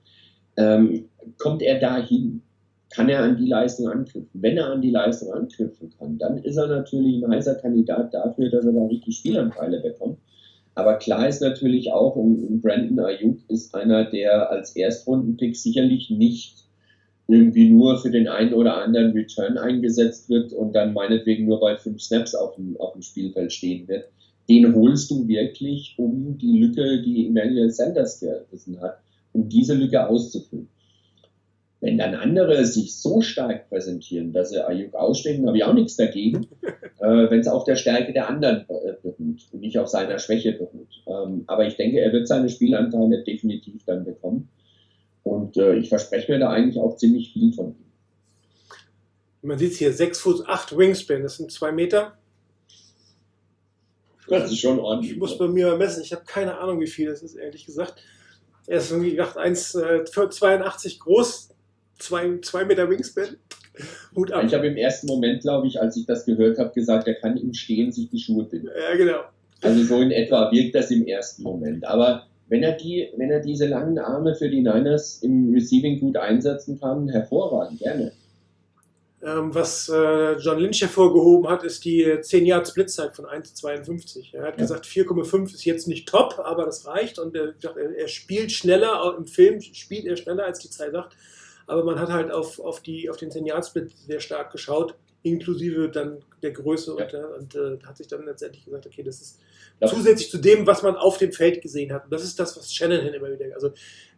ähm, 0.60 1.10
kommt 1.38 1.62
er 1.62 1.80
dahin. 1.80 2.42
Kann 2.90 3.10
er 3.10 3.24
an 3.24 3.38
die 3.38 3.48
Leistung 3.48 3.88
anknüpfen. 3.88 4.30
Wenn 4.34 4.58
er 4.58 4.72
an 4.72 4.82
die 4.82 4.92
Leistung 4.92 5.32
anknüpfen 5.32 5.92
kann, 5.98 6.18
dann 6.18 6.38
ist 6.40 6.58
er 6.58 6.68
natürlich 6.68 7.24
ein 7.24 7.32
heißer 7.32 7.56
Kandidat 7.56 8.14
dafür, 8.14 8.50
dass 8.50 8.66
er 8.66 8.74
da 8.74 8.86
richtig 8.86 9.18
Spielanteile 9.18 9.80
bekommt. 9.82 10.18
Aber 10.76 10.96
klar 10.96 11.28
ist 11.28 11.42
natürlich 11.42 11.92
auch, 11.92 12.16
Brandon 12.16 13.00
Ayuk 13.00 13.38
ist 13.48 13.76
einer, 13.76 14.06
der 14.06 14.50
als 14.50 14.76
Erstrundenpick 14.76 15.56
sicherlich 15.56 16.10
nicht 16.10 16.66
irgendwie 17.28 17.70
nur 17.70 18.00
für 18.00 18.10
den 18.10 18.28
einen 18.28 18.54
oder 18.54 18.82
anderen 18.82 19.12
Return 19.12 19.58
eingesetzt 19.58 20.30
wird 20.30 20.52
und 20.52 20.74
dann 20.74 20.94
meinetwegen 20.94 21.46
nur 21.46 21.60
bei 21.60 21.78
fünf 21.78 22.02
Snaps 22.02 22.34
auf 22.34 22.56
dem, 22.56 22.76
auf 22.78 22.94
dem 22.94 23.04
Spielfeld 23.04 23.54
stehen 23.54 23.88
wird. 23.88 24.06
Den 24.50 24.74
holst 24.74 25.12
du 25.12 25.28
wirklich, 25.28 25.94
um 25.98 26.38
die 26.40 26.60
Lücke, 26.60 27.04
die 27.04 27.28
Emmanuel 27.28 27.70
Sanders 27.70 28.20
gerissen 28.20 28.82
hat, 28.82 28.98
um 29.34 29.48
diese 29.48 29.76
Lücke 29.76 30.08
auszufüllen. 30.08 30.70
Wenn 31.82 31.98
dann 31.98 32.14
andere 32.14 32.66
sich 32.66 32.98
so 32.98 33.22
stark 33.22 33.70
präsentieren, 33.70 34.34
dass 34.34 34.50
sie 34.50 34.66
Ayuk 34.66 34.96
ausstecken, 34.96 35.48
habe 35.48 35.58
ich 35.58 35.64
auch 35.64 35.74
nichts 35.74 35.96
dagegen, 35.96 36.48
äh, 37.00 37.30
wenn 37.30 37.40
es 37.40 37.48
auf 37.48 37.64
der 37.64 37.78
Stärke 37.78 38.12
der 38.12 38.30
anderen 38.30 38.66
äh, 38.70 38.94
beruht 39.02 39.48
und 39.52 39.62
nicht 39.62 39.78
auf 39.78 39.88
seiner 39.88 40.20
Schwäche 40.20 40.52
beruht. 40.54 41.04
Ähm, 41.08 41.46
aber 41.48 41.66
ich 41.66 41.78
denke, 41.78 42.02
er 42.02 42.12
wird 42.12 42.28
seine 42.28 42.50
Spielanteile 42.50 43.24
definitiv 43.24 43.84
dann 43.86 44.04
bekommen. 44.04 44.50
Und 45.24 45.58
äh, 45.58 45.76
ich 45.76 45.90
verspreche 45.90 46.32
mir 46.32 46.40
da 46.40 46.50
eigentlich 46.50 46.80
auch 46.80 46.98
ziemlich 46.98 47.32
viel 47.32 47.54
von 47.54 47.68
ihm. 47.70 47.90
Man 49.42 49.58
sieht 49.58 49.74
hier 49.74 49.94
6 49.94 50.20
Fuß 50.20 50.48
8 50.48 50.78
Wingspan, 50.78 51.24
das 51.24 51.38
sind 51.38 51.52
2 51.52 51.72
Meter. 51.72 52.18
Das 54.28 54.52
ist 54.52 54.60
schon 54.60 54.80
ordentlich. 54.80 55.14
Ich 55.14 55.18
muss 55.18 55.38
bei 55.38 55.48
mir 55.48 55.76
messen, 55.76 56.04
ich 56.04 56.12
habe 56.12 56.24
keine 56.26 56.58
Ahnung, 56.58 56.80
wie 56.80 56.88
viel 56.88 57.08
das 57.08 57.24
ist, 57.24 57.36
ehrlich 57.36 57.66
gesagt. 57.66 58.02
Er 58.68 58.78
ist 58.78 58.92
irgendwie 58.92 59.12
gedacht 59.12 59.38
1,82 59.38 60.86
äh, 60.86 60.98
groß, 61.00 61.50
zwei, 62.00 62.40
zwei 62.42 62.66
Meter 62.66 62.90
Wingspan. 62.90 63.38
Hut 64.16 64.32
ab. 64.32 64.44
Ich 64.46 64.54
habe 64.54 64.68
im 64.68 64.76
ersten 64.76 65.08
Moment, 65.08 65.42
glaube 65.42 65.68
ich, 65.68 65.80
als 65.80 65.96
ich 65.96 66.06
das 66.06 66.26
gehört 66.26 66.58
habe, 66.58 66.74
gesagt, 66.74 67.08
er 67.08 67.14
kann 67.16 67.38
im 67.38 67.54
Stehen 67.54 67.92
sich 67.92 68.10
die 68.10 68.20
Schuhe 68.20 68.44
binden. 68.44 68.70
Ja, 68.76 68.98
genau. 68.98 69.20
Also 69.62 69.84
so 69.84 70.02
in 70.02 70.12
etwa 70.12 70.52
wirkt 70.52 70.76
das 70.76 70.92
im 70.92 71.06
ersten 71.06 71.44
Moment. 71.44 71.86
Aber 71.86 72.24
wenn 72.48 72.64
er, 72.64 72.74
die, 72.74 73.10
wenn 73.16 73.30
er 73.30 73.40
diese 73.40 73.68
langen 73.68 74.00
Arme 74.00 74.36
für 74.36 74.50
die 74.50 74.62
Niners 74.62 75.22
im 75.22 75.54
Receiving 75.54 76.00
gut 76.00 76.18
einsetzen 76.18 76.80
kann, 76.80 77.08
hervorragend, 77.10 77.80
gerne. 77.80 78.12
Ähm, 79.22 79.54
was 79.54 79.90
äh, 79.90 80.38
John 80.38 80.60
Lynch 80.60 80.82
hervorgehoben 80.82 81.50
hat, 81.50 81.64
ist 81.64 81.84
die 81.84 82.20
10 82.22 82.46
Jahre 82.46 82.66
Splitzeit 82.66 83.14
von 83.14 83.26
1,52. 83.26 84.34
Er 84.34 84.44
hat 84.44 84.52
ja. 84.52 84.62
gesagt, 84.62 84.86
4,5 84.86 85.54
ist 85.54 85.66
jetzt 85.66 85.88
nicht 85.88 86.08
top, 86.08 86.40
aber 86.40 86.66
das 86.66 86.88
reicht. 86.88 87.20
Und 87.20 87.36
er, 87.36 87.54
er 87.98 88.08
spielt 88.08 88.52
schneller, 88.52 89.16
im 89.18 89.28
Film 89.28 89.60
spielt 89.62 90.06
er 90.06 90.16
schneller, 90.16 90.46
als 90.46 90.60
die 90.60 90.70
Zeit 90.70 90.94
sagt. 90.94 91.18
Aber 91.70 91.84
man 91.84 92.00
hat 92.00 92.10
halt 92.10 92.32
auf, 92.32 92.60
auf, 92.60 92.82
die, 92.82 93.10
auf 93.10 93.18
den 93.18 93.30
10-Yard-Split 93.30 93.92
sehr 93.96 94.20
stark 94.20 94.52
geschaut, 94.52 94.96
inklusive 95.22 95.90
dann 95.90 96.24
der 96.42 96.52
Größe 96.52 96.96
ja. 96.98 97.06
und, 97.06 97.14
äh, 97.14 97.64
und 97.64 97.82
äh, 97.84 97.86
hat 97.86 97.98
sich 97.98 98.08
dann 98.08 98.26
letztendlich 98.26 98.66
gesagt, 98.66 98.88
okay, 98.88 99.04
das 99.04 99.22
ist 99.22 99.40
ja. 99.80 99.88
zusätzlich 99.88 100.32
zu 100.32 100.40
dem, 100.40 100.66
was 100.66 100.82
man 100.82 100.96
auf 100.96 101.18
dem 101.18 101.32
Feld 101.32 101.62
gesehen 101.62 101.92
hat. 101.94 102.06
Und 102.06 102.14
das 102.14 102.24
ist 102.24 102.40
das, 102.40 102.58
was 102.58 102.74
Shanahan 102.74 103.14
immer 103.14 103.32
wieder. 103.32 103.54
Also 103.54 103.72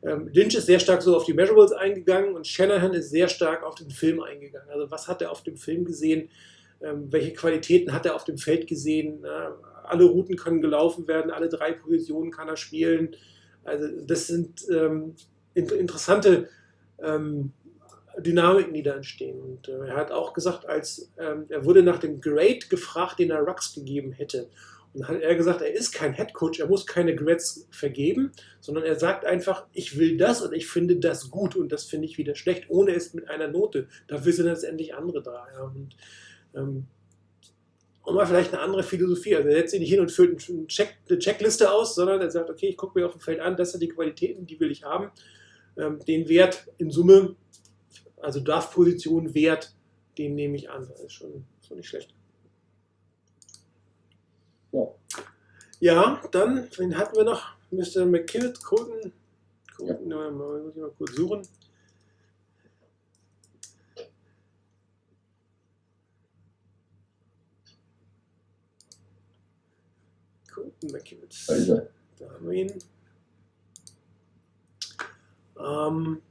ähm, 0.03 0.29
Lynch 0.31 0.55
ist 0.55 0.67
sehr 0.67 0.79
stark 0.79 1.01
so 1.01 1.15
auf 1.15 1.25
die 1.25 1.33
Measurables 1.33 1.73
eingegangen 1.73 2.35
und 2.35 2.47
Shanahan 2.47 2.93
ist 2.93 3.09
sehr 3.09 3.27
stark 3.27 3.63
auf 3.63 3.75
den 3.75 3.89
Film 3.89 4.21
eingegangen. 4.21 4.69
Also 4.69 4.89
was 4.89 5.07
hat 5.07 5.21
er 5.21 5.31
auf 5.31 5.43
dem 5.43 5.57
Film 5.57 5.83
gesehen? 5.83 6.29
Ähm, 6.81 7.11
welche 7.11 7.33
Qualitäten 7.33 7.93
hat 7.93 8.05
er 8.05 8.15
auf 8.15 8.23
dem 8.23 8.37
Feld 8.37 8.67
gesehen? 8.67 9.19
Na, 9.23 9.57
alle 9.83 10.05
Routen 10.05 10.37
können 10.37 10.61
gelaufen 10.61 11.07
werden, 11.07 11.31
alle 11.31 11.49
drei 11.49 11.73
Positionen 11.73 12.31
kann 12.31 12.47
er 12.47 12.55
spielen. 12.55 13.15
Also 13.65 13.87
das 14.05 14.27
sind 14.27 14.65
ähm, 14.69 15.15
interessante 15.53 16.47
ähm, 17.03 17.53
Dynamiken, 18.17 18.73
die 18.73 18.83
da 18.83 18.95
entstehen. 18.95 19.39
Und 19.39 19.67
äh, 19.67 19.87
er 19.87 19.95
hat 19.95 20.11
auch 20.11 20.33
gesagt, 20.33 20.65
als 20.65 21.11
ähm, 21.17 21.45
er 21.49 21.65
wurde 21.65 21.83
nach 21.83 21.99
dem 21.99 22.19
Grade 22.19 22.59
gefragt, 22.69 23.19
den 23.19 23.31
er 23.31 23.41
Rux 23.41 23.73
gegeben 23.73 24.11
hätte. 24.11 24.49
Und 24.93 25.01
dann 25.01 25.15
hat 25.15 25.21
er 25.21 25.35
gesagt, 25.35 25.61
er 25.61 25.73
ist 25.73 25.93
kein 25.93 26.13
Head 26.13 26.33
Coach, 26.33 26.59
er 26.59 26.67
muss 26.67 26.85
keine 26.85 27.15
Grades 27.15 27.67
vergeben, 27.71 28.33
sondern 28.59 28.83
er 28.83 28.99
sagt 28.99 29.25
einfach, 29.25 29.65
ich 29.71 29.97
will 29.97 30.17
das 30.17 30.41
und 30.41 30.53
ich 30.53 30.67
finde 30.67 30.97
das 30.97 31.31
gut 31.31 31.55
und 31.55 31.71
das 31.71 31.85
finde 31.85 32.07
ich 32.07 32.17
wieder 32.17 32.35
schlecht, 32.35 32.65
ohne 32.67 32.91
es 32.91 33.13
mit 33.13 33.29
einer 33.29 33.47
Note. 33.47 33.87
Dafür 34.07 34.33
sind 34.33 34.47
letztendlich 34.47 34.93
andere 34.93 35.23
da. 35.23 35.47
Ja. 35.53 35.63
Und, 35.63 35.95
ähm, 36.55 36.87
und 38.03 38.15
mal 38.15 38.25
vielleicht 38.25 38.51
eine 38.53 38.61
andere 38.61 38.83
Philosophie. 38.83 39.35
Also 39.37 39.47
er 39.47 39.55
setzt 39.55 39.71
sich 39.71 39.79
nicht 39.79 39.91
hin 39.91 40.01
und 40.01 40.11
füllt 40.11 40.49
eine, 40.49 40.67
Check, 40.67 40.97
eine 41.07 41.19
Checkliste 41.19 41.71
aus, 41.71 41.95
sondern 41.95 42.19
er 42.19 42.29
sagt, 42.29 42.49
okay, 42.49 42.67
ich 42.67 42.77
gucke 42.77 42.99
mir 42.99 43.05
auf 43.05 43.13
dem 43.13 43.21
Feld 43.21 43.39
an, 43.39 43.55
das 43.55 43.71
sind 43.71 43.81
die 43.81 43.87
Qualitäten, 43.87 44.45
die 44.45 44.59
will 44.59 44.71
ich 44.71 44.83
haben 44.83 45.11
den 45.75 46.27
Wert 46.27 46.67
in 46.77 46.91
Summe, 46.91 47.35
also 48.17 48.39
Draft-Position 48.39 49.33
Wert, 49.33 49.73
den 50.17 50.35
nehme 50.35 50.55
ich 50.57 50.69
an. 50.69 50.87
Das 50.87 51.01
ist 51.01 51.13
schon, 51.13 51.45
schon 51.65 51.77
nicht 51.77 51.87
schlecht. 51.87 52.13
Ja. 54.71 54.87
ja, 55.79 56.21
dann, 56.31 56.67
wen 56.77 56.97
hatten 56.97 57.15
wir 57.15 57.23
noch? 57.23 57.55
Mr. 57.71 58.05
McKinnett, 58.05 58.63
Colton. 58.63 59.11
Colton, 59.75 60.09
ja. 60.09 60.31
mal, 60.31 60.61
muss 60.61 60.75
ich 60.75 60.81
mal 60.81 60.91
kurz 60.97 61.15
suchen. 61.15 61.47
Colton 70.53 70.91
McKinnett. 70.91 71.35
Da 72.19 72.29
haben 72.29 72.49
wir 72.49 72.53
ihn. 72.53 72.73
Ähm, 75.63 76.21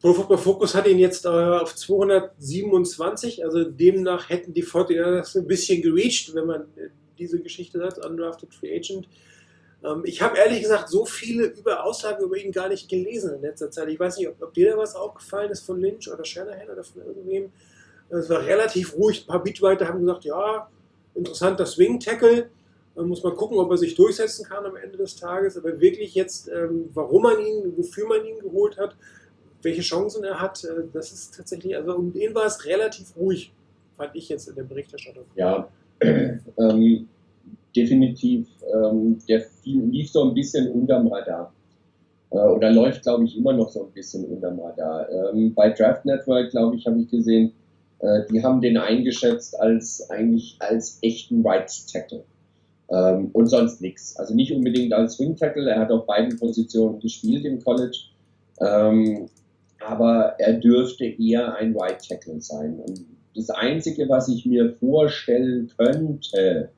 Pro 0.00 0.14
Football 0.14 0.38
Focus 0.38 0.74
hat 0.74 0.86
ihn 0.86 0.98
jetzt 0.98 1.26
äh, 1.26 1.28
auf 1.28 1.76
227, 1.76 3.44
also 3.44 3.64
demnach 3.64 4.30
hätten 4.30 4.54
die 4.54 4.64
49ers 4.64 5.38
ein 5.38 5.46
bisschen 5.46 5.82
gereached, 5.82 6.34
wenn 6.34 6.46
man 6.46 6.62
äh, 6.76 6.88
diese 7.18 7.40
Geschichte 7.40 7.82
hat, 7.84 8.04
Undrafted 8.04 8.54
Free 8.54 8.74
Agent. 8.74 9.08
Ähm, 9.84 10.02
ich 10.04 10.22
habe 10.22 10.38
ehrlich 10.38 10.62
gesagt 10.62 10.88
so 10.88 11.04
viele 11.04 11.46
über 11.48 11.84
Aussagen 11.84 12.24
über 12.24 12.38
ihn 12.38 12.50
gar 12.50 12.68
nicht 12.68 12.88
gelesen 12.88 13.34
in 13.34 13.42
letzter 13.42 13.70
Zeit. 13.70 13.88
Ich 13.88 14.00
weiß 14.00 14.16
nicht, 14.16 14.28
ob, 14.28 14.40
ob 14.42 14.54
dir 14.54 14.70
da 14.70 14.78
was 14.78 14.94
aufgefallen 14.94 15.50
ist 15.50 15.66
von 15.66 15.78
Lynch 15.78 16.10
oder 16.10 16.24
Shanahan 16.24 16.70
oder 16.70 16.82
von 16.82 17.02
irgendwem. 17.02 17.52
Es 18.08 18.30
war 18.30 18.44
relativ 18.44 18.96
ruhig. 18.96 19.22
Ein 19.22 19.26
paar 19.26 19.42
Beatwriter 19.42 19.86
haben 19.86 20.00
gesagt, 20.00 20.24
ja, 20.24 20.68
interessanter 21.14 21.66
Swing-Tackle. 21.66 22.48
Man 23.00 23.08
muss 23.08 23.22
mal 23.22 23.34
gucken, 23.34 23.56
ob 23.56 23.70
er 23.70 23.78
sich 23.78 23.94
durchsetzen 23.94 24.44
kann 24.44 24.66
am 24.66 24.76
Ende 24.76 24.98
des 24.98 25.16
Tages. 25.16 25.56
Aber 25.56 25.80
wirklich 25.80 26.14
jetzt, 26.14 26.48
ähm, 26.48 26.90
warum 26.92 27.22
man 27.22 27.40
ihn, 27.40 27.72
wofür 27.76 28.06
man 28.06 28.24
ihn 28.26 28.38
geholt 28.40 28.76
hat, 28.76 28.94
welche 29.62 29.80
Chancen 29.80 30.22
er 30.22 30.38
hat, 30.38 30.62
äh, 30.64 30.84
das 30.92 31.10
ist 31.10 31.34
tatsächlich, 31.34 31.74
also 31.74 31.96
um 31.96 32.12
den 32.12 32.34
war 32.34 32.44
es 32.44 32.66
relativ 32.66 33.16
ruhig, 33.16 33.52
fand 33.96 34.14
ich 34.14 34.28
jetzt 34.28 34.48
in 34.48 34.54
der 34.54 34.64
Berichterstattung. 34.64 35.24
Ja, 35.34 35.66
ähm, 36.02 37.08
definitiv. 37.74 38.48
Ähm, 38.70 39.18
der 39.26 39.46
lief 39.64 40.10
so 40.10 40.24
ein 40.24 40.34
bisschen 40.34 40.70
unterm 40.70 41.08
Radar. 41.08 41.52
Äh, 42.30 42.36
oder 42.36 42.70
läuft, 42.70 43.02
glaube 43.02 43.24
ich, 43.24 43.34
immer 43.34 43.54
noch 43.54 43.70
so 43.70 43.84
ein 43.84 43.92
bisschen 43.92 44.26
unterm 44.26 44.60
Radar. 44.60 45.08
Ähm, 45.10 45.54
bei 45.54 45.70
Draft 45.70 46.04
Network, 46.04 46.50
glaube 46.50 46.76
ich, 46.76 46.86
habe 46.86 47.00
ich 47.00 47.10
gesehen, 47.10 47.54
äh, 48.00 48.22
die 48.30 48.42
haben 48.42 48.60
den 48.60 48.76
eingeschätzt 48.76 49.58
als 49.58 50.08
eigentlich 50.10 50.56
als 50.58 50.98
echten 51.02 51.46
Rights 51.46 51.86
Tackle. 51.86 52.24
Ähm, 52.90 53.30
und 53.32 53.46
sonst 53.46 53.80
nichts. 53.80 54.16
Also 54.16 54.34
nicht 54.34 54.52
unbedingt 54.52 54.92
als 54.92 55.14
Swing 55.14 55.36
Tackle, 55.36 55.70
er 55.70 55.80
hat 55.80 55.90
auf 55.90 56.06
beiden 56.06 56.36
Positionen 56.38 56.98
gespielt 57.00 57.44
im 57.44 57.62
College, 57.62 57.98
ähm, 58.60 59.28
aber 59.80 60.34
er 60.38 60.54
dürfte 60.54 61.04
eher 61.04 61.54
ein 61.54 61.76
Right 61.76 62.06
Tackle 62.06 62.40
sein. 62.40 62.80
Und 62.80 63.04
das 63.36 63.50
Einzige, 63.50 64.08
was 64.08 64.28
ich 64.28 64.44
mir 64.44 64.74
vorstellen 64.74 65.70
könnte, 65.78 66.70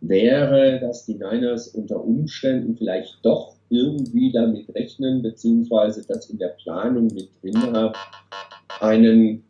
wäre, 0.00 0.80
dass 0.80 1.06
die 1.06 1.14
Niners 1.14 1.68
unter 1.68 2.04
Umständen 2.04 2.76
vielleicht 2.76 3.18
doch 3.22 3.54
irgendwie 3.70 4.30
damit 4.30 4.72
rechnen, 4.74 5.22
beziehungsweise 5.22 6.04
das 6.06 6.28
in 6.28 6.38
der 6.38 6.54
Planung 6.62 7.06
mit 7.06 7.30
drin 7.42 7.56
haben, 7.72 7.94
einen, 8.80 9.44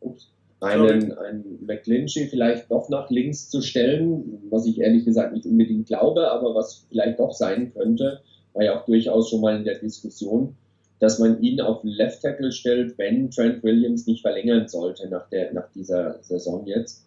ups, 0.00 0.28
einen, 0.64 1.12
einen 1.12 1.64
McClinchy 1.66 2.26
vielleicht 2.26 2.70
doch 2.70 2.88
nach 2.88 3.10
links 3.10 3.48
zu 3.48 3.60
stellen, 3.60 4.42
was 4.50 4.66
ich 4.66 4.80
ehrlich 4.80 5.04
gesagt 5.04 5.32
nicht 5.32 5.46
unbedingt 5.46 5.86
glaube, 5.86 6.30
aber 6.30 6.54
was 6.54 6.86
vielleicht 6.88 7.18
doch 7.18 7.32
sein 7.32 7.72
könnte, 7.72 8.20
war 8.52 8.64
ja 8.64 8.78
auch 8.78 8.84
durchaus 8.84 9.30
schon 9.30 9.40
mal 9.40 9.56
in 9.56 9.64
der 9.64 9.78
Diskussion, 9.78 10.56
dass 11.00 11.18
man 11.18 11.40
ihn 11.42 11.60
auf 11.60 11.80
Left 11.82 12.22
Tackle 12.22 12.52
stellt, 12.52 12.96
wenn 12.98 13.30
Trent 13.30 13.62
Williams 13.62 14.06
nicht 14.06 14.22
verlängern 14.22 14.68
sollte 14.68 15.08
nach, 15.08 15.28
der, 15.28 15.52
nach 15.52 15.70
dieser 15.74 16.22
Saison 16.22 16.66
jetzt. 16.66 17.04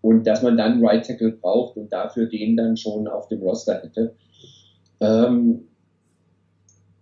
Und 0.00 0.26
dass 0.26 0.42
man 0.42 0.56
dann 0.56 0.84
Right 0.84 1.06
Tackle 1.06 1.32
braucht 1.32 1.76
und 1.76 1.92
dafür 1.92 2.26
den 2.26 2.56
dann 2.56 2.76
schon 2.76 3.08
auf 3.08 3.28
dem 3.28 3.40
Roster 3.40 3.82
hätte. 3.82 4.14
Ähm, 5.00 5.67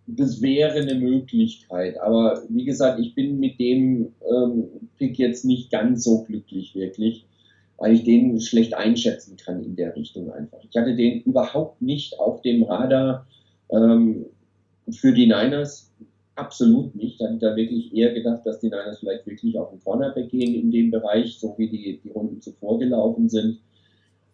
das 0.07 0.41
wäre 0.41 0.81
eine 0.81 0.95
Möglichkeit. 0.95 2.01
Aber 2.01 2.43
wie 2.49 2.65
gesagt, 2.65 3.01
ich 3.01 3.15
bin 3.15 3.39
mit 3.39 3.59
dem 3.59 4.13
ähm, 4.31 4.65
Pick 4.99 5.19
jetzt 5.19 5.45
nicht 5.45 5.71
ganz 5.71 6.05
so 6.05 6.23
glücklich 6.23 6.75
wirklich, 6.75 7.27
weil 7.77 7.95
ich 7.95 8.05
den 8.05 8.41
schlecht 8.41 8.75
einschätzen 8.75 9.37
kann 9.37 9.65
in 9.65 9.77
der 9.77 9.97
Richtung 9.97 10.33
einfach. 10.33 10.59
Ich 10.69 10.77
hatte 10.77 10.95
den 10.95 11.23
überhaupt 11.23 11.83
nicht 11.83 12.19
auf 12.19 12.41
dem 12.43 12.63
Radar 12.63 13.27
ähm, 13.71 14.27
für 14.91 15.13
die 15.13 15.27
Niners. 15.27 15.91
absolut 16.37 16.95
nicht. 16.95 17.21
Da 17.21 17.27
hätte 17.27 17.39
da 17.39 17.57
wirklich 17.57 17.95
eher 17.95 18.13
gedacht, 18.13 18.43
dass 18.45 18.61
die 18.61 18.69
Niners 18.69 19.01
vielleicht 19.01 19.27
wirklich 19.27 19.59
auf 19.59 19.71
den 19.71 19.81
Cornerback 19.81 20.29
gehen 20.31 20.55
in 20.55 20.71
dem 20.71 20.91
Bereich, 20.91 21.39
so 21.39 21.55
wie 21.59 21.69
die, 21.69 22.01
die 22.03 22.11
Runden 22.11 22.41
zuvor 22.41 22.79
gelaufen 22.79 23.29
sind. 23.29 23.59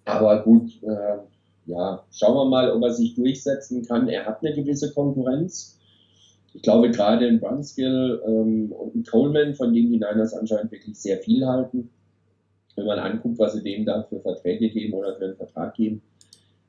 Aber 0.05 0.43
gut, 0.43 0.83
äh, 0.83 1.19
ja, 1.67 2.05
schauen 2.11 2.35
wir 2.35 2.45
mal, 2.45 2.71
ob 2.73 2.83
er 2.83 2.93
sich 2.93 3.15
durchsetzen 3.15 3.87
kann. 3.87 4.09
Er 4.09 4.27
hat 4.27 4.43
eine 4.43 4.55
gewisse 4.55 4.93
Konkurrenz. 4.93 5.79
Ich 6.55 6.63
glaube, 6.63 6.91
gerade 6.91 7.27
in 7.27 7.41
Brunskill 7.41 8.21
ähm, 8.27 8.73
und 8.73 8.95
in 8.95 9.05
Coleman, 9.05 9.55
von 9.55 9.73
denen 9.73 9.91
die 9.91 9.99
Niners 9.99 10.35
anscheinend 10.35 10.73
wirklich 10.73 10.99
sehr 10.99 11.19
viel 11.19 11.47
halten, 11.47 11.91
wenn 12.77 12.87
man 12.87 12.99
anguckt, 12.99 13.39
was 13.39 13.55
sie 13.55 13.63
denen 13.63 13.87
da 13.87 14.03
für 14.03 14.21
Verträge 14.21 14.71
geben 14.71 14.95
oder 14.95 15.17
für 15.17 15.27
einen 15.27 15.37
Vertrag 15.37 15.75
geben, 15.75 16.03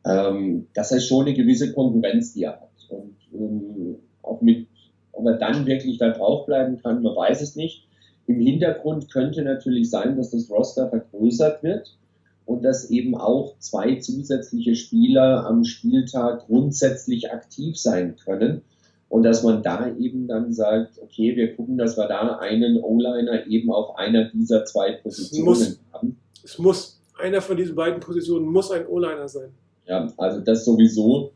ähm, 0.06 0.68
das 0.74 0.91
ist 0.91 1.08
schon 1.08 1.26
eine 1.26 1.34
gewisse 1.34 1.74
Konkurrenz, 1.74 2.34
die 2.34 2.44
er 2.44 2.62
hat. 2.62 2.70
Und 2.89 3.16
ähm, 3.34 3.96
auch 4.22 4.41
mit, 4.41 4.68
ob 5.12 5.26
er 5.26 5.38
dann 5.38 5.66
wirklich 5.66 5.98
da 5.98 6.10
draufbleiben 6.12 6.82
kann, 6.82 7.02
man 7.02 7.16
weiß 7.16 7.41
es 7.41 7.56
nicht. 7.56 7.88
Im 8.28 8.39
Hintergrund 8.39 9.12
könnte 9.12 9.41
natürlich 9.41 9.89
sein, 9.89 10.16
dass 10.16 10.32
das 10.32 10.50
Roster 10.50 10.89
vergrößert 10.89 11.62
wird 11.64 11.98
und 12.46 12.64
dass 12.64 12.89
eben 12.89 13.16
auch 13.16 13.58
zwei 13.60 13.96
zusätzliche 14.00 14.76
Spieler 14.76 15.46
am 15.46 15.64
Spieltag 15.64 16.46
grundsätzlich 16.48 17.32
aktiv 17.32 17.78
sein 17.78 18.16
können. 18.16 18.62
Und 19.10 19.24
dass 19.24 19.44
man 19.44 19.62
da 19.62 19.94
eben 19.96 20.28
dann 20.28 20.54
sagt, 20.54 21.00
okay, 21.00 21.36
wir 21.36 21.56
gucken, 21.56 21.78
dass 21.78 21.98
wir 21.98 22.08
da 22.08 22.38
einen 22.38 22.82
O-Liner 22.82 23.46
eben 23.46 23.72
auf 23.72 23.96
einer 23.96 24.26
dieser 24.26 24.66
zwei 24.66 24.94
Positionen 24.94 25.46
muss, 25.46 25.80
haben. 25.94 26.18
Es 26.44 26.58
muss, 26.58 27.02
einer 27.20 27.41
von 27.41 27.56
diesen 27.56 27.76
beiden 27.76 28.00
Positionen 28.00 28.48
muss 28.48 28.72
ein 28.72 28.88
O-Liner 28.88 29.28
sein. 29.28 29.52
Ja, 29.86 30.12
also 30.18 30.39
das 30.39 30.66
sowieso. 30.66 31.32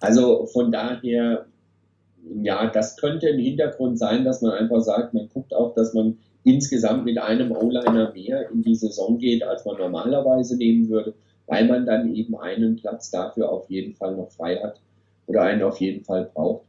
Also 0.00 0.46
von 0.46 0.70
daher, 0.70 1.46
ja, 2.42 2.70
das 2.70 2.96
könnte 2.96 3.28
ein 3.28 3.38
Hintergrund 3.38 3.98
sein, 3.98 4.24
dass 4.24 4.42
man 4.42 4.52
einfach 4.52 4.80
sagt, 4.82 5.14
man 5.14 5.28
guckt 5.32 5.54
auch, 5.54 5.74
dass 5.74 5.94
man 5.94 6.18
insgesamt 6.44 7.04
mit 7.04 7.18
einem 7.18 7.52
O-Liner 7.52 8.12
mehr 8.12 8.50
in 8.50 8.62
die 8.62 8.74
Saison 8.74 9.18
geht, 9.18 9.42
als 9.42 9.64
man 9.64 9.78
normalerweise 9.78 10.56
nehmen 10.56 10.88
würde, 10.88 11.14
weil 11.46 11.66
man 11.66 11.86
dann 11.86 12.14
eben 12.14 12.36
einen 12.36 12.76
Platz 12.76 13.10
dafür 13.10 13.50
auf 13.50 13.68
jeden 13.70 13.94
Fall 13.94 14.16
noch 14.16 14.30
frei 14.30 14.56
hat 14.56 14.80
oder 15.26 15.42
einen 15.42 15.62
auf 15.62 15.80
jeden 15.80 16.04
Fall 16.04 16.30
braucht. 16.32 16.64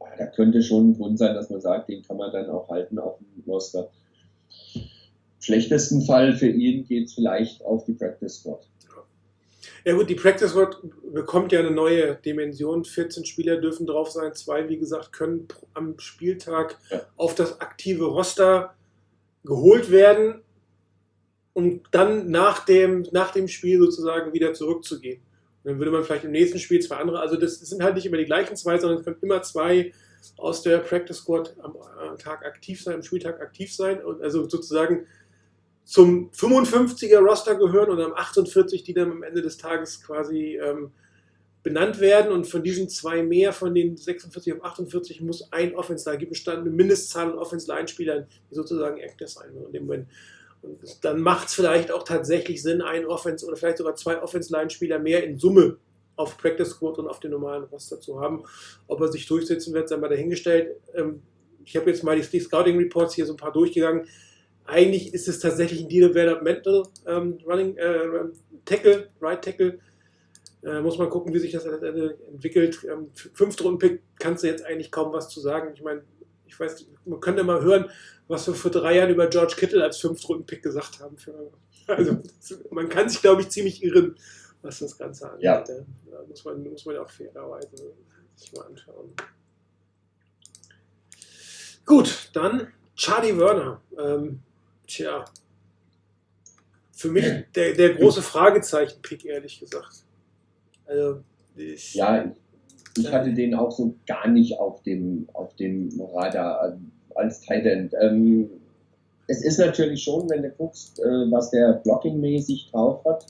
Ja, 0.00 0.06
da 0.18 0.26
könnte 0.26 0.62
schon 0.62 0.90
ein 0.90 0.96
Grund 0.96 1.18
sein, 1.18 1.34
dass 1.34 1.50
man 1.50 1.60
sagt, 1.60 1.88
den 1.88 2.02
kann 2.02 2.16
man 2.16 2.32
dann 2.32 2.48
auch 2.50 2.68
halten 2.68 2.98
auf 2.98 3.18
dem 3.18 3.44
Roster. 3.46 3.90
Schlechtesten 5.40 6.02
Fall 6.02 6.34
für 6.34 6.48
ihn 6.48 6.86
geht 6.86 7.06
es 7.06 7.14
vielleicht 7.14 7.64
auf 7.64 7.84
die 7.84 7.94
Practice 7.94 8.40
Squad. 8.40 8.66
Ja 9.84 9.94
gut, 9.94 10.10
die 10.10 10.14
Practice 10.14 10.50
Squad 10.50 10.78
bekommt 11.12 11.52
ja 11.52 11.60
eine 11.60 11.70
neue 11.70 12.16
Dimension. 12.16 12.84
14 12.84 13.24
Spieler 13.24 13.56
dürfen 13.56 13.86
drauf 13.86 14.10
sein. 14.10 14.34
Zwei, 14.34 14.68
wie 14.68 14.78
gesagt, 14.78 15.12
können 15.12 15.48
am 15.74 15.98
Spieltag 15.98 16.78
Ja. 16.90 17.02
auf 17.16 17.34
das 17.34 17.60
aktive 17.60 18.04
Roster 18.04 18.74
geholt 19.44 19.90
werden, 19.90 20.42
um 21.54 21.82
dann 21.90 22.30
nach 22.30 22.64
dem, 22.64 23.06
nach 23.12 23.32
dem 23.32 23.48
Spiel 23.48 23.78
sozusagen 23.78 24.32
wieder 24.32 24.52
zurückzugehen. 24.52 25.20
Und 25.62 25.72
dann 25.72 25.78
würde 25.78 25.90
man 25.90 26.04
vielleicht 26.04 26.24
im 26.24 26.30
nächsten 26.30 26.58
Spiel 26.58 26.80
zwei 26.80 26.96
andere, 26.96 27.20
also 27.20 27.36
das 27.36 27.58
sind 27.60 27.82
halt 27.82 27.94
nicht 27.94 28.06
immer 28.06 28.16
die 28.18 28.24
gleichen 28.24 28.56
zwei, 28.56 28.78
sondern 28.78 28.98
es 28.98 29.04
können 29.04 29.18
immer 29.22 29.42
zwei 29.42 29.92
aus 30.36 30.62
der 30.62 30.78
Practice 30.78 31.18
Squad 31.18 31.54
am, 31.62 31.76
am 31.76 32.18
Tag 32.18 32.44
aktiv 32.44 32.82
sein, 32.82 32.96
am 32.96 33.02
Spieltag 33.02 33.40
aktiv 33.40 33.74
sein 33.74 34.02
und 34.04 34.22
also 34.22 34.48
sozusagen 34.48 35.06
zum 35.90 36.30
55er 36.30 37.18
Roster 37.18 37.56
gehören 37.56 37.90
und 37.90 38.00
am 38.00 38.14
48, 38.14 38.84
die 38.84 38.94
dann 38.94 39.10
am 39.10 39.24
Ende 39.24 39.42
des 39.42 39.56
Tages 39.56 40.00
quasi 40.00 40.56
ähm, 40.56 40.92
benannt 41.64 41.98
werden. 41.98 42.30
Und 42.30 42.46
von 42.46 42.62
diesen 42.62 42.88
zwei 42.88 43.24
mehr, 43.24 43.52
von 43.52 43.74
den 43.74 43.96
46 43.96 44.52
auf 44.52 44.64
48, 44.64 45.20
muss 45.20 45.52
ein 45.52 45.74
Offense 45.74 46.04
da 46.04 46.14
gibt 46.14 46.48
eine 46.48 46.70
Mindestzahl 46.70 47.32
an 47.32 47.38
Offense-Line-Spielern, 47.38 48.28
die 48.48 48.54
sozusagen 48.54 48.98
Active 48.98 49.28
sein 49.28 49.50
in 49.66 49.72
dem 49.72 49.86
Moment. 49.86 50.06
Und 50.62 50.78
dann 51.02 51.20
macht 51.22 51.48
es 51.48 51.54
vielleicht 51.54 51.90
auch 51.90 52.04
tatsächlich 52.04 52.62
Sinn, 52.62 52.82
ein 52.82 53.04
Offense 53.04 53.44
oder 53.44 53.56
vielleicht 53.56 53.78
sogar 53.78 53.96
zwei 53.96 54.22
Offense-Line-Spieler 54.22 55.00
mehr 55.00 55.24
in 55.24 55.40
Summe 55.40 55.76
auf 56.14 56.38
Practice 56.38 56.70
Squad 56.70 57.00
und 57.00 57.08
auf 57.08 57.18
den 57.18 57.32
normalen 57.32 57.64
Roster 57.64 57.98
zu 57.98 58.20
haben. 58.20 58.44
Ob 58.86 59.00
er 59.00 59.10
sich 59.10 59.26
durchsetzen 59.26 59.74
wird, 59.74 59.88
sei 59.88 59.96
mal 59.96 60.08
dahingestellt. 60.08 60.76
Ähm, 60.94 61.20
ich 61.64 61.76
habe 61.76 61.90
jetzt 61.90 62.04
mal 62.04 62.16
die, 62.16 62.24
die 62.28 62.38
Scouting 62.38 62.78
Reports 62.78 63.14
hier 63.14 63.26
so 63.26 63.32
ein 63.32 63.38
paar 63.38 63.52
durchgegangen. 63.52 64.06
Eigentlich 64.70 65.12
ist 65.12 65.26
es 65.26 65.40
tatsächlich 65.40 65.80
ein 65.80 65.88
Developmental 65.88 66.84
ähm, 67.06 67.38
Running 67.44 67.76
äh, 67.76 68.06
Tackle, 68.64 69.08
Right 69.20 69.42
Tackle. 69.44 69.80
Äh, 70.62 70.80
muss 70.80 70.98
man 70.98 71.10
gucken, 71.10 71.34
wie 71.34 71.38
sich 71.38 71.52
das 71.52 71.64
entwickelt. 71.64 72.78
Ähm, 72.84 73.10
fünfte 73.34 73.64
Rundenpick 73.64 74.02
kannst 74.18 74.44
du 74.44 74.46
jetzt 74.46 74.64
eigentlich 74.64 74.92
kaum 74.92 75.12
was 75.12 75.28
zu 75.28 75.40
sagen. 75.40 75.72
Ich 75.74 75.82
meine, 75.82 76.02
ich 76.46 76.58
weiß, 76.58 76.86
man 77.04 77.20
könnte 77.20 77.42
mal 77.42 77.62
hören, 77.62 77.90
was 78.28 78.46
wir 78.46 78.54
vor 78.54 78.70
drei 78.70 78.96
Jahren 78.96 79.10
über 79.10 79.26
George 79.26 79.54
Kittle 79.56 79.82
als 79.82 79.98
Fünftrunden-Pick 79.98 80.62
gesagt 80.62 81.00
haben. 81.00 81.16
Also, 81.86 82.18
man 82.70 82.88
kann 82.88 83.08
sich, 83.08 83.20
glaube 83.20 83.42
ich, 83.42 83.48
ziemlich 83.48 83.82
irren, 83.82 84.14
was 84.62 84.78
das 84.78 84.96
Ganze 84.96 85.28
angeht. 85.28 85.42
Ja. 85.42 85.64
Da 85.64 86.22
muss 86.28 86.44
man, 86.44 86.62
muss 86.62 86.86
man 86.86 86.98
auch 86.98 87.10
fairerweise 87.10 87.94
sich 88.36 88.52
mal 88.52 88.66
anschauen. 88.66 89.12
Gut, 91.84 92.30
dann 92.32 92.68
Charlie 92.94 93.36
Werner. 93.36 93.80
Ähm, 93.98 94.40
tja, 94.90 95.24
für 97.00 97.10
mich 97.10 97.24
der, 97.54 97.72
der 97.74 97.94
große 97.94 98.20
Fragezeichen-Pick, 98.20 99.24
ehrlich 99.24 99.58
gesagt. 99.58 100.04
Also, 100.86 101.20
ich, 101.56 101.94
Ja, 101.94 102.30
ich, 102.98 103.10
hatte 103.10 103.32
den 103.32 103.54
auch 103.54 103.70
so 103.70 103.94
gar 104.06 104.28
nicht 104.28 104.58
auf 104.58 104.82
dem, 104.82 105.26
auf 105.32 105.54
dem 105.56 105.88
Radar 106.12 106.68
äh, 106.68 106.72
als 107.14 107.40
Tight 107.40 107.64
End. 107.64 107.94
Ähm, 107.98 108.50
es 109.28 109.42
ist 109.42 109.58
natürlich 109.58 110.02
schon, 110.02 110.28
wenn 110.28 110.42
du 110.42 110.50
guckst, 110.50 111.00
äh, 111.00 111.30
was 111.30 111.50
der 111.50 111.80
Blocking-mäßig 111.84 112.70
drauf 112.70 113.02
hat, 113.06 113.26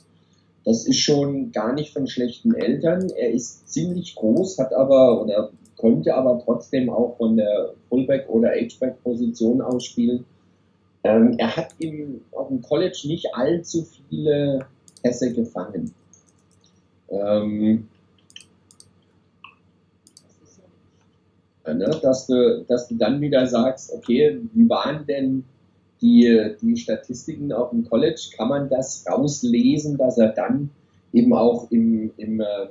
das 0.64 0.86
ist 0.86 0.98
schon 0.98 1.52
gar 1.52 1.72
nicht 1.72 1.92
von 1.92 2.06
schlechten 2.06 2.54
Eltern. 2.54 3.08
Er 3.10 3.30
ist 3.30 3.68
ziemlich 3.68 4.16
groß, 4.16 4.58
hat 4.58 4.72
aber 4.72 5.22
oder 5.22 5.52
konnte 5.76 6.14
aber 6.14 6.42
trotzdem 6.44 6.90
auch 6.90 7.16
von 7.16 7.36
der 7.36 7.74
Fullback- 7.88 8.28
oder 8.28 8.50
H-Back-Position 8.50 9.62
ausspielen. 9.62 10.24
Ähm, 11.02 11.34
er 11.38 11.56
hat 11.56 11.74
im, 11.78 12.20
auf 12.32 12.48
dem 12.48 12.60
College 12.60 13.02
nicht 13.04 13.34
allzu 13.34 13.86
viele 14.08 14.66
Pässe 15.02 15.32
gefangen. 15.32 15.94
Ähm, 17.08 17.88
äh, 21.64 21.74
ne, 21.74 21.98
dass, 22.02 22.26
du, 22.26 22.64
dass 22.68 22.88
du 22.88 22.96
dann 22.96 23.20
wieder 23.20 23.46
sagst, 23.46 23.92
okay, 23.92 24.40
wie 24.52 24.68
waren 24.68 25.06
denn 25.06 25.44
die, 26.02 26.54
die 26.60 26.76
Statistiken 26.76 27.52
auf 27.52 27.70
dem 27.70 27.88
College? 27.88 28.30
Kann 28.36 28.48
man 28.48 28.68
das 28.68 29.04
rauslesen, 29.10 29.96
dass 29.96 30.18
er 30.18 30.28
dann 30.28 30.70
eben 31.12 31.32
auch 31.32 31.70
im, 31.70 32.12
im, 32.16 32.40
ähm, 32.40 32.68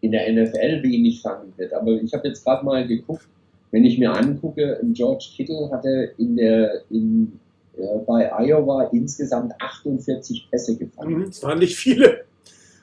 in 0.00 0.12
der 0.12 0.32
NFL 0.32 0.82
wenig 0.82 1.22
fangen 1.22 1.52
wird? 1.56 1.72
Aber 1.72 1.92
ich 1.92 2.12
habe 2.12 2.28
jetzt 2.28 2.44
gerade 2.44 2.64
mal 2.64 2.86
geguckt, 2.86 3.26
wenn 3.70 3.84
ich 3.84 3.98
mir 3.98 4.12
angucke, 4.12 4.80
George 4.92 5.26
Kittle 5.36 5.70
hatte 5.70 6.12
in 6.18 6.36
der, 6.36 6.82
in, 6.90 7.38
äh, 7.76 7.98
bei 8.06 8.30
Iowa 8.32 8.84
insgesamt 8.92 9.52
48 9.60 10.48
Pässe 10.50 10.76
gefangen. 10.76 11.18
Mhm, 11.18 11.22
Es 11.28 11.42
waren 11.42 11.58
nicht 11.58 11.76
viele. 11.76 12.24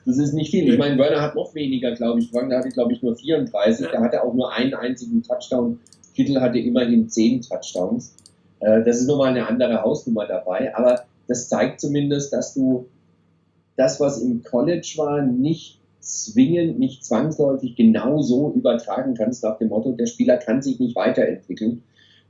Das 0.06 0.16
ist 0.16 0.32
nicht 0.32 0.50
viel. 0.50 0.72
Ich 0.72 0.78
meine, 0.78 0.96
Werner 0.98 1.20
hat 1.20 1.34
noch 1.34 1.54
weniger, 1.54 1.94
glaube 1.94 2.20
ich. 2.20 2.32
Wagner 2.32 2.58
hatte, 2.58 2.70
glaube 2.70 2.92
ich, 2.94 3.02
nur 3.02 3.14
34. 3.14 3.84
Ja. 3.86 3.92
Der 3.92 4.00
hatte 4.00 4.22
auch 4.24 4.32
nur 4.32 4.50
einen 4.52 4.72
einzigen 4.72 5.22
Touchdown. 5.22 5.78
Kittel 6.14 6.40
hatte 6.40 6.58
immerhin 6.58 7.08
10 7.10 7.42
Touchdowns. 7.42 8.14
Äh, 8.60 8.82
Das 8.84 8.98
ist 9.00 9.06
nochmal 9.06 9.28
eine 9.30 9.46
andere 9.46 9.82
Hausnummer 9.82 10.26
dabei. 10.26 10.74
Aber 10.74 11.04
das 11.26 11.50
zeigt 11.50 11.80
zumindest, 11.82 12.32
dass 12.32 12.54
du 12.54 12.86
das, 13.76 14.00
was 14.00 14.22
im 14.22 14.42
College 14.42 14.94
war, 14.96 15.20
nicht 15.20 15.77
zwingend, 16.08 16.78
nicht 16.78 17.04
zwangsläufig 17.04 17.76
genau 17.76 18.22
so 18.22 18.52
übertragen 18.54 19.14
kannst 19.14 19.44
nach 19.44 19.58
dem 19.58 19.68
Motto, 19.68 19.92
der 19.92 20.06
Spieler 20.06 20.36
kann 20.38 20.62
sich 20.62 20.80
nicht 20.80 20.96
weiterentwickeln. 20.96 21.82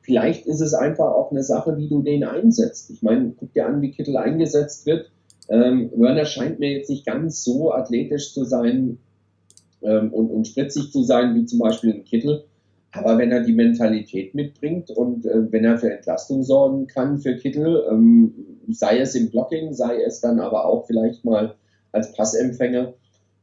Vielleicht 0.02 0.46
ist 0.46 0.60
es 0.60 0.74
einfach 0.74 1.12
auch 1.12 1.30
eine 1.30 1.42
Sache, 1.42 1.76
wie 1.76 1.88
du 1.88 2.02
den 2.02 2.24
einsetzt. 2.24 2.90
Ich 2.90 3.02
meine, 3.02 3.34
guck 3.38 3.52
dir 3.52 3.66
an, 3.66 3.82
wie 3.82 3.90
Kittel 3.90 4.16
eingesetzt 4.16 4.86
wird. 4.86 5.10
Ähm, 5.48 5.90
Werner 5.94 6.24
scheint 6.24 6.58
mir 6.58 6.72
jetzt 6.72 6.90
nicht 6.90 7.06
ganz 7.06 7.44
so 7.44 7.72
athletisch 7.72 8.32
zu 8.32 8.44
sein 8.44 8.98
ähm, 9.82 10.12
und, 10.12 10.30
und 10.30 10.46
spritzig 10.46 10.90
zu 10.90 11.02
sein 11.02 11.34
wie 11.34 11.46
zum 11.46 11.58
Beispiel 11.58 11.92
ein 11.92 12.04
Kittel. 12.04 12.44
Aber 12.92 13.18
wenn 13.18 13.30
er 13.30 13.42
die 13.42 13.52
Mentalität 13.52 14.34
mitbringt 14.34 14.90
und 14.90 15.26
äh, 15.26 15.52
wenn 15.52 15.64
er 15.64 15.78
für 15.78 15.92
Entlastung 15.92 16.42
sorgen 16.42 16.86
kann 16.86 17.18
für 17.18 17.36
Kittel, 17.36 17.84
ähm, 17.90 18.34
sei 18.70 18.98
es 18.98 19.14
im 19.14 19.30
Blocking, 19.30 19.74
sei 19.74 20.02
es 20.02 20.20
dann 20.20 20.40
aber 20.40 20.64
auch 20.64 20.86
vielleicht 20.86 21.24
mal 21.24 21.54
als 21.92 22.12
Passempfänger, 22.12 22.94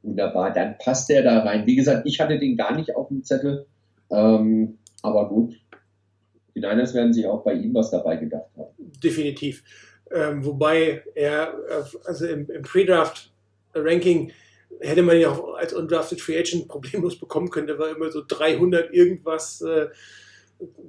wunderbar, 0.06 0.54
dann 0.54 0.78
passt 0.78 1.10
der 1.10 1.24
da 1.24 1.40
rein. 1.40 1.66
Wie 1.66 1.76
gesagt, 1.76 2.06
ich 2.06 2.20
hatte 2.20 2.40
den 2.40 2.56
gar 2.56 2.76
nicht 2.76 2.96
auf 2.96 3.08
dem 3.10 3.24
Zettel, 3.24 3.66
ähm, 4.12 4.78
aber 5.02 5.30
gut. 5.30 5.56
Die 6.56 6.62
Niners 6.62 6.94
werden 6.94 7.14
sich 7.14 7.28
auch 7.28 7.44
bei 7.44 7.54
ihm 7.54 7.74
was 7.74 7.92
dabei 7.92 8.16
gedacht 8.16 8.50
haben. 8.58 8.70
Definitiv. 9.04 9.64
Ähm, 10.12 10.46
wobei 10.46 11.04
er, 11.16 11.54
äh, 11.70 11.84
also 12.06 12.26
im, 12.28 12.50
im 12.50 12.62
Pre-Draft-Ranking 12.62 14.32
hätte 14.80 15.04
man 15.04 15.20
ja 15.20 15.30
auch 15.30 15.56
als 15.56 15.74
undrafted 15.74 16.22
Free 16.22 16.38
Agent 16.38 16.68
problemlos 16.68 17.20
bekommen 17.20 17.50
können. 17.50 17.68
Der 17.68 17.80
war 17.80 17.90
immer 17.90 18.12
so 18.12 18.22
300 18.26 18.94
irgendwas. 18.94 19.62
Äh, 19.62 19.88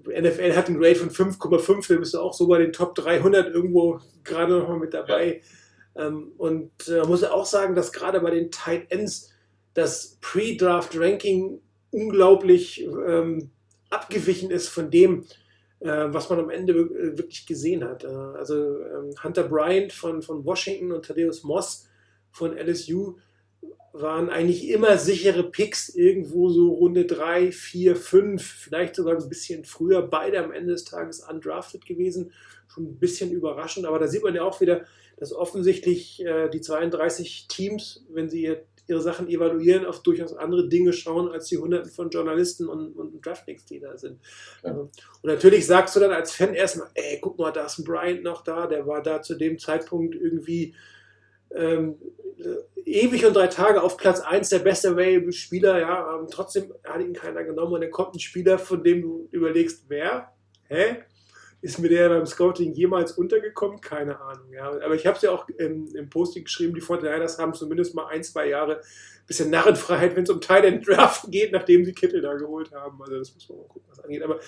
NFL 0.08 0.54
hat 0.54 0.68
einen 0.68 0.78
Grade 0.78 0.94
von 0.94 1.10
5,5, 1.10 1.88
da 1.88 1.98
bist 1.98 2.14
du 2.14 2.20
auch 2.20 2.32
so 2.32 2.46
bei 2.46 2.58
den 2.58 2.72
Top 2.72 2.94
300 2.94 3.52
irgendwo 3.52 3.98
gerade 4.22 4.58
noch 4.58 4.68
mal 4.68 4.78
mit 4.78 4.94
dabei. 4.94 5.42
Ähm, 5.96 6.32
und 6.36 6.88
äh, 6.88 7.04
muss 7.06 7.24
auch 7.24 7.46
sagen, 7.46 7.74
dass 7.74 7.92
gerade 7.92 8.20
bei 8.20 8.30
den 8.30 8.50
Tight 8.50 8.90
Ends 8.90 9.32
das 9.74 10.18
Pre-Draft-Ranking 10.20 11.60
unglaublich 11.90 12.84
ähm, 12.84 13.50
abgewichen 13.90 14.50
ist 14.50 14.68
von 14.68 14.90
dem, 14.90 15.24
äh, 15.80 16.06
was 16.08 16.28
man 16.30 16.40
am 16.40 16.50
Ende 16.50 16.72
äh, 16.74 17.18
wirklich 17.18 17.46
gesehen 17.46 17.84
hat. 17.84 18.04
Äh, 18.04 18.08
also 18.08 18.54
ähm, 18.54 19.14
Hunter 19.22 19.44
Bryant 19.44 19.92
von, 19.92 20.22
von 20.22 20.44
Washington 20.44 20.92
und 20.92 21.06
Thaddeus 21.06 21.44
Moss 21.44 21.88
von 22.30 22.56
LSU 22.56 23.16
waren 23.92 24.28
eigentlich 24.28 24.68
immer 24.68 24.98
sichere 24.98 25.42
Picks, 25.42 25.88
irgendwo 25.88 26.50
so 26.50 26.68
Runde 26.68 27.06
3, 27.06 27.50
4, 27.50 27.96
5, 27.96 28.42
vielleicht 28.42 28.94
sogar 28.94 29.16
ein 29.16 29.28
bisschen 29.28 29.64
früher, 29.64 30.02
beide 30.02 30.42
am 30.44 30.52
Ende 30.52 30.72
des 30.72 30.84
Tages 30.84 31.20
undrafted 31.20 31.86
gewesen. 31.86 32.32
Schon 32.68 32.84
ein 32.84 32.98
bisschen 32.98 33.30
überraschend, 33.30 33.86
aber 33.86 33.98
da 33.98 34.06
sieht 34.06 34.22
man 34.22 34.34
ja 34.34 34.42
auch 34.42 34.60
wieder, 34.60 34.84
dass 35.16 35.32
offensichtlich 35.32 36.24
äh, 36.24 36.48
die 36.48 36.60
32 36.60 37.46
Teams, 37.48 38.04
wenn 38.10 38.28
sie 38.28 38.56
ihre 38.88 39.00
Sachen 39.00 39.28
evaluieren, 39.28 39.84
auf 39.84 40.02
durchaus 40.02 40.34
andere 40.34 40.68
Dinge 40.68 40.92
schauen, 40.92 41.30
als 41.30 41.46
die 41.46 41.58
Hunderten 41.58 41.90
von 41.90 42.10
Journalisten 42.10 42.68
und, 42.68 42.92
und 42.92 43.24
Draftnicks, 43.24 43.64
die 43.64 43.80
da 43.80 43.96
sind. 43.96 44.20
Ja. 44.62 44.72
Und 44.72 44.90
natürlich 45.22 45.66
sagst 45.66 45.96
du 45.96 46.00
dann 46.00 46.12
als 46.12 46.32
Fan 46.32 46.54
erstmal, 46.54 46.88
ey, 46.94 47.18
guck 47.20 47.38
mal, 47.38 47.50
da 47.50 47.66
ist 47.66 47.78
ein 47.78 47.84
Bryant 47.84 48.22
noch 48.22 48.44
da, 48.44 48.66
der 48.66 48.86
war 48.86 49.02
da 49.02 49.22
zu 49.22 49.34
dem 49.34 49.58
Zeitpunkt 49.58 50.14
irgendwie 50.14 50.74
ähm, 51.54 51.96
ewig 52.84 53.24
und 53.26 53.34
drei 53.34 53.48
Tage 53.48 53.82
auf 53.82 53.96
Platz 53.96 54.20
1 54.20 54.50
der 54.50 54.58
beste 54.60 54.90
Available 54.90 55.32
Spieler, 55.32 55.80
ja, 55.80 56.18
ähm, 56.18 56.26
trotzdem 56.30 56.72
hat 56.84 57.00
ihn 57.00 57.12
keiner 57.12 57.44
genommen 57.44 57.74
und 57.74 57.80
dann 57.80 57.90
kommt 57.90 58.14
ein 58.14 58.20
Spieler, 58.20 58.58
von 58.58 58.82
dem 58.84 59.02
du 59.02 59.28
überlegst, 59.32 59.84
wer? 59.88 60.32
Hä? 60.68 60.98
Ist 61.66 61.80
mir 61.80 61.88
der 61.88 62.10
beim 62.10 62.26
Scouting 62.26 62.74
jemals 62.74 63.10
untergekommen? 63.10 63.80
Keine 63.80 64.20
Ahnung. 64.20 64.52
Ja. 64.52 64.70
Aber 64.84 64.94
ich 64.94 65.04
habe 65.04 65.16
es 65.16 65.22
ja 65.22 65.32
auch 65.32 65.48
im, 65.48 65.88
im 65.96 66.08
Posting 66.08 66.44
geschrieben, 66.44 66.72
die 66.76 66.80
Fortinanders 66.80 67.40
haben 67.40 67.54
zumindest 67.54 67.92
mal 67.92 68.06
ein, 68.06 68.22
zwei 68.22 68.48
Jahre 68.50 68.76
ein 68.76 69.26
bisschen 69.26 69.50
Narrenfreiheit, 69.50 70.14
wenn 70.14 70.22
es 70.22 70.30
um 70.30 70.38
der 70.38 70.78
Draft 70.78 71.28
geht, 71.28 71.50
nachdem 71.50 71.84
sie 71.84 71.92
Kittel 71.92 72.20
da 72.20 72.34
geholt 72.34 72.70
haben. 72.70 73.02
Also 73.02 73.18
das 73.18 73.34
muss 73.34 73.48
man 73.48 73.58
mal 73.58 73.64
gucken, 73.64 73.88
was 73.88 73.98
angeht. 73.98 74.22
Aber 74.22 74.38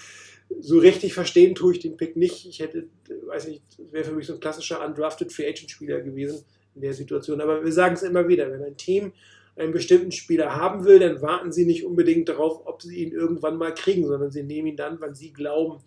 so 0.60 0.78
richtig 0.78 1.12
verstehen 1.12 1.56
tue 1.56 1.72
ich 1.72 1.80
den 1.80 1.96
Pick 1.96 2.14
nicht. 2.14 2.46
Ich 2.46 2.60
hätte, 2.60 2.86
weiß 3.26 3.48
nicht, 3.48 3.64
wäre 3.90 4.04
für 4.04 4.12
mich 4.12 4.28
so 4.28 4.34
ein 4.34 4.40
klassischer 4.40 4.86
Undrafted 4.86 5.32
Free 5.32 5.48
Agent 5.48 5.72
Spieler 5.72 6.00
gewesen 6.00 6.44
in 6.76 6.82
der 6.82 6.94
Situation. 6.94 7.40
Aber 7.40 7.64
wir 7.64 7.72
sagen 7.72 7.94
es 7.94 8.04
immer 8.04 8.28
wieder, 8.28 8.48
wenn 8.48 8.62
ein 8.62 8.76
Team 8.76 9.12
einen 9.56 9.72
bestimmten 9.72 10.12
Spieler 10.12 10.54
haben 10.54 10.84
will, 10.84 11.00
dann 11.00 11.20
warten 11.20 11.50
sie 11.50 11.66
nicht 11.66 11.84
unbedingt 11.84 12.28
darauf, 12.28 12.64
ob 12.64 12.80
sie 12.80 13.02
ihn 13.02 13.10
irgendwann 13.10 13.56
mal 13.56 13.74
kriegen, 13.74 14.06
sondern 14.06 14.30
sie 14.30 14.44
nehmen 14.44 14.68
ihn 14.68 14.76
dann, 14.76 15.00
wann 15.00 15.16
sie 15.16 15.32
glauben, 15.32 15.82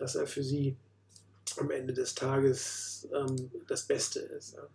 dass 0.00 0.14
er 0.14 0.26
für 0.26 0.42
sie 0.42 0.76
am 1.58 1.70
Ende 1.70 1.92
des 1.92 2.14
Tages 2.14 3.06
ähm, 3.14 3.50
das 3.68 3.86
Beste 3.86 4.20
ist. 4.20 4.54
Ja. 4.54 4.66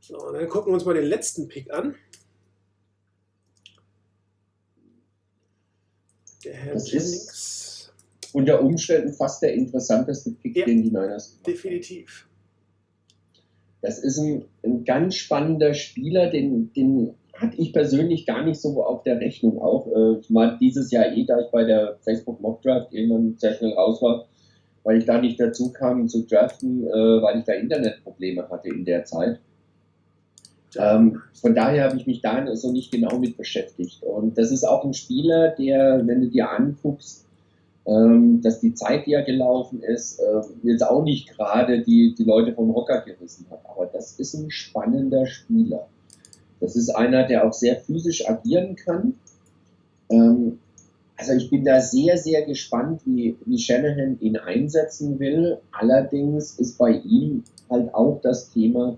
So, 0.00 0.18
und 0.18 0.34
dann 0.34 0.48
gucken 0.48 0.72
wir 0.72 0.74
uns 0.74 0.84
mal 0.84 0.94
den 0.94 1.04
letzten 1.04 1.46
Pick 1.46 1.70
an. 1.72 1.94
Der 6.44 6.54
Herr 6.54 6.74
das 6.74 6.90
Jennings. 6.90 7.14
Ist 7.14 7.92
unter 8.32 8.60
Umständen 8.60 9.12
fast 9.12 9.42
der 9.42 9.54
interessanteste 9.54 10.32
Pick, 10.32 10.56
ja, 10.56 10.66
den 10.66 10.82
die 10.82 10.90
Niners 10.90 11.34
haben. 11.34 11.42
Definitiv. 11.44 12.26
Das 13.82 13.98
ist 13.98 14.18
ein, 14.18 14.46
ein 14.64 14.84
ganz 14.84 15.14
spannender 15.14 15.74
Spieler, 15.74 16.30
den, 16.30 16.72
den 16.72 17.14
hatte 17.42 17.56
ich 17.56 17.72
persönlich 17.72 18.24
gar 18.26 18.44
nicht 18.44 18.60
so 18.60 18.84
auf 18.84 19.02
der 19.02 19.20
Rechnung 19.20 19.60
auch. 19.60 19.86
Äh, 19.88 20.20
ich 20.20 20.30
mal 20.30 20.56
dieses 20.60 20.90
Jahr 20.90 21.12
eh, 21.12 21.24
da 21.24 21.40
ich 21.40 21.50
bei 21.50 21.64
der 21.64 21.96
Facebook 22.00 22.40
Mock 22.40 22.62
Draft 22.62 22.92
irgendwann 22.92 23.36
sehr 23.38 23.54
schnell 23.54 23.72
raus 23.72 24.00
war, 24.00 24.26
weil 24.84 24.98
ich 24.98 25.04
da 25.04 25.20
nicht 25.20 25.40
dazu 25.40 25.72
kam 25.72 26.08
zu 26.08 26.26
draften, 26.26 26.86
äh, 26.86 27.22
weil 27.22 27.38
ich 27.38 27.44
da 27.44 27.52
Internetprobleme 27.52 28.48
hatte 28.48 28.68
in 28.68 28.84
der 28.84 29.04
Zeit. 29.04 29.40
Ähm, 30.78 31.20
von 31.34 31.54
daher 31.54 31.84
habe 31.84 31.96
ich 31.96 32.06
mich 32.06 32.22
da 32.22 32.54
so 32.56 32.72
nicht 32.72 32.90
genau 32.90 33.18
mit 33.18 33.36
beschäftigt. 33.36 34.02
Und 34.02 34.38
das 34.38 34.50
ist 34.50 34.64
auch 34.64 34.84
ein 34.84 34.94
Spieler, 34.94 35.48
der, 35.50 36.06
wenn 36.06 36.22
du 36.22 36.28
dir 36.28 36.50
anguckst, 36.50 37.26
ähm, 37.84 38.40
dass 38.42 38.60
die 38.60 38.74
Zeit, 38.74 39.06
die 39.06 39.10
ja 39.10 39.22
gelaufen 39.22 39.82
ist, 39.82 40.20
äh, 40.20 40.40
jetzt 40.62 40.82
auch 40.82 41.02
nicht 41.02 41.36
gerade 41.36 41.82
die, 41.82 42.14
die 42.16 42.24
Leute 42.24 42.52
vom 42.52 42.74
Hocker 42.74 43.00
gerissen 43.00 43.46
hat. 43.50 43.60
Aber 43.68 43.86
das 43.86 44.18
ist 44.18 44.34
ein 44.34 44.50
spannender 44.50 45.26
Spieler. 45.26 45.88
Das 46.62 46.76
ist 46.76 46.90
einer, 46.90 47.26
der 47.26 47.44
auch 47.44 47.52
sehr 47.52 47.76
physisch 47.76 48.28
agieren 48.28 48.76
kann. 48.76 49.14
Ähm, 50.08 50.60
also 51.16 51.32
ich 51.32 51.50
bin 51.50 51.64
da 51.64 51.80
sehr, 51.80 52.16
sehr 52.16 52.46
gespannt, 52.46 53.02
wie, 53.04 53.36
wie 53.44 53.58
Shanahan 53.58 54.16
ihn 54.20 54.36
einsetzen 54.36 55.18
will. 55.18 55.58
Allerdings 55.72 56.58
ist 56.60 56.78
bei 56.78 56.92
ihm 56.92 57.42
halt 57.68 57.92
auch 57.92 58.20
das 58.22 58.52
Thema, 58.52 58.96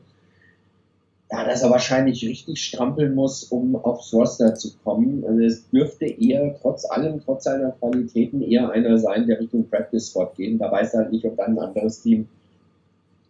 ja, 1.32 1.44
dass 1.46 1.62
er 1.62 1.70
wahrscheinlich 1.70 2.26
richtig 2.28 2.62
strampeln 2.62 3.14
muss, 3.14 3.44
um 3.44 3.76
aufs 3.76 4.12
Roster 4.12 4.54
zu 4.54 4.76
kommen. 4.84 5.24
Also 5.26 5.40
es 5.40 5.68
dürfte 5.70 6.04
eher, 6.04 6.54
trotz 6.60 6.84
allem, 6.84 7.22
trotz 7.24 7.44
seiner 7.44 7.72
Qualitäten, 7.72 8.42
eher 8.42 8.70
einer 8.70 8.98
sein, 8.98 9.26
der 9.26 9.40
Richtung 9.40 9.66
Practice 9.70 10.08
Squad 10.10 10.36
geht. 10.36 10.60
Da 10.60 10.70
weiß 10.70 10.92
er 10.92 11.00
halt 11.00 11.12
nicht, 11.12 11.24
ob 11.24 11.38
dann 11.38 11.58
ein 11.58 11.64
anderes 11.64 12.02
Team 12.02 12.28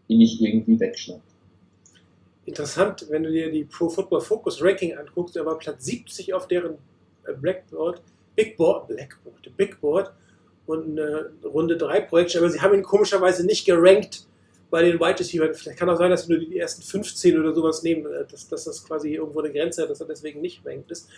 ihn 0.08 0.18
nicht 0.18 0.40
irgendwie 0.40 0.78
wegschnappt. 0.80 1.33
Interessant, 2.46 3.06
wenn 3.08 3.22
du 3.22 3.30
dir 3.30 3.50
die 3.50 3.64
Pro 3.64 3.88
Football 3.88 4.20
Focus 4.20 4.62
Ranking 4.62 4.96
anguckst, 4.96 5.36
der 5.36 5.46
war 5.46 5.58
Platz 5.58 5.84
70 5.86 6.34
auf 6.34 6.46
deren 6.46 6.74
äh, 7.26 7.32
Blackboard, 7.32 8.02
Big 8.36 8.56
Board, 8.56 8.88
Blackboard, 8.88 9.56
Big 9.56 9.80
Board 9.80 10.12
und 10.66 10.98
eine 10.98 11.30
Runde 11.44 11.76
3 11.76 12.00
Projekt, 12.02 12.36
aber 12.36 12.50
sie 12.50 12.60
haben 12.60 12.74
ihn 12.74 12.82
komischerweise 12.82 13.46
nicht 13.46 13.64
gerankt 13.64 14.26
bei 14.70 14.82
den 14.82 14.98
Wide 14.98 15.20
Receivers. 15.20 15.60
Vielleicht 15.60 15.78
kann 15.78 15.88
auch 15.88 15.96
sein, 15.96 16.10
dass 16.10 16.28
wir 16.28 16.36
nur 16.36 16.46
die 16.46 16.58
ersten 16.58 16.82
15 16.82 17.38
oder 17.38 17.54
sowas 17.54 17.82
nehmen, 17.82 18.06
äh, 18.06 18.24
dass, 18.30 18.48
dass 18.48 18.64
das 18.64 18.84
quasi 18.84 19.14
irgendwo 19.14 19.40
eine 19.40 19.52
Grenze 19.52 19.82
hat, 19.82 19.90
dass 19.90 20.00
er 20.00 20.06
deswegen 20.06 20.40
nicht 20.40 20.64
rankt 20.66 20.90
ist. 20.90 21.08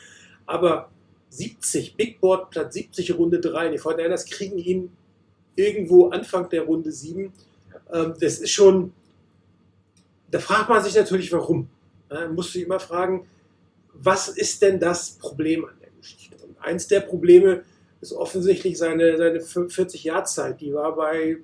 Aber 0.47 0.91
70, 1.31 1.97
Big 1.97 2.21
Board, 2.21 2.51
Platz 2.51 2.75
70, 2.75 3.17
Runde 3.17 3.41
3. 3.41 3.71
Die 3.71 3.79
Fortinanders 3.79 4.27
kriegen 4.27 4.59
ihn 4.59 4.93
irgendwo 5.55 6.09
Anfang 6.09 6.49
der 6.51 6.63
Runde 6.63 6.93
7. 6.93 7.33
Ähm, 7.93 8.15
das 8.21 8.39
ist 8.39 8.51
schon, 8.51 8.93
da 10.31 10.39
fragt 10.39 10.69
man 10.69 10.83
sich 10.83 10.95
natürlich, 10.95 11.33
warum. 11.33 11.69
Man 12.09 12.35
muss 12.35 12.53
sich 12.53 12.63
immer 12.65 12.81
fragen, 12.81 13.27
was 13.93 14.29
ist 14.29 14.63
denn 14.63 14.79
das 14.79 15.13
Problem 15.13 15.65
an 15.65 15.75
der 15.81 15.91
Geschichte? 15.91 16.37
Und 16.45 16.59
eins 16.61 16.87
der 16.87 17.01
Probleme 17.01 17.63
ist 18.01 18.13
offensichtlich 18.13 18.77
seine, 18.79 19.17
seine 19.17 19.39
40-Jahr-Zeit. 19.41 20.61
Die 20.61 20.73
war 20.75 20.95
bei 20.95 21.39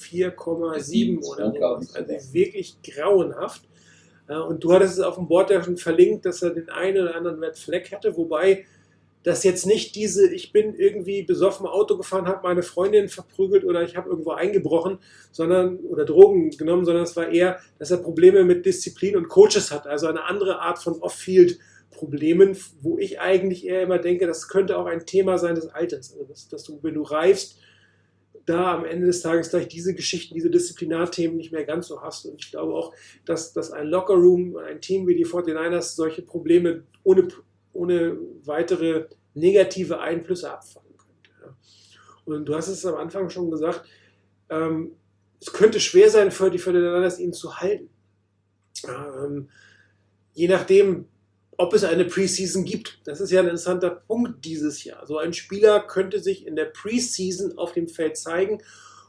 4,7 0.00 1.24
oder 1.24 1.52
so. 1.52 1.64
Also 1.94 2.32
wirklich 2.32 2.76
grauenhaft. 2.82 3.62
Und 4.26 4.64
du 4.64 4.72
hattest 4.72 4.94
es 4.94 5.00
auf 5.00 5.16
dem 5.16 5.28
Board 5.28 5.50
ja 5.50 5.62
schon 5.62 5.76
verlinkt, 5.76 6.26
dass 6.26 6.42
er 6.42 6.50
den 6.50 6.68
einen 6.70 7.02
oder 7.02 7.14
anderen 7.14 7.42
Red 7.42 7.58
Flag 7.58 7.92
hatte, 7.92 8.16
wobei 8.16 8.64
das 9.24 9.42
jetzt 9.42 9.66
nicht 9.66 9.96
diese, 9.96 10.32
ich 10.32 10.52
bin 10.52 10.74
irgendwie 10.74 11.22
besoffen 11.22 11.66
Auto 11.66 11.96
gefahren, 11.96 12.28
habe 12.28 12.46
meine 12.46 12.62
Freundin 12.62 13.08
verprügelt 13.08 13.64
oder 13.64 13.82
ich 13.82 13.96
habe 13.96 14.10
irgendwo 14.10 14.32
eingebrochen, 14.32 14.98
sondern 15.32 15.78
oder 15.78 16.04
Drogen 16.04 16.50
genommen, 16.50 16.84
sondern 16.84 17.04
es 17.04 17.16
war 17.16 17.30
eher, 17.30 17.58
dass 17.78 17.90
er 17.90 17.96
Probleme 17.96 18.44
mit 18.44 18.66
Disziplin 18.66 19.16
und 19.16 19.28
Coaches 19.28 19.72
hat, 19.72 19.86
also 19.86 20.06
eine 20.06 20.24
andere 20.24 20.60
Art 20.60 20.78
von 20.78 21.00
Off-Field-Problemen, 21.00 22.56
wo 22.82 22.98
ich 22.98 23.18
eigentlich 23.18 23.66
eher 23.66 23.82
immer 23.82 23.98
denke, 23.98 24.26
das 24.26 24.48
könnte 24.48 24.76
auch 24.76 24.86
ein 24.86 25.06
Thema 25.06 25.38
sein 25.38 25.54
des 25.54 25.68
Alters, 25.68 26.12
also 26.12 26.24
dass, 26.24 26.48
dass 26.48 26.64
du, 26.64 26.78
wenn 26.82 26.94
du 26.94 27.02
reifst, 27.02 27.58
da 28.44 28.74
am 28.74 28.84
Ende 28.84 29.06
des 29.06 29.22
Tages 29.22 29.48
gleich 29.48 29.68
diese 29.68 29.94
Geschichten, 29.94 30.34
diese 30.34 30.50
Disziplinarthemen 30.50 31.38
nicht 31.38 31.50
mehr 31.50 31.64
ganz 31.64 31.88
so 31.88 32.02
hast. 32.02 32.26
Und 32.26 32.44
ich 32.44 32.50
glaube 32.50 32.74
auch, 32.74 32.92
dass, 33.24 33.54
dass 33.54 33.70
ein 33.70 33.86
Lockerroom, 33.86 34.58
ein 34.58 34.82
Team 34.82 35.06
wie 35.06 35.14
die 35.14 35.24
49ers 35.24 35.94
solche 35.94 36.20
Probleme 36.20 36.82
ohne, 37.04 37.28
ohne 37.74 38.16
weitere 38.44 39.08
negative 39.34 40.00
Einflüsse 40.00 40.50
abfangen 40.52 40.96
könnte. 40.96 41.56
Und 42.24 42.46
du 42.46 42.54
hast 42.54 42.68
es 42.68 42.86
am 42.86 42.94
Anfang 42.94 43.28
schon 43.30 43.50
gesagt, 43.50 43.86
ähm, 44.48 44.92
es 45.40 45.52
könnte 45.52 45.80
schwer 45.80 46.08
sein 46.10 46.30
für 46.30 46.50
die 46.50 46.58
49ers, 46.58 47.18
ihn 47.18 47.32
zu 47.32 47.56
halten. 47.58 47.90
Ähm, 48.86 49.50
je 50.32 50.48
nachdem, 50.48 51.06
ob 51.56 51.72
es 51.74 51.84
eine 51.84 52.04
Preseason 52.04 52.64
gibt. 52.64 53.00
Das 53.04 53.20
ist 53.20 53.30
ja 53.30 53.40
ein 53.40 53.46
interessanter 53.46 53.90
Punkt 53.90 54.44
dieses 54.44 54.84
Jahr. 54.84 55.06
So 55.06 55.18
ein 55.18 55.32
Spieler 55.32 55.80
könnte 55.80 56.20
sich 56.20 56.46
in 56.46 56.56
der 56.56 56.66
Preseason 56.66 57.58
auf 57.58 57.72
dem 57.72 57.88
Feld 57.88 58.16
zeigen 58.16 58.58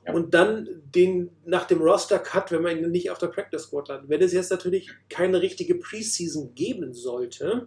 ja. 0.06 0.14
und 0.14 0.34
dann 0.34 0.68
den 0.84 1.32
nach 1.46 1.66
dem 1.66 1.82
Roster-Cut, 1.82 2.52
wenn 2.52 2.62
man 2.62 2.78
ihn 2.78 2.92
nicht 2.92 3.10
auf 3.10 3.18
der 3.18 3.28
Practice 3.28 3.64
Squad 3.64 3.88
landet. 3.88 4.10
Wenn 4.10 4.22
es 4.22 4.34
jetzt 4.34 4.52
natürlich 4.52 4.92
keine 5.10 5.42
richtige 5.42 5.76
Preseason 5.76 6.54
geben 6.54 6.94
sollte, 6.94 7.66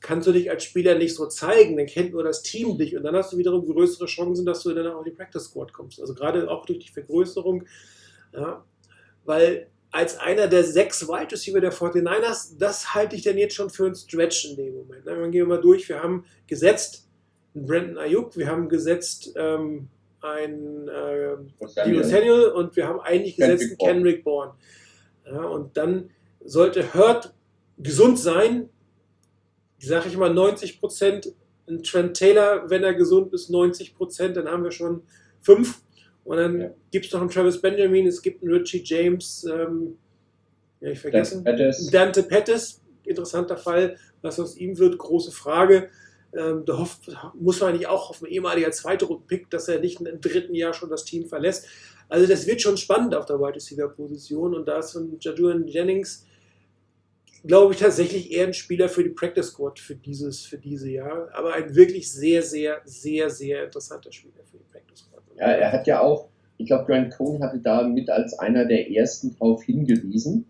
kannst 0.00 0.26
du 0.26 0.32
dich 0.32 0.50
als 0.50 0.64
Spieler 0.64 0.96
nicht 0.96 1.14
so 1.14 1.26
zeigen, 1.26 1.76
dann 1.76 1.86
kennt 1.86 2.12
nur 2.12 2.22
das 2.22 2.42
Team 2.42 2.78
dich 2.78 2.96
und 2.96 3.02
dann 3.02 3.16
hast 3.16 3.32
du 3.32 3.38
wiederum 3.38 3.66
größere 3.66 4.06
Chancen, 4.06 4.46
dass 4.46 4.62
du 4.62 4.72
dann 4.72 4.86
auf 4.86 5.04
die 5.04 5.10
Practice 5.10 5.44
Squad 5.44 5.72
kommst. 5.72 6.00
Also 6.00 6.14
gerade 6.14 6.50
auch 6.50 6.66
durch 6.66 6.78
die 6.78 6.92
Vergrößerung, 6.92 7.64
ja, 8.32 8.64
weil 9.24 9.68
als 9.90 10.18
einer 10.18 10.48
der 10.48 10.64
sechs 10.64 11.08
Wide 11.08 11.32
Receiver 11.32 11.60
der 11.60 11.72
49ers, 11.72 12.58
das 12.58 12.94
halte 12.94 13.16
ich 13.16 13.22
dann 13.22 13.38
jetzt 13.38 13.54
schon 13.54 13.70
für 13.70 13.86
ein 13.86 13.94
Stretch 13.94 14.44
in 14.50 14.56
dem 14.56 14.74
Moment. 14.74 15.04
Ne? 15.06 15.16
Dann 15.16 15.30
gehen 15.30 15.48
wir 15.48 15.56
mal 15.56 15.60
durch. 15.60 15.88
Wir 15.88 16.02
haben 16.02 16.24
gesetzt 16.46 17.08
einen 17.54 17.66
Brandon 17.66 17.98
Ayuk, 17.98 18.36
wir 18.36 18.48
haben 18.48 18.68
gesetzt 18.68 19.32
ähm, 19.36 19.88
einen 20.20 20.88
äh, 20.88 21.36
Dino 21.86 22.02
Samuel 22.02 22.48
und 22.48 22.76
wir 22.76 22.86
haben 22.86 23.00
eigentlich 23.00 23.36
gesetzt 23.36 23.64
einen 23.64 23.78
Kendrick 23.78 24.24
Bourne. 24.24 24.52
Ja, 25.24 25.44
und 25.44 25.76
dann 25.76 26.10
sollte 26.44 26.94
Hurt 26.94 27.34
gesund 27.78 28.18
sein, 28.18 28.68
sage 29.78 30.08
ich 30.08 30.16
mal 30.16 30.32
90 30.32 30.80
Prozent. 30.80 31.32
Ein 31.68 31.82
Trent 31.82 32.16
Taylor, 32.16 32.70
wenn 32.70 32.82
er 32.82 32.94
gesund 32.94 33.32
ist, 33.34 33.50
90 33.50 33.94
Prozent, 33.94 34.36
dann 34.36 34.48
haben 34.48 34.64
wir 34.64 34.70
schon 34.70 35.02
fünf. 35.40 35.82
Und 36.24 36.36
dann 36.38 36.60
ja. 36.60 36.70
gibt 36.90 37.06
es 37.06 37.12
noch 37.12 37.20
einen 37.20 37.30
Travis 37.30 37.60
Benjamin, 37.60 38.06
es 38.06 38.22
gibt 38.22 38.42
einen 38.42 38.52
Richie 38.52 38.82
James, 38.84 39.44
ähm, 39.44 39.98
ja, 40.80 40.90
ich 40.90 41.00
vergessen. 41.00 41.44
Dante 41.44 41.62
Pettis. 41.64 41.90
Dante 41.90 42.22
Pettis, 42.22 42.80
interessanter 43.04 43.56
Fall. 43.56 43.96
Was 44.22 44.40
aus 44.40 44.56
ihm 44.56 44.78
wird, 44.78 44.98
große 44.98 45.30
Frage. 45.30 45.88
Ähm, 46.34 46.64
da 46.66 46.78
hofft, 46.78 47.10
muss 47.34 47.60
man 47.60 47.70
eigentlich 47.70 47.86
auch 47.86 48.10
hoffen, 48.10 48.26
ehemaliger 48.26 48.70
zweiter 48.70 49.06
Pick, 49.26 49.48
dass 49.50 49.68
er 49.68 49.80
nicht 49.80 50.00
im 50.00 50.20
dritten 50.20 50.54
Jahr 50.54 50.74
schon 50.74 50.90
das 50.90 51.04
Team 51.04 51.26
verlässt. 51.26 51.66
Also 52.08 52.26
das 52.26 52.46
wird 52.46 52.60
schon 52.60 52.76
spannend 52.76 53.14
auf 53.14 53.26
der 53.26 53.38
Wide 53.38 53.54
Receiver 53.54 53.88
Position 53.88 54.54
und 54.54 54.66
da 54.66 54.78
ist 54.78 54.94
ein 54.94 55.16
Jaduan 55.20 55.66
Jennings, 55.66 56.26
glaube 57.44 57.74
ich, 57.74 57.80
tatsächlich 57.80 58.32
eher 58.32 58.46
ein 58.46 58.54
Spieler 58.54 58.88
für 58.88 59.02
die 59.02 59.10
Practice 59.10 59.48
Squad 59.48 59.78
für 59.78 59.94
dieses, 59.94 60.44
für 60.44 60.58
diese 60.58 60.90
Jahr, 60.90 61.28
aber 61.32 61.54
ein 61.54 61.74
wirklich 61.74 62.10
sehr, 62.10 62.42
sehr, 62.42 62.80
sehr, 62.84 63.30
sehr 63.30 63.64
interessanter 63.64 64.12
Spieler 64.12 64.44
für 64.50 64.58
die 64.58 64.64
Practice 64.64 65.00
Squad. 65.00 65.22
Ja, 65.36 65.46
er 65.46 65.72
hat 65.72 65.86
ja 65.86 66.00
auch, 66.00 66.28
ich 66.56 66.66
glaube, 66.66 66.84
Grant 66.86 67.16
Cohn 67.16 67.42
hatte 67.42 67.58
da 67.58 67.82
mit 67.82 68.10
als 68.10 68.38
einer 68.38 68.64
der 68.64 68.90
ersten 68.90 69.36
darauf 69.38 69.62
hingewiesen, 69.62 70.46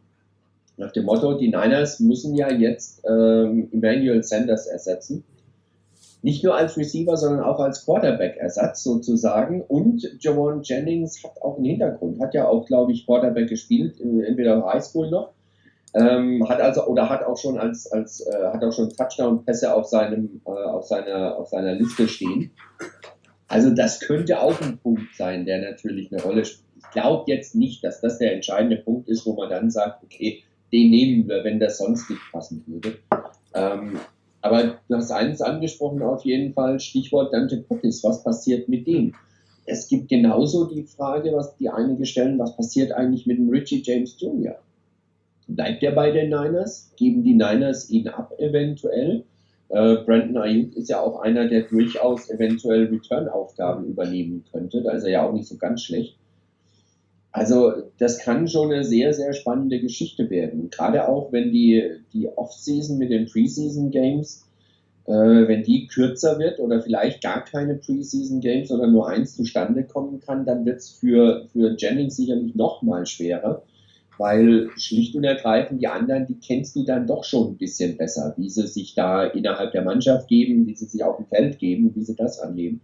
nach 0.78 0.92
dem 0.92 1.06
Motto, 1.06 1.34
die 1.34 1.48
Niners 1.48 1.98
müssen 1.98 2.36
ja 2.36 2.52
jetzt 2.52 3.02
ähm, 3.04 3.68
Emmanuel 3.72 4.22
Sanders 4.22 4.68
ersetzen. 4.68 5.24
Nicht 6.22 6.44
nur 6.44 6.54
als 6.54 6.76
Receiver, 6.76 7.16
sondern 7.16 7.44
auch 7.44 7.58
als 7.58 7.84
Quarterback-Ersatz 7.84 8.84
sozusagen. 8.84 9.62
Und 9.62 10.08
Jawan 10.20 10.62
Jennings 10.62 11.22
hat 11.24 11.42
auch 11.42 11.56
einen 11.56 11.64
Hintergrund, 11.64 12.20
hat 12.20 12.32
ja 12.32 12.46
auch, 12.46 12.64
glaube 12.64 12.92
ich, 12.92 13.06
Quarterback 13.06 13.48
gespielt, 13.48 14.00
äh, 14.00 14.26
entweder 14.26 14.64
Highschool 14.64 15.10
noch 15.10 15.32
ähm, 15.94 16.46
hat 16.48 16.60
also 16.60 16.86
oder 16.86 17.08
hat 17.08 17.24
auch 17.24 17.36
schon 17.36 17.58
als, 17.58 17.90
als 17.90 18.20
äh, 18.26 18.52
hat 18.52 18.62
auch 18.62 18.72
schon 18.72 18.90
Touchdown-Pässe 18.90 19.74
auf 19.74 19.86
seinem 19.86 20.40
äh, 20.46 20.50
auf 20.50 20.86
seiner 20.86 21.36
auf 21.36 21.48
seiner 21.48 21.74
Liste 21.74 22.08
stehen. 22.08 22.50
Also 23.48 23.70
das 23.70 24.00
könnte 24.00 24.40
auch 24.40 24.60
ein 24.60 24.78
Punkt 24.78 25.14
sein, 25.16 25.46
der 25.46 25.62
natürlich 25.62 26.12
eine 26.12 26.22
Rolle 26.22 26.44
spielt. 26.44 26.68
Ich 26.76 26.90
glaube 26.92 27.24
jetzt 27.30 27.54
nicht, 27.54 27.82
dass 27.82 28.00
das 28.00 28.18
der 28.18 28.34
entscheidende 28.34 28.76
Punkt 28.76 29.08
ist, 29.08 29.26
wo 29.26 29.34
man 29.34 29.48
dann 29.48 29.70
sagt, 29.70 30.04
okay, 30.04 30.42
den 30.72 30.90
nehmen 30.90 31.28
wir, 31.28 31.44
wenn 31.44 31.58
das 31.58 31.78
sonst 31.78 32.10
nicht 32.10 32.20
passen 32.30 32.62
würde. 32.66 32.98
Ähm, 33.54 33.98
aber 34.40 34.78
du 34.88 34.96
hast 34.96 35.10
eines 35.10 35.40
angesprochen 35.40 36.02
auf 36.02 36.24
jeden 36.24 36.52
Fall, 36.52 36.78
Stichwort 36.78 37.32
Dante 37.32 37.56
Pettis, 37.56 38.04
was 38.04 38.22
passiert 38.22 38.68
mit 38.68 38.86
dem? 38.86 39.14
Es 39.64 39.88
gibt 39.88 40.08
genauso 40.08 40.66
die 40.66 40.84
Frage, 40.84 41.32
was 41.32 41.56
die 41.56 41.68
einige 41.68 42.06
stellen, 42.06 42.38
was 42.38 42.56
passiert 42.56 42.92
eigentlich 42.92 43.26
mit 43.26 43.38
dem 43.38 43.50
Richie 43.50 43.82
James 43.84 44.16
Jr.? 44.18 44.58
Bleibt 45.48 45.82
er 45.82 45.92
bei 45.92 46.10
den 46.10 46.28
Niners? 46.28 46.92
Geben 46.96 47.24
die 47.24 47.32
Niners 47.32 47.88
ihn 47.88 48.06
ab 48.08 48.34
eventuell? 48.38 49.24
Äh, 49.70 49.96
Brandon 50.04 50.36
Ayuk 50.36 50.76
ist 50.76 50.90
ja 50.90 51.00
auch 51.00 51.20
einer, 51.20 51.48
der 51.48 51.62
durchaus 51.62 52.28
eventuell 52.28 52.86
Return-Aufgaben 52.86 53.86
übernehmen 53.86 54.44
könnte. 54.52 54.82
Da 54.82 54.92
ist 54.92 55.04
er 55.04 55.10
ja 55.10 55.26
auch 55.26 55.32
nicht 55.32 55.48
so 55.48 55.56
ganz 55.56 55.82
schlecht. 55.82 56.18
Also 57.32 57.72
das 57.98 58.18
kann 58.18 58.46
schon 58.46 58.72
eine 58.72 58.84
sehr, 58.84 59.14
sehr 59.14 59.32
spannende 59.32 59.80
Geschichte 59.80 60.28
werden. 60.28 60.68
Gerade 60.70 61.08
auch, 61.08 61.32
wenn 61.32 61.50
die, 61.50 61.82
die 62.12 62.28
Off-Season 62.28 62.98
mit 62.98 63.10
den 63.10 63.26
Preseason-Games, 63.26 64.46
äh, 65.06 65.12
wenn 65.12 65.62
die 65.62 65.86
kürzer 65.86 66.38
wird 66.38 66.60
oder 66.60 66.82
vielleicht 66.82 67.22
gar 67.22 67.42
keine 67.44 67.74
Preseason-Games 67.76 68.70
oder 68.70 68.86
nur 68.86 69.08
eins 69.08 69.34
zustande 69.34 69.84
kommen 69.84 70.20
kann, 70.20 70.44
dann 70.44 70.66
wird 70.66 70.78
es 70.78 70.90
für, 70.90 71.46
für 71.52 71.74
Jennings 71.78 72.16
sicherlich 72.16 72.54
noch 72.54 72.82
mal 72.82 73.06
schwerer 73.06 73.62
weil 74.18 74.68
schlicht 74.76 75.14
und 75.14 75.24
ergreifend 75.24 75.80
die 75.80 75.86
anderen, 75.86 76.26
die 76.26 76.38
kennst 76.38 76.76
du 76.76 76.84
dann 76.84 77.06
doch 77.06 77.24
schon 77.24 77.52
ein 77.52 77.56
bisschen 77.56 77.96
besser, 77.96 78.34
wie 78.36 78.50
sie 78.50 78.66
sich 78.66 78.94
da 78.94 79.24
innerhalb 79.24 79.72
der 79.72 79.82
Mannschaft 79.82 80.28
geben, 80.28 80.66
wie 80.66 80.74
sie 80.74 80.86
sich 80.86 81.02
auf 81.02 81.16
dem 81.16 81.26
Feld 81.26 81.58
geben, 81.58 81.92
wie 81.94 82.02
sie 82.02 82.16
das 82.16 82.40
annehmen. 82.40 82.80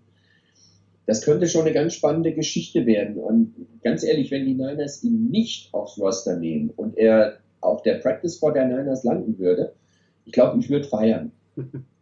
Das 1.07 1.23
könnte 1.23 1.49
schon 1.49 1.63
eine 1.63 1.73
ganz 1.73 1.95
spannende 1.95 2.33
Geschichte 2.33 2.87
werden. 2.87 3.17
Und 3.17 3.55
ganz 3.83 4.05
ehrlich, 4.05 4.31
wenn 4.31 4.47
die 4.47 4.55
Niners 4.55 5.03
ihn 5.05 5.29
nicht 5.31 5.75
aufs 5.75 5.99
Roster 5.99 6.37
nehmen 6.37 6.71
und 6.71 6.97
er 6.97 7.39
auf 7.61 7.83
der 7.83 7.97
Practice 7.97 8.39
vor 8.39 8.53
der 8.53 8.67
Niners 8.67 9.05
landen 9.05 9.39
würde, 9.39 9.75
ich 10.25 10.33
glaube, 10.33 10.59
ich 10.61 10.71
würde 10.71 10.87
feiern. 10.87 11.33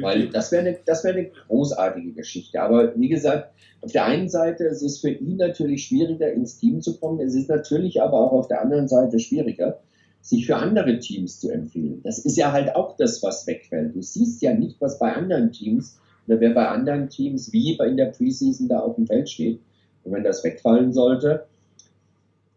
Weil 0.00 0.28
das 0.28 0.52
wäre 0.52 0.62
eine, 0.62 0.78
wär 0.86 1.12
eine 1.12 1.30
großartige 1.48 2.12
Geschichte. 2.12 2.60
Aber 2.60 2.98
wie 2.98 3.08
gesagt, 3.08 3.52
auf 3.80 3.92
der 3.92 4.04
einen 4.04 4.28
Seite 4.28 4.64
ist 4.64 4.82
es 4.82 4.98
für 4.98 5.10
ihn 5.10 5.36
natürlich 5.36 5.86
schwieriger, 5.86 6.32
ins 6.32 6.58
Team 6.58 6.80
zu 6.80 6.98
kommen. 6.98 7.20
Es 7.20 7.34
ist 7.34 7.48
natürlich 7.48 8.00
aber 8.02 8.18
auch 8.18 8.32
auf 8.32 8.48
der 8.48 8.62
anderen 8.62 8.88
Seite 8.88 9.18
schwieriger, 9.18 9.80
sich 10.22 10.46
für 10.46 10.56
andere 10.56 10.98
Teams 10.98 11.40
zu 11.40 11.50
empfehlen. 11.50 12.00
Das 12.02 12.18
ist 12.18 12.36
ja 12.36 12.52
halt 12.52 12.74
auch 12.74 12.96
das, 12.96 13.22
was 13.22 13.46
wegfällt. 13.46 13.94
Du 13.94 14.02
siehst 14.02 14.42
ja 14.42 14.54
nicht, 14.54 14.80
was 14.80 14.98
bei 14.98 15.12
anderen 15.12 15.52
Teams 15.52 15.98
oder 16.26 16.40
wer 16.40 16.50
bei 16.50 16.68
anderen 16.68 17.08
Teams 17.08 17.52
wie 17.52 17.76
in 17.76 17.96
der 17.96 18.06
Preseason 18.06 18.68
da 18.68 18.80
auf 18.80 18.96
dem 18.96 19.06
Feld 19.06 19.28
steht. 19.28 19.60
Und 20.02 20.12
wenn 20.12 20.24
das 20.24 20.42
wegfallen 20.42 20.92
sollte, 20.92 21.46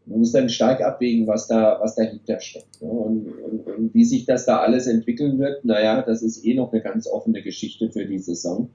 man 0.10 0.20
muss 0.20 0.32
dann 0.32 0.50
stark 0.50 0.82
abwägen, 0.82 1.28
was 1.28 1.48
da, 1.48 1.78
was 1.80 1.96
dahinter 1.96 2.40
steckt. 2.40 2.82
Ne? 2.82 2.90
Und, 2.90 3.28
und, 3.28 3.68
und, 3.68 3.94
wie 3.94 4.04
sich 4.04 4.26
das 4.26 4.46
da 4.46 4.60
alles 4.60 4.88
entwickeln 4.88 5.38
wird, 5.38 5.64
naja, 5.64 6.02
das 6.02 6.24
ist 6.24 6.44
eh 6.46 6.56
noch 6.56 6.74
eine 6.74 6.82
ganz 6.82 7.08
offene 7.08 7.44
Geschichte 7.44 7.92
für 7.92 8.06
die 8.06 8.18
Saison. 8.18 8.70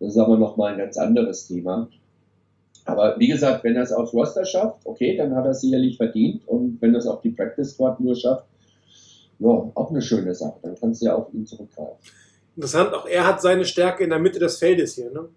Das 0.00 0.10
ist 0.10 0.18
aber 0.18 0.36
nochmal 0.36 0.72
ein 0.72 0.78
ganz 0.78 0.96
anderes 0.96 1.46
Thema. 1.46 1.88
Aber 2.84 3.18
wie 3.18 3.28
gesagt, 3.28 3.62
wenn 3.62 3.76
er 3.76 3.82
es 3.82 3.92
aufs 3.92 4.12
Roster 4.12 4.44
schafft, 4.44 4.84
okay, 4.84 5.16
dann 5.16 5.34
hat 5.36 5.44
er 5.44 5.52
es 5.52 5.60
sicherlich 5.60 5.96
verdient. 5.96 6.46
Und 6.48 6.78
wenn 6.80 6.94
er 6.94 6.98
es 6.98 7.06
auf 7.06 7.20
die 7.20 7.30
Practice 7.30 7.72
Squad 7.72 8.00
nur 8.00 8.16
schafft, 8.16 8.46
ja, 9.38 9.48
auch 9.48 9.90
eine 9.90 10.02
schöne 10.02 10.34
Sache. 10.34 10.58
Dann 10.62 10.74
kannst 10.78 11.00
du 11.00 11.06
ja 11.06 11.14
auf 11.14 11.32
ihn 11.32 11.46
zurückgreifen. 11.46 11.96
Interessant, 12.56 12.92
auch 12.94 13.06
er 13.06 13.26
hat 13.26 13.40
seine 13.40 13.64
Stärke 13.64 14.04
in 14.04 14.10
der 14.10 14.18
Mitte 14.18 14.38
des 14.38 14.58
Feldes 14.58 14.94
hier. 14.94 15.10
Ne? 15.10 15.28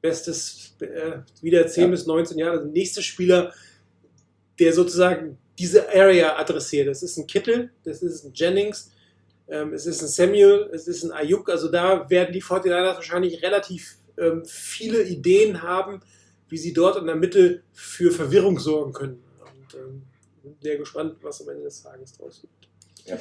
Bestes, 0.00 0.74
äh, 0.80 1.18
wieder 1.42 1.66
10 1.66 1.84
ja. 1.84 1.90
bis 1.90 2.06
19 2.06 2.38
Jahre. 2.38 2.58
Der 2.58 2.70
nächste 2.70 3.02
Spieler, 3.02 3.52
der 4.60 4.72
sozusagen 4.72 5.38
diese 5.58 5.88
Area 5.88 6.36
adressiert. 6.38 6.88
Das 6.88 7.02
ist 7.02 7.16
ein 7.16 7.26
Kittel, 7.26 7.70
das 7.84 8.02
ist 8.02 8.24
ein 8.24 8.32
Jennings, 8.34 8.92
ähm, 9.48 9.72
es 9.72 9.86
ist 9.86 10.00
ein 10.02 10.08
Samuel, 10.08 10.70
es 10.72 10.86
ist 10.86 11.02
ein 11.02 11.12
Ayuk. 11.12 11.50
Also 11.50 11.68
da 11.68 12.08
werden 12.08 12.32
die 12.32 12.42
49ers 12.42 12.94
wahrscheinlich 12.94 13.42
relativ 13.42 13.96
ähm, 14.16 14.44
viele 14.44 15.02
Ideen 15.02 15.62
haben, 15.62 16.00
wie 16.48 16.58
sie 16.58 16.72
dort 16.72 16.96
in 16.96 17.06
der 17.06 17.16
Mitte 17.16 17.62
für 17.72 18.10
Verwirrung 18.12 18.58
sorgen 18.58 18.92
können. 18.92 19.22
Und 19.40 19.74
ähm, 19.74 20.02
bin 20.42 20.56
sehr 20.60 20.78
gespannt, 20.78 21.16
was 21.22 21.40
am 21.42 21.48
Ende 21.50 21.64
des 21.64 21.82
Tages 21.82 22.12
draus 22.12 22.42
wird. 22.42 22.52
Ja. 23.06 23.18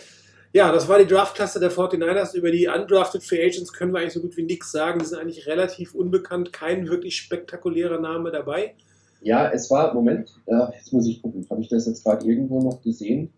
Ja, 0.52 0.72
das 0.72 0.88
war 0.88 0.98
die 0.98 1.06
Draftklasse 1.06 1.60
der 1.60 1.72
49ers. 1.72 2.34
Über 2.34 2.50
die 2.50 2.68
undrafted 2.68 3.24
Free 3.24 3.46
Agents 3.46 3.72
können 3.72 3.94
wir 3.94 4.00
eigentlich 4.00 4.14
so 4.14 4.22
gut 4.22 4.36
wie 4.36 4.42
nichts 4.42 4.72
sagen. 4.72 5.00
Die 5.00 5.06
sind 5.06 5.20
eigentlich 5.20 5.46
relativ 5.46 5.94
unbekannt, 5.94 6.52
kein 6.52 6.88
wirklich 6.90 7.18
spektakulärer 7.18 8.00
Name 8.00 8.32
dabei. 8.32 8.76
Ja, 9.22 9.52
es 9.52 9.70
war, 9.70 9.94
Moment, 9.94 10.34
äh, 10.46 10.76
jetzt 10.76 10.94
muss 10.94 11.08
ich 11.08 11.22
gucken, 11.22 11.46
habe 11.50 11.62
ich 11.62 11.68
das 11.68 11.88
jetzt 11.88 12.04
gerade 12.04 12.26
irgendwo 12.26 12.62
noch 12.62 12.82
gesehen? 12.82 13.32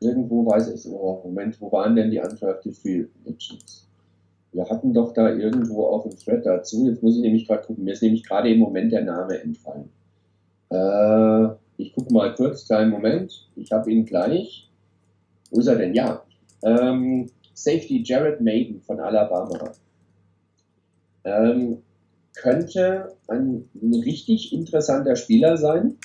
Irgendwo 0.00 0.46
weiß 0.46 0.68
ich, 0.68 0.90
oh, 0.90 1.20
Moment, 1.24 1.60
wo 1.60 1.70
waren 1.72 1.96
denn 1.96 2.10
die 2.10 2.18
Undrafted 2.18 2.76
Free 2.76 3.06
Agents? 3.26 3.86
Wir 4.56 4.64
hatten 4.70 4.94
doch 4.94 5.12
da 5.12 5.28
irgendwo 5.28 5.84
auch 5.84 6.06
einen 6.06 6.16
Thread 6.16 6.46
dazu. 6.46 6.86
Jetzt 6.88 7.02
muss 7.02 7.16
ich 7.16 7.22
nämlich 7.22 7.46
gerade 7.46 7.66
gucken. 7.66 7.84
Mir 7.84 7.92
ist 7.92 8.02
nämlich 8.02 8.24
gerade 8.24 8.50
im 8.50 8.58
Moment 8.58 8.90
der 8.90 9.04
Name 9.04 9.38
entfallen. 9.38 9.90
Äh, 10.70 11.54
ich 11.76 11.92
gucke 11.92 12.12
mal 12.12 12.34
kurz, 12.34 12.64
kleinen 12.64 12.90
Moment. 12.90 13.50
Ich 13.54 13.70
habe 13.70 13.92
ihn 13.92 14.06
gleich. 14.06 14.70
Wo 15.50 15.60
ist 15.60 15.66
er 15.66 15.76
denn? 15.76 15.94
Ja. 15.94 16.22
Ähm, 16.62 17.30
Safety 17.52 18.02
Jared 18.02 18.40
Maiden 18.40 18.80
von 18.80 18.98
Alabama. 18.98 19.72
Ähm, 21.24 21.82
könnte 22.36 23.14
ein, 23.28 23.68
ein 23.82 23.94
richtig 24.02 24.52
interessanter 24.52 25.16
Spieler 25.16 25.56
sein. 25.56 25.96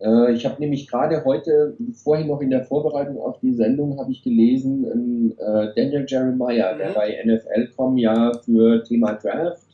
Äh, 0.00 0.32
ich 0.32 0.44
habe 0.44 0.60
nämlich 0.60 0.88
gerade 0.88 1.24
heute, 1.24 1.76
vorhin 1.94 2.28
noch 2.28 2.40
in 2.40 2.50
der 2.50 2.64
Vorbereitung 2.64 3.20
auf 3.20 3.38
die 3.40 3.54
Sendung, 3.54 3.98
habe 3.98 4.12
ich 4.12 4.22
gelesen, 4.22 5.32
äh, 5.38 5.72
Daniel 5.74 6.04
Jeremiah, 6.06 6.74
mhm. 6.74 6.78
der 6.78 6.88
bei 6.92 7.22
NFL.com 7.24 7.96
ja 7.98 8.32
für 8.44 8.84
Thema 8.84 9.14
Draft 9.14 9.66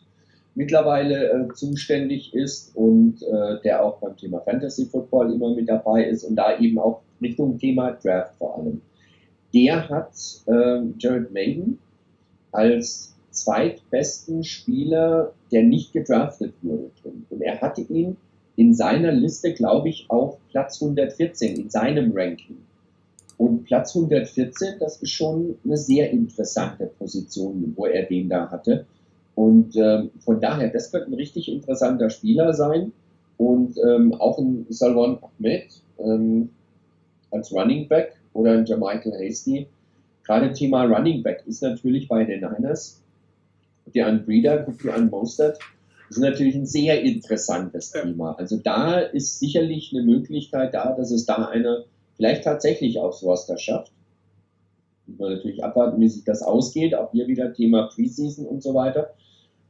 mittlerweile 0.58 1.30
äh, 1.30 1.54
zuständig 1.54 2.34
ist 2.34 2.74
und 2.74 3.22
äh, 3.22 3.60
der 3.62 3.84
auch 3.84 4.00
beim 4.00 4.16
Thema 4.16 4.40
Fantasy 4.40 4.86
Football 4.86 5.32
immer 5.32 5.54
mit 5.54 5.68
dabei 5.68 6.04
ist 6.04 6.24
und 6.24 6.34
da 6.34 6.58
eben 6.58 6.80
auch 6.80 7.02
Richtung 7.22 7.58
Thema 7.58 7.92
Draft 7.92 8.34
vor 8.38 8.58
allem. 8.58 8.82
Der 9.54 9.88
hat 9.88 10.12
äh, 10.46 10.80
Jared 10.98 11.32
Maiden 11.32 11.78
als 12.50 13.14
zweitbesten 13.30 14.42
Spieler, 14.42 15.32
der 15.50 15.62
nicht 15.62 15.92
gedraftet 15.92 16.54
wurde. 16.62 16.90
Und 17.30 17.40
er 17.40 17.60
hatte 17.60 17.82
ihn 17.82 18.16
in 18.56 18.74
seiner 18.74 19.12
Liste, 19.12 19.52
glaube 19.54 19.88
ich, 19.88 20.06
auf 20.08 20.36
Platz 20.50 20.82
114 20.82 21.56
in 21.56 21.70
seinem 21.70 22.12
Ranking. 22.14 22.58
Und 23.36 23.64
Platz 23.64 23.94
114, 23.94 24.80
das 24.80 25.00
ist 25.00 25.12
schon 25.12 25.56
eine 25.64 25.76
sehr 25.76 26.10
interessante 26.10 26.86
Position, 26.98 27.72
wo 27.76 27.86
er 27.86 28.02
den 28.02 28.28
da 28.28 28.50
hatte. 28.50 28.84
Und 29.36 29.76
ähm, 29.76 30.10
von 30.18 30.40
daher, 30.40 30.68
das 30.70 30.90
könnte 30.90 31.12
ein 31.12 31.14
richtig 31.14 31.48
interessanter 31.48 32.10
Spieler 32.10 32.52
sein. 32.52 32.92
Und 33.36 33.78
ähm, 33.78 34.12
auch 34.14 34.38
ein 34.38 34.66
Salwan 34.68 35.18
Ahmed 35.22 35.80
ähm, 36.00 36.50
als 37.30 37.52
Running 37.52 37.86
Back 37.86 38.16
oder 38.32 38.54
ein 38.54 38.66
Jermichael 38.66 39.12
Hasty. 39.12 39.68
Gerade 40.24 40.52
Thema 40.52 40.84
Running 40.84 41.22
Back 41.22 41.44
ist 41.46 41.62
natürlich 41.62 42.08
bei 42.08 42.24
den 42.24 42.40
Niners. 42.40 43.00
Guck 43.88 43.94
dir 43.94 44.06
an 44.06 44.26
Breeder, 44.26 44.58
guck 44.64 44.82
dir 44.82 44.92
an 44.92 45.08
Mostert. 45.08 45.58
Das 46.08 46.18
ist 46.18 46.22
natürlich 46.22 46.54
ein 46.54 46.66
sehr 46.66 47.00
interessantes. 47.00 47.90
Thema. 47.90 48.32
Also 48.32 48.58
da 48.58 49.00
ist 49.00 49.40
sicherlich 49.40 49.94
eine 49.94 50.02
Möglichkeit 50.04 50.74
da, 50.74 50.92
dass 50.92 51.10
es 51.10 51.24
da 51.24 51.46
einer 51.46 51.84
vielleicht 52.14 52.44
tatsächlich 52.44 52.98
aufs 52.98 53.22
Roster 53.22 53.56
schafft. 53.56 53.90
Muss 55.06 55.18
man 55.18 55.32
natürlich 55.32 55.64
abwarten, 55.64 55.98
wie 56.02 56.08
sich 56.10 56.22
das 56.22 56.42
ausgeht. 56.42 56.94
Auch 56.94 57.12
hier 57.12 57.28
wieder 57.28 57.54
Thema 57.54 57.88
Preseason 57.88 58.44
und 58.44 58.62
so 58.62 58.74
weiter. 58.74 59.14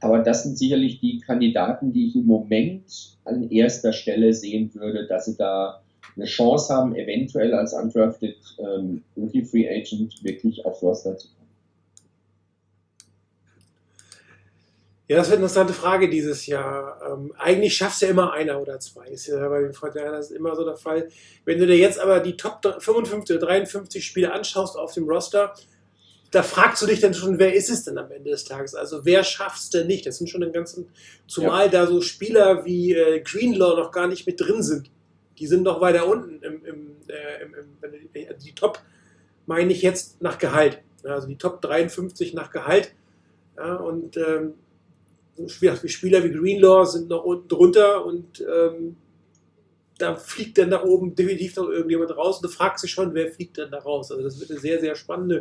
Aber 0.01 0.19
das 0.19 0.43
sind 0.43 0.59
sicherlich 0.59 0.99
die 0.99 1.21
Kandidaten, 1.21 1.93
die 1.93 2.09
ich 2.09 2.17
im 2.17 2.27
Moment 2.27 3.19
an 3.25 3.49
erster 3.51 3.93
Stelle 3.93 4.35
sehen 4.35 4.75
würde, 4.75 5.07
dass 5.07 5.27
sie 5.27 5.37
da 5.37 5.81
eine 6.17 6.25
Chance 6.25 6.75
haben, 6.75 6.97
eventuell 6.97 7.55
als 7.55 7.73
undrafted 7.73 8.37
ähm, 8.59 9.05
Rookie 9.17 9.45
Free 9.45 9.69
Agent 9.69 10.25
wirklich 10.25 10.67
aufs 10.67 10.83
Roster 10.83 11.17
zu 11.17 11.29
kommen. 11.29 11.38
Ja, 15.09 15.17
das 15.17 15.29
wird 15.29 15.39
eine 15.39 15.47
interessante 15.47 15.73
Frage 15.73 16.11
dieses 16.11 16.47
Jahr. 16.47 17.01
Ähm, 17.03 17.33
eigentlich 17.39 17.75
schaffst 17.75 18.03
du 18.03 18.07
ja 18.07 18.11
immer 18.11 18.35
einer 18.35 18.61
oder 18.61 18.79
zwei. 18.79 19.07
Ist 19.07 19.27
ja 19.27 19.49
bei 19.49 19.63
den 19.63 19.73
Fortinanders 19.73 20.31
immer 20.31 20.55
so 20.55 20.65
der 20.67 20.77
Fall. 20.77 21.09
Wenn 21.47 21.59
du 21.59 21.67
dir 21.67 21.79
jetzt 21.79 21.99
aber 21.99 22.21
die 22.21 22.37
Top 22.37 22.61
55 22.79 23.37
oder 23.37 23.47
53 23.47 24.05
Spiele 24.05 24.33
anschaust 24.33 24.77
auf 24.77 24.93
dem 24.93 25.09
Roster, 25.09 25.55
da 26.31 26.43
fragst 26.43 26.83
du 26.83 26.87
dich 26.87 27.01
dann 27.01 27.15
schon, 27.15 27.39
wer 27.39 27.55
ist 27.55 27.71
es 27.71 27.85
denn 27.85 27.97
am 27.97 28.11
Ende 28.11 28.31
des 28.31 28.45
Tages? 28.45 28.75
Also 28.75 29.07
wer 29.07 29.25
schafft 29.25 29.61
es 29.61 29.71
denn 29.71 29.87
nicht? 29.87 30.05
Das 30.05 30.19
sind 30.19 30.29
schon 30.29 30.43
den 30.43 30.53
ganzen, 30.53 30.91
zumal 31.27 31.71
da 31.71 31.87
so 31.87 32.03
Spieler 32.03 32.67
wie 32.67 32.93
äh, 32.93 33.21
Greenlaw 33.21 33.77
noch 33.77 33.91
gar 33.91 34.09
nicht 34.09 34.27
mit 34.27 34.39
drin 34.39 34.63
sind. 34.63 34.91
Die 35.39 35.47
sind 35.47 35.63
noch 35.63 35.81
weiter 35.81 36.07
unten 36.07 36.43
im, 36.43 36.65
im, 36.67 36.97
äh, 37.09 37.43
im, 37.45 37.55
im 37.55 38.09
äh, 38.13 38.35
die 38.45 38.55
Top 38.55 38.83
meine 39.47 39.73
ich 39.73 39.81
jetzt 39.81 40.21
nach 40.21 40.37
Gehalt. 40.37 40.83
Ja, 41.03 41.15
Also 41.15 41.29
die 41.29 41.39
Top 41.39 41.63
53 41.63 42.35
nach 42.35 42.51
Gehalt. 42.51 42.93
Ja, 43.57 43.77
und 43.77 44.19
ähm, 44.19 44.53
Spieler 45.47 46.25
wie 46.25 46.33
Greenlaw 46.33 46.85
sind 46.87 47.09
noch 47.09 47.25
unten 47.25 47.49
drunter 47.49 48.05
und 48.05 48.41
ähm, 48.41 48.97
da 49.99 50.15
fliegt 50.15 50.59
dann 50.59 50.71
nach 50.71 50.85
oben 50.85 51.15
definitiv 51.15 51.57
noch 51.57 51.69
irgendjemand 51.69 52.17
raus 52.17 52.37
und 52.37 52.45
du 52.45 52.49
fragst 52.49 52.85
dich 52.85 52.91
schon, 52.91 53.15
wer 53.15 53.31
fliegt 53.31 53.59
denn 53.59 53.71
da 53.71 53.79
raus. 53.79 54.11
Also 54.11 54.23
das 54.23 54.41
wird 54.41 54.51
eine 54.51 54.61
sehr, 54.61 54.81
sehr 54.81 54.95
spannende 54.95 55.41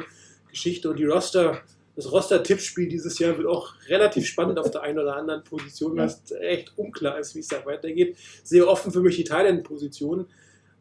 Geschichte 0.50 0.90
und 0.90 0.98
die 0.98 1.06
Roster, 1.06 1.62
das 1.96 2.12
Roster-Tippspiel 2.12 2.90
dieses 2.90 3.18
Jahr 3.20 3.38
wird 3.38 3.48
auch 3.48 3.74
relativ 3.88 4.26
spannend 4.26 4.60
auf 4.60 4.72
der 4.72 4.82
einen 4.82 5.00
oder 5.00 5.16
anderen 5.16 5.44
Position, 5.44 5.96
weil 5.96 6.08
es 6.08 6.32
echt 6.42 6.78
unklar 6.78 7.20
ist, 7.20 7.36
wie 7.36 7.40
es 7.40 7.48
da 7.48 7.66
weitergeht. 7.66 8.18
Sehr 8.44 8.68
offen 8.68 8.92
für 8.92 9.02
mich 9.02 9.16
die 9.16 9.24
Thailand-Position. 9.24 10.28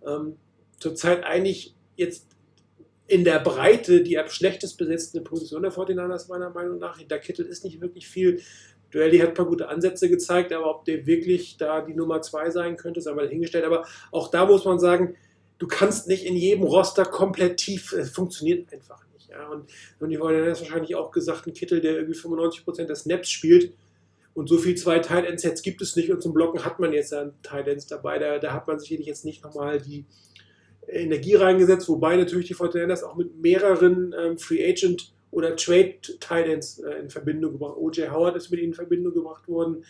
Ähm, 0.07 0.37
zurzeit 0.79 1.25
eigentlich 1.25 1.75
jetzt 1.97 2.27
in 3.09 3.25
der 3.25 3.39
Breite 3.39 4.03
die 4.03 4.19
am 4.19 4.29
schlechtest 4.29 4.79
besetzte 4.79 5.21
Position 5.21 5.63
der 5.63 5.73
49ers 5.73 6.29
meiner 6.29 6.51
Meinung 6.51 6.79
nach. 6.79 6.99
Hinter 6.99 7.19
Kittel 7.19 7.47
ist 7.47 7.65
nicht 7.65 7.81
wirklich 7.81 8.09
viel. 8.09 8.41
Duelli 8.97 9.19
hat 9.19 9.29
ein 9.29 9.35
paar 9.35 9.47
gute 9.47 9.69
Ansätze 9.69 10.09
gezeigt, 10.09 10.53
aber 10.53 10.71
ob 10.71 10.85
der 10.87 11.07
wirklich 11.07 11.57
da 11.59 11.83
die 11.83 11.95
Nummer 11.95 12.23
zwei 12.23 12.51
sein 12.51 12.77
könnte, 12.77 13.01
ist 13.01 13.07
einmal 13.07 13.27
dahingestellt. 13.27 13.65
Aber 13.65 13.85
auch 14.11 14.31
da 14.31 14.47
muss 14.47 14.65
man 14.65 14.79
sagen, 14.79 15.17
du 15.59 15.67
kannst 15.67 16.09
nicht 16.09 16.25
in 16.25 16.35
jedem 16.35 16.65
Roster 16.65 17.05
komplett 17.05 17.59
tief, 17.59 17.93
es 17.93 18.11
funktioniert 18.11 18.73
einfach 18.73 19.05
nicht. 19.13 19.29
Ja. 19.29 19.49
Und, 19.49 19.71
und 20.01 20.09
die 20.09 20.19
49ers 20.19 20.61
wahrscheinlich 20.61 20.95
auch 20.95 21.11
gesagt, 21.11 21.47
ein 21.47 21.53
Kittel, 21.53 21.81
der 21.81 21.97
irgendwie 21.97 22.19
95% 22.19 22.85
der 22.85 22.97
Snaps 22.97 23.31
spielt, 23.31 23.73
und 24.33 24.51
so 24.51 24.59
viel 24.59 24.75
zwei 24.75 24.99
Tight 24.99 25.25
End 25.25 25.41
Sets 25.41 25.63
gibt 25.63 25.81
es 25.81 25.97
nicht 25.97 26.11
und 26.11 26.23
zum 26.23 26.35
Blocken 26.35 26.63
hat 26.63 26.79
man 26.79 26.93
jetzt 26.93 27.11
ja 27.11 27.33
Tight 27.43 27.69
Ends 27.69 27.87
dabei. 27.87 28.19
Da, 28.19 28.39
da 28.39 28.53
hat 28.53 28.67
man 28.67 28.79
sicherlich 28.79 29.07
jetzt 29.07 29.25
nicht 29.25 29.43
nochmal 29.43 29.81
die 29.81 30.05
Energie 30.87 31.37
reingesetzt, 31.37 31.89
wobei 31.89 32.17
natürlich 32.17 32.49
die 32.49 32.55
49ers 32.55 33.03
auch 33.03 33.17
mit 33.17 33.41
mehreren 33.41 34.15
ähm, 34.19 34.37
Free 34.37 34.63
Agent 34.63 35.15
oder 35.37 35.55
Trade 35.55 35.99
Tight 36.19 36.47
Ends 36.47 36.79
äh, 36.79 36.93
in 36.95 37.11
Verbindung 37.11 37.53
gebracht. 37.53 37.77
O.J. 37.77 38.11
Howard 38.11 38.37
ist 38.37 38.51
mit 38.51 38.59
ihnen 38.59 38.71
in 38.71 38.75
Verbindung 38.75 39.13
gebracht 39.13 39.47
worden. 39.49 39.85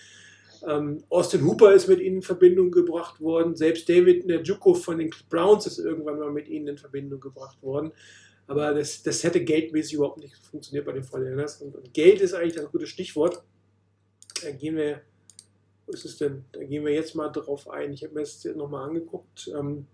Ähm, 0.67 1.05
Austin 1.09 1.47
Hooper 1.47 1.73
ist 1.73 1.87
mit 1.87 2.01
ihnen 2.01 2.17
in 2.17 2.23
Verbindung 2.23 2.73
gebracht 2.73 3.21
worden. 3.21 3.55
Selbst 3.55 3.89
David 3.89 4.27
Njoku 4.27 4.75
von 4.75 4.99
den 4.99 5.11
Browns 5.31 5.69
ist 5.69 5.79
irgendwann 5.79 6.19
mal 6.19 6.33
mit 6.33 6.49
ihnen 6.49 6.67
in 6.67 6.79
Verbindung 6.79 7.21
gebracht 7.21 7.63
worden. 7.63 7.93
Aber 8.49 8.75
das, 8.75 9.05
das 9.05 9.23
hätte 9.23 9.45
geldmäßig 9.45 9.95
überhaupt 9.95 10.19
nicht 10.19 10.35
funktioniert 10.37 10.85
bei 10.85 10.93
den 10.93 11.05
49ers. 11.05 11.63
Und, 11.63 11.77
und 11.77 11.95
Geld 11.95 12.21
ist 12.21 12.35
eigentlich 12.35 12.57
das 12.57 12.73
gute 12.73 12.89
Stichwort. 12.89 13.45
Da 14.43 14.51
gehen 14.51 14.75
wir, 14.75 15.03
wo 15.87 15.93
ist 15.93 16.21
denn? 16.21 16.45
Da 16.51 16.65
gehen 16.65 16.85
wir 16.85 16.93
jetzt 16.93 17.15
mal 17.15 17.29
drauf 17.29 17.71
ein. 17.71 17.93
Ich 17.93 18.03
habe 18.03 18.15
mir 18.15 18.21
das 18.21 18.45
nochmal 18.57 18.89
angeguckt. 18.89 19.49
Ähm, 19.57 19.87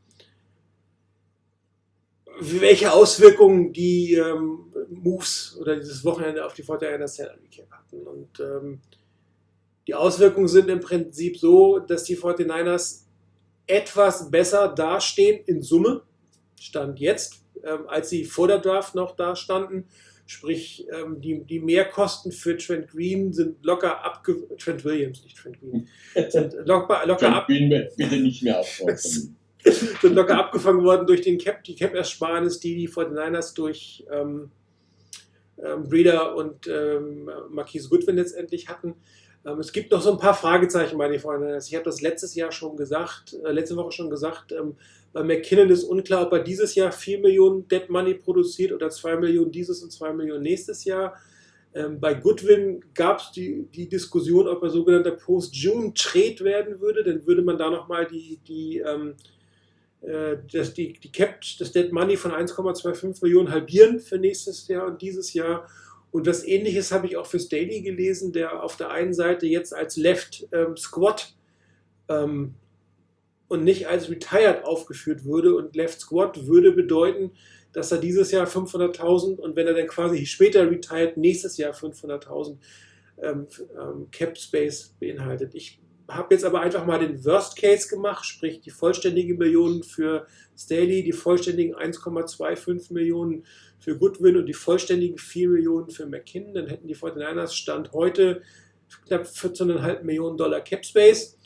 welche 2.61 2.93
Auswirkungen 2.93 3.73
die 3.73 4.15
ähm, 4.15 4.73
Moves 4.89 5.57
oder 5.61 5.77
dieses 5.77 6.05
Wochenende 6.05 6.45
auf 6.45 6.55
die 6.55 6.63
Fortinanders 6.63 7.17
Salary 7.17 7.49
Cap 7.51 7.71
hatten. 7.71 8.07
Und 8.07 8.41
ähm, 8.41 8.81
die 9.87 9.95
Auswirkungen 9.95 10.49
sind 10.49 10.69
im 10.69 10.81
Prinzip 10.81 11.39
so, 11.39 11.79
dass 11.79 12.05
die 12.05 12.17
49ers 12.17 13.03
etwas 13.67 14.31
besser 14.31 14.69
dastehen 14.69 15.45
in 15.47 15.63
Summe, 15.63 16.03
stand 16.61 17.01
jetzt, 17.01 17.45
ähm, 17.65 17.89
als 17.89 18.11
sie 18.11 18.25
vor 18.25 18.49
der 18.49 18.59
Draft 18.59 18.95
noch 18.95 19.17
dastanden. 19.17 19.85
Sprich, 20.27 20.87
ähm, 20.93 21.21
die, 21.21 21.45
die 21.45 21.61
Mehrkosten 21.61 22.33
für 22.33 22.57
Trent 22.57 22.89
Green 22.89 23.33
sind 23.33 23.65
locker 23.65 24.05
abge... 24.05 24.47
Trent 24.57 24.85
Williams, 24.85 25.23
nicht 25.25 25.37
Trent 25.37 25.59
Green. 25.61 25.89
Sind 26.31 26.55
locker, 26.65 27.05
locker 27.07 27.27
John 27.27 27.35
ab 27.35 27.47
Green 27.47 27.89
bitte 27.97 28.17
nicht 28.17 28.43
mehr 28.43 28.61
aufkommen. 28.61 28.97
sind 30.01 30.15
locker 30.15 30.39
abgefangen 30.39 30.83
worden 30.85 31.07
durch 31.07 31.21
den 31.21 31.39
Cap, 31.39 31.63
die 31.65 31.75
Cap-Ersparnis, 31.75 32.61
die 32.61 32.75
die 32.75 32.89
49ers 32.89 33.55
durch 33.55 34.05
ähm, 34.11 34.51
ähm, 35.63 35.89
Breeder 35.89 36.35
und 36.35 36.67
ähm, 36.67 37.31
Marquise 37.51 37.89
Goodwin 37.89 38.17
letztendlich 38.17 38.69
hatten. 38.69 38.95
Ähm, 39.45 39.59
es 39.59 39.73
gibt 39.73 39.93
noch 39.93 40.03
so 40.03 40.13
ein 40.13 40.19
paar 40.19 40.35
Fragezeichen 40.35 40.99
bei 40.99 41.09
den 41.09 41.21
49ers. 41.21 41.69
Ich 41.69 41.75
habe 41.75 41.85
das 41.85 42.01
letztes 42.01 42.35
Jahr 42.35 42.53
schon 42.53 42.77
gesagt, 42.77 43.37
äh, 43.45 43.53
letzte 43.53 43.77
Woche 43.77 43.93
schon 43.93 44.11
gesagt, 44.11 44.53
ähm, 44.53 44.77
bei 45.13 45.23
McKinnon 45.23 45.69
ist 45.69 45.85
unklar, 45.85 46.27
ob 46.27 46.33
er 46.33 46.39
dieses 46.41 46.75
Jahr 46.75 46.91
4 46.91 47.21
Millionen 47.21 47.69
Dead 47.69 47.89
Money 47.91 48.15
produziert 48.15 48.73
oder 48.73 48.89
2 48.89 49.17
Millionen 49.17 49.53
dieses 49.53 49.83
und 49.83 49.93
2 49.93 50.13
Millionen 50.15 50.43
nächstes 50.43 50.85
Jahr. 50.85 51.15
Ähm, 51.75 52.01
bei 52.01 52.15
Goodwin 52.15 52.83
gab 52.95 53.19
es 53.19 53.33
die, 53.33 53.67
die 53.75 53.89
Diskussion, 53.89 54.49
ob 54.49 54.63
er 54.63 54.71
sogenannter 54.71 55.13
Post-June-Trade 55.13 56.41
werden 56.41 56.81
würde. 56.81 57.05
Dann 57.05 57.27
würde 57.27 57.43
man 57.43 57.59
da 57.59 57.71
nochmal 57.71 58.07
die, 58.07 58.39
die, 58.47 58.79
ähm, 58.79 59.15
äh, 60.03 60.37
das, 60.53 60.75
die, 60.75 60.95
die 60.95 61.13
Cap, 61.13 61.41
das 61.59 61.73
Dead 61.73 61.93
Money 61.93 62.17
von 62.17 62.33
1,25 62.33 63.23
Millionen 63.23 63.51
halbieren 63.51 64.01
für 64.01 64.19
nächstes 64.19 64.69
Jahr 64.69 64.87
und 64.87 65.03
dieses 65.03 65.33
Jahr. 65.33 65.69
Und 66.11 66.27
was 66.27 66.45
ähnliches 66.45 66.93
habe 66.93 67.07
ich 67.07 67.17
auch 67.17 67.27
für 67.27 67.39
Staley 67.39 67.81
gelesen, 67.81 68.33
der 68.33 68.63
auf 68.63 68.77
der 68.77 68.91
einen 68.91 69.15
Seite 69.15 69.47
jetzt 69.47 69.75
als 69.75 69.97
Left 69.97 70.47
ähm, 70.53 70.77
Squad 70.77 71.35
ähm, 72.09 72.55
und 73.49 73.65
nicht 73.65 73.87
als 73.87 74.11
Retired 74.11 74.65
aufgeführt 74.65 75.25
würde. 75.25 75.55
Und 75.55 75.75
Left 75.77 76.01
Squad 76.01 76.47
würde 76.47 76.73
bedeuten, 76.73 77.33
dass 77.73 77.93
er 77.93 77.99
dieses 77.99 78.31
Jahr 78.31 78.47
500.000 78.47 79.37
und 79.37 79.57
wenn 79.57 79.67
er 79.67 79.75
dann 79.75 79.87
quasi 79.87 80.27
später 80.27 80.71
retired, 80.71 81.17
nächstes 81.17 81.57
Jahr 81.57 81.73
500.000 81.73 82.59
ähm, 83.23 83.47
ähm, 83.79 84.09
Cap 84.11 84.37
Space 84.37 84.95
beinhaltet. 85.01 85.55
Ich 85.55 85.81
habe 86.09 86.35
jetzt 86.35 86.45
aber 86.45 86.61
einfach 86.61 86.85
mal 86.87 86.99
den 86.99 87.25
Worst 87.25 87.57
Case 87.57 87.89
gemacht, 87.89 88.25
sprich 88.25 88.61
die 88.61 88.71
vollständige 88.71 89.35
Million 89.35 89.83
für 89.83 90.27
Staley, 90.57 91.03
die 91.03 91.13
vollständigen 91.13 91.75
1,25 91.75 92.93
Millionen 92.93 93.45
für 93.79 93.97
Goodwin 93.97 94.37
und 94.37 94.47
die 94.47 94.55
vollständigen 94.55 95.19
4 95.19 95.49
Millionen 95.49 95.91
für 95.91 96.07
McKinnon. 96.07 96.55
Dann 96.55 96.67
hätten 96.69 96.89
die 96.89 96.97
49ers 96.97 97.53
Stand 97.53 97.93
heute 97.93 98.43
knapp 99.07 99.23
14,5 99.23 100.03
Millionen 100.03 100.37
Dollar 100.37 100.61
Cap 100.61 100.85
Space. 100.85 101.39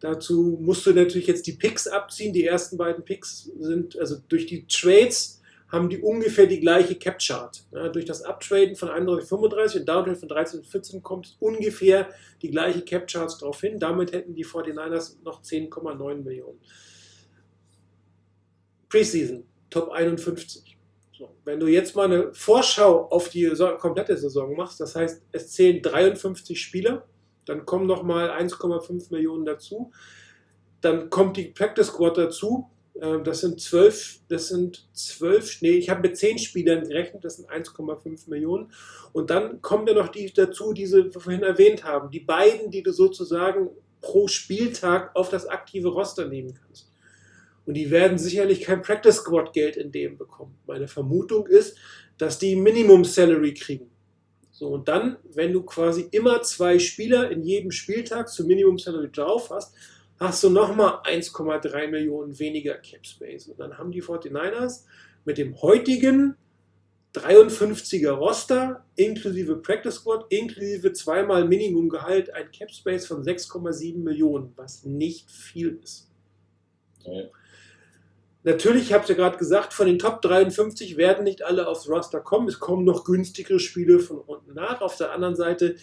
Dazu 0.00 0.58
musst 0.60 0.86
du 0.86 0.92
natürlich 0.92 1.26
jetzt 1.26 1.46
die 1.46 1.52
Picks 1.52 1.86
abziehen. 1.86 2.32
Die 2.32 2.46
ersten 2.46 2.76
beiden 2.76 3.04
Picks 3.04 3.50
sind, 3.58 3.98
also 3.98 4.16
durch 4.28 4.46
die 4.46 4.66
Trades 4.66 5.39
haben 5.70 5.88
die 5.88 5.98
ungefähr 5.98 6.46
die 6.46 6.60
gleiche 6.60 6.96
Cap-Chart. 6.96 7.64
Ja, 7.72 7.88
durch 7.88 8.04
das 8.04 8.22
Uptraden 8.22 8.76
von 8.76 8.88
31,35 8.88 9.80
und 9.80 9.88
Downtrade 9.88 10.16
von 10.16 10.28
13 10.28 10.60
und 10.60 10.66
14 10.66 11.02
kommt 11.02 11.36
ungefähr 11.38 12.08
die 12.42 12.50
gleiche 12.50 12.82
Cap-Charts 12.82 13.38
drauf 13.38 13.60
hin. 13.60 13.78
Damit 13.78 14.12
hätten 14.12 14.34
die 14.34 14.44
49ers 14.44 15.22
noch 15.22 15.42
10,9 15.42 16.22
Millionen. 16.22 16.60
Preseason, 18.88 19.44
Top 19.70 19.90
51. 19.90 20.76
So, 21.16 21.36
wenn 21.44 21.60
du 21.60 21.68
jetzt 21.68 21.94
mal 21.94 22.06
eine 22.06 22.34
Vorschau 22.34 23.06
auf 23.08 23.28
die 23.28 23.52
komplette 23.78 24.16
Saison 24.16 24.56
machst, 24.56 24.80
das 24.80 24.96
heißt, 24.96 25.22
es 25.32 25.52
zählen 25.52 25.80
53 25.80 26.60
Spieler, 26.60 27.06
dann 27.44 27.66
kommen 27.66 27.86
nochmal 27.86 28.30
1,5 28.30 29.12
Millionen 29.12 29.44
dazu. 29.44 29.92
dann 30.80 31.10
kommt 31.10 31.36
die 31.36 31.48
Practice 31.48 31.88
Squad 31.88 32.16
dazu. 32.16 32.70
Ähm, 33.00 33.24
Das 33.24 33.40
sind 33.40 33.60
zwölf, 33.60 34.20
das 34.28 34.48
sind 34.48 34.88
zwölf, 34.92 35.62
nee, 35.62 35.70
ich 35.70 35.90
habe 35.90 36.02
mit 36.02 36.16
zehn 36.16 36.38
Spielern 36.38 36.86
gerechnet, 36.86 37.24
das 37.24 37.36
sind 37.36 37.48
1,5 37.48 38.28
Millionen. 38.28 38.70
Und 39.12 39.30
dann 39.30 39.60
kommen 39.60 39.86
ja 39.86 39.94
noch 39.94 40.08
die 40.08 40.32
dazu, 40.32 40.72
die 40.72 40.86
Sie 40.86 41.10
vorhin 41.10 41.42
erwähnt 41.42 41.84
haben. 41.84 42.10
Die 42.10 42.20
beiden, 42.20 42.70
die 42.70 42.82
du 42.82 42.92
sozusagen 42.92 43.70
pro 44.00 44.28
Spieltag 44.28 45.14
auf 45.14 45.28
das 45.30 45.46
aktive 45.46 45.88
Roster 45.88 46.26
nehmen 46.26 46.54
kannst. 46.54 46.90
Und 47.66 47.74
die 47.74 47.90
werden 47.90 48.18
sicherlich 48.18 48.62
kein 48.62 48.82
Practice 48.82 49.16
Squad 49.16 49.52
Geld 49.52 49.76
in 49.76 49.92
dem 49.92 50.16
bekommen. 50.16 50.56
Meine 50.66 50.88
Vermutung 50.88 51.46
ist, 51.46 51.76
dass 52.18 52.38
die 52.38 52.56
Minimum 52.56 53.04
Salary 53.04 53.54
kriegen. 53.54 53.90
So, 54.50 54.68
und 54.68 54.88
dann, 54.88 55.16
wenn 55.34 55.52
du 55.52 55.62
quasi 55.62 56.08
immer 56.10 56.42
zwei 56.42 56.78
Spieler 56.78 57.30
in 57.30 57.42
jedem 57.42 57.70
Spieltag 57.70 58.28
zum 58.28 58.46
Minimum 58.46 58.78
Salary 58.78 59.10
drauf 59.10 59.50
hast, 59.50 59.74
hast 60.20 60.44
du 60.44 60.50
nochmal 60.50 61.00
1,3 61.04 61.88
Millionen 61.88 62.38
weniger 62.38 62.74
Cap 62.74 63.06
Space. 63.06 63.48
Und 63.48 63.58
dann 63.58 63.78
haben 63.78 63.90
die 63.90 64.02
49ers 64.02 64.84
mit 65.24 65.38
dem 65.38 65.60
heutigen 65.62 66.36
53er 67.14 68.10
Roster 68.10 68.84
inklusive 68.94 69.56
Practice 69.56 69.96
Squad, 69.96 70.26
inklusive 70.28 70.92
zweimal 70.92 71.48
Minimumgehalt 71.48 72.32
ein 72.34 72.52
Cap 72.52 72.70
Space 72.70 73.06
von 73.06 73.24
6,7 73.24 73.98
Millionen, 73.98 74.52
was 74.56 74.84
nicht 74.84 75.30
viel 75.30 75.80
ist. 75.82 76.08
Ja. 77.04 77.24
Natürlich, 78.42 78.84
ich 78.84 78.92
habe 78.92 79.02
es 79.02 79.08
ja 79.08 79.16
gerade 79.16 79.38
gesagt, 79.38 79.72
von 79.72 79.86
den 79.86 79.98
Top 79.98 80.22
53 80.22 80.96
werden 80.96 81.24
nicht 81.24 81.42
alle 81.42 81.66
aufs 81.66 81.88
Roster 81.88 82.20
kommen. 82.20 82.48
Es 82.48 82.58
kommen 82.58 82.84
noch 82.84 83.04
günstigere 83.04 83.58
Spiele 83.58 84.00
von 84.00 84.18
unten 84.18 84.54
nach. 84.54 84.80
Auf 84.80 84.96
der 84.96 85.12
anderen 85.12 85.34
Seite 85.34 85.76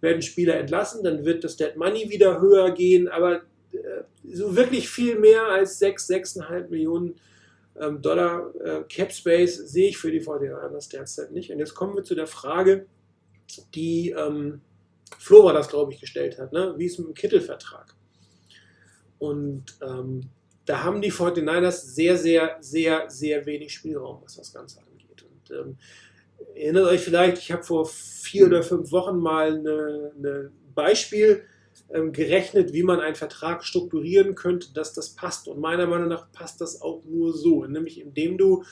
werden 0.00 0.22
Spieler 0.22 0.56
entlassen, 0.56 1.04
dann 1.04 1.24
wird 1.24 1.44
das 1.44 1.56
Dead 1.56 1.76
Money 1.76 2.08
wieder 2.08 2.40
höher 2.40 2.70
gehen, 2.72 3.06
aber 3.06 3.42
so 4.24 4.56
wirklich 4.56 4.88
viel 4.88 5.18
mehr 5.18 5.46
als 5.46 5.78
6, 5.78 6.08
6,5 6.10 6.68
Millionen 6.68 7.14
ähm, 7.78 8.02
Dollar 8.02 8.52
äh, 8.62 8.82
Cap 8.88 9.12
Space 9.12 9.56
sehe 9.56 9.88
ich 9.88 9.98
für 9.98 10.10
die 10.10 10.20
49ers 10.20 10.90
derzeit 10.90 11.32
nicht. 11.32 11.50
Und 11.50 11.58
jetzt 11.58 11.74
kommen 11.74 11.94
wir 11.94 12.04
zu 12.04 12.14
der 12.14 12.26
Frage, 12.26 12.86
die 13.74 14.10
ähm, 14.10 14.60
Flo 15.18 15.44
war 15.44 15.52
das, 15.52 15.68
glaube 15.68 15.92
ich, 15.92 16.00
gestellt 16.00 16.38
hat, 16.38 16.52
ne? 16.52 16.74
wie 16.76 16.86
ist 16.86 16.98
mit 16.98 17.08
dem 17.08 17.14
Kittelvertrag? 17.14 17.94
Und 19.18 19.64
ähm, 19.82 20.30
da 20.64 20.84
haben 20.84 21.02
die 21.02 21.12
49ers 21.12 21.72
sehr, 21.72 22.16
sehr, 22.16 22.56
sehr, 22.60 23.10
sehr 23.10 23.44
wenig 23.46 23.72
Spielraum, 23.72 24.22
was 24.22 24.36
das 24.36 24.52
Ganze 24.52 24.80
angeht. 24.80 25.24
Und 25.24 25.50
ähm, 25.50 25.78
erinnert 26.54 26.86
euch 26.86 27.00
vielleicht, 27.00 27.38
ich 27.38 27.50
habe 27.52 27.62
vor 27.62 27.86
vier 27.86 28.46
oder 28.46 28.62
fünf 28.62 28.92
Wochen 28.92 29.18
mal 29.18 29.52
ein 29.52 29.66
eine 29.66 30.52
Beispiel 30.74 31.44
ähm, 31.92 32.12
gerechnet, 32.12 32.72
wie 32.72 32.82
man 32.82 33.00
einen 33.00 33.16
Vertrag 33.16 33.64
strukturieren 33.64 34.34
könnte, 34.34 34.72
dass 34.72 34.92
das 34.92 35.10
passt. 35.10 35.48
Und 35.48 35.60
meiner 35.60 35.86
Meinung 35.86 36.08
nach 36.08 36.30
passt 36.32 36.60
das 36.60 36.80
auch 36.82 37.02
nur 37.04 37.32
so, 37.32 37.64
nämlich 37.64 38.00
indem 38.00 38.38
du 38.38 38.64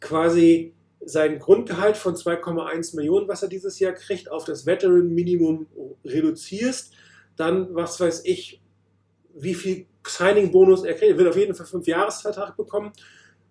quasi 0.00 0.74
sein 1.00 1.38
Grundgehalt 1.38 1.96
von 1.96 2.14
2,1 2.14 2.96
Millionen, 2.96 3.28
was 3.28 3.42
er 3.42 3.48
dieses 3.48 3.78
Jahr 3.78 3.92
kriegt, 3.92 4.30
auf 4.30 4.44
das 4.44 4.66
Veteran 4.66 5.14
Minimum 5.14 5.66
reduzierst, 6.04 6.92
dann, 7.36 7.74
was 7.74 8.00
weiß 8.00 8.24
ich, 8.24 8.60
wie 9.34 9.54
viel 9.54 9.86
Signing-Bonus 10.06 10.84
er 10.84 10.94
kriegt. 10.94 11.12
Er 11.12 11.18
wird 11.18 11.28
auf 11.28 11.36
jeden 11.36 11.54
Fall 11.54 11.66
einen 11.66 11.82
5-Jahres-Vertrag 11.82 12.56
bekommen, 12.56 12.92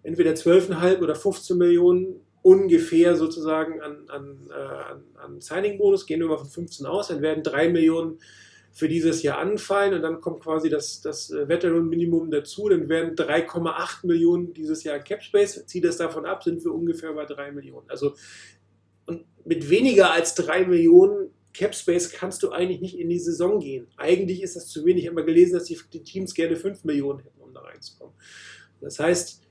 entweder 0.03 0.31
12,5 0.31 1.01
oder 1.01 1.15
15 1.15 1.57
Millionen 1.57 2.21
ungefähr 2.41 3.15
sozusagen 3.15 3.81
an, 3.81 4.09
an, 4.09 4.49
äh, 4.49 4.53
an, 4.53 5.03
an 5.15 5.41
Signing-Bonus, 5.41 6.05
gehen 6.05 6.19
wir 6.19 6.27
mal 6.27 6.37
von 6.37 6.49
15 6.49 6.85
aus, 6.85 7.09
dann 7.09 7.21
werden 7.21 7.43
3 7.43 7.69
Millionen 7.69 8.19
für 8.77 8.87
dieses 8.87 9.23
Jahr 9.23 9.39
anfallen 9.39 9.95
und 9.95 10.03
dann 10.03 10.21
kommt 10.21 10.43
quasi 10.43 10.69
das, 10.69 11.01
das 11.01 11.31
äh, 11.31 11.49
Veteran-Minimum 11.49 12.29
dazu, 12.29 12.69
dann 12.69 12.87
werden 12.89 13.15
3,8 13.15 14.05
Millionen 14.05 14.53
dieses 14.53 14.83
Jahr 14.83 14.99
Cap 14.99 15.23
Space, 15.23 15.65
zieht 15.65 15.83
das 15.83 15.97
davon 15.97 16.27
ab, 16.27 16.43
sind 16.43 16.63
wir 16.63 16.71
ungefähr 16.71 17.11
bei 17.13 17.25
3 17.25 17.53
Millionen. 17.53 17.89
Also 17.89 18.13
und 19.07 19.25
mit 19.45 19.71
weniger 19.71 20.11
als 20.11 20.35
3 20.35 20.65
Millionen 20.65 21.31
Cap 21.53 21.73
Space 21.73 22.11
kannst 22.11 22.43
du 22.43 22.51
eigentlich 22.51 22.79
nicht 22.79 22.99
in 22.99 23.09
die 23.09 23.17
Saison 23.17 23.59
gehen. 23.59 23.87
Eigentlich 23.97 24.43
ist 24.43 24.55
das 24.55 24.67
zu 24.67 24.85
wenig. 24.85 25.03
Ich 25.03 25.07
habe 25.07 25.15
mal 25.15 25.25
gelesen, 25.25 25.53
dass 25.53 25.63
die, 25.63 25.79
die 25.91 26.03
Teams 26.03 26.35
gerne 26.35 26.55
5 26.55 26.83
Millionen 26.83 27.21
hätten, 27.21 27.41
um 27.41 27.51
da 27.55 27.61
reinzukommen. 27.61 28.13
Das 28.79 28.99
heißt, 28.99 29.41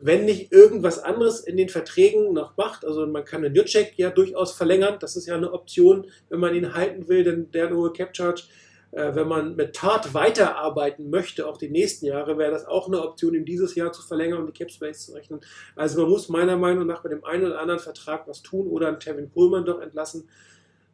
wenn 0.00 0.24
nicht 0.24 0.50
irgendwas 0.50 0.98
anderes 0.98 1.40
in 1.40 1.56
den 1.56 1.68
Verträgen 1.68 2.32
noch 2.32 2.56
macht, 2.56 2.84
also 2.84 3.06
man 3.06 3.24
kann 3.24 3.42
den 3.42 3.54
Jutschek 3.54 3.94
ja 3.96 4.10
durchaus 4.10 4.52
verlängern, 4.52 4.96
das 4.98 5.14
ist 5.14 5.26
ja 5.26 5.36
eine 5.36 5.52
Option, 5.52 6.06
wenn 6.28 6.40
man 6.40 6.54
ihn 6.54 6.74
halten 6.74 7.06
will, 7.08 7.22
denn 7.22 7.50
der 7.52 7.70
hohe 7.70 7.92
Cap 7.92 8.16
Charge. 8.16 8.42
Äh, 8.90 9.14
wenn 9.14 9.28
man 9.28 9.56
mit 9.56 9.74
Tat 9.74 10.14
weiterarbeiten 10.14 11.10
möchte, 11.10 11.46
auch 11.46 11.56
die 11.56 11.70
nächsten 11.70 12.06
Jahre, 12.06 12.36
wäre 12.38 12.50
das 12.50 12.66
auch 12.66 12.88
eine 12.88 13.00
Option, 13.02 13.34
ihm 13.34 13.44
dieses 13.44 13.74
Jahr 13.74 13.92
zu 13.92 14.02
verlängern 14.02 14.40
und 14.40 14.48
die 14.48 14.52
Cap 14.52 14.70
Space 14.70 15.06
zu 15.06 15.12
rechnen. 15.12 15.40
Also 15.76 16.02
man 16.02 16.10
muss 16.10 16.28
meiner 16.28 16.56
Meinung 16.56 16.86
nach 16.86 17.02
bei 17.02 17.08
dem 17.08 17.24
einen 17.24 17.46
oder 17.46 17.60
anderen 17.60 17.80
Vertrag 17.80 18.28
was 18.28 18.42
tun 18.42 18.66
oder 18.66 18.88
einen 18.88 19.00
Tevin 19.00 19.30
Pullman 19.30 19.64
doch 19.64 19.80
entlassen. 19.80 20.28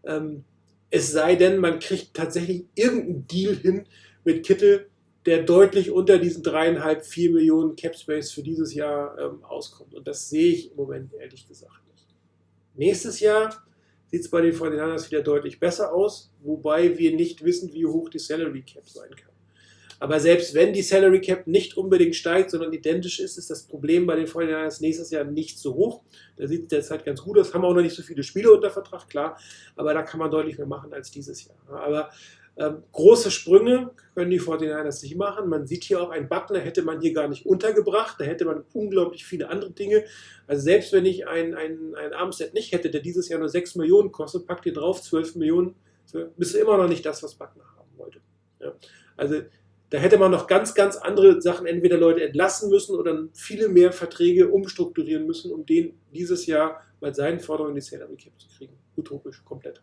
Ähm, 0.04 0.44
es 0.90 1.10
sei 1.10 1.34
denn, 1.34 1.58
man 1.58 1.80
kriegt 1.80 2.14
tatsächlich 2.14 2.66
irgendeinen 2.74 3.26
Deal 3.26 3.54
hin 3.54 3.86
mit 4.24 4.46
Kittel, 4.46 4.88
der 5.28 5.42
deutlich 5.42 5.90
unter 5.90 6.18
diesen 6.18 6.42
dreieinhalb, 6.42 7.04
vier 7.04 7.30
Millionen 7.30 7.76
Cap 7.76 7.94
Space 7.94 8.30
für 8.30 8.42
dieses 8.42 8.72
Jahr 8.72 9.18
ähm, 9.18 9.44
auskommt. 9.44 9.94
Und 9.94 10.08
das 10.08 10.30
sehe 10.30 10.52
ich 10.52 10.70
im 10.70 10.76
Moment 10.78 11.12
ehrlich 11.12 11.46
gesagt 11.46 11.86
nicht. 11.92 12.06
Nächstes 12.74 13.20
Jahr 13.20 13.62
sieht 14.06 14.22
es 14.22 14.30
bei 14.30 14.40
den 14.40 14.54
49ers 14.54 15.10
wieder 15.10 15.20
deutlich 15.20 15.60
besser 15.60 15.92
aus, 15.92 16.32
wobei 16.40 16.96
wir 16.96 17.14
nicht 17.14 17.44
wissen, 17.44 17.74
wie 17.74 17.84
hoch 17.84 18.08
die 18.08 18.18
Salary 18.18 18.62
Cap 18.62 18.88
sein 18.88 19.10
kann. 19.10 19.28
Aber 20.00 20.18
selbst 20.18 20.54
wenn 20.54 20.72
die 20.72 20.80
Salary 20.80 21.20
Cap 21.20 21.46
nicht 21.46 21.76
unbedingt 21.76 22.14
steigt, 22.14 22.50
sondern 22.50 22.72
identisch 22.72 23.20
ist, 23.20 23.36
ist 23.36 23.50
das 23.50 23.64
Problem 23.64 24.06
bei 24.06 24.16
den 24.16 24.26
49ers 24.26 24.80
nächstes 24.80 25.10
Jahr 25.10 25.24
nicht 25.24 25.58
so 25.58 25.74
hoch. 25.74 26.02
Da 26.36 26.46
sieht 26.46 26.62
es 26.62 26.68
derzeit 26.68 27.04
ganz 27.04 27.20
gut 27.20 27.38
aus. 27.38 27.52
Haben 27.52 27.64
auch 27.66 27.74
noch 27.74 27.82
nicht 27.82 27.96
so 27.96 28.02
viele 28.02 28.22
Spiele 28.22 28.50
unter 28.50 28.70
Vertrag, 28.70 29.10
klar. 29.10 29.38
Aber 29.76 29.92
da 29.92 30.02
kann 30.02 30.20
man 30.20 30.30
deutlich 30.30 30.56
mehr 30.56 30.68
machen 30.68 30.94
als 30.94 31.10
dieses 31.10 31.44
Jahr. 31.44 31.58
Aber 31.68 32.10
ähm, 32.58 32.82
große 32.92 33.30
Sprünge 33.30 33.90
können 34.14 34.30
die 34.30 34.40
49ers 34.40 35.02
nicht 35.02 35.16
machen. 35.16 35.48
Man 35.48 35.66
sieht 35.66 35.84
hier 35.84 36.02
auch, 36.02 36.10
ein 36.10 36.28
Buckner 36.28 36.58
hätte 36.58 36.82
man 36.82 37.00
hier 37.00 37.12
gar 37.12 37.28
nicht 37.28 37.46
untergebracht. 37.46 38.16
Da 38.18 38.24
hätte 38.24 38.44
man 38.44 38.64
unglaublich 38.72 39.24
viele 39.24 39.48
andere 39.48 39.70
Dinge. 39.70 40.04
Also 40.48 40.62
selbst 40.62 40.92
wenn 40.92 41.06
ich 41.06 41.28
ein, 41.28 41.54
ein, 41.54 41.94
ein 41.94 42.12
Armset 42.12 42.54
nicht 42.54 42.72
hätte, 42.72 42.90
der 42.90 43.00
dieses 43.00 43.28
Jahr 43.28 43.38
nur 43.38 43.48
6 43.48 43.76
Millionen 43.76 44.10
kostet, 44.10 44.46
packt 44.46 44.66
ihr 44.66 44.72
drauf 44.72 45.00
12 45.02 45.36
Millionen, 45.36 45.76
bist 46.36 46.54
du 46.54 46.58
immer 46.58 46.76
noch 46.76 46.88
nicht 46.88 47.06
das, 47.06 47.22
was 47.22 47.36
Buckner 47.36 47.64
haben 47.76 47.90
wollte. 47.96 48.20
Ja. 48.60 48.72
Also 49.16 49.42
da 49.90 49.98
hätte 49.98 50.18
man 50.18 50.30
noch 50.30 50.46
ganz, 50.46 50.74
ganz 50.74 50.96
andere 50.96 51.40
Sachen, 51.40 51.66
entweder 51.66 51.96
Leute 51.96 52.22
entlassen 52.22 52.70
müssen 52.70 52.96
oder 52.96 53.28
viele 53.32 53.68
mehr 53.68 53.92
Verträge 53.92 54.48
umstrukturieren 54.48 55.26
müssen, 55.26 55.52
um 55.52 55.64
den 55.64 55.98
dieses 56.12 56.46
Jahr 56.46 56.82
bei 57.00 57.12
seinen 57.12 57.40
Forderungen 57.40 57.76
die 57.76 57.80
Salary 57.80 58.16
Cap 58.16 58.32
zu 58.38 58.48
kriegen. 58.48 58.76
Utopisch, 58.96 59.44
komplett. 59.44 59.80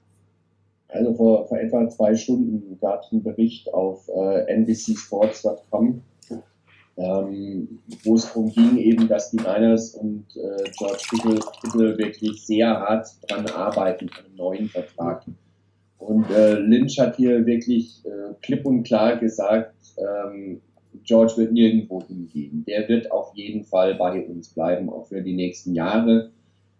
Also 0.89 1.13
vor, 1.13 1.47
vor 1.47 1.57
etwa 1.57 1.89
zwei 1.89 2.15
Stunden 2.15 2.77
gab 2.79 3.03
es 3.03 3.11
einen 3.11 3.23
Bericht 3.23 3.73
auf 3.73 4.07
äh, 4.07 4.53
NBCSports.com, 4.55 6.01
ähm, 6.97 7.79
wo 8.03 8.15
es 8.15 8.27
darum 8.27 8.49
ging, 8.51 8.77
eben, 8.77 9.07
dass 9.07 9.31
die 9.31 9.37
Niners 9.37 9.95
und 9.95 10.25
äh, 10.35 10.63
George 10.77 11.03
Kittle, 11.09 11.39
Kittle 11.61 11.97
wirklich 11.97 12.45
sehr 12.45 12.67
hart 12.67 13.07
dran 13.27 13.47
arbeiten 13.47 14.09
an 14.09 14.25
einem 14.25 14.35
neuen 14.35 14.69
Vertrag. 14.69 15.25
Und 15.97 16.29
äh, 16.29 16.53
Lynch 16.59 16.99
hat 16.99 17.17
hier 17.17 17.45
wirklich 17.45 18.03
äh, 18.05 18.33
klipp 18.41 18.65
und 18.65 18.83
klar 18.83 19.17
gesagt, 19.17 19.75
ähm, 19.97 20.61
George 21.03 21.33
wird 21.37 21.51
nirgendwo 21.51 22.01
hingehen. 22.03 22.63
Der 22.67 22.87
wird 22.87 23.11
auf 23.11 23.31
jeden 23.35 23.63
Fall 23.65 23.95
bei 23.95 24.25
uns 24.25 24.49
bleiben, 24.49 24.89
auch 24.89 25.07
für 25.07 25.21
die 25.21 25.35
nächsten 25.35 25.73
Jahre. 25.73 26.31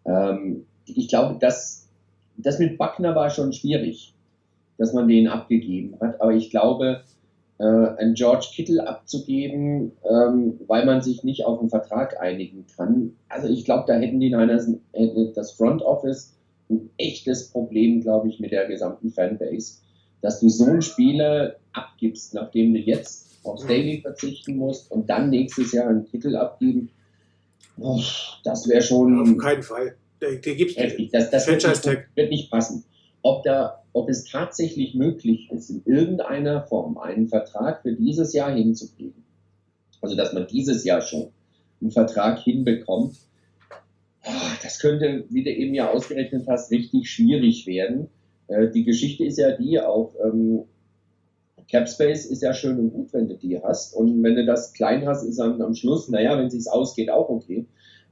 Ähm, 0.06 0.66
ich 0.86 1.10
glaube, 1.10 1.38
das, 1.40 1.85
das 2.38 2.60
mit 2.60 2.78
Buckner 2.78 3.16
war 3.16 3.30
schon 3.30 3.54
schwierig, 3.54 4.14
dass 4.78 4.94
man 4.94 5.08
den 5.08 5.28
abgegeben 5.28 5.98
hat. 6.00 6.20
Aber 6.22 6.34
ich 6.34 6.50
glaube, 6.50 7.02
äh, 7.58 7.64
einen 7.64 8.16
George 8.16 8.48
Kittle 8.54 8.86
abzugeben, 8.88 9.94
ähm, 10.10 10.60
weil 10.68 10.86
man 10.86 11.02
sich 11.02 11.24
nicht 11.24 11.46
auf 11.46 11.60
einen 11.60 11.70
Vertrag 11.70 12.20
einigen 12.20 12.66
kann. 12.76 13.14
Also 13.30 13.48
ich 13.48 13.66
glaube, 13.66 13.86
da 13.88 13.94
hätten 13.96 14.20
die 14.20 14.30
Niners 14.30 14.70
äh, 14.94 15.08
das 15.34 15.52
Front 15.52 15.82
Office 15.82 16.36
ein 16.70 16.90
echtes 16.98 17.50
Problem, 17.50 18.02
glaube 18.02 18.28
ich, 18.28 18.40
mit 18.40 18.52
der 18.52 18.68
gesamten 18.68 19.12
Fanbase, 19.12 19.80
dass 20.22 20.40
du 20.40 20.50
so 20.50 20.66
einen 20.66 20.82
Spieler 20.82 21.56
abgibst, 21.74 22.34
nachdem 22.34 22.74
du 22.74 22.80
jetzt 22.80 23.26
aufs 23.44 23.68
Daily 23.68 24.02
verzichten 24.02 24.58
musst 24.58 24.92
und 24.92 25.10
dann 25.10 25.30
nächstes 25.30 25.72
Jahr 25.72 25.88
einen 25.88 26.06
Titel 26.06 26.36
abgeben. 26.36 26.90
Oh, 27.80 28.02
das 28.44 28.68
wäre 28.68 28.82
schon 28.82 29.20
Auf 29.20 29.38
keinen 29.38 29.64
Fall. 29.64 29.96
Der, 30.22 30.36
der 30.36 30.56
gibt 30.56 30.78
heftig. 30.78 31.12
Das, 31.12 31.30
das 31.30 31.48
wird, 31.48 31.66
nicht, 31.68 31.86
wird 32.16 32.30
nicht 32.30 32.52
passen. 32.52 32.86
Ob, 33.22 33.44
da, 33.44 33.84
ob 33.94 34.10
es 34.10 34.24
tatsächlich 34.26 34.94
möglich 34.94 35.50
ist, 35.52 35.70
in 35.70 35.82
irgendeiner 35.86 36.62
Form 36.68 36.98
einen 36.98 37.28
Vertrag 37.28 37.82
für 37.82 37.94
dieses 37.94 38.34
Jahr 38.34 38.54
hinzukriegen, 38.54 39.24
also 40.02 40.16
dass 40.16 40.34
man 40.34 40.48
dieses 40.48 40.84
Jahr 40.84 41.02
schon 41.02 41.30
einen 41.82 41.92
Vertrag 41.92 42.40
hinbekommt, 42.40 43.16
das 44.64 44.80
könnte, 44.80 45.26
wie 45.30 45.44
du 45.44 45.52
eben 45.52 45.74
ja 45.74 45.92
ausgerechnet 45.92 46.48
hast, 46.48 46.72
richtig 46.72 47.10
schwierig 47.10 47.68
werden. 47.68 48.08
Äh, 48.48 48.70
Die 48.72 48.84
Geschichte 48.84 49.24
ist 49.26 49.38
ja 49.38 49.52
die, 49.52 49.80
auch 49.80 50.14
ähm, 50.24 50.64
Cap 51.68 51.90
Space 51.90 52.26
ist 52.26 52.42
ja 52.42 52.54
schön 52.54 52.78
und 52.80 52.92
gut, 52.92 53.14
wenn 53.14 53.28
du 53.28 53.36
die 53.36 53.62
hast. 53.62 53.96
Und 53.96 54.22
wenn 54.24 54.36
du 54.36 54.46
das 54.46 54.74
klein 54.74 55.08
hast, 55.08 55.24
ist 55.24 55.40
dann 55.40 55.62
am 55.62 55.74
Schluss, 55.74 56.10
naja, 56.10 56.38
wenn 56.38 56.48
es 56.48 56.54
sich 56.54 56.72
ausgeht, 56.72 57.10
auch 57.10 57.30
okay. 57.30 57.66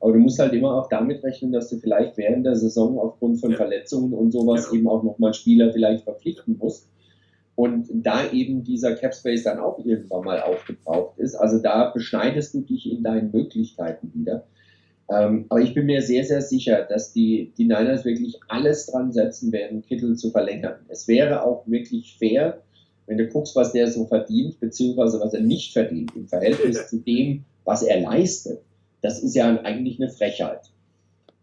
Aber 0.04 0.12
du 0.12 0.20
musst 0.20 0.38
halt 0.38 0.52
immer 0.52 0.76
auch 0.76 0.90
damit 0.90 1.24
rechnen, 1.24 1.54
dass 1.54 1.70
du 1.70 1.78
vielleicht 1.78 2.18
während 2.18 2.46
der 2.46 2.58
Saison 2.58 3.00
aufgrund 3.00 3.40
von 3.40 3.52
Ja. 3.52 3.56
Verletzungen 3.58 4.12
und 4.12 4.32
sowas 4.34 4.68
Ja. 4.70 4.78
eben 4.78 4.90
auch 4.90 5.02
nochmal 5.02 5.34
Spieler 5.34 5.72
vielleicht 5.72 6.04
verpflichten 6.04 6.58
musst. 6.60 6.90
Und 7.56 7.88
da 7.90 8.30
eben 8.30 8.66
dieser 8.66 8.96
Cap 8.96 9.16
Space 9.16 9.44
dann 9.44 9.60
auch 9.60 9.80
irgendwann 9.86 10.26
mal 10.26 10.42
aufgebraucht 10.42 11.18
ist, 11.20 11.36
also 11.36 11.58
da 11.58 11.90
beschneidest 11.92 12.54
du 12.54 12.60
dich 12.60 12.92
in 12.92 13.02
deinen 13.02 13.32
Möglichkeiten 13.32 14.12
wieder. 14.14 14.46
Ähm, 15.10 15.46
aber 15.48 15.62
ich 15.62 15.74
bin 15.74 15.86
mir 15.86 16.02
sehr, 16.02 16.26
sehr 16.26 16.42
sicher, 16.42 16.82
dass 16.84 17.14
die, 17.14 17.54
die 17.58 17.64
Niners 17.64 18.04
wirklich 18.04 18.42
alles 18.50 18.88
dran 18.88 19.14
setzen 19.14 19.54
werden, 19.54 19.84
Kittel 19.84 20.18
zu 20.18 20.32
verlängern. 20.32 20.76
Es 20.90 21.08
wäre 21.08 21.46
auch 21.46 21.66
wirklich 21.66 22.18
fair, 22.18 22.62
wenn 23.08 23.18
du 23.18 23.28
guckst, 23.30 23.56
was 23.56 23.72
der 23.72 23.88
so 23.88 24.06
verdient, 24.06 24.60
beziehungsweise 24.60 25.22
was 25.22 25.34
er 25.34 25.42
nicht 25.44 25.72
verdient 25.72 26.14
im 26.14 26.28
Verhältnis 26.28 26.88
zu 26.90 26.98
dem, 26.98 27.46
was 27.64 27.84
er 27.84 28.02
leistet. 28.02 28.60
Das 29.04 29.22
ist 29.22 29.36
ja 29.36 29.62
eigentlich 29.62 30.02
eine 30.02 30.10
Frechheit. 30.10 30.72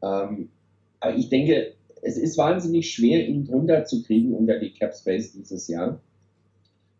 Ähm, 0.03 0.49
aber 0.99 1.15
ich 1.15 1.29
denke, 1.29 1.75
es 2.03 2.17
ist 2.17 2.39
wahnsinnig 2.39 2.91
schwer, 2.91 3.29
ihn 3.29 3.45
drunter 3.45 3.85
zu 3.85 4.03
kriegen 4.03 4.35
unter 4.35 4.59
die 4.59 4.73
Cap 4.73 4.95
Space 4.95 5.33
dieses 5.33 5.69
Jahr. 5.69 6.01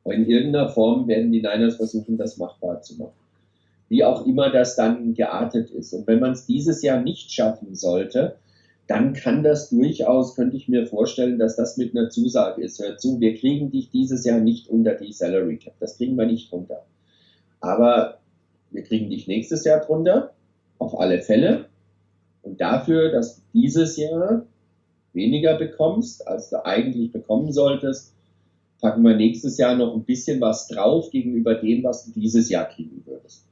Aber 0.05 0.15
in 0.15 0.27
irgendeiner 0.27 0.69
Form 0.69 1.09
werden 1.09 1.33
die 1.33 1.41
Niners 1.41 1.77
versuchen, 1.77 2.19
das 2.19 2.37
machbar 2.37 2.83
zu 2.83 2.97
machen. 2.97 3.15
Wie 3.89 4.05
auch 4.05 4.27
immer 4.27 4.51
das 4.51 4.77
dann 4.77 5.15
geartet 5.15 5.71
ist. 5.71 5.95
Und 5.95 6.07
wenn 6.07 6.21
man 6.21 6.33
es 6.33 6.45
dieses 6.45 6.83
Jahr 6.83 7.01
nicht 7.01 7.33
schaffen 7.33 7.75
sollte, 7.75 8.37
dann 8.87 9.15
kann 9.15 9.43
das 9.43 9.71
durchaus, 9.71 10.35
könnte 10.35 10.57
ich 10.57 10.69
mir 10.69 10.87
vorstellen, 10.87 11.39
dass 11.39 11.57
das 11.57 11.79
mit 11.79 11.97
einer 11.97 12.11
Zusage 12.11 12.63
ist. 12.63 12.81
Hör 12.81 12.99
zu, 12.99 13.19
wir 13.19 13.35
kriegen 13.35 13.71
dich 13.71 13.91
dieses 13.91 14.25
Jahr 14.27 14.41
nicht 14.41 14.69
unter 14.69 14.95
die 14.95 15.13
Salary 15.13 15.57
Cap. 15.57 15.75
Das 15.81 15.97
kriegen 15.97 16.17
wir 16.17 16.27
nicht 16.27 16.53
runter. 16.53 16.85
Aber 17.61 18.19
wir 18.71 18.83
kriegen 18.83 19.09
dich 19.09 19.27
nächstes 19.27 19.65
Jahr 19.65 19.81
drunter, 19.81 20.35
auf 20.81 20.99
alle 20.99 21.21
Fälle. 21.21 21.67
Und 22.43 22.61
dafür, 22.61 23.13
dass 23.13 23.37
du 23.37 23.43
dieses 23.55 23.97
Jahr 23.97 24.47
weniger 25.13 25.57
bekommst, 25.57 26.27
als 26.27 26.51
du 26.51 26.65
eigentlich 26.65 27.13
bekommen 27.13 27.53
solltest, 27.53 28.15
packen 28.81 29.03
wir 29.03 29.15
nächstes 29.15 29.59
Jahr 29.59 29.77
noch 29.77 29.95
ein 29.95 30.05
bisschen 30.05 30.41
was 30.41 30.67
drauf 30.69 31.11
gegenüber 31.11 31.55
dem, 31.55 31.85
was 31.85 32.07
du 32.07 32.13
dieses 32.19 32.49
Jahr 32.49 32.65
kriegen 32.65 33.03
würdest. 33.05 33.47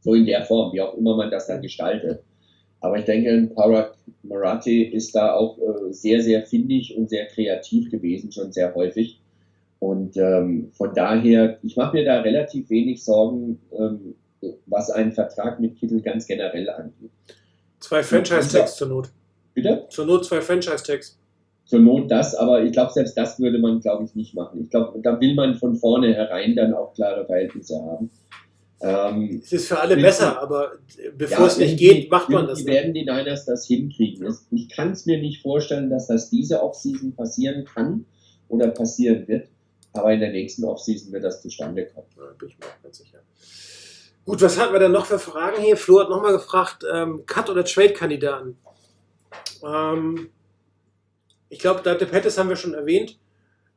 So 0.00 0.14
in 0.14 0.24
der 0.24 0.44
Form, 0.44 0.72
wie 0.72 0.80
auch 0.80 0.96
immer 0.96 1.16
man 1.16 1.30
das 1.30 1.48
dann 1.48 1.62
gestaltet. 1.62 2.22
Aber 2.80 2.98
ich 2.98 3.04
denke, 3.04 3.52
Parag 3.54 3.94
Marathi 4.22 4.84
ist 4.84 5.14
da 5.14 5.34
auch 5.34 5.58
äh, 5.58 5.92
sehr, 5.92 6.22
sehr 6.22 6.46
findig 6.46 6.96
und 6.96 7.10
sehr 7.10 7.26
kreativ 7.26 7.90
gewesen, 7.90 8.32
schon 8.32 8.52
sehr 8.52 8.74
häufig. 8.74 9.20
Und 9.80 10.16
ähm, 10.16 10.70
von 10.72 10.94
daher, 10.94 11.58
ich 11.62 11.76
mache 11.76 11.96
mir 11.96 12.04
da 12.04 12.20
relativ 12.20 12.70
wenig 12.70 13.02
Sorgen, 13.02 13.58
ähm, 13.76 14.14
was 14.66 14.90
einen 14.90 15.12
Vertrag 15.12 15.60
mit 15.60 15.76
Kittel 15.78 16.00
ganz 16.00 16.26
generell 16.26 16.68
angeht. 16.70 17.10
Zwei 17.80 18.02
Franchise-Tags 18.02 18.76
zur 18.76 18.88
Not. 18.88 19.08
Bitte? 19.54 19.86
Zur 19.90 20.06
Not 20.06 20.24
zwei 20.26 20.40
Franchise-Tags. 20.40 21.18
Zur 21.64 21.80
Not 21.80 22.10
das, 22.10 22.34
aber 22.34 22.62
ich 22.62 22.72
glaube, 22.72 22.92
selbst 22.92 23.16
das 23.16 23.38
würde 23.38 23.58
man, 23.58 23.80
glaube 23.80 24.04
ich, 24.04 24.14
nicht 24.14 24.34
machen. 24.34 24.62
Ich 24.64 24.70
glaube, 24.70 24.98
da 25.00 25.20
will 25.20 25.34
man 25.34 25.54
von 25.54 25.76
vornherein 25.76 26.56
dann 26.56 26.74
auch 26.74 26.94
klare 26.94 27.24
Verhältnisse 27.26 27.80
haben. 27.82 28.10
Ähm, 28.82 29.40
Es 29.42 29.52
ist 29.52 29.68
für 29.68 29.78
alle 29.78 29.96
besser, 29.96 30.40
aber 30.40 30.72
bevor 31.16 31.40
Ja, 31.40 31.46
es 31.46 31.58
nicht 31.58 31.78
geht, 31.78 32.10
macht 32.10 32.28
man 32.30 32.46
das. 32.46 32.60
Ne? 32.64 32.72
werden 32.72 32.94
die 32.94 33.04
Niners 33.04 33.44
das 33.44 33.66
hinkriegen. 33.66 34.34
Ich 34.52 34.68
kann 34.70 34.92
es 34.92 35.06
mir 35.06 35.18
nicht 35.18 35.42
vorstellen, 35.42 35.90
dass 35.90 36.06
das 36.06 36.30
diese 36.30 36.62
Offseason 36.62 37.12
passieren 37.14 37.64
kann 37.66 38.06
oder 38.48 38.68
passieren 38.68 39.28
wird. 39.28 39.48
Aber 39.92 40.12
in 40.12 40.20
der 40.20 40.30
nächsten 40.30 40.64
Offseason 40.64 41.12
wird 41.12 41.24
das 41.24 41.42
zustande 41.42 41.86
kommen. 41.86 42.06
Ja, 42.16 42.22
bin 42.38 42.48
ich 42.48 42.58
mir 42.58 42.66
auch 42.66 42.82
ganz 42.82 42.98
sicher. 42.98 43.18
Gut, 44.24 44.42
was 44.42 44.58
hatten 44.58 44.72
wir 44.72 44.80
denn 44.80 44.92
noch 44.92 45.06
für 45.06 45.18
Fragen 45.18 45.62
hier? 45.62 45.76
Flo 45.76 46.00
hat 46.00 46.10
nochmal 46.10 46.32
gefragt, 46.32 46.84
ähm, 46.90 47.24
Cut- 47.26 47.50
oder 47.50 47.64
Trade-Kandidaten. 47.64 48.58
Ähm, 49.64 50.30
ich 51.48 51.58
glaube, 51.58 51.82
Dante 51.82 52.06
Pettis 52.06 52.38
haben 52.38 52.48
wir 52.48 52.56
schon 52.56 52.74
erwähnt. 52.74 53.18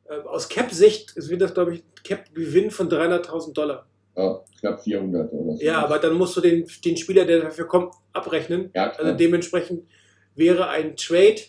Äh, 0.08 0.18
aus 0.20 0.48
Cap-Sicht 0.48 1.14
wird 1.16 1.40
das, 1.40 1.54
glaube 1.54 1.74
ich, 1.74 1.80
ein 1.80 2.02
Cap-Gewinn 2.04 2.70
von 2.70 2.88
300.000 2.88 3.52
Dollar. 3.52 3.86
Ja, 4.16 4.44
knapp 4.60 4.82
400 4.82 5.32
oder 5.32 5.56
so. 5.56 5.64
Ja, 5.64 5.82
aber 5.82 5.98
dann 5.98 6.14
musst 6.14 6.36
du 6.36 6.40
den, 6.40 6.66
den 6.84 6.96
Spieler, 6.96 7.24
der 7.24 7.40
dafür 7.40 7.66
kommt, 7.66 7.94
abrechnen. 8.12 8.70
Ja. 8.74 8.92
Also 8.92 9.12
dementsprechend 9.12 9.88
wäre 10.36 10.68
ein 10.68 10.96
Trade 10.96 11.40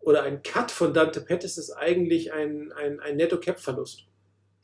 oder 0.00 0.22
ein 0.24 0.42
Cut 0.42 0.70
von 0.70 0.92
Dante 0.92 1.20
Pettis 1.20 1.58
ist 1.58 1.72
eigentlich 1.72 2.32
ein, 2.32 2.72
ein, 2.72 3.00
ein 3.00 3.16
Netto-Cap-Verlust. 3.16 4.04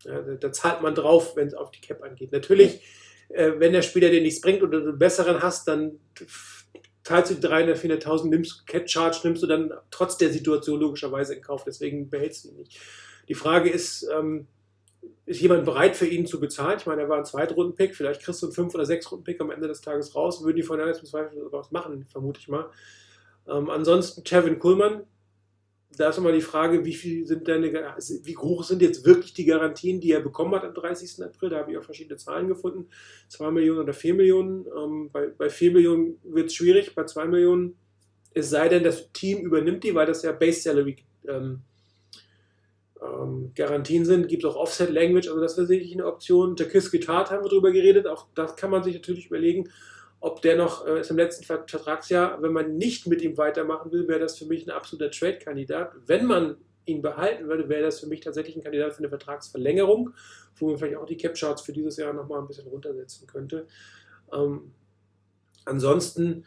Ja, 0.04 0.20
da, 0.20 0.34
da 0.34 0.52
zahlt 0.52 0.82
man 0.82 0.94
drauf, 0.94 1.36
wenn 1.36 1.48
es 1.48 1.54
auf 1.54 1.70
die 1.70 1.80
Cap 1.80 2.02
angeht. 2.02 2.32
Natürlich, 2.32 2.80
äh, 3.28 3.52
wenn 3.58 3.72
der 3.72 3.82
Spieler 3.82 4.10
dir 4.10 4.20
nichts 4.20 4.40
bringt 4.40 4.62
oder 4.62 4.80
du 4.80 4.88
einen 4.88 4.98
besseren 4.98 5.42
hast, 5.42 5.68
dann 5.68 5.98
zahlst 7.02 7.30
du 7.30 7.34
die 7.36 7.40
300, 7.40 7.78
400.000, 7.78 8.28
nimmst 8.28 8.66
Cap-Charge, 8.66 9.20
nimmst 9.24 9.42
du 9.42 9.46
dann 9.46 9.72
trotz 9.90 10.16
der 10.16 10.30
Situation 10.30 10.80
logischerweise 10.80 11.34
in 11.34 11.42
Kauf. 11.42 11.64
Deswegen 11.64 12.10
behältst 12.10 12.44
du 12.44 12.48
ihn 12.48 12.56
nicht. 12.56 12.80
Die 13.28 13.34
Frage 13.34 13.70
ist, 13.70 14.08
ähm, 14.12 14.46
ist 15.24 15.40
jemand 15.40 15.64
bereit 15.64 15.96
für 15.96 16.06
ihn 16.06 16.26
zu 16.26 16.40
bezahlen? 16.40 16.78
Ich 16.78 16.86
meine, 16.86 17.02
er 17.02 17.08
war 17.08 17.18
ein 17.18 17.24
Zweitrunden-Pick, 17.24 17.94
vielleicht 17.94 18.22
kriegst 18.22 18.42
du 18.42 18.46
einen 18.46 18.54
Fünf- 18.54 18.74
oder 18.74 18.86
Sechs-Runden-Pick 18.86 19.40
am 19.40 19.50
Ende 19.50 19.68
des 19.68 19.80
Tages 19.80 20.14
raus. 20.14 20.42
Würden 20.42 20.56
die 20.56 20.62
von 20.62 20.80
im 20.80 20.94
Zweifel 20.94 21.46
was 21.50 21.70
machen, 21.70 22.06
vermute 22.08 22.40
ich 22.40 22.48
mal. 22.48 22.70
Ähm, 23.48 23.70
ansonsten 23.70 24.24
Kevin 24.24 24.58
Kuhlmann, 24.58 25.02
da 25.96 26.08
ist 26.08 26.16
nochmal 26.16 26.32
die 26.32 26.40
Frage, 26.40 26.84
wie 26.84 26.94
viel 26.94 27.26
sind 27.26 27.48
deine, 27.48 27.72
wie 27.72 28.36
hoch 28.36 28.64
sind 28.64 28.82
jetzt 28.82 29.04
wirklich 29.04 29.32
die 29.34 29.46
Garantien, 29.46 30.00
die 30.00 30.12
er 30.12 30.20
bekommen 30.20 30.54
hat 30.54 30.64
am 30.64 30.74
30. 30.74 31.24
April? 31.24 31.50
Da 31.50 31.58
habe 31.58 31.72
ich 31.72 31.78
auch 31.78 31.84
verschiedene 31.84 32.16
Zahlen 32.16 32.48
gefunden. 32.48 32.88
2 33.28 33.50
Millionen 33.50 33.80
oder 33.80 33.92
4 33.92 34.14
Millionen. 34.14 34.66
Ähm, 34.66 35.10
bei, 35.12 35.28
bei 35.28 35.48
4 35.48 35.72
Millionen 35.72 36.18
wird 36.24 36.46
es 36.46 36.54
schwierig, 36.54 36.94
bei 36.94 37.04
2 37.04 37.26
Millionen, 37.26 37.76
es 38.34 38.50
sei 38.50 38.68
denn, 38.68 38.84
das 38.84 39.10
Team 39.12 39.38
übernimmt 39.38 39.84
die, 39.84 39.94
weil 39.94 40.06
das 40.06 40.22
ja 40.22 40.32
Base 40.32 40.60
Salary 40.60 40.96
ähm, 41.26 41.62
ähm, 43.00 43.52
Garantien 43.54 44.04
sind, 44.04 44.28
gibt 44.28 44.44
es 44.44 44.50
auch 44.50 44.56
Offset 44.56 44.90
Language, 44.90 45.28
also 45.28 45.40
das 45.40 45.56
wäre 45.56 45.66
sicherlich 45.66 45.94
eine 45.94 46.06
Option. 46.06 46.56
Jakis 46.56 46.90
Guitart 46.90 47.30
haben 47.30 47.44
wir 47.44 47.48
drüber 47.48 47.72
geredet, 47.72 48.06
auch 48.06 48.26
das 48.34 48.56
kann 48.56 48.70
man 48.70 48.82
sich 48.82 48.94
natürlich 48.94 49.26
überlegen, 49.26 49.70
ob 50.20 50.42
der 50.42 50.56
noch 50.56 50.86
äh, 50.86 51.00
ist 51.00 51.10
im 51.10 51.16
letzten 51.16 51.44
Ver- 51.44 51.66
Vertragsjahr, 51.66 52.42
wenn 52.42 52.52
man 52.52 52.76
nicht 52.76 53.06
mit 53.06 53.22
ihm 53.22 53.36
weitermachen 53.36 53.92
will, 53.92 54.08
wäre 54.08 54.20
das 54.20 54.38
für 54.38 54.46
mich 54.46 54.66
ein 54.66 54.70
absoluter 54.70 55.10
Trade-Kandidat. 55.10 55.92
Wenn 56.06 56.26
man 56.26 56.56
ihn 56.86 57.02
behalten 57.02 57.48
würde, 57.48 57.68
wäre 57.68 57.82
das 57.82 58.00
für 58.00 58.06
mich 58.06 58.20
tatsächlich 58.20 58.56
ein 58.56 58.62
Kandidat 58.62 58.94
für 58.94 59.00
eine 59.00 59.08
Vertragsverlängerung, 59.08 60.10
wo 60.56 60.68
man 60.68 60.78
vielleicht 60.78 60.96
auch 60.96 61.06
die 61.06 61.16
Cap-Charts 61.16 61.62
für 61.62 61.72
dieses 61.72 61.96
Jahr 61.96 62.12
nochmal 62.12 62.40
ein 62.40 62.46
bisschen 62.46 62.68
runtersetzen 62.68 63.26
könnte. 63.26 63.66
Ähm, 64.32 64.72
ansonsten, 65.64 66.44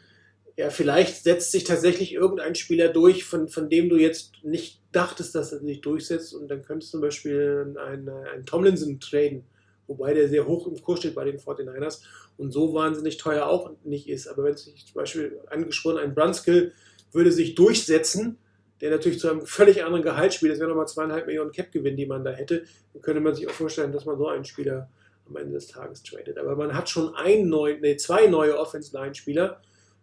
ja, 0.56 0.70
vielleicht 0.70 1.22
setzt 1.22 1.52
sich 1.52 1.64
tatsächlich 1.64 2.14
irgendein 2.14 2.54
Spieler 2.54 2.88
durch, 2.88 3.24
von, 3.24 3.48
von 3.48 3.70
dem 3.70 3.88
du 3.88 3.96
jetzt 3.96 4.32
nicht 4.42 4.80
dachtest, 4.92 5.34
dass 5.34 5.52
er 5.52 5.60
sich 5.60 5.80
durchsetzt 5.80 6.34
und 6.34 6.48
dann 6.48 6.62
könntest 6.62 6.92
du 6.92 6.98
zum 6.98 7.02
Beispiel 7.02 7.74
einen, 7.78 8.08
einen 8.08 8.46
Tomlinson 8.46 8.98
traden, 8.98 9.44
wobei 9.90 10.14
der 10.14 10.28
sehr 10.28 10.46
hoch 10.46 10.68
im 10.68 10.80
Kurs 10.80 11.00
steht 11.00 11.16
bei 11.16 11.24
den 11.24 11.38
49ers 11.38 12.02
und 12.38 12.52
so 12.52 12.72
wahnsinnig 12.72 13.18
teuer 13.18 13.46
auch 13.46 13.72
nicht 13.82 14.08
ist. 14.08 14.28
Aber 14.28 14.44
wenn 14.44 14.56
sich 14.56 14.86
zum 14.86 14.94
Beispiel 14.94 15.40
angesprochen 15.48 15.98
ein 15.98 16.14
Brunskill 16.14 16.72
würde 17.12 17.32
sich 17.32 17.56
durchsetzen, 17.56 18.38
der 18.80 18.92
natürlich 18.92 19.18
zu 19.18 19.28
einem 19.28 19.44
völlig 19.44 19.82
anderen 19.84 20.04
Gehalt 20.04 20.32
spielt, 20.32 20.52
das 20.52 20.60
wäre 20.60 20.70
nochmal 20.70 20.86
zweieinhalb 20.86 21.26
Millionen 21.26 21.50
Cap-Gewinn, 21.50 21.96
die 21.96 22.06
man 22.06 22.24
da 22.24 22.30
hätte, 22.30 22.64
dann 22.92 23.02
könnte 23.02 23.20
man 23.20 23.34
sich 23.34 23.48
auch 23.48 23.52
vorstellen, 23.52 23.90
dass 23.90 24.06
man 24.06 24.16
so 24.16 24.28
einen 24.28 24.44
Spieler 24.44 24.88
am 25.28 25.36
Ende 25.36 25.54
des 25.54 25.66
Tages 25.66 26.04
tradet. 26.04 26.38
Aber 26.38 26.54
man 26.54 26.72
hat 26.72 26.88
schon 26.88 27.14
einen 27.16 27.48
neuen, 27.48 27.80
nee, 27.80 27.96
zwei 27.96 28.28
neue 28.28 28.56
Offense-Line-Spieler, 28.56 29.60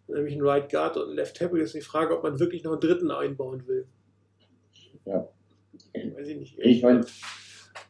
nämlich 0.09 0.33
einen 0.33 0.45
Right 0.45 0.69
Guard 0.69 0.97
und 0.97 1.07
einen 1.07 1.15
Left 1.15 1.37
Tackle. 1.37 1.59
Jetzt 1.59 1.69
ist 1.69 1.75
die 1.75 1.81
Frage, 1.81 2.15
ob 2.15 2.23
man 2.23 2.39
wirklich 2.39 2.65
noch 2.65 2.73
einen 2.73 2.81
dritten 2.81 3.09
einbauen 3.09 3.65
will. 3.67 3.87
Ja. 5.05 5.29
Weiß 5.93 6.27
ich 6.27 6.37
nicht. 6.37 6.59
Ich 6.59 6.83
meine, 6.83 7.05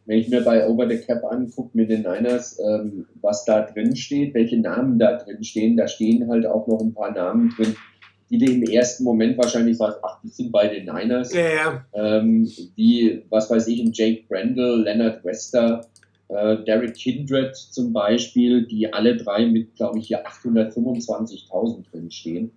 wenn 0.07 0.19
ich 0.19 0.29
mir 0.29 0.41
bei 0.41 0.67
Over 0.67 0.89
the 0.89 0.97
Cap 0.97 1.23
angucke 1.25 1.71
mit 1.73 1.89
den 1.89 2.01
Niners, 2.01 2.59
ähm, 2.59 3.05
was 3.21 3.43
da 3.45 3.61
drin 3.61 3.95
steht, 3.95 4.33
welche 4.33 4.57
Namen 4.57 4.97
da 4.97 5.17
drin 5.17 5.43
stehen, 5.43 5.75
da 5.75 5.87
stehen 5.87 6.27
halt 6.29 6.45
auch 6.45 6.65
noch 6.65 6.79
ein 6.79 6.93
paar 6.93 7.11
Namen 7.11 7.53
drin, 7.55 7.75
die 8.29 8.37
du 8.37 8.51
im 8.51 8.63
ersten 8.63 9.03
Moment 9.03 9.37
wahrscheinlich 9.37 9.77
sagst, 9.77 9.99
ach, 10.01 10.19
die 10.23 10.29
sind 10.29 10.51
bei 10.51 10.67
den 10.67 10.85
Niners. 10.85 11.33
ja, 11.33 11.49
ja. 11.53 11.85
Ähm, 11.93 12.49
wie, 12.75 13.23
was 13.29 13.49
weiß 13.49 13.67
ich, 13.67 13.83
Jake 13.93 14.23
Brendel, 14.29 14.83
Leonard 14.83 15.23
Wester, 15.25 15.85
äh, 16.29 16.57
Derek 16.63 16.95
Kindred 16.95 17.55
zum 17.55 17.91
Beispiel, 17.91 18.65
die 18.65 18.91
alle 18.91 19.17
drei 19.17 19.45
mit, 19.45 19.75
glaube 19.75 19.99
ich, 19.99 20.07
hier 20.07 20.25
825.000 20.25 21.83
drin 21.91 22.11
stehen. 22.11 22.51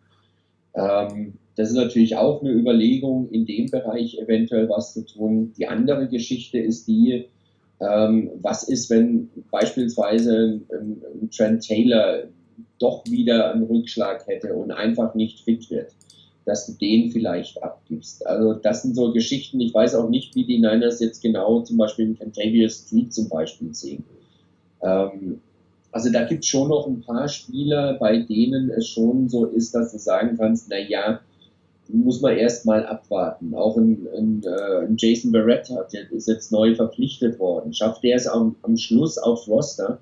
Ähm, 0.74 1.34
das 1.56 1.70
ist 1.70 1.76
natürlich 1.76 2.16
auch 2.16 2.42
eine 2.42 2.52
Überlegung, 2.52 3.28
in 3.30 3.44
dem 3.44 3.66
Bereich 3.70 4.18
eventuell 4.18 4.68
was 4.68 4.94
zu 4.94 5.04
tun. 5.04 5.52
Die 5.58 5.66
andere 5.66 6.08
Geschichte 6.08 6.58
ist 6.58 6.86
die, 6.86 7.26
ähm, 7.80 8.30
was 8.42 8.64
ist, 8.64 8.90
wenn 8.90 9.30
beispielsweise 9.50 10.60
ein, 10.70 11.02
ein 11.22 11.30
Trent 11.30 11.66
Taylor 11.66 12.24
doch 12.78 13.04
wieder 13.06 13.52
einen 13.52 13.64
Rückschlag 13.64 14.26
hätte 14.26 14.54
und 14.54 14.70
einfach 14.70 15.14
nicht 15.14 15.40
fit 15.40 15.70
wird. 15.70 15.92
dass 16.46 16.66
du 16.66 16.72
den 16.72 17.10
vielleicht 17.10 17.62
abgibst. 17.62 18.26
Also 18.26 18.54
das 18.54 18.82
sind 18.82 18.96
so 18.96 19.12
Geschichten, 19.12 19.60
ich 19.60 19.74
weiß 19.74 19.94
auch 19.94 20.08
nicht, 20.08 20.34
wie 20.34 20.44
die 20.44 20.58
Niners 20.58 20.98
jetzt 20.98 21.22
genau 21.22 21.60
zum 21.60 21.76
Beispiel 21.76 22.06
in 22.06 22.18
Cantavius 22.18 22.86
Street 22.86 23.12
zum 23.12 23.28
Beispiel 23.28 23.74
sehen. 23.74 24.04
Ähm, 24.82 25.40
also 25.92 26.10
da 26.10 26.24
gibt 26.24 26.44
es 26.44 26.48
schon 26.48 26.68
noch 26.68 26.86
ein 26.86 27.02
paar 27.02 27.28
Spieler, 27.28 27.94
bei 27.94 28.18
denen 28.18 28.70
es 28.70 28.88
schon 28.88 29.28
so 29.28 29.44
ist, 29.46 29.74
dass 29.74 29.92
du 29.92 29.98
sagen 29.98 30.36
kannst, 30.38 30.68
na 30.70 30.78
ja, 30.78 31.20
muss 31.92 32.20
man 32.20 32.36
erst 32.36 32.66
mal 32.66 32.86
abwarten. 32.86 33.54
Auch 33.54 33.76
ein, 33.76 34.06
ein, 34.16 34.42
äh, 34.44 34.86
ein 34.86 34.96
Jason 34.98 35.32
Barrett 35.32 35.70
hat, 35.70 35.92
der 35.92 36.10
ist 36.10 36.28
jetzt 36.28 36.52
neu 36.52 36.74
verpflichtet 36.74 37.38
worden. 37.38 37.72
Schafft 37.72 38.02
der 38.02 38.16
es 38.16 38.26
am, 38.26 38.56
am 38.62 38.76
Schluss 38.76 39.18
aufs 39.18 39.48
Roster 39.48 39.98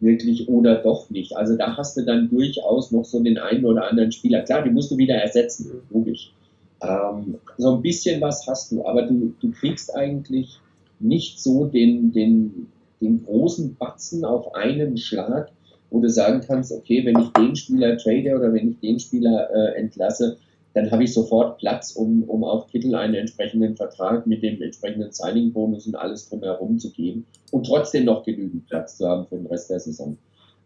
wirklich 0.00 0.48
oder 0.48 0.76
doch 0.76 1.10
nicht? 1.10 1.36
Also 1.36 1.56
da 1.56 1.76
hast 1.76 1.96
du 1.96 2.04
dann 2.04 2.28
durchaus 2.28 2.92
noch 2.92 3.04
so 3.04 3.22
den 3.22 3.38
einen 3.38 3.64
oder 3.64 3.88
anderen 3.88 4.12
Spieler. 4.12 4.42
Klar, 4.42 4.62
die 4.62 4.70
musst 4.70 4.90
du 4.90 4.96
wieder 4.96 5.16
ersetzen, 5.16 5.82
logisch. 5.90 6.32
Ähm, 6.80 7.36
so 7.56 7.74
ein 7.74 7.82
bisschen 7.82 8.20
was 8.20 8.46
hast 8.46 8.70
du, 8.72 8.86
aber 8.86 9.02
du, 9.02 9.34
du 9.40 9.50
kriegst 9.50 9.94
eigentlich 9.94 10.58
nicht 11.00 11.40
so 11.40 11.64
den, 11.64 12.12
den, 12.12 12.68
den 13.00 13.24
großen 13.24 13.76
Batzen 13.76 14.24
auf 14.24 14.54
einen 14.54 14.96
Schlag, 14.96 15.50
wo 15.90 16.00
du 16.00 16.08
sagen 16.08 16.42
kannst, 16.46 16.72
okay, 16.72 17.04
wenn 17.04 17.18
ich 17.18 17.28
den 17.30 17.56
Spieler 17.56 17.96
trade 17.96 18.36
oder 18.36 18.52
wenn 18.52 18.70
ich 18.70 18.80
den 18.80 19.00
Spieler 19.00 19.48
äh, 19.50 19.80
entlasse, 19.80 20.36
dann 20.78 20.92
habe 20.92 21.02
ich 21.02 21.12
sofort 21.12 21.58
Platz, 21.58 21.90
um, 21.90 22.22
um 22.22 22.44
auch 22.44 22.68
Kittel 22.68 22.94
einen 22.94 23.14
entsprechenden 23.14 23.74
Vertrag 23.76 24.28
mit 24.28 24.44
dem 24.44 24.62
entsprechenden 24.62 25.10
Signing-Bonus 25.10 25.88
und 25.88 25.96
alles 25.96 26.28
drumherum 26.28 26.78
zu 26.78 26.92
geben 26.92 27.26
und 27.50 27.66
trotzdem 27.66 28.04
noch 28.04 28.22
genügend 28.22 28.66
Platz 28.68 28.96
zu 28.96 29.08
haben 29.08 29.26
für 29.26 29.36
den 29.36 29.46
Rest 29.46 29.70
der 29.70 29.80
Saison. 29.80 30.16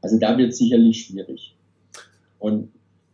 Also 0.03 0.19
da 0.19 0.37
wird 0.37 0.51
es 0.51 0.59
sicherlich 0.59 1.07
schwierig. 1.07 1.57
Und 2.39 2.69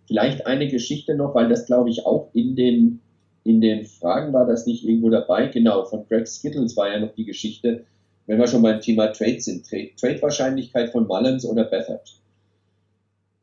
vielleicht 0.09 0.45
eine 0.49 0.66
Geschichte 0.66 1.15
noch, 1.15 1.37
weil 1.37 1.49
das 1.49 1.66
glaube 1.66 1.89
ich 1.89 2.05
auch 2.05 2.31
in 2.33 2.57
den, 2.57 2.99
in 3.45 3.61
den 3.61 3.85
Fragen 3.85 4.33
war 4.33 4.47
das 4.47 4.66
nicht 4.66 4.85
irgendwo 4.85 5.11
dabei. 5.11 5.47
Genau, 5.47 5.85
von 5.85 6.05
Greg 6.09 6.27
Skittles 6.27 6.77
war 6.77 6.91
ja 6.91 6.99
noch 6.99 7.15
die 7.15 7.27
Geschichte, 7.27 7.85
wenn 8.27 8.41
wir 8.41 8.49
schon 8.49 8.62
beim 8.62 8.81
Thema 8.81 9.12
Trade 9.12 9.41
sind. 9.41 9.69
Trade-Wahrscheinlichkeit 9.69 10.91
von 10.91 11.07
Mullins 11.07 11.47
oder 11.47 11.62
Bethard. 11.62 12.19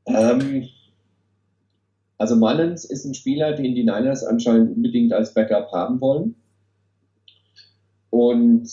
Ähm, 0.08 0.68
also 2.18 2.36
Mullins 2.36 2.86
ist 2.86 3.06
ein 3.06 3.14
Spieler, 3.14 3.54
den 3.54 3.76
die 3.76 3.84
Niners 3.84 4.24
anscheinend 4.24 4.76
unbedingt 4.76 5.12
als 5.14 5.34
Backup 5.34 5.72
haben 5.72 6.00
wollen. 6.00 6.36
Und 8.10 8.70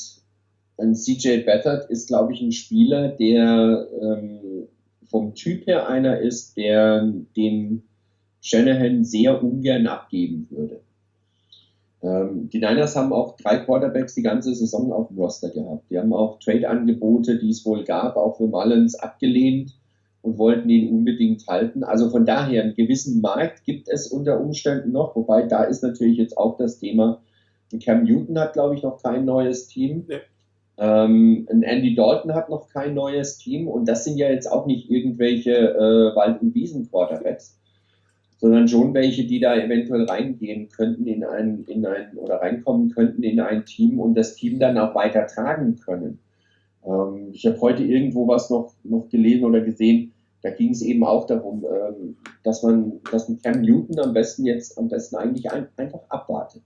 ein 0.79 0.95
CJ 0.95 1.43
Beathard 1.45 1.91
ist, 1.91 2.09
glaube 2.09 2.33
ich, 2.33 2.41
ein 2.41 2.53
Spieler, 2.53 3.09
der 3.09 3.89
ähm, 4.01 4.69
vom 5.11 5.35
Typ 5.35 5.67
her 5.67 5.89
einer 5.89 6.21
ist, 6.21 6.57
der 6.57 7.13
den 7.37 7.83
Shanahan 8.41 9.05
sehr 9.05 9.43
ungern 9.43 9.87
abgeben 9.87 10.47
würde. 10.51 10.81
Ähm, 12.03 12.49
die 12.49 12.59
Niners 12.59 12.97
haben 12.97 13.13
auch 13.13 13.37
drei 13.37 13.59
Quarterbacks 13.59 14.15
die 14.15 14.23
ganze 14.23 14.55
Saison 14.55 14.93
auf 14.93 15.09
dem 15.09 15.19
Roster 15.19 15.51
gehabt. 15.51 15.91
Die 15.91 15.99
haben 15.99 16.13
auch 16.13 16.39
Trade-Angebote, 16.39 17.39
die 17.39 17.51
es 17.51 17.65
wohl 17.65 17.85
gab, 17.85 18.17
auch 18.17 18.37
für 18.37 18.47
Mullins 18.47 18.95
abgelehnt 18.95 19.75
und 20.23 20.39
wollten 20.39 20.71
ihn 20.71 20.91
unbedingt 20.91 21.47
halten. 21.49 21.85
Also 21.85 22.09
von 22.09 22.25
daher, 22.25 22.63
einen 22.63 22.75
gewissen 22.75 23.21
Markt 23.21 23.65
gibt 23.65 23.89
es 23.89 24.07
unter 24.07 24.41
Umständen 24.41 24.93
noch, 24.93 25.15
wobei 25.17 25.43
da 25.43 25.65
ist 25.65 25.83
natürlich 25.83 26.17
jetzt 26.17 26.39
auch 26.39 26.57
das 26.57 26.79
Thema, 26.79 27.21
Cam 27.85 28.05
Newton 28.05 28.39
hat, 28.39 28.53
glaube 28.53 28.75
ich, 28.75 28.83
noch 28.83 29.03
kein 29.03 29.25
neues 29.25 29.67
Team. 29.67 30.05
Ja. 30.09 30.19
Ähm, 30.79 31.47
Andy 31.49 31.95
Dalton 31.95 32.35
hat 32.35 32.49
noch 32.49 32.69
kein 32.69 32.95
neues 32.95 33.39
Team 33.39 33.69
und 33.69 33.89
das 33.89 34.05
sind 34.05 34.17
ja 34.17 34.31
jetzt 34.31 34.51
auch 34.51 34.67
nicht 34.67 34.91
irgendwelche 34.91 35.53
äh, 35.53 36.17
Wald- 36.17 36.41
und 36.41 36.55
Wiesen-Quarterbacks, 36.55 37.59
sondern 38.39 38.69
schon 38.69 38.95
welche, 38.95 39.25
die 39.25 39.41
da 39.41 39.57
eventuell 39.57 40.05
reingehen 40.05 40.69
könnten 40.69 41.07
in 41.07 41.25
ein, 41.25 41.65
in 41.67 41.85
ein 41.85 42.17
oder 42.17 42.37
reinkommen 42.37 42.91
könnten 42.91 43.23
in 43.23 43.41
ein 43.41 43.65
Team 43.65 44.01
und 44.01 44.15
das 44.15 44.35
Team 44.35 44.59
dann 44.59 44.79
auch 44.79 44.95
weiter 44.95 45.27
tragen 45.27 45.77
können. 45.77 46.19
Ähm, 46.85 47.31
ich 47.33 47.47
habe 47.47 47.61
heute 47.61 47.85
irgendwo 47.85 48.27
was 48.29 48.51
noch, 48.51 48.75
noch 48.85 49.09
gelesen 49.09 49.45
oder 49.45 49.61
gesehen, 49.61 50.13
da 50.43 50.51
ging 50.51 50.71
es 50.71 50.83
eben 50.83 51.05
auch 51.05 51.27
darum, 51.27 51.65
ähm, 51.65 52.17
dass 52.43 52.63
man, 52.63 53.01
dass 53.11 53.29
ein 53.29 53.41
Cam 53.41 53.63
Newton 53.63 53.99
am 54.01 54.13
besten 54.13 54.45
jetzt, 54.45 54.77
am 54.77 54.89
besten 54.89 55.17
eigentlich 55.17 55.51
ein, 55.51 55.69
einfach 55.77 56.01
abwartet, 56.09 56.63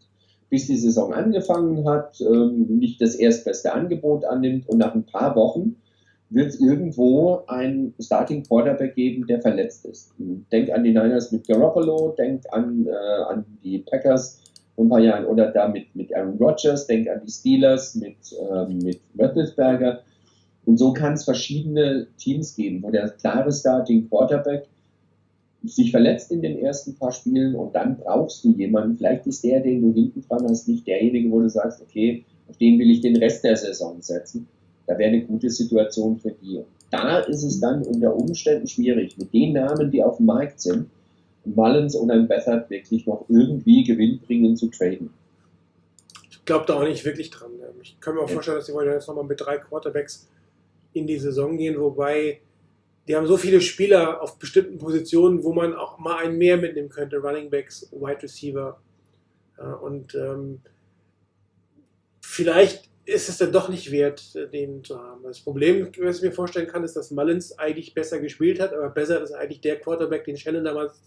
bis 0.48 0.66
die 0.66 0.76
Saison 0.76 1.12
angefangen 1.12 1.86
hat, 1.88 2.18
ähm, 2.20 2.78
nicht 2.78 3.00
das 3.00 3.14
erstbeste 3.14 3.72
Angebot 3.72 4.24
annimmt 4.24 4.68
und 4.68 4.78
nach 4.78 4.94
ein 4.94 5.04
paar 5.04 5.36
Wochen 5.36 5.76
wird 6.30 6.48
es 6.48 6.60
irgendwo 6.60 7.44
ein 7.46 7.94
Starting 8.00 8.42
Quarterback 8.42 8.94
geben, 8.94 9.26
der 9.26 9.40
verletzt 9.40 9.84
ist. 9.84 10.12
Denk 10.18 10.70
an 10.72 10.82
die 10.82 10.90
Niners 10.90 11.30
mit 11.30 11.46
Garoppolo, 11.46 12.14
denk 12.18 12.42
an, 12.50 12.86
äh, 12.86 13.22
an 13.30 13.44
die 13.62 13.78
Packers 13.78 14.40
vor 14.74 14.84
ein 14.86 14.88
paar 14.88 15.00
Jahren 15.00 15.24
oder 15.26 15.52
da 15.52 15.68
mit, 15.68 15.94
mit 15.94 16.14
Aaron 16.14 16.36
Rodgers, 16.38 16.86
denk 16.86 17.08
an 17.08 17.20
die 17.24 17.30
Steelers 17.30 17.94
mit, 17.94 18.16
ähm, 18.50 18.78
mit 18.78 19.00
Roethlisberger. 19.18 20.00
Und 20.66 20.78
so 20.78 20.92
kann 20.92 21.14
es 21.14 21.24
verschiedene 21.24 22.08
Teams 22.18 22.54
geben, 22.54 22.82
wo 22.82 22.90
der 22.90 23.08
klare 23.10 23.52
Starting 23.52 24.08
Quarterback 24.08 24.66
sich 25.64 25.90
verletzt 25.90 26.30
in 26.32 26.42
den 26.42 26.58
ersten 26.58 26.94
paar 26.96 27.12
Spielen 27.12 27.54
und 27.54 27.74
dann 27.74 27.96
brauchst 27.96 28.44
du 28.44 28.52
jemanden. 28.52 28.96
Vielleicht 28.96 29.26
ist 29.26 29.42
der, 29.44 29.60
den 29.60 29.80
du 29.80 29.92
hinten 29.92 30.22
dran 30.28 30.46
hast, 30.48 30.68
nicht 30.68 30.86
derjenige, 30.86 31.30
wo 31.30 31.40
du 31.40 31.48
sagst, 31.48 31.80
okay, 31.80 32.24
auf 32.48 32.56
den 32.58 32.78
will 32.78 32.90
ich 32.90 33.00
den 33.00 33.16
Rest 33.16 33.44
der 33.44 33.56
Saison 33.56 33.96
setzen. 34.00 34.46
Da 34.86 34.98
wäre 34.98 35.10
eine 35.10 35.24
gute 35.24 35.50
Situation 35.50 36.18
für 36.18 36.30
die. 36.30 36.60
Da 36.90 37.20
ist 37.20 37.42
es 37.42 37.60
dann 37.60 37.82
unter 37.82 38.14
Umständen 38.14 38.66
schwierig, 38.66 39.16
mit 39.18 39.32
den 39.32 39.54
Namen, 39.54 39.90
die 39.90 40.02
auf 40.02 40.18
dem 40.18 40.26
Markt 40.26 40.60
sind, 40.60 40.86
Mullins 41.44 41.94
und 41.94 42.10
ein 42.10 42.28
Bethard 42.28 42.70
wirklich 42.70 43.06
noch 43.06 43.24
irgendwie 43.28 43.84
gewinnbringend 43.84 44.58
zu 44.58 44.68
traden. 44.68 45.10
Ich 46.30 46.44
glaube 46.44 46.64
da 46.66 46.74
auch 46.74 46.84
nicht 46.84 47.04
wirklich 47.04 47.30
dran. 47.30 47.50
Ich 47.82 47.98
kann 48.00 48.14
mir 48.14 48.20
auch 48.20 48.30
vorstellen, 48.30 48.58
dass 48.58 48.66
sie 48.66 48.72
wollen 48.72 48.92
jetzt 48.92 49.08
nochmal 49.08 49.24
mit 49.24 49.40
drei 49.40 49.58
Quarterbacks 49.58 50.28
in 50.96 51.06
die 51.06 51.18
Saison 51.18 51.56
gehen, 51.56 51.78
wobei 51.80 52.40
die 53.06 53.14
haben 53.14 53.26
so 53.26 53.36
viele 53.36 53.60
Spieler 53.60 54.20
auf 54.20 54.38
bestimmten 54.38 54.78
Positionen, 54.78 55.44
wo 55.44 55.52
man 55.52 55.74
auch 55.74 55.98
mal 55.98 56.24
einen 56.24 56.38
mehr 56.38 56.56
mitnehmen 56.56 56.88
könnte, 56.88 57.18
Running 57.18 57.50
Backs, 57.50 57.88
Wide 57.92 58.22
Receiver. 58.22 58.80
Ja, 59.58 59.74
und 59.74 60.14
ähm, 60.14 60.60
vielleicht 62.20 62.90
ist 63.04 63.28
es 63.28 63.38
dann 63.38 63.52
doch 63.52 63.68
nicht 63.68 63.92
wert, 63.92 64.34
den 64.52 64.82
zu 64.82 64.98
haben. 64.98 65.22
Das 65.22 65.40
Problem, 65.40 65.88
was 66.00 66.16
ich 66.16 66.22
mir 66.22 66.32
vorstellen 66.32 66.66
kann, 66.66 66.82
ist, 66.82 66.96
dass 66.96 67.12
Mullins 67.12 67.56
eigentlich 67.56 67.94
besser 67.94 68.18
gespielt 68.18 68.58
hat, 68.58 68.72
aber 68.72 68.90
besser 68.90 69.22
ist 69.22 69.32
eigentlich 69.32 69.60
der 69.60 69.78
Quarterback, 69.78 70.24
den 70.24 70.36
Shannon 70.36 70.64
damals 70.64 71.00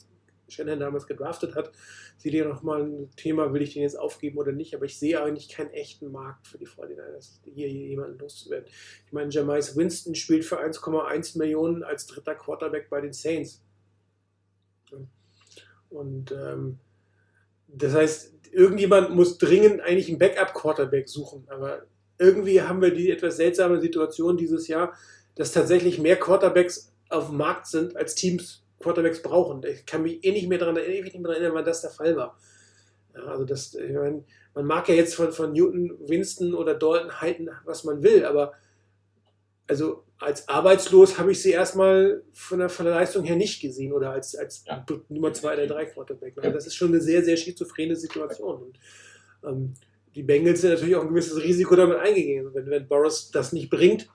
Shannon 0.49 0.80
damals 0.80 1.07
gedraftet 1.07 1.55
hat. 1.55 1.71
Sie 2.17 2.31
dir 2.31 2.45
nochmal 2.45 2.84
ein 2.84 3.09
Thema, 3.15 3.53
will 3.53 3.61
ich 3.61 3.73
den 3.73 3.84
jetzt 3.84 3.97
aufgeben 3.97 4.38
oder 4.38 4.51
nicht, 4.51 4.76
aber 4.76 4.85
ich 4.85 4.97
sehe 4.97 5.21
eigentlich 5.21 5.49
keinen 5.49 5.71
echten 5.71 6.11
Markt 6.11 6.47
für 6.47 6.57
die 6.57 6.67
49ers, 6.67 7.39
hier 7.53 7.69
jemanden 7.69 8.19
loszuwerden. 8.19 8.67
Ich 9.05 9.13
meine, 9.13 9.30
Jamais 9.30 9.76
Winston 9.76 10.15
spielt 10.15 10.45
für 10.45 10.59
1,1 10.59 11.38
Millionen 11.38 11.84
als 11.84 12.05
dritter 12.07 12.35
Quarterback 12.35 12.89
bei 12.89 13.01
den 13.01 13.13
Saints. 13.13 13.61
Und 15.89 16.31
ähm, 16.31 16.80
das 17.67 17.93
heißt, 17.93 18.34
irgendjemand 18.51 19.15
muss 19.15 19.38
dringend 19.38 19.81
eigentlich 19.81 20.09
einen 20.09 20.19
Backup-Quarterback 20.19 21.07
suchen, 21.07 21.45
aber 21.49 21.84
irgendwie 22.17 22.61
haben 22.61 22.81
wir 22.81 22.93
die 22.93 23.11
etwas 23.11 23.38
seltsame 23.38 23.80
Situation 23.80 24.38
dieses 24.38 24.67
Jahr, 24.67 24.93
dass 25.35 25.51
tatsächlich 25.51 25.99
mehr 25.99 26.17
Quarterbacks 26.17 26.91
auf 27.09 27.27
dem 27.27 27.38
Markt 27.38 27.67
sind 27.67 27.95
als 27.95 28.15
Teams 28.15 28.63
Quarterbacks 28.80 29.22
brauchen. 29.22 29.61
Ich 29.64 29.85
kann 29.85 30.03
mich 30.03 30.23
eh 30.23 30.31
nicht 30.31 30.47
mehr 30.47 30.57
daran 30.57 30.77
ewig 30.77 31.14
nicht 31.14 31.19
mehr 31.19 31.31
erinnern, 31.31 31.53
wann 31.53 31.65
das 31.65 31.81
der 31.81 31.91
Fall 31.91 32.15
war. 32.15 32.38
Ja, 33.15 33.23
also 33.23 33.45
das, 33.45 33.73
ich 33.73 33.93
meine, 33.93 34.23
man 34.53 34.65
mag 34.65 34.88
ja 34.88 34.95
jetzt 34.95 35.15
von, 35.15 35.31
von 35.31 35.53
Newton, 35.53 35.97
Winston 36.07 36.53
oder 36.53 36.76
Dalton 36.76 37.22
halten, 37.22 37.49
was 37.65 37.84
man 37.84 38.03
will, 38.03 38.26
aber 38.26 38.53
also 39.68 40.03
als 40.18 40.47
arbeitslos 40.49 41.18
habe 41.18 41.31
ich 41.31 41.41
sie 41.41 41.51
erstmal 41.51 42.23
von 42.34 42.60
der, 42.60 42.69
von 42.69 42.85
der 42.85 42.95
Leistung 42.95 43.23
her 43.23 43.35
nicht 43.35 43.61
gesehen 43.61 43.93
oder 43.93 44.11
als, 44.11 44.35
als 44.35 44.64
ja. 44.65 44.85
Nummer 45.07 45.31
2 45.31 45.53
oder 45.53 45.68
3 45.68 45.85
Quarterback. 45.85 46.38
Also 46.38 46.51
das 46.51 46.68
ist 46.68 46.76
schon 46.76 46.89
eine 46.89 47.01
sehr, 47.01 47.23
sehr 47.23 47.38
schizophrene 47.38 47.95
Situation. 47.95 48.64
Und, 48.64 48.80
ähm, 49.43 49.73
die 50.15 50.23
Bengals 50.23 50.61
sind 50.61 50.72
natürlich 50.72 50.95
auch 50.95 51.03
ein 51.03 51.10
gewisses 51.10 51.41
Risiko 51.41 51.76
damit 51.76 51.97
eingegangen. 51.97 52.53
Wenn, 52.53 52.69
wenn 52.69 52.88
Boris 52.88 53.30
das 53.31 53.53
nicht 53.53 53.69
bringt, 53.69 54.10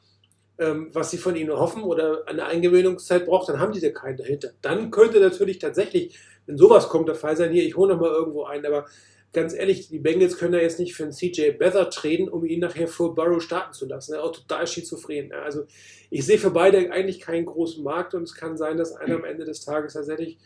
ähm, 0.59 0.89
was 0.93 1.11
sie 1.11 1.19
von 1.19 1.37
ihnen 1.37 1.53
hoffen 1.53 1.83
oder 1.83 2.27
eine 2.27 2.47
Eingewöhnungszeit 2.47 3.27
braucht, 3.27 3.49
dann 3.49 3.59
haben 3.59 3.73
die 3.73 3.81
da 3.81 3.91
keinen 3.91 4.17
dahinter. 4.17 4.51
Dann 4.63 4.91
könnte 4.91 5.21
natürlich 5.21 5.59
tatsächlich, 5.59 6.19
wenn 6.47 6.57
sowas 6.57 6.89
kommt, 6.89 7.09
der 7.09 7.17
Fall 7.17 7.37
sein, 7.37 7.51
hier, 7.51 7.65
ich 7.65 7.77
hole 7.77 7.93
nochmal 7.93 8.13
irgendwo 8.13 8.45
ein, 8.45 8.65
aber 8.65 8.87
ganz 9.33 9.53
ehrlich, 9.53 9.89
die 9.89 9.99
Bengals 9.99 10.39
können 10.39 10.53
da 10.53 10.59
jetzt 10.59 10.79
nicht 10.79 10.95
für 10.95 11.03
einen 11.03 11.13
CJ 11.13 11.53
Beather 11.59 11.91
treten, 11.91 12.29
um 12.29 12.45
ihn 12.45 12.61
nachher 12.61 12.87
vor 12.87 13.15
Burrow 13.15 13.43
starten 13.43 13.73
zu 13.73 13.87
lassen. 13.87 14.13
Er 14.13 14.21
ist 14.21 14.25
auch 14.25 14.33
total 14.33 14.67
schizophren. 14.67 15.33
Also 15.33 15.65
ich 16.09 16.25
sehe 16.25 16.39
für 16.39 16.51
beide 16.51 16.93
eigentlich 16.93 17.21
keinen 17.21 17.45
großen 17.45 17.83
Markt 17.83 18.15
und 18.15 18.23
es 18.23 18.35
kann 18.35 18.57
sein, 18.57 18.77
dass 18.77 18.93
einer 18.93 19.17
am 19.17 19.25
Ende 19.25 19.45
des 19.45 19.65
Tages 19.65 19.95
tatsächlich 19.95 20.39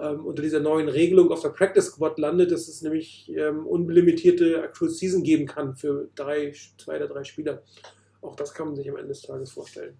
ähm, 0.00 0.24
unter 0.24 0.42
dieser 0.42 0.60
neuen 0.60 0.88
Regelung 0.88 1.30
auf 1.30 1.42
der 1.42 1.50
Practice 1.50 1.86
Squad 1.86 2.18
landet, 2.18 2.50
dass 2.50 2.66
es 2.66 2.80
nämlich 2.80 3.30
ähm, 3.36 3.66
unlimitierte 3.66 4.62
Actual 4.62 4.90
Season 4.90 5.22
geben 5.22 5.46
kann 5.46 5.76
für 5.76 6.08
drei, 6.14 6.54
zwei 6.78 6.96
oder 6.96 7.08
drei 7.08 7.24
Spieler 7.24 7.62
auch 8.22 8.36
das 8.36 8.52
kann 8.54 8.66
man 8.68 8.76
sich 8.76 8.88
am 8.88 8.96
Ende 8.96 9.08
des 9.08 9.22
Tages 9.22 9.50
vorstellen. 9.52 9.94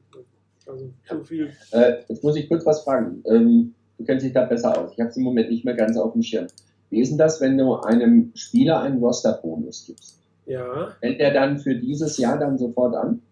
Also 0.66 0.90
so 1.08 1.24
viel. 1.24 1.50
Äh, 1.72 2.02
jetzt 2.08 2.22
muss 2.22 2.36
ich 2.36 2.48
kurz 2.48 2.64
was 2.66 2.82
fragen. 2.82 3.22
Ähm, 3.26 3.74
du 3.98 4.04
kennst 4.04 4.24
dich 4.24 4.32
da 4.32 4.44
besser 4.44 4.76
aus. 4.78 4.92
Ich 4.92 5.00
habe 5.00 5.10
es 5.10 5.16
im 5.16 5.22
Moment 5.24 5.50
nicht 5.50 5.64
mehr 5.64 5.74
ganz 5.74 5.96
auf 5.96 6.12
dem 6.12 6.22
Schirm. 6.22 6.46
Wie 6.90 7.00
ist 7.00 7.10
denn 7.10 7.18
das, 7.18 7.40
wenn 7.40 7.56
du 7.56 7.74
einem 7.76 8.32
Spieler 8.34 8.80
einen 8.80 8.98
Roster-Bonus 8.98 9.86
gibst? 9.86 10.18
Ja. 10.46 10.90
Fällt 11.00 11.20
der 11.20 11.32
dann 11.32 11.58
für 11.58 11.74
dieses 11.76 12.18
Jahr 12.18 12.38
dann 12.38 12.58
sofort 12.58 12.94
an? 12.94 13.22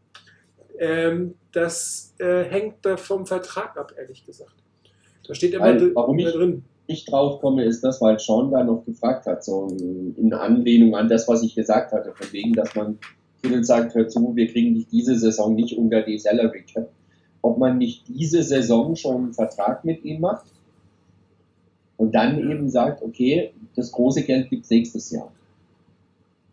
Ähm, 0.79 1.35
das 1.53 2.15
äh, 2.19 2.45
hängt 2.45 2.77
da 2.83 2.97
vom 2.97 3.27
Vertrag 3.27 3.77
ab, 3.77 3.93
ehrlich 3.99 4.25
gesagt. 4.25 4.55
Da 5.27 5.35
steht 5.35 5.53
immer, 5.55 5.65
Weil, 5.65 5.95
warum 5.95 6.19
ich- 6.19 6.33
drin. 6.33 6.65
Ich 6.91 7.05
drauf 7.05 7.43
komme, 7.43 7.65
ist 7.67 7.85
das, 7.85 8.01
weil 8.01 8.19
Sean 8.19 8.51
da 8.51 8.65
noch 8.65 8.83
gefragt 8.87 9.27
hat, 9.27 9.45
so 9.45 9.67
in 9.69 10.33
Anlehnung 10.33 10.97
an 10.97 11.07
das, 11.11 11.29
was 11.29 11.43
ich 11.43 11.55
gesagt 11.55 11.93
hatte, 11.93 12.15
von 12.15 12.33
wegen, 12.33 12.55
dass 12.55 12.75
man 12.75 12.99
Kittel 13.43 13.65
sagt, 13.65 13.95
hör 13.95 14.09
zu, 14.09 14.35
wir 14.35 14.49
kriegen 14.49 14.75
dich 14.75 14.87
diese 14.89 15.17
Saison 15.19 15.55
nicht 15.55 15.77
unter 15.77 16.03
die 16.03 16.19
Salary 16.19 16.63
Cap. 16.63 16.91
Ob 17.43 17.59
man 17.59 17.79
nicht 17.79 18.09
diese 18.09 18.43
Saison 18.43 18.97
schon 18.97 19.17
einen 19.17 19.35
Vertrag 19.35 19.85
mit 19.85 20.05
ihm 20.05 20.21
macht 20.21 20.47
und 21.97 22.15
dann 22.15 22.39
eben 22.39 22.69
sagt, 22.69 23.03
okay, 23.03 23.53
das 23.77 23.93
große 23.93 24.23
Geld 24.23 24.51
gibt's 24.51 24.71
nächstes 24.71 25.11
Jahr. 25.11 25.33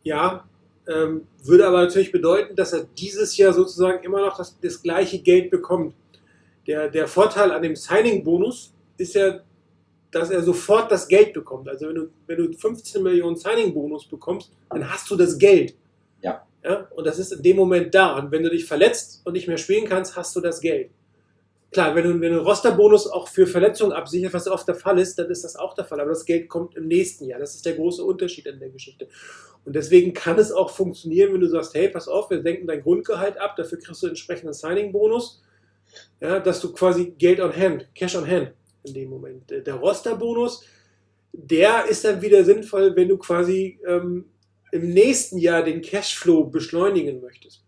Ja, 0.03 0.45
ähm, 0.87 1.27
würde 1.43 1.67
aber 1.67 1.81
natürlich 1.81 2.11
bedeuten, 2.11 2.55
dass 2.55 2.73
er 2.73 2.85
dieses 2.97 3.35
Jahr 3.37 3.53
sozusagen 3.53 4.03
immer 4.03 4.21
noch 4.21 4.37
das, 4.37 4.59
das 4.59 4.81
gleiche 4.81 5.19
Geld 5.19 5.49
bekommt. 5.49 5.95
Der, 6.67 6.89
der 6.89 7.07
Vorteil 7.07 7.51
an 7.51 7.61
dem 7.61 7.75
Signing-Bonus 7.75 8.73
ist 8.97 9.15
ja, 9.15 9.39
dass 10.11 10.29
er 10.29 10.41
sofort 10.41 10.91
das 10.91 11.07
Geld 11.07 11.33
bekommt. 11.33 11.67
Also 11.67 11.87
wenn 11.87 11.95
du, 11.95 12.09
wenn 12.27 12.37
du 12.37 12.53
15 12.53 13.01
Millionen 13.01 13.35
Signing-Bonus 13.35 14.05
bekommst, 14.05 14.51
dann 14.69 14.89
hast 14.89 15.09
du 15.09 15.15
das 15.15 15.37
Geld. 15.37 15.75
Ja. 16.21 16.45
Ja. 16.65 16.87
Und 16.95 17.05
das 17.05 17.19
ist 17.19 17.31
in 17.31 17.43
dem 17.43 17.55
Moment 17.55 17.93
da. 17.93 18.17
Und 18.17 18.31
wenn 18.31 18.43
du 18.43 18.49
dich 18.49 18.65
verletzt 18.65 19.21
und 19.23 19.33
nicht 19.33 19.47
mehr 19.47 19.57
spielen 19.57 19.87
kannst, 19.87 20.15
hast 20.15 20.35
du 20.35 20.41
das 20.41 20.59
Geld. 20.61 20.89
Klar, 21.71 21.93
wenn 21.93 22.05
du, 22.05 22.21
wenn 22.21 22.33
du 22.33 22.39
Rosterbonus 22.39 23.07
auch 23.07 23.27
für 23.27 23.45
Verletzungen 23.45 23.91
absicherst, 23.91 24.33
was 24.33 24.47
oft 24.47 24.67
der 24.67 24.75
Fall 24.75 24.97
ist, 24.97 25.19
dann 25.19 25.29
ist 25.29 25.43
das 25.43 25.55
auch 25.55 25.73
der 25.73 25.85
Fall. 25.85 25.99
Aber 25.99 26.09
das 26.09 26.25
Geld 26.25 26.49
kommt 26.49 26.75
im 26.75 26.87
nächsten 26.87 27.25
Jahr. 27.25 27.39
Das 27.39 27.53
ist 27.53 27.65
der 27.65 27.73
große 27.73 28.03
Unterschied 28.03 28.47
an 28.47 28.59
der 28.59 28.69
Geschichte. 28.69 29.07
Und 29.65 29.75
deswegen 29.75 30.13
kann 30.13 30.39
es 30.39 30.51
auch 30.51 30.69
funktionieren, 30.69 31.33
wenn 31.33 31.41
du 31.41 31.49
sagst, 31.49 31.73
hey, 31.73 31.89
pass 31.89 32.07
auf, 32.07 32.29
wir 32.29 32.41
senken 32.41 32.67
dein 32.67 32.81
Grundgehalt 32.81 33.37
ab, 33.37 33.55
dafür 33.57 33.79
kriegst 33.79 34.01
du 34.03 34.07
entsprechenden 34.07 34.53
Signing-Bonus, 34.53 35.41
ja, 36.21 36.39
dass 36.39 36.61
du 36.61 36.71
quasi 36.71 37.13
Geld 37.17 37.39
on 37.39 37.55
Hand, 37.55 37.89
Cash 37.95 38.15
on 38.15 38.27
Hand 38.29 38.53
in 38.83 38.93
dem 38.93 39.09
Moment. 39.09 39.49
Der 39.49 39.73
Roster-Bonus, 39.73 40.63
der 41.33 41.85
ist 41.89 42.05
dann 42.05 42.21
wieder 42.21 42.43
sinnvoll, 42.43 42.95
wenn 42.95 43.09
du 43.09 43.17
quasi 43.17 43.79
ähm, 43.87 44.25
im 44.75 44.89
nächsten 44.89 45.37
Jahr 45.37 45.63
den 45.63 45.81
Cashflow 45.81 46.45
beschleunigen 46.45 47.21
möchtest. 47.21 47.63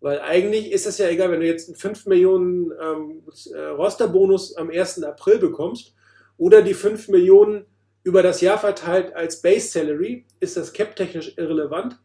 Weil 0.00 0.20
eigentlich 0.20 0.72
ist 0.72 0.84
es 0.84 0.98
ja 0.98 1.08
egal, 1.08 1.30
wenn 1.30 1.40
du 1.40 1.46
jetzt 1.46 1.68
einen 1.68 1.76
5 1.76 2.06
Millionen 2.06 2.72
ähm, 2.80 3.22
äh, 3.54 3.58
Rosterbonus 3.66 4.56
am 4.56 4.68
1. 4.68 5.04
April 5.04 5.38
bekommst 5.38 5.94
oder 6.38 6.62
die 6.62 6.74
5 6.74 7.08
Millionen 7.08 7.66
über 8.02 8.24
das 8.24 8.40
Jahr 8.40 8.58
verteilt 8.58 9.14
als 9.14 9.40
Base 9.40 9.68
Salary, 9.68 10.26
ist 10.40 10.56
das 10.56 10.72
cap-technisch 10.72 11.34
irrelevant. 11.36 11.98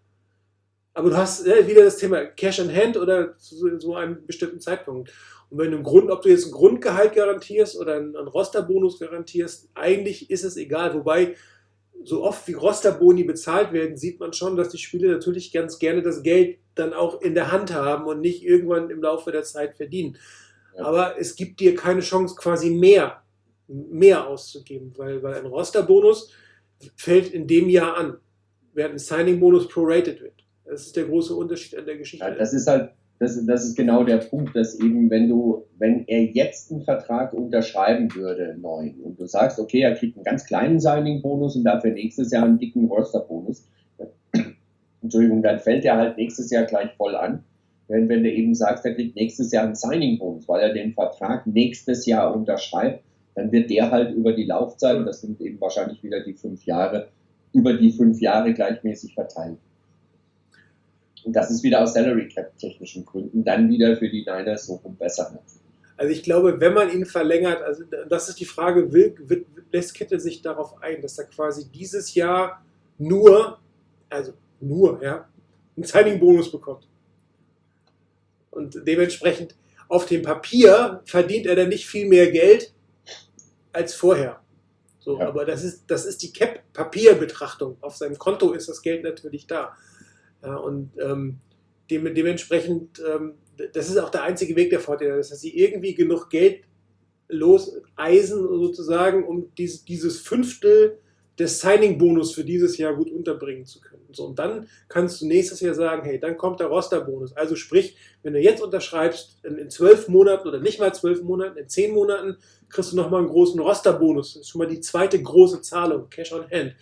Aber 0.93 1.09
du 1.09 1.17
hast 1.17 1.47
äh, 1.47 1.67
wieder 1.67 1.83
das 1.83 1.97
Thema 1.97 2.25
Cash 2.25 2.59
in 2.59 2.75
Hand 2.75 2.97
oder 2.97 3.35
zu 3.37 3.79
so 3.79 3.95
einem 3.95 4.27
bestimmten 4.27 4.59
Zeitpunkt. 4.59 5.11
Und 5.49 5.57
wenn 5.57 5.71
du 5.71 5.77
einen 5.77 5.83
Grund, 5.83 6.11
ob 6.11 6.21
du 6.21 6.29
jetzt 6.29 6.45
ein 6.45 6.51
Grundgehalt 6.51 7.15
garantierst 7.15 7.79
oder 7.79 7.95
einen, 7.95 8.15
einen 8.15 8.27
Rosterbonus 8.27 8.99
garantierst, 8.99 9.69
eigentlich 9.73 10.29
ist 10.29 10.43
es 10.43 10.55
egal. 10.55 10.93
Wobei, 10.93 11.35
so 12.03 12.23
oft 12.23 12.47
wie 12.47 12.53
Rosterboni 12.53 13.23
bezahlt 13.23 13.73
werden, 13.73 13.97
sieht 13.97 14.19
man 14.19 14.33
schon, 14.33 14.55
dass 14.55 14.69
die 14.69 14.77
Spieler 14.77 15.11
natürlich 15.11 15.51
ganz 15.51 15.79
gerne 15.79 16.01
das 16.01 16.23
Geld 16.23 16.59
dann 16.75 16.93
auch 16.93 17.21
in 17.21 17.35
der 17.35 17.51
Hand 17.51 17.73
haben 17.73 18.05
und 18.05 18.21
nicht 18.21 18.43
irgendwann 18.43 18.89
im 18.89 19.01
Laufe 19.01 19.31
der 19.31 19.43
Zeit 19.43 19.75
verdienen. 19.75 20.17
Ja. 20.75 20.85
Aber 20.85 21.19
es 21.19 21.35
gibt 21.35 21.59
dir 21.59 21.75
keine 21.75 22.01
Chance, 22.01 22.35
quasi 22.35 22.69
mehr, 22.69 23.21
mehr 23.67 24.27
auszugeben, 24.27 24.93
weil, 24.97 25.21
weil 25.21 25.35
ein 25.35 25.45
Rosterbonus 25.45 26.31
fällt 26.95 27.31
in 27.31 27.47
dem 27.47 27.69
Jahr 27.69 27.97
an, 27.97 28.17
während 28.73 28.95
ein 28.95 28.99
Signing-Bonus 28.99 29.67
prorated 29.67 30.21
wird. 30.21 30.45
Das 30.65 30.85
ist 30.85 30.95
der 30.95 31.05
große 31.05 31.35
Unterschied 31.35 31.77
an 31.77 31.85
der 31.85 31.97
Geschichte. 31.97 32.25
Ja, 32.25 32.33
das 32.33 32.53
ist 32.53 32.67
halt, 32.67 32.91
das, 33.21 33.45
das 33.45 33.65
ist 33.65 33.75
genau 33.75 34.03
der 34.03 34.17
Punkt, 34.17 34.55
dass 34.55 34.79
eben, 34.79 35.11
wenn 35.11 35.29
du, 35.29 35.67
wenn 35.77 36.05
er 36.07 36.23
jetzt 36.23 36.71
einen 36.71 36.81
Vertrag 36.81 37.33
unterschreiben 37.33 38.13
würde, 38.15 38.57
neuen, 38.59 38.99
und 39.03 39.19
du 39.19 39.27
sagst, 39.27 39.59
okay, 39.59 39.81
er 39.81 39.93
kriegt 39.93 40.17
einen 40.17 40.23
ganz 40.23 40.43
kleinen 40.43 40.79
Signing-Bonus 40.79 41.55
und 41.55 41.63
dafür 41.63 41.91
nächstes 41.91 42.31
Jahr 42.31 42.45
einen 42.45 42.57
dicken 42.57 42.87
Roster-Bonus, 42.87 43.69
Entschuldigung, 45.03 45.43
dann 45.43 45.59
fällt 45.59 45.85
er 45.85 45.97
halt 45.97 46.17
nächstes 46.17 46.49
Jahr 46.49 46.63
gleich 46.63 46.95
voll 46.97 47.15
an. 47.15 47.43
Wenn, 47.87 48.09
wenn 48.09 48.23
du 48.23 48.31
eben 48.31 48.55
sagst, 48.55 48.85
er 48.85 48.95
kriegt 48.95 49.15
nächstes 49.15 49.51
Jahr 49.51 49.65
einen 49.65 49.75
Signing-Bonus, 49.75 50.47
weil 50.47 50.61
er 50.61 50.73
den 50.73 50.93
Vertrag 50.93 51.45
nächstes 51.45 52.07
Jahr 52.07 52.35
unterschreibt, 52.35 53.03
dann 53.35 53.51
wird 53.51 53.69
der 53.69 53.91
halt 53.91 54.15
über 54.15 54.33
die 54.33 54.45
Laufzeit, 54.45 54.97
und 54.97 55.05
das 55.05 55.21
sind 55.21 55.39
eben 55.41 55.61
wahrscheinlich 55.61 56.01
wieder 56.01 56.23
die 56.23 56.33
fünf 56.33 56.65
Jahre, 56.65 57.09
über 57.53 57.73
die 57.73 57.91
fünf 57.91 58.19
Jahre 58.19 58.51
gleichmäßig 58.55 59.13
verteilt. 59.13 59.59
Und 61.23 61.33
das 61.33 61.51
ist 61.51 61.63
wieder 61.63 61.81
aus 61.81 61.93
Salary 61.93 62.27
Cap 62.27 62.57
technischen 62.57 63.05
Gründen 63.05 63.43
dann 63.43 63.69
wieder 63.69 63.95
für 63.97 64.09
die 64.09 64.21
Niners 64.21 64.65
so 64.65 64.75
rum 64.75 64.95
besser. 64.95 65.39
Also 65.97 66.11
ich 66.11 66.23
glaube, 66.23 66.59
wenn 66.59 66.73
man 66.73 66.91
ihn 66.91 67.05
verlängert, 67.05 67.61
also 67.61 67.83
das 68.09 68.27
ist 68.29 68.39
die 68.39 68.45
Frage, 68.45 68.91
will, 68.91 69.15
will, 69.19 69.45
lässt 69.71 69.93
Kittel 69.93 70.19
sich 70.19 70.41
darauf 70.41 70.81
ein, 70.81 71.01
dass 71.01 71.17
er 71.19 71.25
quasi 71.25 71.69
dieses 71.69 72.15
Jahr 72.15 72.65
nur, 72.97 73.59
also 74.09 74.33
nur, 74.59 75.01
ja, 75.03 75.27
einen 75.75 75.85
Signing-Bonus 75.85 76.51
bekommt. 76.51 76.87
Und 78.49 78.81
dementsprechend 78.85 79.55
auf 79.87 80.05
dem 80.05 80.23
Papier 80.23 81.01
verdient 81.05 81.45
er 81.45 81.55
dann 81.55 81.69
nicht 81.69 81.85
viel 81.85 82.07
mehr 82.07 82.31
Geld 82.31 82.73
als 83.71 83.93
vorher. 83.93 84.39
So, 84.99 85.19
Ja. 85.19 85.27
aber 85.27 85.45
das 85.45 85.63
ist, 85.63 85.83
das 85.87 86.05
ist 86.05 86.21
die 86.21 86.31
Cap-Papierbetrachtung. 86.31 87.77
Auf 87.81 87.95
seinem 87.95 88.17
Konto 88.17 88.53
ist 88.53 88.69
das 88.69 88.81
Geld 88.81 89.03
natürlich 89.03 89.47
da. 89.47 89.75
Ja, 90.43 90.55
und 90.55 90.91
ähm, 90.99 91.39
dem, 91.89 92.13
dementsprechend, 92.13 93.01
ähm, 93.07 93.33
das 93.73 93.89
ist 93.89 93.97
auch 93.97 94.09
der 94.09 94.23
einzige 94.23 94.55
Weg 94.55 94.69
der 94.69 94.79
Vorteile, 94.79 95.17
dass 95.17 95.29
sie 95.29 95.55
irgendwie 95.55 95.93
genug 95.93 96.29
Geld 96.29 96.63
loseisen 97.27 98.47
sozusagen, 98.47 99.23
um 99.23 99.53
dies, 99.57 99.85
dieses 99.85 100.19
Fünftel 100.19 100.99
des 101.39 101.61
Signing-Bonus 101.61 102.33
für 102.33 102.43
dieses 102.43 102.77
Jahr 102.77 102.95
gut 102.95 103.09
unterbringen 103.09 103.65
zu 103.65 103.79
können. 103.79 104.01
So, 104.11 104.25
und 104.25 104.37
dann 104.37 104.67
kannst 104.89 105.21
du 105.21 105.27
nächstes 105.27 105.61
Jahr 105.61 105.73
sagen, 105.73 106.03
hey, 106.03 106.19
dann 106.19 106.37
kommt 106.37 106.59
der 106.59 106.67
Roster-Bonus. 106.67 107.35
Also 107.37 107.55
sprich, 107.55 107.95
wenn 108.23 108.33
du 108.33 108.39
jetzt 108.39 108.61
unterschreibst, 108.61 109.39
in, 109.43 109.57
in 109.57 109.69
zwölf 109.69 110.07
Monaten 110.07 110.47
oder 110.47 110.59
nicht 110.59 110.79
mal 110.79 110.93
zwölf 110.93 111.23
Monaten, 111.23 111.57
in 111.57 111.69
zehn 111.69 111.93
Monaten 111.93 112.37
kriegst 112.69 112.91
du 112.91 112.97
nochmal 112.97 113.21
einen 113.21 113.29
großen 113.29 113.59
Roster-Bonus. 113.59 114.33
Das 114.33 114.41
ist 114.41 114.49
schon 114.49 114.59
mal 114.59 114.67
die 114.67 114.81
zweite 114.81 115.21
große 115.21 115.61
Zahlung, 115.61 116.09
Cash 116.09 116.33
on 116.33 116.49
Hand. 116.51 116.75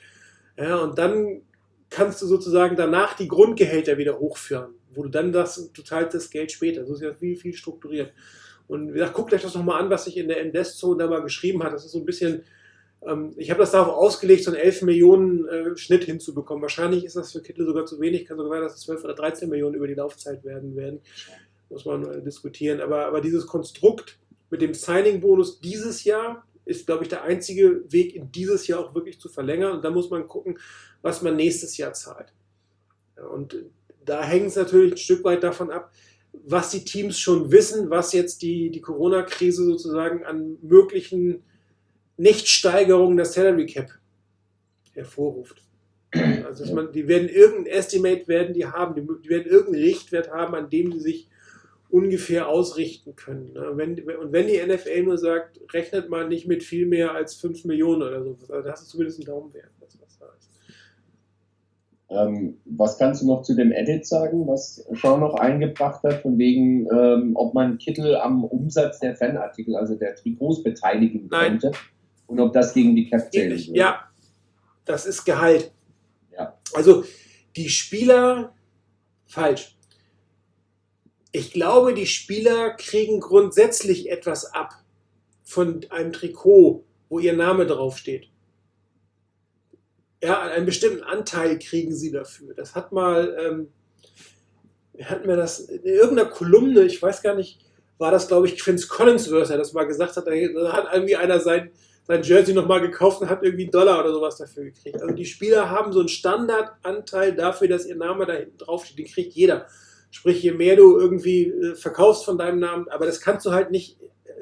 Ja, 0.58 0.78
und 0.78 0.98
dann 0.98 1.42
kannst 1.90 2.22
du 2.22 2.28
sozusagen 2.28 2.76
danach 2.76 3.16
die 3.16 3.28
Grundgehälter 3.28 3.98
wieder 3.98 4.20
hochführen, 4.20 4.74
wo 4.94 5.04
du 5.04 5.10
dann 5.10 5.32
das, 5.32 5.72
du 5.74 5.82
zahlst 5.82 6.14
das 6.14 6.30
Geld 6.30 6.52
später. 6.52 6.86
So 6.86 6.94
ist 6.94 7.02
ja 7.02 7.14
viel, 7.14 7.36
viel 7.36 7.54
strukturiert. 7.54 8.14
Und 8.68 8.90
wie 8.90 8.94
gesagt, 8.94 9.14
guckt 9.14 9.34
euch 9.34 9.42
das 9.42 9.56
nochmal 9.56 9.82
an, 9.82 9.90
was 9.90 10.06
sich 10.06 10.18
in 10.18 10.28
der 10.28 10.42
Invest-Zone 10.42 11.04
da 11.04 11.10
mal 11.10 11.24
geschrieben 11.24 11.64
hat. 11.64 11.74
Das 11.74 11.86
ist 11.86 11.92
so 11.92 12.00
ein 12.00 12.06
bisschen, 12.06 12.44
ähm, 13.02 13.34
ich 13.36 13.50
habe 13.50 13.60
das 13.60 13.72
darauf 13.72 13.96
ausgelegt, 13.96 14.44
so 14.44 14.52
einen 14.52 14.60
11 14.60 14.84
Millionen 14.84 15.48
äh, 15.48 15.76
Schnitt 15.76 16.04
hinzubekommen. 16.04 16.62
Wahrscheinlich 16.62 17.04
ist 17.04 17.16
das 17.16 17.32
für 17.32 17.42
Kittel 17.42 17.66
sogar 17.66 17.86
zu 17.86 18.00
wenig, 18.00 18.26
kann 18.26 18.38
sogar 18.38 18.52
sein, 18.52 18.62
dass 18.62 18.76
es 18.76 18.82
12 18.82 19.06
oder 19.06 19.16
13 19.16 19.50
Millionen 19.50 19.76
über 19.76 19.88
die 19.88 19.96
Laufzeit 19.96 20.44
werden 20.44 20.76
werden. 20.76 21.00
Muss 21.70 21.86
man 21.86 22.06
äh, 22.06 22.22
diskutieren. 22.22 22.80
Aber, 22.80 23.08
aber 23.08 23.22
dieses 23.22 23.48
Konstrukt 23.48 24.20
mit 24.52 24.62
dem 24.62 24.76
Signing-Bonus 24.76 25.62
dieses 25.62 26.04
Jahr 26.04 26.46
ist, 26.70 26.86
glaube 26.86 27.04
ich, 27.04 27.10
der 27.10 27.24
einzige 27.24 27.84
Weg, 27.92 28.16
in 28.16 28.32
dieses 28.32 28.68
Jahr 28.68 28.80
auch 28.80 28.96
wirklich 28.96 29.20
zu 29.20 29.28
verlängern. 29.30 29.74
Und 29.74 29.84
da 29.84 29.90
muss 29.90 30.10
man 30.10 30.28
gucken, 30.28 30.60
was 31.02 31.22
man 31.22 31.36
nächstes 31.36 31.78
Jahr 31.78 31.94
zahlt. 31.94 32.34
Und 33.34 33.58
da 34.06 34.24
hängt 34.24 34.48
es 34.48 34.56
natürlich 34.56 34.94
ein 34.94 34.98
Stück 34.98 35.24
weit 35.24 35.44
davon 35.44 35.72
ab, 35.72 35.92
was 36.32 36.72
die 36.72 36.86
Teams 36.86 37.20
schon 37.20 37.52
wissen, 37.52 37.90
was 37.90 38.14
jetzt 38.14 38.42
die, 38.42 38.70
die 38.70 38.82
Corona-Krise 38.82 39.64
sozusagen 39.66 40.24
an 40.24 40.58
möglichen 40.62 41.44
Nichtsteigerungen 42.18 43.18
der 43.18 43.26
Salary 43.26 43.66
Cap 43.66 43.92
hervorruft. 44.94 45.64
Also 46.46 46.74
man, 46.74 46.92
die 46.92 47.08
werden 47.08 47.30
irgendein 47.30 47.68
Estimate 47.68 48.28
werden 48.28 48.54
die 48.54 48.66
haben, 48.66 48.96
die, 48.96 49.02
die 49.24 49.30
werden 49.30 49.48
irgendeinen 49.48 49.84
Richtwert 49.84 50.32
haben, 50.32 50.56
an 50.56 50.70
dem 50.70 50.92
sie 50.92 51.00
sich 51.00 51.30
ungefähr 51.90 52.48
ausrichten 52.48 53.16
können. 53.16 53.54
ne? 53.54 53.72
Wenn, 53.74 54.00
und 54.18 54.32
wenn 54.32 54.48
die 54.48 54.62
NFL 54.62 55.04
nur 55.04 55.18
sagt, 55.18 55.60
rechnet 55.74 56.10
man 56.10 56.30
nicht 56.30 56.48
mit 56.48 56.64
viel 56.64 56.86
mehr 56.86 57.14
als 57.14 57.36
5 57.36 57.66
Millionen 57.66 58.04
oder 58.04 58.24
so, 58.24 58.38
also 58.50 58.62
da 58.62 58.72
hast 58.72 58.86
du 58.86 58.92
zumindest 58.92 59.20
einen 59.20 59.26
Daumenwert, 59.26 59.72
was 59.80 60.00
was 60.00 60.18
da 60.20 60.26
ist. 60.38 60.50
Ähm, 62.12 62.58
was 62.66 62.98
kannst 62.98 63.22
du 63.22 63.28
noch 63.28 63.42
zu 63.42 63.56
dem 63.56 63.72
Edit 63.72 64.06
sagen, 64.06 64.48
was 64.48 64.84
Sean 64.94 65.20
noch 65.20 65.36
eingebracht 65.36 66.04
hat, 66.04 66.22
von 66.22 66.38
wegen, 66.38 66.88
ähm, 66.92 67.32
ob 67.36 67.54
man 67.54 67.78
Kittel 67.78 68.16
am 68.16 68.44
Umsatz 68.44 69.00
der 69.00 69.16
Fanartikel, 69.16 69.76
also 69.76 69.96
der 69.96 70.16
Trikots, 70.16 70.64
beteiligen 70.64 71.28
Nein. 71.30 71.60
könnte 71.60 71.72
und 72.28 72.40
ob 72.40 72.54
das 72.54 72.74
gegen 72.74 72.96
die 72.96 73.10
Cap 73.10 73.32
Geht 73.32 73.42
zählen 73.42 73.68
würde? 73.68 73.80
Ja, 73.80 74.10
das 74.86 75.06
ist 75.06 75.26
Gehalt. 75.26 75.72
Ja. 76.32 76.58
Also 76.74 77.04
die 77.56 77.70
Spieler, 77.70 78.54
falsch. 79.26 79.76
Ich 81.32 81.52
glaube, 81.54 81.94
die 81.94 82.08
Spieler 82.08 82.72
kriegen 82.72 83.20
grundsätzlich 83.20 84.10
etwas 84.12 84.46
ab 84.54 84.74
von 85.44 85.86
einem 85.90 86.14
Trikot, 86.14 86.84
wo 87.10 87.20
ihr 87.20 87.34
Name 87.34 87.66
draufsteht. 87.68 88.30
ja, 90.22 90.42
einen 90.42 90.66
bestimmten 90.66 91.04
Anteil 91.04 91.60
kriegen 91.60 91.94
sie 91.96 92.12
dafür. 92.12 92.54
Das 92.54 92.76
hat 92.76 92.92
mal, 92.92 93.38
ähm, 93.40 93.68
wir 94.94 95.10
hatten 95.10 95.28
mir 95.28 95.38
das 95.38 95.62
in 95.62 95.84
irgendeiner 95.84 96.30
Kolumne, 96.30 96.82
ich 96.84 97.02
weiß 97.02 97.22
gar 97.22 97.36
nicht, 97.36 97.60
war 97.98 98.12
das, 98.12 98.28
glaube 98.28 98.48
ich, 98.48 98.60
Quince 98.60 98.88
Collinsworth, 98.88 99.50
der 99.50 99.58
das 99.58 99.74
mal 99.74 99.86
gesagt 99.86 100.16
hat, 100.18 100.28
da 100.28 100.32
hat 100.74 100.94
irgendwie 100.94 101.16
einer 101.16 101.40
sein, 101.40 101.72
sein 102.08 102.24
Jersey 102.24 102.54
nochmal 102.54 102.82
gekauft 102.82 103.22
und 103.22 103.30
hat 103.30 103.44
irgendwie 103.44 103.64
einen 103.64 103.72
Dollar 103.72 104.00
oder 104.00 104.12
sowas 104.14 104.38
dafür 104.38 104.66
gekriegt. 104.66 105.02
Also 105.02 105.14
die 105.14 105.26
Spieler 105.26 105.70
haben 105.70 105.94
so 105.94 106.00
einen 106.00 106.10
Standardanteil 106.10 107.36
dafür, 107.36 107.68
dass 107.68 107.86
ihr 107.86 107.96
Name 107.96 108.26
da 108.26 108.34
hinten 108.34 108.58
draufsteht. 108.58 108.98
Den 109.00 109.08
kriegt 109.08 109.34
jeder. 109.34 109.68
Sprich, 110.12 110.42
je 110.42 110.52
mehr 110.52 110.76
du 110.76 110.98
irgendwie 110.98 111.46
äh, 111.46 111.76
verkaufst 111.76 112.26
von 112.26 112.38
deinem 112.38 112.60
Namen, 112.60 112.88
aber 112.90 113.06
das 113.06 113.22
kannst 113.22 113.46
du 113.46 113.52
halt 113.52 113.72
nicht, 113.72 113.98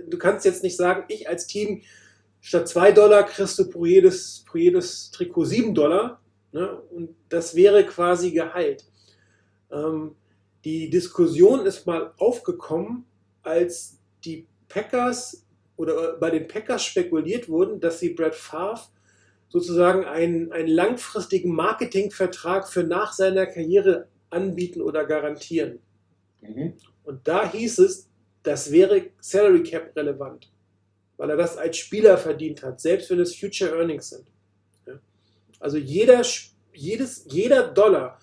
du 0.08 0.18
kannst 0.18 0.46
jetzt 0.46 0.64
nicht 0.64 0.78
sagen, 0.78 1.04
ich 1.10 1.28
als 1.28 1.48
Team, 1.48 1.82
statt 2.40 2.68
2 2.68 2.94
Dollar 2.94 3.24
kriegst 3.24 3.60
du 3.60 3.70
pro 3.70 3.86
jedes, 3.86 4.44
pro 4.48 4.58
jedes 4.58 5.12
Trikot 5.12 5.46
7 5.46 5.76
Dollar. 5.76 6.22
Ne? 6.52 6.82
Und 6.92 7.16
das 7.30 7.56
wäre 7.56 7.86
quasi 7.86 8.32
Gehalt. 8.32 8.86
Ähm, 9.72 10.16
die 10.64 10.90
Diskussion 10.90 11.66
ist 11.66 11.86
mal 11.86 12.14
aufgekommen, 12.18 13.06
als 13.44 14.00
die 14.24 14.48
Packers 14.70 15.46
oder 15.76 16.18
bei 16.18 16.30
den 16.30 16.48
Packers 16.48 16.84
spekuliert 16.84 17.48
wurden, 17.50 17.80
dass 17.80 18.00
sie 18.00 18.10
Brad 18.10 18.36
Favre 18.36 18.82
sozusagen 19.50 20.06
einen, 20.06 20.52
einen 20.52 20.68
langfristigen 20.68 21.54
Marketingvertrag 21.54 22.68
für 22.68 22.84
nach 22.84 23.14
seiner 23.14 23.46
Karriere 23.46 24.08
anbieten 24.30 24.82
oder 24.82 25.06
garantieren. 25.06 25.80
Mhm. 26.42 26.74
Und 27.04 27.28
da 27.28 27.52
hieß 27.52 27.80
es, 27.80 28.10
das 28.44 28.72
wäre 28.72 29.10
Salary 29.20 29.64
Cap 29.64 29.96
relevant, 29.96 30.52
weil 31.18 31.30
er 31.30 31.38
das 31.38 31.58
als 31.58 31.78
Spieler 31.78 32.18
verdient 32.18 32.64
hat, 32.64 32.80
selbst 32.80 33.10
wenn 33.10 33.20
es 33.20 33.36
Future 33.36 33.72
Earnings 33.78 34.10
sind. 34.10 34.28
Ja. 34.86 35.00
Also 35.60 35.78
jeder, 35.78 36.24
jedes, 36.74 37.26
jeder 37.30 37.68
Dollar, 37.68 38.20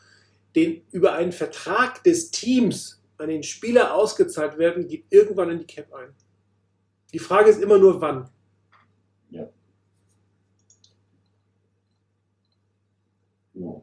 den 0.54 0.82
über 0.92 1.14
einen 1.14 1.32
Vertrag 1.32 2.02
des 2.04 2.30
Teams 2.30 3.02
an 3.18 3.28
den 3.28 3.42
Spieler 3.42 3.94
ausgezahlt 3.94 4.58
werden, 4.58 4.88
geht 4.88 5.04
irgendwann 5.10 5.50
in 5.50 5.58
die 5.58 5.66
Cap 5.66 5.92
ein. 5.92 6.14
Die 7.12 7.18
Frage 7.18 7.50
ist 7.50 7.62
immer 7.62 7.78
nur, 7.78 8.00
wann. 8.00 8.28
Ja. 9.30 9.48
ja. 13.54 13.82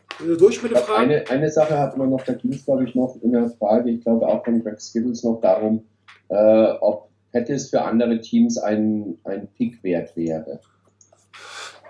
Also 0.00 0.07
durch 0.18 0.62
mit 0.62 0.72
den 0.72 0.78
Fragen. 0.78 1.10
Eine, 1.10 1.28
eine 1.28 1.50
Sache 1.50 1.78
hat 1.78 1.96
man 1.96 2.10
noch, 2.10 2.22
da 2.22 2.32
ging 2.34 2.52
es 2.52 2.64
glaube 2.64 2.84
ich 2.84 2.94
noch 2.94 3.16
in 3.22 3.32
der 3.32 3.50
Frage, 3.50 3.90
ich 3.90 4.02
glaube 4.02 4.26
auch 4.26 4.44
von 4.44 4.62
Greg 4.62 4.80
Skittles 4.80 5.22
noch 5.24 5.40
darum, 5.40 5.84
äh, 6.28 6.72
ob 6.80 7.08
Pettis 7.32 7.70
für 7.70 7.82
andere 7.82 8.20
Teams 8.20 8.58
ein, 8.58 9.18
ein 9.24 9.48
Pick 9.56 9.82
wert 9.82 10.16
wäre. 10.16 10.60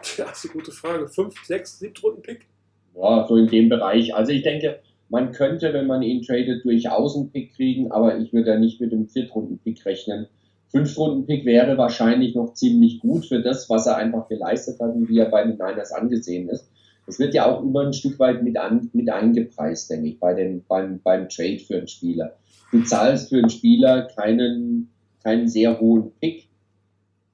Tja, 0.03 0.27
das 0.27 0.45
ist 0.45 0.51
eine 0.51 0.61
gute 0.61 0.73
Frage. 0.73 1.09
Fünf, 1.09 1.35
sechs, 1.45 1.79
sieben 1.79 1.95
Runden 2.03 2.23
Pick? 2.23 2.47
Ja, 2.95 3.27
so 3.29 3.37
in 3.37 3.47
dem 3.47 3.69
Bereich. 3.69 4.15
Also 4.15 4.33
ich 4.33 4.43
denke, 4.43 4.81
man 5.09 5.33
könnte, 5.33 5.73
wenn 5.73 5.87
man 5.87 6.03
ihn 6.03 6.23
tradet, 6.23 6.65
durchaus 6.65 7.17
einen 7.17 7.31
Pick 7.31 7.55
kriegen, 7.55 7.91
aber 7.93 8.19
ich 8.19 8.33
würde 8.33 8.53
da 8.53 8.59
nicht 8.59 8.81
mit 8.81 8.93
dem 8.93 9.09
Viertrunden-Pick 9.09 9.85
rechnen. 9.87 10.27
Fünf-Runden-Pick 10.71 11.45
wäre 11.45 11.79
wahrscheinlich 11.79 12.35
noch 12.35 12.53
ziemlich 12.55 13.01
gut 13.01 13.25
für 13.27 13.41
das, 13.41 13.71
was 13.71 13.87
er 13.87 13.97
einfach 13.97 14.29
geleistet 14.29 14.81
hat 14.81 14.95
und 14.95 15.09
wie 15.09 15.19
er 15.19 15.31
bei 15.31 15.45
den 15.45 15.57
Niners 15.57 15.93
angesehen 15.93 16.49
ist. 16.49 16.69
Das 17.09 17.19
wird 17.19 17.33
ja 17.33 17.51
auch 17.51 17.63
immer 17.63 17.87
ein 17.87 17.95
Stück 17.95 18.19
weit 18.19 18.43
mit, 18.43 18.59
an, 18.59 18.91
mit 18.93 19.09
eingepreist, 19.09 19.89
denke 19.89 20.09
ich, 20.09 20.21
bei 20.21 20.35
den, 20.35 20.63
beim, 20.69 21.01
beim 21.01 21.31
Trade 21.31 21.59
für 21.59 21.79
einen 21.79 21.89
Spieler. 21.89 22.37
Du 22.71 22.83
zahlst 22.83 23.31
für 23.31 23.39
einen 23.39 23.49
Spieler 23.49 24.09
keinen, 24.15 24.91
keinen 25.23 25.49
sehr 25.49 25.81
hohen 25.81 26.13
Pick, 26.21 26.49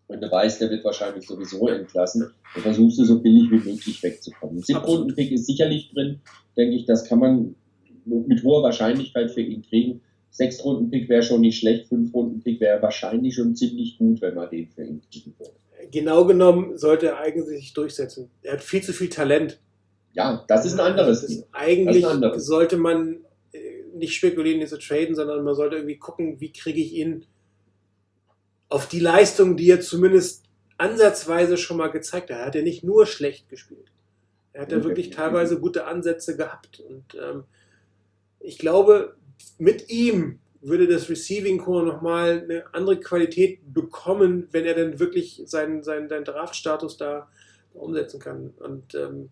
wenn 0.06 0.20
du 0.20 0.30
weißt, 0.30 0.60
der 0.60 0.70
wird 0.70 0.84
wahrscheinlich 0.84 1.26
sowieso 1.26 1.66
entlassen, 1.66 2.30
dann 2.54 2.62
versuchst 2.62 3.00
du 3.00 3.04
so 3.04 3.20
billig 3.20 3.50
wie 3.50 3.68
möglich 3.68 4.00
wegzukommen. 4.00 4.60
Siebtrunden-Pick 4.62 5.32
ist 5.32 5.46
sicherlich 5.46 5.90
drin, 5.92 6.20
denke 6.56 6.76
ich, 6.76 6.84
das 6.84 7.08
kann 7.08 7.18
man 7.18 7.56
mit 8.04 8.44
hoher 8.44 8.62
Wahrscheinlichkeit 8.62 9.32
für 9.32 9.40
ihn 9.40 9.62
kriegen. 9.62 10.02
Sechs-Runden-Pick 10.30 11.08
wäre 11.08 11.24
schon 11.24 11.40
nicht 11.40 11.58
schlecht, 11.58 11.88
Fünf-Runden-Pick 11.88 12.60
wäre 12.60 12.80
wahrscheinlich 12.80 13.34
schon 13.34 13.56
ziemlich 13.56 13.98
gut, 13.98 14.20
wenn 14.20 14.36
man 14.36 14.48
den 14.50 14.68
für 14.68 14.84
ihn 14.84 15.02
kriegen 15.10 15.34
würde. 15.36 15.54
Genau 15.90 16.24
genommen 16.26 16.78
sollte 16.78 17.06
er 17.06 17.18
eigentlich 17.18 17.46
sich 17.46 17.72
durchsetzen. 17.72 18.30
Er 18.42 18.52
hat 18.52 18.62
viel 18.62 18.82
zu 18.82 18.92
viel 18.92 19.08
Talent. 19.08 19.58
Ja, 20.14 20.44
das 20.48 20.64
ist 20.66 20.74
ein 20.74 20.80
anderes 20.80 21.26
Ding. 21.26 21.38
ist, 21.40 21.48
eigentlich 21.52 22.04
ein 22.06 22.12
anderes. 22.12 22.46
sollte 22.46 22.76
man 22.76 23.24
äh, 23.52 23.82
nicht 23.94 24.14
spekulieren, 24.14 24.60
ihn 24.60 24.66
zu 24.66 24.78
traden, 24.78 25.14
sondern 25.14 25.44
man 25.44 25.54
sollte 25.54 25.76
irgendwie 25.76 25.98
gucken, 25.98 26.40
wie 26.40 26.52
kriege 26.52 26.80
ich 26.80 26.92
ihn 26.94 27.26
auf 28.68 28.88
die 28.88 29.00
Leistung, 29.00 29.56
die 29.56 29.70
er 29.70 29.80
zumindest 29.80 30.44
ansatzweise 30.78 31.56
schon 31.56 31.76
mal 31.76 31.88
gezeigt 31.88 32.30
hat. 32.30 32.38
Er 32.38 32.46
hat 32.46 32.54
ja 32.54 32.62
nicht 32.62 32.82
nur 32.84 33.06
schlecht 33.06 33.48
gespielt. 33.48 33.92
Er 34.52 34.62
hat 34.62 34.72
ja 34.72 34.78
Okay. 34.78 34.86
wirklich 34.88 35.10
teilweise 35.10 35.60
gute 35.60 35.86
Ansätze 35.86 36.36
gehabt. 36.36 36.80
Und 36.80 37.14
ähm, 37.20 37.44
ich 38.40 38.58
glaube, 38.58 39.16
mit 39.58 39.90
ihm 39.90 40.38
würde 40.60 40.86
das 40.88 41.08
Receiving 41.10 41.58
Core 41.58 41.84
nochmal 41.84 42.42
eine 42.42 42.64
andere 42.74 42.98
Qualität 42.98 43.60
bekommen, 43.72 44.48
wenn 44.52 44.64
er 44.64 44.74
dann 44.74 44.98
wirklich 44.98 45.42
seinen, 45.46 45.82
seinen, 45.82 46.08
seinen 46.08 46.24
Draft-Status 46.24 46.96
da 46.96 47.28
umsetzen 47.74 48.18
kann. 48.20 48.50
Und 48.58 48.94
ähm, 48.94 49.30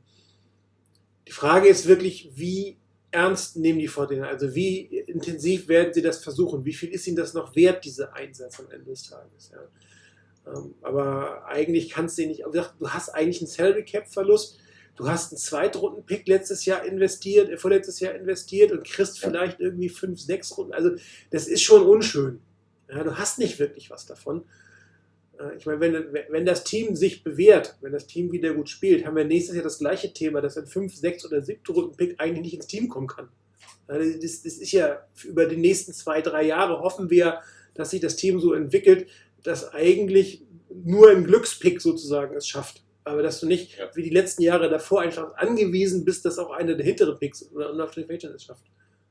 die 1.26 1.32
Frage 1.32 1.68
ist 1.68 1.86
wirklich, 1.86 2.30
wie 2.34 2.78
ernst 3.10 3.56
nehmen 3.56 3.78
die 3.78 3.88
Fortinanders? 3.88 4.42
Also 4.42 4.54
wie 4.54 4.80
intensiv 5.06 5.68
werden 5.68 5.92
sie 5.92 6.02
das 6.02 6.22
versuchen? 6.22 6.64
Wie 6.64 6.72
viel 6.72 6.90
ist 6.90 7.06
ihnen 7.06 7.16
das 7.16 7.34
noch 7.34 7.54
wert, 7.54 7.84
diese 7.84 8.12
Einsatz 8.14 8.58
am 8.58 8.70
Ende 8.70 8.90
des 8.90 9.08
Tages? 9.08 9.52
Ja? 9.52 10.52
Ähm, 10.52 10.74
aber 10.82 11.46
eigentlich 11.46 11.90
kannst 11.90 12.18
du 12.18 12.26
nicht, 12.26 12.42
du 12.44 12.88
hast 12.88 13.10
eigentlich 13.10 13.40
einen 13.40 13.48
Salary 13.48 13.84
Cap 13.84 14.08
Verlust. 14.08 14.58
Du 14.96 15.08
hast 15.08 15.32
einen 15.32 15.38
Zweitrunden-Pick 15.38 16.28
letztes 16.28 16.66
Jahr 16.66 16.84
investiert, 16.84 17.48
äh, 17.48 17.56
vorletztes 17.56 18.00
Jahr 18.00 18.14
investiert 18.14 18.72
und 18.72 18.84
kriegst 18.84 19.18
vielleicht 19.18 19.60
irgendwie 19.60 19.88
fünf, 19.88 20.20
sechs 20.20 20.56
Runden. 20.56 20.74
Also 20.74 20.90
das 21.30 21.46
ist 21.46 21.62
schon 21.62 21.82
unschön. 21.82 22.40
Ja, 22.90 23.02
du 23.02 23.16
hast 23.16 23.38
nicht 23.38 23.58
wirklich 23.58 23.90
was 23.90 24.04
davon. 24.04 24.44
Äh, 25.43 25.56
Ich 25.56 25.66
meine, 25.66 25.81
wenn, 25.81 25.94
wenn 26.31 26.47
das 26.47 26.64
Team 26.64 26.94
sich 26.97 27.23
bewährt, 27.24 27.77
wenn 27.81 27.93
das 27.93 28.06
Team 28.06 28.32
wieder 28.32 28.55
gut 28.55 28.69
spielt, 28.69 29.05
haben 29.06 29.16
wir 29.16 29.24
nächstes 29.24 29.55
Jahr 29.55 29.64
das 29.64 29.78
gleiche 29.78 30.12
Thema, 30.12 30.40
dass 30.40 30.56
ein 30.56 30.66
5, 30.66 30.94
6 30.94 31.27
oder 31.27 31.43
7. 31.43 31.60
Runden-Pick 31.69 32.20
eigentlich 32.20 32.43
nicht 32.43 32.55
ins 32.55 32.66
Team 32.66 32.89
kommen 32.89 33.06
kann. 33.06 33.28
Ja, 33.89 33.98
Das, 33.98 34.43
das 34.43 34.56
ist 34.56 34.73
ja 34.73 35.06
über 35.24 35.47
die 35.47 35.56
nächsten 35.56 35.93
zwei, 35.93 36.20
drei 36.23 36.44
Jahre 36.44 36.81
hoffen 36.81 37.10
wir, 37.10 37.40
dass 37.74 37.90
sich 37.90 38.01
das 38.01 38.16
Team 38.16 38.39
so 38.40 38.52
entwickelt, 38.52 39.06
dass 39.43 39.73
eigentlich 39.73 40.43
nur 40.70 41.10
ein 41.10 41.24
Glückspick 41.24 41.81
sozusagen 41.81 42.36
es 42.36 42.47
schafft. 42.47 42.82
Aber 43.05 43.23
dass 43.23 43.40
du 43.40 43.47
nicht 43.47 43.78
Ja. 43.78 43.90
wie 43.94 44.02
die 44.05 44.10
letzten 44.10 44.43
Jahre 44.43 44.70
davor 44.70 45.01
einfach 45.01 45.35
angewiesen 45.35 46.05
bist, 46.05 46.24
dass 46.24 46.39
auch 46.39 46.51
einer 46.52 46.74
der 46.74 46.86
hinteren 46.86 47.19
Picks 47.19 47.51
oder 47.52 47.73
unabhängig 47.73 48.23
es 48.24 48.44
schafft. 48.44 48.64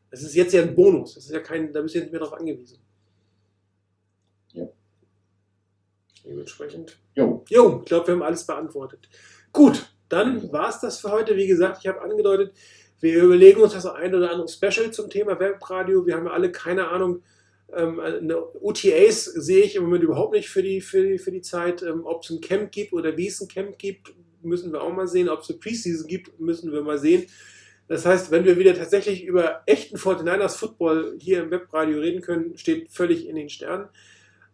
Das 0.09 0.23
ist 0.23 0.33
jetzt 0.35 0.53
ja 0.53 0.61
ein 0.61 0.75
Bonus. 0.75 1.15
Das 1.15 1.25
ist 1.25 1.31
ja 1.31 1.39
kein, 1.39 1.71
da 1.73 1.81
bist 1.81 1.95
du 1.95 1.99
jetzt 1.99 2.05
nicht 2.05 2.13
mehr 2.13 2.21
drauf 2.21 2.33
angewiesen. 2.33 2.77
Ja. 4.53 4.67
Dementsprechend. 6.25 6.97
Jo, 7.15 7.43
Jo, 7.49 7.79
ich 7.81 7.85
glaube, 7.85 8.07
wir 8.07 8.13
haben 8.15 8.23
alles 8.23 8.45
beantwortet. 8.45 9.09
Gut, 9.51 9.91
dann 10.09 10.51
war 10.51 10.69
es 10.69 10.79
das 10.79 10.99
für 10.99 11.11
heute. 11.11 11.35
Wie 11.35 11.47
gesagt, 11.47 11.79
ich 11.81 11.87
habe 11.87 12.01
angedeutet, 12.01 12.53
wir 12.99 13.23
überlegen 13.23 13.61
uns 13.61 13.73
das 13.73 13.85
ein 13.85 14.13
oder 14.13 14.31
andere 14.31 14.47
Special 14.47 14.91
zum 14.91 15.09
Thema 15.09 15.39
Webradio. 15.39 16.05
Wir 16.05 16.15
haben 16.15 16.27
ja 16.27 16.31
alle 16.31 16.51
keine 16.51 16.89
Ahnung. 16.89 17.23
Ähm, 17.73 17.99
eine 17.99 18.43
UTAs 18.61 19.25
sehe 19.25 19.63
ich 19.63 19.75
im 19.75 19.83
Moment 19.83 20.03
überhaupt 20.03 20.33
nicht 20.33 20.49
für 20.49 20.61
die, 20.61 20.81
für 20.81 21.03
die, 21.03 21.17
für 21.17 21.31
die 21.31 21.41
Zeit. 21.41 21.81
Ähm, 21.81 22.05
Ob 22.05 22.23
es 22.23 22.29
ein 22.29 22.41
Camp 22.41 22.71
gibt 22.71 22.93
oder 22.93 23.17
wie 23.17 23.27
es 23.27 23.41
ein 23.41 23.47
Camp 23.47 23.79
gibt, 23.79 24.13
müssen 24.43 24.71
wir 24.71 24.81
auch 24.83 24.93
mal 24.93 25.07
sehen. 25.07 25.29
Ob 25.29 25.41
es 25.41 25.49
eine 25.49 25.59
Preseason 25.59 26.07
gibt, 26.07 26.39
müssen 26.39 26.71
wir 26.71 26.81
mal 26.83 26.99
sehen. 26.99 27.25
Das 27.87 28.05
heißt, 28.05 28.31
wenn 28.31 28.45
wir 28.45 28.57
wieder 28.57 28.73
tatsächlich 28.75 29.25
über 29.25 29.63
echten 29.65 29.97
49ers 29.97 30.57
Football 30.57 31.17
hier 31.19 31.43
im 31.43 31.51
Webradio 31.51 31.99
reden 31.99 32.21
können, 32.21 32.57
steht 32.57 32.91
völlig 32.91 33.27
in 33.27 33.35
den 33.35 33.49
Sternen. 33.49 33.89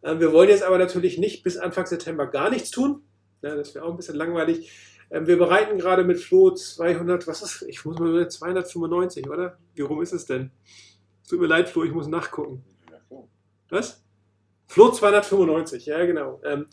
Ähm, 0.04 0.20
wir 0.20 0.32
wollen 0.34 0.50
jetzt 0.50 0.64
aber 0.64 0.78
natürlich 0.78 1.18
nicht 1.18 1.44
bis 1.44 1.58
Anfang 1.58 1.86
September 1.86 2.28
gar 2.28 2.50
nichts 2.50 2.72
tun. 2.72 3.04
Das 3.42 3.76
wäre 3.76 3.86
auch 3.86 3.92
ein 3.92 3.98
bisschen 3.98 4.16
langweilig. 4.16 4.72
Ähm, 5.10 5.28
wir 5.28 5.38
bereiten 5.38 5.78
gerade 5.78 6.04
mit 6.04 6.20
Flo 6.20 6.52
200, 6.52 7.28
was 7.28 7.42
ist, 7.42 7.62
ich 7.64 7.86
muss 7.86 8.00
mal 8.00 8.28
295, 8.30 9.30
oder? 9.30 9.58
Wie 9.76 9.82
rum 9.82 10.02
ist 10.02 10.14
es 10.14 10.26
denn? 10.26 10.52
Tut 11.28 11.40
mir 11.40 11.48
leid, 11.48 11.70
Flo, 11.70 11.84
ich 11.84 11.92
muss 11.92 12.08
nachgucken. 12.08 12.64
Was? 13.70 14.04
Flo 14.68 14.92
295, 14.92 15.86
ja 15.86 16.06
genau. 16.06 16.42
Ähm, 16.44 16.68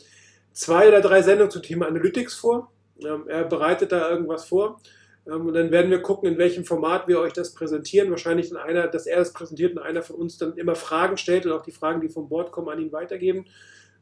zwei 0.51 0.87
oder 0.87 1.01
drei 1.01 1.21
Sendungen 1.21 1.51
zum 1.51 1.61
Thema 1.61 1.87
Analytics 1.87 2.35
vor. 2.35 2.71
Ähm, 2.99 3.27
er 3.27 3.43
bereitet 3.45 3.91
da 3.91 4.09
irgendwas 4.09 4.45
vor. 4.45 4.81
Ähm, 5.27 5.47
und 5.47 5.53
dann 5.53 5.71
werden 5.71 5.91
wir 5.91 6.01
gucken, 6.01 6.29
in 6.29 6.37
welchem 6.37 6.65
Format 6.65 7.07
wir 7.07 7.19
euch 7.19 7.33
das 7.33 7.53
präsentieren. 7.53 8.11
Wahrscheinlich 8.11 8.51
in 8.51 8.57
einer, 8.57 8.87
dass 8.87 9.05
er 9.05 9.17
das 9.17 9.33
präsentiert 9.33 9.75
und 9.75 9.79
einer 9.79 10.03
von 10.03 10.15
uns 10.15 10.37
dann 10.37 10.57
immer 10.57 10.75
Fragen 10.75 11.17
stellt 11.17 11.45
und 11.45 11.51
auch 11.51 11.63
die 11.63 11.71
Fragen, 11.71 12.01
die 12.01 12.09
vom 12.09 12.29
Board 12.29 12.51
kommen, 12.51 12.69
an 12.69 12.79
ihn 12.79 12.91
weitergeben. 12.91 13.45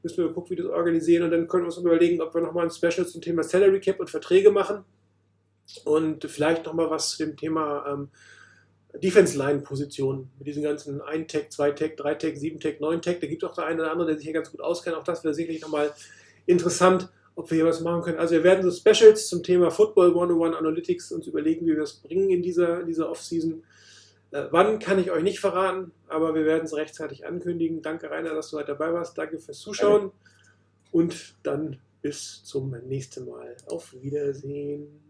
Müssen 0.02 0.24
wir 0.24 0.34
gucken, 0.34 0.52
wie 0.52 0.58
wir 0.58 0.66
das 0.66 0.74
organisieren 0.74 1.24
und 1.24 1.32
dann 1.32 1.48
können 1.48 1.64
wir 1.64 1.68
uns 1.68 1.78
überlegen, 1.78 2.22
ob 2.22 2.34
wir 2.34 2.42
nochmal 2.42 2.66
ein 2.66 2.72
Special 2.72 3.08
zum 3.08 3.22
Thema 3.22 3.44
Salary 3.44 3.80
Cap 3.80 4.02
und 4.02 4.10
Verträge 4.10 4.52
machen 4.52 4.84
und 5.86 6.26
vielleicht 6.26 6.66
nochmal 6.66 6.90
was 6.90 7.12
zu 7.12 7.26
dem 7.26 7.38
Thema 7.38 7.86
ähm, 7.88 8.10
Defense 9.02 9.38
Line 9.38 9.60
Positionen 9.60 10.30
mit 10.38 10.48
diesen 10.48 10.62
ganzen 10.62 11.02
1 11.02 11.32
Tag, 11.32 11.52
2 11.52 11.72
Tag, 11.72 11.98
3 11.98 12.16
Tag, 12.16 12.38
7 12.38 12.60
Tag, 12.60 12.82
9 12.82 13.02
Tag. 13.02 13.22
Da 13.22 13.28
gibt 13.28 13.44
es 13.44 13.50
auch 13.50 13.56
der 13.56 13.66
eine 13.66 13.82
oder 13.82 13.92
andere, 13.92 14.10
der 14.10 14.18
sich 14.18 14.26
hier 14.26 14.34
ganz 14.34 14.52
gut 14.52 14.62
auskennt. 14.62 14.98
Auch 14.98 15.04
das 15.04 15.24
wäre 15.24 15.34
sicherlich 15.34 15.62
nochmal 15.62 15.94
interessant 16.46 17.10
ob 17.36 17.50
wir 17.50 17.56
hier 17.56 17.66
was 17.66 17.82
machen 17.82 18.04
können. 18.04 18.20
Also 18.20 18.36
wir 18.36 18.44
werden 18.44 18.70
so 18.70 18.72
Specials 18.72 19.28
zum 19.28 19.44
Thema 19.44 19.72
Football 19.72 20.10
101 20.10 20.56
Analytics 20.56 21.12
uns 21.12 21.28
überlegen, 21.28 21.66
wie 21.66 21.72
wir 21.72 21.80
das 21.80 21.94
bringen 21.94 22.30
in 22.30 22.42
dieser, 22.42 22.82
in 22.82 22.88
dieser 22.88 23.10
Offseason. 23.10 23.64
Äh, 24.32 24.48
wann 24.52 24.80
kann 24.80 25.00
ich 25.00 25.12
euch 25.12 25.24
nicht 25.24 25.40
verraten, 25.40 25.92
aber 26.08 26.36
wir 26.36 26.46
werden 26.46 26.66
es 26.66 26.76
rechtzeitig 26.76 27.26
ankündigen. 27.26 27.82
Danke 27.82 28.10
Rainer, 28.10 28.34
dass 28.34 28.52
du 28.52 28.58
heute 28.58 28.68
dabei 28.68 28.94
warst. 28.94 29.18
Danke 29.18 29.40
fürs 29.40 29.60
Zuschauen 29.60 30.12
und 30.92 31.36
dann 31.44 31.80
bis 32.02 32.44
zum 32.44 32.72
nächsten 32.88 33.26
Mal. 33.26 33.56
Auf 33.68 33.94
Wiedersehen. 34.02 35.03